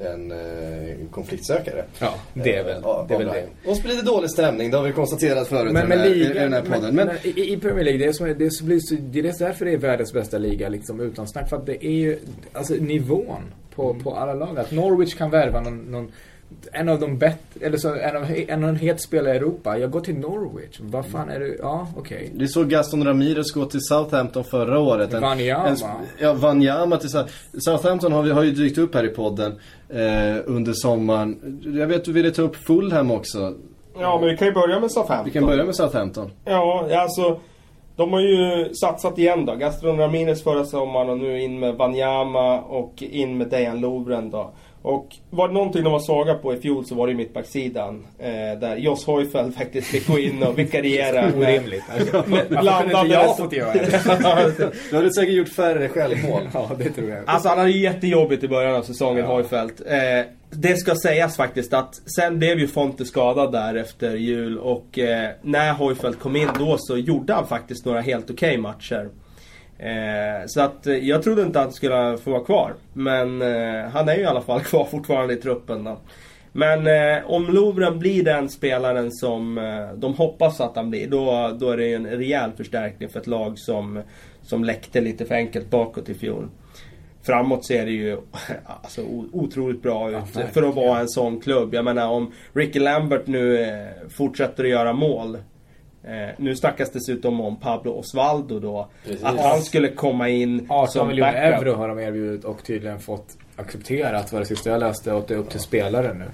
en 0.00 0.30
eh, 0.32 0.96
konfliktsökare. 1.10 1.84
Ja, 1.98 2.14
det 2.34 2.56
är 2.56 2.64
väl, 2.64 2.76
Eh, 2.82 2.86
av- 2.88 3.08
det, 3.08 3.14
är 3.14 3.18
väl 3.18 3.26
det. 3.28 3.70
Och 3.70 3.76
sprider 3.76 4.02
dålig 4.02 4.30
stämning, 4.30 4.70
det 4.70 4.76
har 4.76 4.84
vi 4.84 4.92
konstaterat 4.92 5.48
förut 5.48 5.72
Men 5.72 5.86
i, 5.86 5.88
den 5.88 5.98
här, 5.98 6.06
i 6.06 6.14
ligan, 6.14 6.34
den 6.34 6.52
här 6.52 6.62
podden. 6.62 6.94
men, 6.94 7.06
Men, 7.06 7.16
i, 7.22 7.52
i 7.52 7.56
Premier 7.56 7.84
League, 7.84 7.98
det 7.98 8.06
är, 8.08 8.12
som, 8.12 8.26
det, 8.26 8.32
är, 8.32 8.64
blir 8.64 8.78
så, 8.80 8.94
det 9.00 9.18
är 9.18 9.22
därför 9.38 9.64
det 9.64 9.72
är 9.72 9.76
världens 9.76 10.12
bästa 10.12 10.38
liga, 10.38 10.68
liksom 10.68 11.00
utan 11.00 11.28
snack. 11.28 11.48
För 11.48 11.56
att 11.56 11.66
det 11.66 11.86
är 11.86 11.90
ju, 11.90 12.18
alltså 12.52 12.74
nivån 12.74 13.42
på, 13.74 13.94
på 13.94 14.14
alla 14.14 14.34
lag. 14.34 14.58
Att 14.58 14.70
Norwich 14.72 15.14
kan 15.14 15.30
värva 15.30 15.60
någon, 15.60 15.78
någon 15.78 16.12
en 16.72 16.88
av 16.88 17.00
de 17.00 17.18
bättre, 17.18 17.66
eller 17.66 17.76
så 17.78 17.94
en 17.94 18.16
av, 18.16 18.24
en 18.48 18.62
av 18.64 18.68
en 18.70 18.76
het 18.76 19.00
spelare 19.00 19.34
i 19.34 19.36
Europa. 19.36 19.78
Jag 19.78 19.90
går 19.90 20.00
till 20.00 20.14
Norwich. 20.18 20.78
Vad 20.80 21.06
fan 21.06 21.28
är 21.30 21.40
det? 21.40 21.56
Ja, 21.58 21.86
okej. 21.96 22.30
vi 22.34 22.48
såg 22.48 22.68
Gaston 22.68 23.04
Ramirez 23.04 23.52
gå 23.52 23.64
till 23.64 23.80
Southampton 23.82 24.44
förra 24.44 24.78
året. 24.80 25.14
En- 25.14 25.22
Wanyama. 25.22 25.66
en 25.68 25.74
sp- 25.74 25.90
ja, 26.18 26.32
Wanyama 26.32 26.96
till 26.96 27.08
Sou- 27.10 27.26
Southampton 27.58 28.12
har, 28.12 28.22
vi, 28.22 28.30
har 28.30 28.42
ju 28.42 28.50
dykt 28.50 28.78
upp 28.78 28.94
här 28.94 29.04
i 29.04 29.08
podden 29.08 29.52
eh, 29.88 30.36
under 30.46 30.72
sommaren. 30.72 31.60
Jag 31.78 31.86
vet 31.86 32.04
du 32.04 32.12
ville 32.12 32.30
ta 32.30 32.42
upp 32.42 32.56
Fulham 32.56 33.10
också. 33.10 33.54
Ja, 33.98 34.18
men 34.20 34.28
vi 34.28 34.36
kan 34.36 34.48
ju 34.48 34.54
börja 34.54 34.80
med 34.80 34.90
Southampton. 34.90 35.24
Vi 35.24 35.30
kan 35.30 35.46
börja 35.46 35.64
med 35.64 35.76
Southampton. 35.76 36.30
Ja, 36.44 36.88
alltså. 36.96 37.40
De 37.96 38.12
har 38.12 38.20
ju 38.20 38.74
satsat 38.74 39.18
igen 39.18 39.46
då. 39.46 39.54
Gastron 39.54 39.98
Ramirez 39.98 40.42
förra 40.42 40.64
sommaren 40.64 41.08
och 41.10 41.18
nu 41.18 41.42
in 41.42 41.58
med 41.60 41.74
Wanyama 41.74 42.60
och 42.60 43.02
in 43.02 43.38
med 43.38 43.48
Dejan 43.48 43.80
Lovren 43.80 44.30
då. 44.30 44.50
Och 44.82 45.16
var 45.30 45.48
det 45.48 45.54
någonting 45.54 45.84
de 45.84 45.92
var 45.92 46.00
svaga 46.00 46.34
på 46.34 46.54
i 46.54 46.56
fjol 46.56 46.84
så 46.84 46.94
var 46.94 47.06
det 47.06 47.14
mittbacksidan. 47.14 48.06
Eh, 48.18 48.58
där 48.60 48.76
Joss 48.76 49.06
Hojfeldt 49.06 49.58
faktiskt 49.58 49.86
fick 49.86 50.06
gå 50.06 50.18
in 50.18 50.42
och 50.42 50.58
vikariera. 50.58 51.26
Orimligt. 51.36 51.82
med 51.88 52.46
Varför 52.50 52.82
kunde 52.82 53.00
inte 53.00 53.14
jag 53.14 53.36
fått 53.36 53.52
göra 53.52 53.72
det? 53.72 54.72
Du 54.90 54.96
hade 54.96 55.12
säkert 55.12 55.34
gjort 55.34 55.48
färre 55.48 55.88
självmål. 55.88 56.42
Ja, 56.54 56.70
det 56.78 56.90
tror 56.90 57.10
jag. 57.10 57.18
Alltså 57.26 57.48
han 57.48 57.58
hade 57.58 57.70
jättejobbigt 57.70 58.44
i 58.44 58.48
början 58.48 58.74
av 58.74 58.82
säsongen, 58.82 59.24
Ja. 59.24 59.26
Hojfeldt. 59.26 59.80
Eh, 59.86 59.96
det 60.50 60.76
ska 60.76 60.94
sägas 60.94 61.36
faktiskt 61.36 61.72
att 61.74 61.94
sen 62.16 62.38
blev 62.38 62.58
ju 62.58 62.68
Fonte 62.68 63.04
skadad 63.04 63.52
där 63.52 63.74
efter 63.74 64.14
jul 64.14 64.58
och 64.58 64.98
eh, 64.98 65.30
när 65.42 65.72
Hojfeldt 65.72 66.20
kom 66.20 66.36
in 66.36 66.48
då 66.58 66.76
så 66.78 66.96
gjorde 66.96 67.32
han 67.32 67.46
faktiskt 67.46 67.84
några 67.84 68.00
helt 68.00 68.30
okej 68.30 68.58
matcher. 68.58 69.08
Eh, 69.82 70.46
så 70.46 70.60
att 70.60 70.86
eh, 70.86 70.94
jag 70.94 71.22
trodde 71.22 71.42
inte 71.42 71.58
att 71.58 71.64
han 71.64 71.72
skulle 71.72 72.18
få 72.18 72.30
vara 72.30 72.44
kvar. 72.44 72.74
Men 72.92 73.42
eh, 73.42 73.90
han 73.90 74.08
är 74.08 74.14
ju 74.14 74.22
i 74.22 74.26
alla 74.26 74.40
fall 74.40 74.60
kvar 74.64 74.84
fortfarande 74.84 75.34
i 75.34 75.36
truppen 75.36 75.84
då. 75.84 75.98
Men 76.52 76.86
eh, 76.86 77.30
om 77.30 77.46
Lovren 77.46 77.98
blir 77.98 78.24
den 78.24 78.48
spelaren 78.48 79.12
som 79.12 79.58
eh, 79.58 79.92
de 79.94 80.14
hoppas 80.14 80.60
att 80.60 80.76
han 80.76 80.90
blir, 80.90 81.08
då, 81.08 81.56
då 81.60 81.70
är 81.70 81.76
det 81.76 81.86
ju 81.86 81.94
en 81.94 82.06
rejäl 82.06 82.52
förstärkning 82.56 83.08
för 83.08 83.20
ett 83.20 83.26
lag 83.26 83.58
som, 83.58 84.02
som 84.42 84.64
läckte 84.64 85.00
lite 85.00 85.24
för 85.24 85.34
enkelt 85.34 85.70
bakåt 85.70 86.08
i 86.08 86.14
fjol. 86.14 86.48
Framåt 87.22 87.66
ser 87.66 87.86
det 87.86 87.92
ju 87.92 88.18
alltså, 88.82 89.02
otroligt 89.32 89.82
bra 89.82 90.08
ut 90.08 90.14
verkligen. 90.14 90.48
för 90.48 90.62
att 90.62 90.74
vara 90.74 91.00
en 91.00 91.08
sån 91.08 91.40
klubb. 91.40 91.74
Jag 91.74 91.84
menar 91.84 92.08
om 92.08 92.32
Ricky 92.52 92.78
Lambert 92.78 93.26
nu 93.26 93.62
eh, 93.62 94.08
fortsätter 94.08 94.64
att 94.64 94.70
göra 94.70 94.92
mål. 94.92 95.38
Eh, 96.04 96.34
nu 96.36 96.56
snackas 96.56 96.90
dessutom 96.90 97.40
om 97.40 97.56
Pablo 97.56 97.92
Osvaldo 97.92 98.58
då. 98.58 98.88
Precis. 99.04 99.24
Att 99.24 99.40
han 99.40 99.62
skulle 99.62 99.88
komma 99.88 100.28
in 100.28 100.66
18 100.68 100.92
som 100.92 101.08
miljoner 101.08 101.32
backup. 101.32 101.66
euro 101.66 101.74
har 101.74 101.88
de 101.88 101.98
erbjudit 101.98 102.44
och 102.44 102.64
tydligen 102.64 103.00
fått 103.00 103.36
accepterat 103.56 104.32
vad 104.32 104.42
det 104.42 104.46
sista 104.46 104.70
jag 104.70 104.80
läste 104.80 105.12
och 105.12 105.18
att 105.18 105.28
det 105.28 105.34
är 105.34 105.38
upp 105.38 105.50
till 105.50 105.60
spelaren 105.60 106.18
nu. 106.18 106.24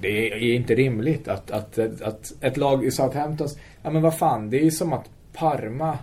Det 0.00 0.32
är 0.32 0.54
inte 0.54 0.74
rimligt 0.74 1.28
att, 1.28 1.50
att, 1.50 1.78
att 2.02 2.32
ett 2.40 2.56
lag 2.56 2.84
i 2.84 2.90
Southamptons... 2.90 3.58
Ja 3.82 3.90
men 3.90 4.02
vad 4.02 4.18
fan, 4.18 4.50
det 4.50 4.60
är 4.60 4.64
ju 4.64 4.70
som 4.70 4.92
att 4.92 5.10
Parma 5.32 5.98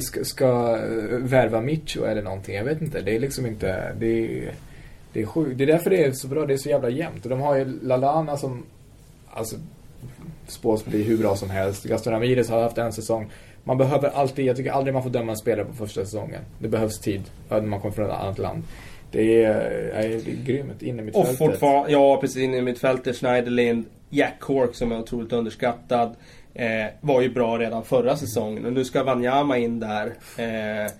ska, 0.00 0.24
ska 0.24 0.76
eh, 0.76 1.18
värva 1.18 1.60
Micho 1.60 2.04
eller 2.04 2.22
någonting. 2.22 2.54
Jag 2.54 2.64
vet 2.64 2.82
inte. 2.82 3.00
Det 3.00 3.16
är 3.16 3.20
liksom 3.20 3.46
inte... 3.46 3.94
Det 3.98 4.06
är, 4.06 4.54
det 5.12 5.22
är 5.22 5.26
sjukt. 5.26 5.58
Det 5.58 5.64
är 5.64 5.66
därför 5.66 5.90
det 5.90 6.04
är 6.04 6.12
så 6.12 6.28
bra. 6.28 6.46
Det 6.46 6.52
är 6.52 6.58
så 6.58 6.68
jävla 6.68 6.88
jämnt. 6.88 7.24
Och 7.24 7.30
de 7.30 7.40
har 7.40 7.56
ju 7.56 7.80
Lalana 7.82 8.36
som... 8.36 8.62
Alltså 9.30 9.56
spås 10.50 10.84
bli 10.84 11.02
hur 11.02 11.18
bra 11.18 11.36
som 11.36 11.50
helst. 11.50 11.84
Gaston 11.84 12.12
Ramirez 12.12 12.50
har 12.50 12.62
haft 12.62 12.78
en 12.78 12.92
säsong. 12.92 13.30
Man 13.64 13.78
behöver 13.78 14.08
alltid, 14.08 14.44
jag 14.44 14.56
tycker 14.56 14.70
aldrig 14.70 14.94
man 14.94 15.02
får 15.02 15.10
döma 15.10 15.32
en 15.32 15.38
spelare 15.38 15.66
på 15.66 15.72
första 15.74 16.04
säsongen. 16.04 16.40
Det 16.58 16.68
behövs 16.68 16.98
tid 17.00 17.22
när 17.48 17.60
man 17.60 17.80
kommer 17.80 17.94
från 17.94 18.06
ett 18.06 18.12
annat 18.12 18.38
land. 18.38 18.62
Det 19.12 19.44
är, 19.44 19.54
är, 19.94 20.20
grymt 20.44 20.82
inne 20.82 21.02
i 21.02 21.04
mitt 21.04 21.14
Och 21.14 21.38
fortfarande, 21.38 21.92
ja 21.92 22.20
precis 22.20 22.36
in 22.36 22.54
i 22.54 22.62
mittfältet, 22.62 23.16
Schneiderlind, 23.16 23.84
Jack 24.10 24.40
Cork 24.40 24.74
som 24.74 24.92
är 24.92 24.98
otroligt 24.98 25.32
underskattad. 25.32 26.16
Eh, 26.54 26.86
var 27.00 27.20
ju 27.20 27.30
bra 27.30 27.58
redan 27.58 27.84
förra 27.84 28.16
säsongen 28.16 28.66
och 28.66 28.72
nu 28.72 28.84
ska 28.84 29.04
Wanyama 29.04 29.58
in 29.58 29.80
där. 29.80 30.06
Eh, 30.36 30.90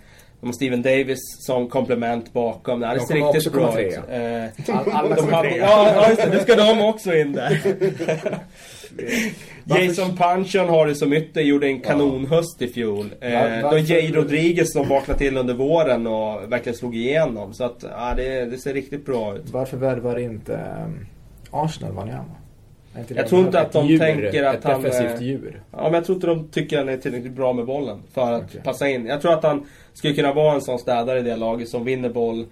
de 0.41 0.47
har 0.47 0.53
Steven 0.53 0.83
Davis 0.83 1.19
som 1.47 1.69
komplement 1.69 2.33
bakom. 2.33 2.81
Det 2.81 2.87
här 2.87 2.95
De 2.95 3.01
ser 3.01 3.15
riktigt 3.15 3.53
bra 3.53 3.81
ut. 3.81 3.95
Eh, 3.97 4.77
All- 4.77 4.93
alla 4.93 5.09
de 5.09 5.15
kommer 5.15 5.43
trea. 5.43 5.57
ja, 5.57 5.93
ja, 5.95 6.09
just 6.09 6.23
det. 6.23 6.31
Nu 6.31 6.39
ska 6.39 6.57
de 6.57 6.81
också 6.81 7.15
in 7.15 7.33
där. 7.33 7.61
Jason 9.65 10.17
Panchon 10.17 10.69
har 10.69 10.87
det 10.87 10.95
som 10.95 11.13
ytter, 11.13 11.41
gjorde 11.41 11.67
en 11.67 11.81
kanonhöst 11.81 12.63
i 12.63 12.69
fjol. 12.69 13.07
Eh, 13.21 13.33
varför- 13.63 13.79
Jay 13.79 14.13
Rodriguez 14.13 14.73
som 14.73 14.89
vaknade 14.89 15.19
till 15.19 15.37
under 15.37 15.55
våren 15.55 16.07
och 16.07 16.53
verkligen 16.53 16.77
slog 16.79 16.97
igenom. 16.97 17.55
Så 17.55 17.65
att, 17.65 17.85
ja, 17.97 18.15
det, 18.17 18.45
det 18.45 18.59
ser 18.59 18.75
riktigt 18.75 19.07
bra 19.07 19.37
ut. 19.37 19.51
Varför 19.53 19.77
värvar 19.77 20.19
inte 20.19 20.53
um, 20.87 21.07
Arsenal 21.51 21.93
Wanyama? 21.93 22.25
Jag 23.09 23.29
tror 23.29 23.41
inte 23.41 23.59
ett 23.59 23.67
att 23.67 23.73
de 23.73 23.87
djur, 23.87 23.99
tänker 23.99 24.43
att 24.45 24.55
ett 24.57 24.65
han, 24.65 24.83
defensivt 24.83 25.21
eh, 25.21 25.27
djur. 25.27 25.63
Ja, 25.73 25.83
men 25.83 25.95
jag 25.95 26.05
tror 26.05 26.17
inte 26.17 26.27
de 26.27 26.49
tycker 26.49 26.79
han 26.79 26.89
är 26.89 26.97
tillräckligt 26.97 27.33
bra 27.33 27.53
med 27.53 27.67
bollen 27.67 27.99
för 28.13 28.33
att 28.33 28.43
Okej. 28.45 28.61
passa 28.65 28.89
in. 28.89 29.07
Jag 29.07 29.21
tror 29.23 29.33
att 29.33 29.45
han 29.45 29.67
skulle 29.93 30.15
kunna 30.15 30.33
vara 30.33 30.55
en 30.55 30.61
sån 30.61 30.79
städare 30.79 31.19
i 31.19 31.23
det 31.23 31.37
laget 31.37 31.69
som 31.69 31.85
vinner 31.85 32.09
boll. 32.09 32.47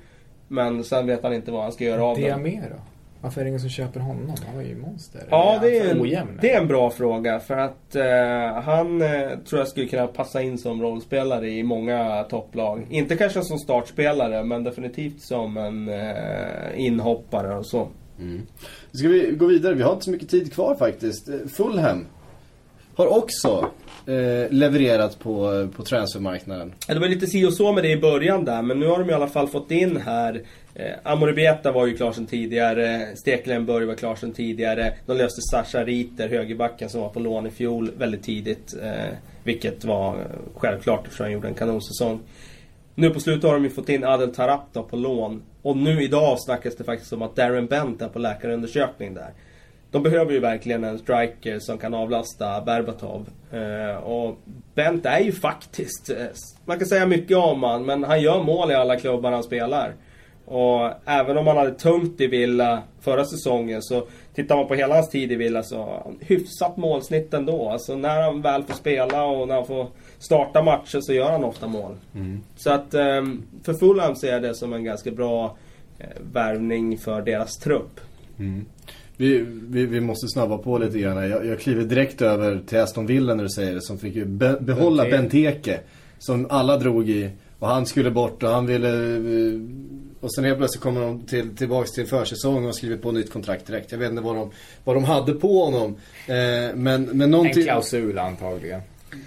Men 0.49 0.84
sen 0.84 1.07
vet 1.07 1.22
han 1.22 1.32
inte 1.34 1.51
vad 1.51 1.62
han 1.62 1.72
ska 1.72 1.84
göra 1.84 2.05
av 2.05 2.16
Det 2.16 2.28
den. 2.28 2.43
då? 2.45 2.82
Varför 3.21 3.41
är 3.41 3.45
det 3.45 3.49
ingen 3.49 3.61
som 3.61 3.71
köper 3.71 4.01
honom? 4.01 4.35
Han 4.47 4.57
var 4.57 4.62
ju 4.62 4.77
monster. 4.77 5.23
Ja, 5.31 5.59
det 5.62 5.79
är, 5.79 5.91
en, 5.91 6.39
det 6.41 6.53
är 6.53 6.61
en 6.61 6.69
bra 6.69 6.91
fråga. 6.91 7.41
För 7.41 7.57
att 7.57 7.97
eh, 7.97 8.62
han 8.62 9.03
eh, 9.03 9.39
tror 9.49 9.59
jag 9.61 9.69
skulle 9.69 9.87
kunna 9.87 10.07
passa 10.07 10.43
in 10.43 10.59
som 10.59 10.83
rollspelare 10.83 11.49
i 11.51 11.62
många 11.62 12.23
topplag. 12.31 12.87
Inte 12.91 13.16
kanske 13.16 13.43
som 13.43 13.59
startspelare, 13.59 14.45
men 14.45 14.64
definitivt 14.64 15.21
som 15.23 15.57
en 15.57 15.89
eh, 15.89 16.07
inhoppare 16.87 17.57
och 17.57 17.66
så. 17.66 17.89
Ska 18.93 19.09
vi 19.09 19.35
gå 19.39 19.47
vidare? 19.47 19.75
Vi 19.75 19.83
har 19.83 19.93
inte 19.93 20.05
så 20.05 20.11
mycket 20.11 20.29
tid 20.29 20.53
kvar 20.53 20.75
faktiskt. 20.75 21.29
Eh, 21.29 21.35
Fulham 21.57 22.07
har 22.95 23.19
också 23.19 23.71
eh, 24.07 24.51
levererat 24.51 25.19
på, 25.19 25.69
på 25.77 25.83
transfermarknaden. 25.83 26.73
Ja, 26.89 26.95
Det 26.95 27.01
var 27.01 27.09
lite 27.09 27.27
si 27.27 27.47
och 27.47 27.55
så 27.55 27.73
med 27.73 27.85
det 27.85 27.91
i 27.91 28.01
början 28.01 28.45
där, 28.45 28.62
men 28.62 28.81
nu 28.81 28.87
har 28.87 28.99
de 28.99 29.11
i 29.11 29.12
alla 29.12 29.29
fall 29.29 29.49
fått 29.49 29.71
in 29.71 29.97
här 29.97 30.43
eh, 30.79 30.95
Amorebieta 31.03 31.72
var 31.72 31.87
ju 31.87 31.97
klar 31.97 32.12
sedan 32.12 32.26
tidigare, 32.26 33.16
Stekelenburg 33.16 33.87
var 33.87 33.95
klar 33.95 34.16
sedan 34.16 34.33
tidigare. 34.33 34.93
De 35.07 35.16
löste 35.16 35.41
Sasha 35.41 35.85
Riter, 35.85 36.29
högerbacken 36.29 36.89
som 36.89 37.01
var 37.01 37.09
på 37.09 37.20
lån 37.20 37.47
i 37.47 37.51
fjol, 37.51 37.91
väldigt 37.99 38.22
tidigt. 38.22 38.74
Eh, 38.83 39.14
vilket 39.45 39.85
var 39.85 40.26
självklart 40.55 41.05
eftersom 41.05 41.24
han 41.24 41.33
gjorde 41.33 41.49
en 41.49 41.55
kanonsäsong. 41.55 42.20
Nu 42.95 43.11
på 43.11 43.20
slutet 43.20 43.45
har 43.45 43.55
de 43.55 43.64
ju 43.64 43.70
fått 43.70 43.89
in 43.89 44.05
Adel 44.05 44.35
Tarapta 44.35 44.83
på 44.83 44.97
lån. 44.97 45.43
Och 45.62 45.76
nu 45.76 46.03
idag 46.03 46.41
snackas 46.41 46.76
det 46.76 46.85
faktiskt 46.85 47.12
om 47.12 47.22
att 47.22 47.37
Darren 47.37 47.66
Bent 47.66 48.03
är 48.03 48.09
på 48.09 48.18
läkarundersökning 48.18 49.14
där. 49.14 49.33
De 49.91 50.03
behöver 50.03 50.33
ju 50.33 50.41
verkligen 50.41 50.85
en 50.85 50.99
striker 50.99 51.59
som 51.59 51.79
kan 51.79 51.95
avlasta 51.95 52.61
Berbatov. 52.61 53.29
Eh, 53.53 53.97
och 53.97 54.39
Bent 54.74 55.07
är 55.07 55.20
ju 55.20 55.33
faktiskt, 55.33 56.11
eh, 56.11 56.26
man 56.64 56.79
kan 56.79 56.89
säga 56.89 57.07
mycket 57.07 57.37
om 57.37 57.62
han, 57.62 57.87
men 57.87 58.05
han 58.05 58.22
gör 58.22 58.43
mål 58.43 58.70
i 58.70 58.74
alla 58.74 58.97
klubbar 58.97 59.33
han 59.33 59.43
spelar. 59.43 59.95
Och 60.51 60.91
även 61.05 61.39
om 61.39 61.47
han 61.47 61.57
hade 61.57 61.75
tungt 61.75 62.21
i 62.21 62.27
Villa 62.27 62.83
förra 63.01 63.25
säsongen 63.25 63.83
så 63.83 64.07
tittar 64.35 64.57
man 64.57 64.69
på 64.69 64.75
hela 64.75 64.95
hans 64.95 65.11
tid 65.11 65.33
i 65.33 65.37
Villa 65.37 65.63
så 65.63 66.13
hyfsat 66.21 66.77
målsnitt 66.77 67.35
ändå. 67.35 67.69
Alltså 67.69 67.97
när 67.97 68.23
han 68.23 68.43
väl 68.43 68.63
får 68.63 68.75
spela 68.75 69.25
och 69.25 69.49
när 69.49 69.55
han 69.55 69.67
får 69.67 69.87
starta 70.19 70.63
matcher 70.63 71.01
så 71.01 71.13
gör 71.13 71.31
han 71.31 71.45
ofta 71.45 71.67
mål. 71.67 71.97
Så 72.57 72.71
att 72.71 72.95
ehm, 72.95 73.43
för 73.63 73.75
Fulham 73.75 74.17
ser 74.17 74.33
jag 74.33 74.43
det 74.43 74.55
som 74.55 74.73
en 74.73 74.85
ganska 74.85 75.11
bra 75.11 75.57
eh, 75.99 76.07
värvning 76.33 76.99
för 76.99 77.23
deras 77.23 77.57
trupp. 77.57 78.01
Vi, 79.17 79.47
vi, 79.69 79.87
vi 79.87 80.01
måste 80.01 80.29
snabba 80.29 80.59
på 80.59 80.79
lite 80.79 80.99
grann. 80.99 81.31
Jag, 81.31 81.47
jag 81.47 81.61
kliver 81.61 81.85
direkt 81.85 82.23
över 82.23 82.61
till 82.67 82.79
Aston 82.79 83.07
Villa 83.07 83.35
när 83.35 83.43
du 83.43 83.51
säger 83.51 83.75
det. 83.75 83.83
Som 83.83 83.99
fick 83.99 84.15
ju 84.15 84.25
be, 84.25 84.57
behålla 84.61 85.05
Benteke. 85.05 85.51
Benteke. 85.51 85.81
Som 86.19 86.47
alla 86.51 86.77
drog 86.77 87.11
i. 87.11 87.31
Och 87.59 87.69
han 87.69 87.87
skulle 87.87 88.11
bort 88.11 88.43
och 88.43 88.49
han 88.51 88.67
ville... 88.67 88.91
Och 90.21 90.35
sen 90.35 90.45
helt 90.45 90.59
plötsligt 90.59 90.83
kommer 90.83 91.01
de 91.01 91.21
till, 91.27 91.57
tillbaks 91.57 91.93
till 91.93 92.07
försäsong 92.07 92.66
och 92.66 92.75
skriver 92.77 92.97
på 92.97 93.12
nytt 93.12 93.33
kontrakt 93.33 93.66
direkt. 93.66 93.93
Jag 93.93 93.99
vet 93.99 94.11
inte 94.11 94.23
vad 94.23 94.37
de, 94.37 94.51
vad 94.85 94.97
de 94.97 95.05
hade 95.05 95.33
på 95.33 95.64
honom. 95.64 95.97
Eh, 96.27 96.35
men, 96.75 97.03
men 97.03 97.21
En 97.21 97.31
någonting... 97.31 97.62
klausul 97.62 98.19
antagligen. 98.19 98.81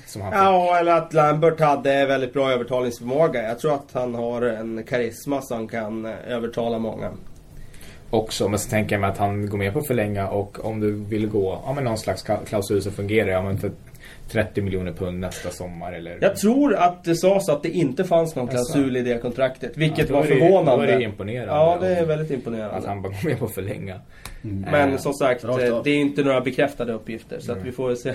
Som 0.07 0.21
han 0.21 0.31
fick. 0.31 0.39
Ja, 0.39 0.77
eller 0.79 0.91
att 0.91 1.13
Lambert 1.13 1.59
hade 1.59 2.05
väldigt 2.05 2.33
bra 2.33 2.51
övertalningsförmåga. 2.51 3.43
Jag 3.43 3.59
tror 3.59 3.73
att 3.73 3.89
han 3.93 4.15
har 4.15 4.41
en 4.41 4.83
karisma 4.83 5.41
som 5.41 5.67
kan 5.67 6.05
eh, 6.05 6.11
övertala 6.27 6.79
många. 6.79 7.11
också. 8.09 8.47
Men 8.47 8.59
så 8.59 8.69
tänker 8.69 8.95
jag 8.95 9.01
mig 9.01 9.09
att 9.09 9.17
han 9.17 9.49
går 9.49 9.57
med 9.57 9.73
på 9.73 9.79
att 9.79 9.87
förlänga 9.87 10.27
och 10.27 10.65
om 10.65 10.79
du 10.79 10.91
vill 10.91 11.27
gå, 11.27 11.61
ja 11.65 11.73
men 11.73 11.83
någon 11.83 11.97
slags 11.97 12.25
klausul 12.45 12.81
som 12.81 12.91
fungerar, 12.91 13.29
ja 13.29 13.41
men 13.41 13.57
för 13.57 13.71
30 14.31 14.61
miljoner 14.61 14.91
pund 14.91 15.19
nästa 15.19 15.49
sommar 15.49 15.93
eller... 15.93 16.17
Jag 16.21 16.35
tror 16.35 16.75
att 16.75 17.03
det 17.03 17.15
sades 17.15 17.49
att 17.49 17.63
det 17.63 17.69
inte 17.69 18.03
fanns 18.03 18.35
någon 18.35 18.47
klausul 18.47 18.97
i 18.97 19.01
det 19.01 19.21
kontraktet. 19.21 19.77
Vilket 19.77 20.09
Ja, 20.09 20.15
var 20.15 20.23
förvånande. 20.23 20.85
då 20.85 20.91
är 20.91 20.97
det 20.97 21.03
imponerande. 21.03 21.53
Ja, 21.53 21.77
det 21.81 21.87
är 21.87 22.05
väldigt 22.05 22.31
Att 22.31 22.37
imponerande. 22.37 22.87
han 22.87 23.01
bara 23.01 23.09
går 23.13 23.29
med 23.29 23.39
på 23.39 23.45
att 23.45 23.53
förlänga. 23.53 23.99
Men 24.41 24.91
Eh, 24.91 24.97
som 24.97 25.13
sagt, 25.13 25.43
eh, 25.43 25.81
det 25.83 25.89
är 25.91 25.95
inte 25.97 26.23
några 26.23 26.41
bekräftade 26.41 26.93
uppgifter. 26.93 27.39
Så 27.39 27.51
att 27.51 27.63
vi 27.65 27.71
får 27.71 27.95
se. 27.95 28.13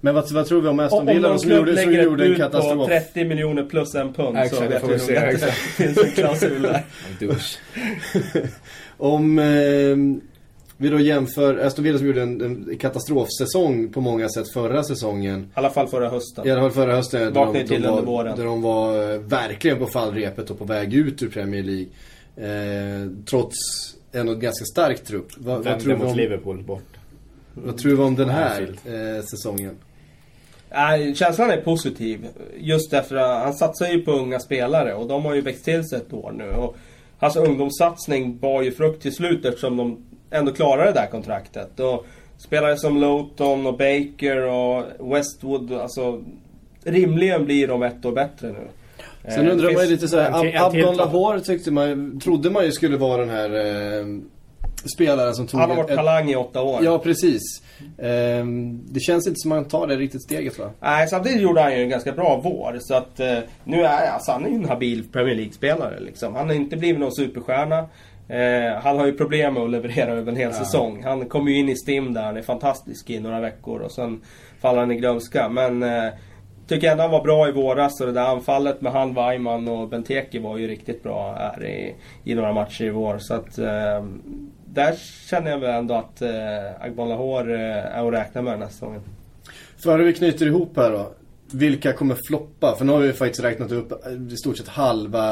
Men 0.00 0.14
vad, 0.14 0.32
vad 0.32 0.46
tror 0.46 0.60
vi 0.60 0.68
om 0.68 0.80
Aston 0.80 1.00
Om 1.00 1.06
Villa 1.06 1.28
någon 1.28 1.38
som 1.38 1.50
gjorde, 1.50 1.76
som 1.76 1.90
lägger 1.90 1.98
ett 1.98 2.04
gjorde 2.04 2.24
en 2.24 2.28
bud 2.30 2.38
på 2.38 2.42
katastrof? 2.44 2.86
30 2.88 3.24
miljoner 3.24 3.62
plus 3.64 3.94
en 3.94 4.12
pund 4.12 4.38
Exakt, 4.38 4.62
så 4.62 4.68
vet 4.68 4.80
får 4.80 4.88
vi 4.88 4.92
nog 4.94 5.00
se, 5.02 5.16
att 5.16 5.40
det 5.40 5.46
finns 5.52 5.98
en 5.98 6.10
klausul 6.10 6.62
där. 6.62 6.82
Om 8.96 9.38
eh, 9.38 9.44
vi 10.76 10.88
då 10.88 11.00
jämför 11.00 11.58
Aston 11.58 11.84
Villa 11.84 11.98
som 11.98 12.06
gjorde 12.06 12.22
en, 12.22 12.40
en 12.40 12.78
katastrofsäsong 12.78 13.88
på 13.92 14.00
många 14.00 14.28
sätt 14.28 14.52
förra 14.52 14.82
säsongen. 14.82 15.40
I 15.40 15.44
alla 15.54 15.70
fall 15.70 15.88
förra 15.88 16.08
hösten. 16.08 16.46
I 16.46 16.50
alla 16.50 16.60
fall 16.60 16.70
förra 16.70 16.94
hösten. 16.96 17.20
där 17.20 17.30
Vaknade 17.30 17.58
de- 17.58 17.68
till 17.68 17.82
de 17.82 17.88
var, 17.88 17.98
under 17.98 18.12
våren. 18.12 18.36
Där 18.36 18.44
de 18.44 18.62
var 18.62 19.12
eh, 19.12 19.18
verkligen 19.20 19.78
på 19.78 19.86
fallrepet 19.86 20.50
och 20.50 20.58
på 20.58 20.64
väg 20.64 20.94
ut 20.94 21.22
ur 21.22 21.28
Premier 21.28 21.62
League. 21.62 21.86
Eh, 22.36 23.10
trots 23.30 23.56
en 24.12 24.40
ganska 24.40 24.64
stark 24.64 25.04
trupp. 25.04 25.28
Vad, 25.36 25.64
vad, 25.64 25.80
tror 25.80 25.96
mot 25.96 26.06
om, 26.06 26.16
Liverpool 26.16 26.62
bort. 26.62 26.96
vad 27.54 27.78
tror 27.78 27.96
vi 27.96 28.02
om 28.02 28.14
den 28.14 28.28
här 28.28 28.62
eh, 28.84 29.24
säsongen? 29.24 29.76
Nej, 30.70 31.14
känslan 31.14 31.50
är 31.50 31.60
positiv. 31.60 32.26
Just 32.58 32.90
därför 32.90 33.16
att 33.16 33.42
han 33.42 33.54
satsar 33.54 33.88
ju 33.88 34.02
på 34.02 34.12
unga 34.12 34.40
spelare 34.40 34.94
och 34.94 35.06
de 35.08 35.24
har 35.24 35.34
ju 35.34 35.40
växt 35.40 35.64
till 35.64 35.84
sig 35.88 35.98
ett 35.98 36.12
år 36.12 36.32
nu. 36.32 36.50
Och 36.50 36.76
hans 37.18 37.36
ungdomssatsning 37.36 38.38
var 38.40 38.62
ju 38.62 38.72
frukt 38.72 39.02
till 39.02 39.14
slut 39.14 39.44
eftersom 39.44 39.76
de 39.76 39.98
ändå 40.38 40.52
klarade 40.52 40.84
det 40.92 41.00
där 41.00 41.06
kontraktet. 41.06 41.80
Och 41.80 42.06
spelare 42.38 42.76
som 42.76 43.00
Lowton 43.00 43.66
och 43.66 43.72
Baker 43.78 44.42
och 44.42 44.84
Westwood, 45.16 45.72
alltså 45.72 46.22
rimligen 46.84 47.44
blir 47.44 47.68
de 47.68 47.82
ett 47.82 48.04
år 48.04 48.12
bättre 48.12 48.48
nu. 48.48 48.68
Sen 49.28 49.46
Eh, 49.46 49.52
undrar 49.52 49.64
man 49.64 49.72
ju 49.72 49.78
finns- 49.78 49.90
lite 49.90 50.08
så 50.08 50.20
här, 50.20 50.30
en 50.30 50.40
till- 50.40 50.50
en 50.50 50.62
Ab- 50.62 50.66
Abdon. 50.66 50.96
Lahore 50.96 51.40
tyckte 51.40 51.70
man, 51.70 52.20
trodde 52.20 52.50
man 52.50 52.64
ju 52.64 52.72
skulle 52.72 52.96
vara 52.96 53.20
den 53.20 53.30
här 53.30 53.50
eh, 53.54 54.06
spelaren 54.94 55.34
som 55.34 55.46
tog 55.46 55.60
Han 55.60 55.70
har 55.70 55.76
varit 55.76 55.90
ett- 55.90 55.96
talang 55.96 56.30
i 56.30 56.36
åtta 56.36 56.62
år. 56.62 56.80
Ja, 56.84 56.98
precis. 56.98 57.42
Ehm, 57.98 58.80
det 58.90 59.00
känns 59.00 59.26
inte 59.26 59.38
som 59.38 59.52
att 59.52 59.56
man 59.58 59.64
tar 59.64 59.86
det 59.86 59.96
riktigt 59.96 60.22
steget 60.22 60.58
va? 60.58 60.70
Nej, 60.80 61.08
samtidigt 61.08 61.40
gjorde 61.42 61.60
han 61.60 61.72
ju 61.76 61.82
en 61.82 61.88
ganska 61.88 62.12
bra 62.12 62.40
vår. 62.44 62.76
Så 62.80 62.94
att 62.94 63.20
eh, 63.20 63.38
nu 63.64 63.84
är 63.84 64.10
alltså, 64.10 64.32
han 64.32 64.44
är 64.44 64.48
ju 64.48 64.54
en 64.54 64.64
habil 64.68 65.04
Premier 65.12 65.34
League-spelare 65.34 66.00
liksom. 66.00 66.34
Han 66.34 66.46
har 66.46 66.54
inte 66.54 66.76
blivit 66.76 67.00
någon 67.00 67.12
superstjärna. 67.14 67.86
Eh, 68.28 68.82
han 68.82 68.98
har 68.98 69.06
ju 69.06 69.12
problem 69.12 69.54
med 69.54 69.62
att 69.62 69.70
leverera 69.70 70.12
över 70.12 70.32
en 70.32 70.38
hel 70.38 70.52
säsong. 70.52 71.02
Han 71.04 71.28
kommer 71.28 71.50
ju 71.50 71.58
in 71.58 71.68
i 71.68 71.76
stim 71.76 72.14
där, 72.14 72.22
han 72.22 72.36
är 72.36 72.42
fantastisk 72.42 73.10
i 73.10 73.20
några 73.20 73.40
veckor 73.40 73.80
och 73.80 73.92
sen 73.92 74.20
faller 74.60 74.78
han 74.78 74.90
i 74.90 74.96
glömska. 74.96 75.48
Men 75.48 75.82
eh, 75.82 76.12
tycker 76.66 76.90
ändå 76.90 77.02
han 77.02 77.10
var 77.10 77.22
bra 77.22 77.48
i 77.48 77.52
våras 77.52 78.00
och 78.00 78.06
det 78.06 78.12
där 78.12 78.26
anfallet 78.26 78.80
med 78.80 78.92
han, 78.92 79.14
Weimann 79.14 79.68
och 79.68 79.88
Benteke 79.88 80.40
var 80.40 80.58
ju 80.58 80.68
riktigt 80.68 81.02
bra 81.02 81.34
här 81.34 81.64
i, 81.64 81.94
i 82.24 82.34
några 82.34 82.52
matcher 82.52 82.84
i 82.84 82.90
vår. 82.90 83.18
Så 83.18 83.34
att 83.34 83.58
eh, 83.58 84.04
där 84.66 84.94
känner 85.30 85.50
jag 85.50 85.58
väl 85.58 85.74
ändå 85.74 85.94
att 85.94 86.22
eh, 86.22 86.80
Agbon 86.80 87.08
Lahore 87.08 87.54
eh, 87.54 87.98
är 87.98 88.06
att 88.06 88.12
räkna 88.12 88.42
med 88.42 88.52
den 88.52 88.62
här 88.62 88.68
säsongen. 88.68 89.00
Före 89.76 90.02
vi 90.02 90.12
knyter 90.12 90.46
ihop 90.46 90.76
här 90.76 90.90
då. 90.90 91.10
Vilka 91.52 91.92
kommer 91.92 92.16
floppa? 92.28 92.76
För 92.76 92.84
nu 92.84 92.92
har 92.92 92.98
vi 93.00 93.12
faktiskt 93.12 93.44
räknat 93.44 93.72
upp 93.72 94.06
eh, 94.06 94.12
i 94.32 94.36
stort 94.36 94.56
sett 94.58 94.68
halva, 94.68 95.22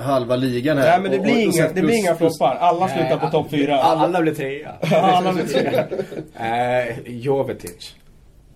halva 0.00 0.36
ligan 0.36 0.78
här. 0.78 0.84
Nej 0.90 1.00
men 1.00 1.10
det 1.10 1.18
blir 1.18 1.32
och- 1.32 1.48
och 1.48 1.54
inga, 1.54 1.62
det 1.68 1.72
plus- 1.74 1.86
blir 1.86 1.96
inga 1.98 2.14
floppar. 2.14 2.54
Alla 2.60 2.88
slutar 2.88 3.18
på 3.18 3.26
topp 3.30 3.50
fyra. 3.50 3.76
Alla 3.82 4.20
blir 4.22 4.34
trea. 4.34 4.72
Alla 5.02 5.32
blir 5.32 5.44
trea. 5.44 5.86
Eh, 6.88 6.98
Jovetic. 7.06 7.94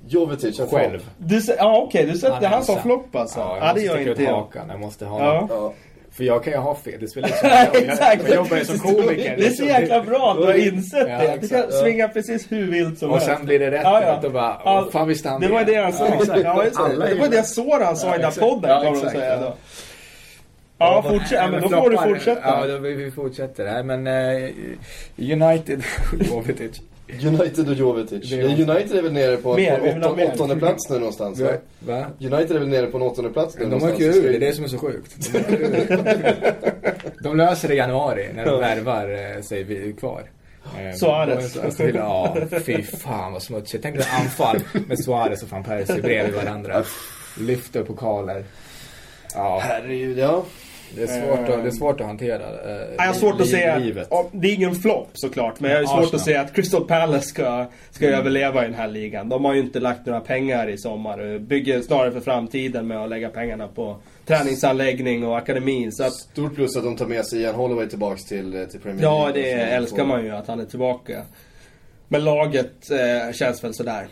Jovetic, 0.09 0.61
en 0.61 0.67
Själv. 0.67 0.91
flopp. 0.99 1.03
Du, 1.19 1.41
ja 1.59 1.83
okej, 1.87 2.07
du 2.07 2.19
sätter 2.19 2.47
han, 2.49 2.65
som 2.65 2.79
flopp 2.83 3.17
alltså? 3.17 3.39
Ja, 3.41 3.57
Ja, 3.61 3.67
jag 3.67 3.75
det 3.77 3.81
måste 3.81 4.01
gör 4.03 4.11
inte 4.11 4.23
jag. 4.23 4.31
hakan. 4.37 4.69
Jag 4.69 4.81
måste 4.81 5.05
ha 5.07 5.25
Ja. 5.35 5.47
Ja. 5.51 5.73
För 6.19 6.25
jag 6.25 6.45
kan 6.45 6.53
ju 6.53 6.59
ha 6.59 6.75
fel. 6.75 6.95
Det 7.01 7.09
spelar 7.09 7.29
ingen 7.29 7.39
roll. 7.43 7.69
Jag- 7.75 7.93
exakt! 7.93 8.23
Jag 8.29 8.35
jobbar 8.37 8.57
ju 8.57 8.65
som 8.65 8.79
komiker. 8.79 9.37
Det 9.39 9.47
är 9.47 9.51
så 9.51 9.65
jäkla 9.65 10.03
bra 10.03 10.31
att 10.33 10.37
du 10.39 10.45
har 10.45 10.55
insett 10.69 11.09
Ja, 11.09 11.19
det. 11.19 11.39
Du 11.41 11.49
kan 11.49 11.73
svinga 11.73 12.09
precis 12.09 12.53
hur 12.53 12.71
vilt 12.71 12.99
som 12.99 13.11
Och 13.11 13.19
helst. 13.19 13.37
sen 13.37 13.47
blir 13.47 13.59
det 13.59 13.71
rätt. 13.71 13.81
Ja, 13.85 14.03
ja. 14.03 14.27
Och 14.27 14.33
bara, 14.33 14.61
Ja, 14.65 14.83
åh, 14.87 14.93
fan 14.93 15.09
visste 15.09 15.29
han 15.29 15.41
Det 15.41 15.49
var 15.49 15.65
det 15.65 15.75
han 15.75 15.93
sa. 15.93 16.07
Ja, 16.09 16.35
det. 16.35 17.15
Var 17.15 17.29
det 17.29 17.43
så 17.43 17.85
han 17.85 17.97
sa 17.97 18.17
i 18.17 18.19
den 18.19 18.33
podden, 18.33 18.71
Ja, 18.71 18.83
de 18.83 18.95
exakt, 18.95 19.13
säga 19.13 19.35
ja. 19.35 19.41
då. 19.41 19.55
Ja, 20.79 21.03
fortsätt. 21.09 21.33
Ja, 21.33 21.47
men 21.51 21.63
då 21.63 21.69
får 21.69 21.91
du 21.91 21.97
fortsätta. 21.99 22.41
Ja, 22.45 22.67
då, 22.67 22.79
vi, 22.79 22.95
vi 22.95 23.11
fortsätter. 23.11 23.65
Nej, 23.65 23.83
men 23.83 24.07
eh, 24.07 24.51
United, 25.17 25.83
Jovetic. 26.31 26.81
United 27.27 27.69
och 27.69 27.75
Jovetic. 27.75 28.31
Ja, 28.31 28.37
United 28.47 28.99
är 28.99 29.03
väl 29.03 29.13
nere 29.13 29.37
på, 29.37 29.55
Mer, 29.57 29.79
ha 29.79 29.99
åtta, 30.09 30.17
mer. 30.17 30.31
åttonde 30.35 30.57
plats 30.57 30.91
nu 30.91 30.99
någonstans 30.99 31.41
va? 31.41 31.51
Va? 31.81 32.07
United 32.21 32.57
är 32.57 32.59
väl 32.61 32.69
nere 32.69 32.87
på 32.87 32.97
en 32.97 33.03
åttonde 33.03 33.31
plats 33.31 33.55
nu 33.59 33.65
De 33.65 33.71
har 33.73 33.81
någonstans. 33.81 34.15
kul, 34.15 34.23
det 34.23 34.37
är 34.37 34.41
det 34.41 34.53
som 34.53 34.65
är 34.65 34.69
så 34.69 34.79
sjukt. 34.79 35.33
De, 35.33 35.39
de 37.23 37.37
löser 37.37 37.69
det 37.69 37.75
i 37.75 37.77
januari 37.77 38.29
när 38.35 38.45
de 38.47 38.61
värvar 38.61 39.35
eh, 39.37 39.43
sig 39.43 39.63
vi- 39.63 39.93
kvar. 39.93 40.23
Eh, 40.79 40.95
Suarez. 40.97 41.53
de- 41.77 41.93
de- 41.93 41.99
Ja, 41.99 42.37
fy 42.65 42.83
fan 42.83 43.33
vad 43.33 43.43
smutsigt. 43.43 43.83
Tänk 43.83 43.97
dig 43.97 44.07
anfall 44.21 44.59
med 44.89 45.05
Suarez 45.05 45.43
och 45.43 45.49
van 45.51 45.65
Persie 45.65 46.03
bredvid 46.03 46.35
varandra. 46.35 46.83
Lyfter 47.41 47.83
pokaler. 47.83 48.45
Ja, 49.35 49.59
Herregud, 49.63 50.19
ja. 50.19 50.45
Det 50.97 51.03
är 51.03 51.07
svårt 51.07 51.49
att, 51.49 51.63
det 51.63 51.69
är 51.69 51.71
svårt 51.71 52.01
att 52.01 52.07
hantera. 52.07 52.43
eh, 52.43 52.95
Jag 52.97 53.05
har 53.05 53.13
svårt 53.15 53.41
att 53.41 53.49
säga, 53.49 53.79
Livet. 53.79 54.09
ja, 54.11 54.29
det 54.33 54.49
är 54.49 54.55
ingen 54.55 54.75
flopp 54.75 55.09
såklart, 55.15 55.61
men 55.61 55.71
jag 55.71 55.79
har 55.79 55.85
svårt 55.85 55.99
Arsenal. 55.99 56.15
att 56.15 56.21
säga 56.25 56.41
att 56.41 56.55
Crystal 56.55 56.85
Palace 56.85 57.29
ska, 57.29 57.67
ska 57.91 58.07
överleva 58.07 58.63
i 58.65 58.67
den 58.67 58.75
här 58.75 58.89
ligan. 58.89 59.29
De 59.29 59.45
har 59.45 59.55
ju 59.55 59.61
inte 59.61 59.81
lagt 59.81 60.07
några 60.07 60.21
pengar 60.21 60.69
i 60.69 60.79
sommar 60.79 61.39
bygger 61.39 61.81
snarare 61.83 62.13
för 62.13 62.21
framtiden 62.21 62.87
med 62.87 62.99
att 62.99 63.11
lägga 63.11 63.29
pengarna 63.29 63.69
på 63.69 63.97
träningsanläggning 64.27 65.25
och 65.27 65.39
akademin. 65.39 65.93
Så 65.93 66.05
att, 66.05 66.13
Stort 66.13 66.55
plus 66.55 66.77
att 66.77 66.85
de 66.85 66.97
tar 66.97 67.07
med 67.07 67.27
sig 67.27 67.41
Ian 67.41 67.55
Holloway 67.55 67.87
tillbaks 67.89 68.25
till, 68.25 68.57
eh, 68.57 68.65
till 68.65 68.81
Premier 68.81 69.03
ja, 69.03 69.29
League. 69.29 69.43
det 69.43 69.51
Så 69.51 69.57
de 69.57 69.63
älskar 69.77 70.05
man 70.05 70.25
ju 70.25 70.31
att 70.31 70.47
han 70.47 70.61
är 70.61 70.65
tillbaka. 70.65 71.23
Men 72.09 72.25
laget 72.25 72.91
eh, 72.91 73.33
känns 73.33 73.65
väl 73.65 73.75
sådär. 73.75 74.07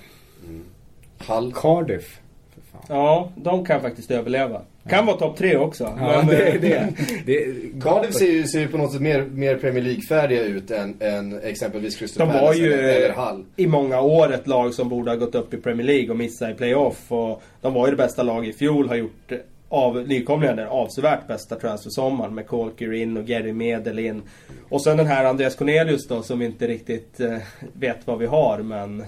Hull. 1.29 1.53
Cardiff. 1.57 2.21
För 2.55 2.61
fan. 2.73 2.83
Ja, 2.89 3.33
de 3.37 3.65
kan 3.65 3.81
faktiskt 3.81 4.11
överleva. 4.11 4.63
Kan 4.89 5.07
vara 5.07 5.17
topp 5.17 5.37
tre 5.37 5.57
också. 5.57 5.85
Ja, 5.85 6.23
men, 6.27 6.27
det 6.27 6.49
eh, 6.49 6.61
det. 6.61 6.93
det 7.27 7.47
Cardiff 7.83 8.15
ser 8.15 8.27
ju, 8.27 8.47
ser 8.47 8.61
ju 8.61 8.69
på 8.69 8.79
något 8.79 8.93
sätt 8.93 9.01
mer, 9.01 9.23
mer 9.23 9.57
Premier 9.57 9.85
League-färdiga 9.85 10.43
ut 10.43 10.71
än, 10.71 10.97
än 11.01 11.41
exempelvis 11.43 11.97
Crystal 11.97 12.27
De 12.27 12.33
var 12.33 12.41
Palace 12.41 12.59
ju 12.59 12.73
eller, 12.73 13.13
Hull. 13.13 13.45
i 13.57 13.67
många 13.67 14.01
år 14.01 14.35
ett 14.35 14.47
lag 14.47 14.75
som 14.75 14.89
borde 14.89 15.11
ha 15.11 15.17
gått 15.17 15.35
upp 15.35 15.55
i 15.55 15.57
Premier 15.57 15.87
League 15.87 16.11
och 16.11 16.17
missat 16.17 16.51
i 16.51 16.55
playoff. 16.55 17.13
Och 17.13 17.43
de 17.61 17.75
var 17.75 17.87
ju 17.87 17.91
det 17.91 17.97
bästa 17.97 18.23
laget 18.23 18.55
i 18.55 18.59
fjol, 18.59 18.89
har 18.89 18.97
gjort 18.97 19.33
eh, 19.33 19.39
av 19.69 20.09
nykomlingarna 20.09 20.63
den 20.63 20.71
avsevärt 20.71 21.27
bästa 21.27 21.57
transfersommaren 21.57 22.35
med 22.35 22.47
Colker 22.47 22.93
in 22.93 23.17
och 23.17 23.27
Gary 23.27 23.53
Medel 23.53 23.99
in. 23.99 24.23
Och 24.69 24.83
sen 24.83 24.97
den 24.97 25.07
här 25.07 25.25
Andreas 25.25 25.57
Cornelius 25.57 26.09
då 26.09 26.23
som 26.23 26.43
inte 26.43 26.67
riktigt 26.67 27.21
eh, 27.21 27.39
vet 27.73 28.07
vad 28.07 28.19
vi 28.19 28.27
har 28.27 28.59
men 28.59 29.01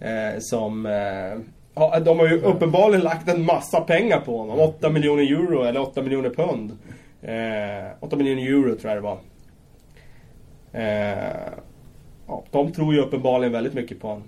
eh, 0.00 0.38
som 0.38 0.86
eh, 0.86 1.38
de 2.04 2.18
har 2.18 2.28
ju 2.28 2.40
uppenbarligen 2.40 3.04
lagt 3.04 3.28
en 3.28 3.44
massa 3.44 3.80
pengar 3.80 4.20
på 4.20 4.38
honom. 4.38 4.60
8 4.60 4.90
miljoner 4.90 5.22
euro 5.22 5.62
eller 5.62 5.80
8 5.80 6.02
miljoner 6.02 6.30
pund. 6.30 6.78
Eh, 7.22 7.92
8 8.00 8.16
miljoner 8.16 8.42
euro 8.42 8.76
tror 8.76 8.92
jag 8.92 8.96
det 8.96 9.00
var. 9.00 9.18
Eh, 10.72 11.52
ja, 12.26 12.44
de 12.50 12.72
tror 12.72 12.94
ju 12.94 13.00
uppenbarligen 13.00 13.52
väldigt 13.52 13.74
mycket 13.74 14.00
på 14.00 14.08
honom. 14.08 14.22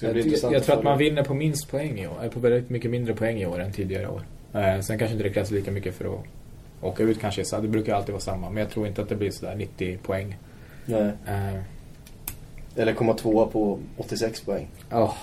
Blir 0.00 0.44
Jag, 0.44 0.52
jag 0.52 0.64
tror 0.64 0.76
att 0.76 0.82
man 0.82 0.98
vinner 0.98 1.22
på 1.22 1.34
minst 1.34 1.70
poäng 1.70 1.98
i 1.98 2.06
år. 2.06 2.16
Eller 2.20 2.30
på 2.30 2.40
väldigt 2.40 2.70
mycket 2.70 2.90
mindre 2.90 3.14
poäng 3.14 3.38
i 3.38 3.46
år 3.46 3.60
än 3.60 3.72
tidigare 3.72 4.08
år. 4.08 4.22
Eh, 4.54 4.80
sen 4.80 4.98
kanske 4.98 5.12
inte 5.12 5.28
det 5.28 5.34
krävs 5.34 5.50
lika 5.50 5.70
mycket 5.70 5.94
för 5.94 6.04
att 6.04 6.20
åka 6.80 7.02
ut 7.02 7.20
kanske. 7.20 7.44
Så 7.44 7.60
det 7.60 7.68
brukar 7.68 7.94
alltid 7.94 8.12
vara 8.12 8.20
samma. 8.20 8.50
Men 8.50 8.62
jag 8.62 8.70
tror 8.70 8.86
inte 8.86 9.02
att 9.02 9.08
det 9.08 9.16
blir 9.16 9.30
sådär 9.30 9.54
90 9.54 9.98
poäng. 9.98 10.36
Nej. 10.86 11.12
Eh, 11.26 11.60
Eller 12.76 12.92
komma 12.92 13.14
tvåa 13.14 13.46
på 13.46 13.78
86 13.96 14.40
poäng. 14.40 14.66
åh. 14.92 15.14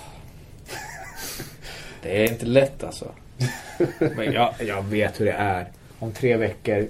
Det 2.03 2.23
är 2.23 2.31
inte 2.31 2.45
lätt 2.45 2.83
alltså. 2.83 3.11
Men 4.15 4.31
jag, 4.33 4.53
jag 4.59 4.83
vet 4.83 5.19
hur 5.21 5.25
det 5.25 5.31
är. 5.31 5.67
Om 5.99 6.11
tre 6.11 6.37
veckor 6.37 6.87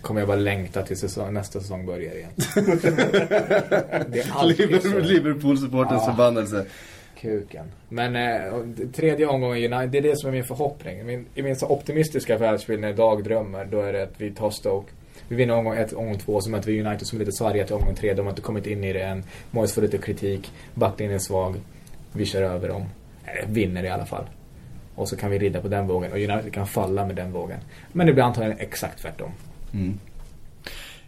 kommer 0.00 0.20
jag 0.20 0.28
bara 0.28 0.36
längta 0.36 0.82
till 0.82 0.96
säsong, 0.96 1.34
nästa 1.34 1.60
säsong 1.60 1.86
börjar 1.86 2.14
igen. 2.16 2.30
det 4.08 4.18
är 4.18 4.32
alltid 4.32 4.82
så. 4.82 4.98
Liverpool-supportens 4.98 6.02
Ja. 6.06 6.10
förbannelse. 6.10 6.66
Kuken. 7.20 7.64
Men 7.88 8.16
eh, 8.16 8.52
tredje 8.92 9.26
omgången 9.26 9.72
United, 9.72 9.90
det 9.90 9.98
är 9.98 10.02
det 10.02 10.18
som 10.18 10.28
är 10.28 10.32
min 10.32 10.44
förhoppning. 10.44 11.06
Min, 11.06 11.26
I 11.34 11.42
min 11.42 11.56
så 11.56 11.66
optimistiska 11.66 12.38
världsbild 12.38 12.80
när 12.80 12.88
jag 12.88 12.96
dagdrömmer, 12.96 13.64
då 13.64 13.80
är 13.80 13.92
det 13.92 14.02
att 14.02 14.14
vi 14.16 14.30
tar 14.30 14.50
Stoke. 14.50 14.90
Vi 15.28 15.36
vinner 15.36 15.54
omgång 15.54 15.76
ett, 15.76 15.92
omgång 15.92 16.18
två, 16.18 16.40
så 16.40 16.50
möter 16.50 16.72
vi 16.72 16.80
United 16.82 17.06
som 17.06 17.16
är 17.20 17.24
lite 17.24 17.36
sarga 17.36 17.64
till 17.66 17.74
omgång 17.74 17.94
tre. 17.94 18.14
De 18.14 18.22
har 18.22 18.30
inte 18.32 18.42
kommit 18.42 18.66
in 18.66 18.84
i 18.84 18.92
det 18.92 19.02
än. 19.02 19.24
Moyes 19.50 19.72
får 19.74 19.82
lite 19.82 19.98
kritik. 19.98 20.52
Backlinjen 20.74 21.14
är 21.14 21.18
svag. 21.18 21.56
Vi 22.12 22.26
kör 22.26 22.42
över 22.42 22.68
dem. 22.68 22.84
Eh, 23.24 23.48
vinner 23.48 23.84
i 23.84 23.88
alla 23.88 24.06
fall. 24.06 24.24
Och 24.98 25.08
så 25.08 25.16
kan 25.16 25.30
vi 25.30 25.38
rida 25.38 25.60
på 25.60 25.68
den 25.68 25.86
vågen 25.86 26.12
och 26.12 26.18
United 26.18 26.52
kan 26.52 26.66
falla 26.66 27.06
med 27.06 27.16
den 27.16 27.32
vågen. 27.32 27.58
Men 27.92 28.06
det 28.06 28.12
blir 28.12 28.24
antagligen 28.24 28.58
exakt 28.58 29.02
tvärtom. 29.02 29.30
Mm. 29.74 29.98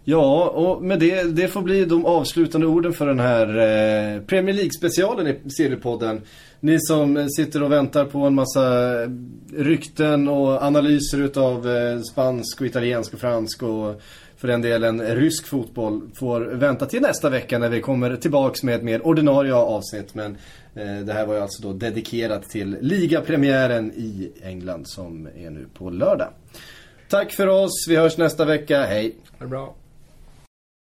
Ja, 0.05 0.49
och 0.49 0.83
med 0.83 0.99
det, 0.99 1.23
det 1.23 1.49
får 1.49 1.63
bli 1.63 1.85
de 1.85 2.07
avslutande 2.07 2.67
orden 2.67 2.93
för 2.93 3.07
den 3.07 3.21
här 3.21 3.49
eh, 3.49 4.23
Premier 4.23 4.55
League-specialen 4.55 5.27
i 5.27 5.51
seriepodden. 5.51 6.21
Ni 6.61 6.81
som 6.81 7.29
sitter 7.29 7.63
och 7.63 7.73
väntar 7.73 8.05
på 8.05 8.19
en 8.19 8.35
massa 8.35 8.95
eh, 9.03 9.09
rykten 9.57 10.29
och 10.29 10.63
analyser 10.63 11.21
utav 11.21 11.69
eh, 11.69 12.01
spansk 12.01 12.61
och 12.61 12.67
italiensk 12.67 13.15
och 13.15 13.21
fransk 13.21 13.63
och 13.63 14.01
för 14.37 14.49
den 14.49 14.63
delen 14.63 15.03
rysk 15.03 15.47
fotboll 15.47 16.01
får 16.15 16.41
vänta 16.41 16.87
till 16.87 17.03
nästa 17.03 17.31
vecka 17.31 17.59
när 17.59 17.69
vi 17.69 17.81
kommer 17.81 18.17
tillbaks 18.17 18.63
med 18.63 18.75
ett 18.75 18.83
mer 18.83 19.07
ordinarie 19.07 19.55
avsnitt. 19.55 20.15
Men 20.15 20.37
Eh, 20.75 20.97
det 20.97 21.13
här 21.13 21.27
var 21.27 21.35
ju 21.35 21.41
alltså 21.41 21.63
då 21.63 21.73
dedikerat 21.73 22.49
till 22.49 22.77
ligapremiären 22.81 23.93
i 23.97 24.33
England 24.43 24.89
som 24.89 25.27
är 25.27 25.51
nu 25.51 25.67
på 25.75 25.91
lördag. 25.91 26.29
Tack 27.09 27.33
för 27.33 27.47
oss, 27.47 27.87
vi 27.89 27.97
hörs 27.97 28.17
nästa 28.17 28.45
vecka, 28.45 28.83
hej! 28.87 29.15
Ha 29.31 29.39
det 29.39 29.47
bra. 29.47 29.75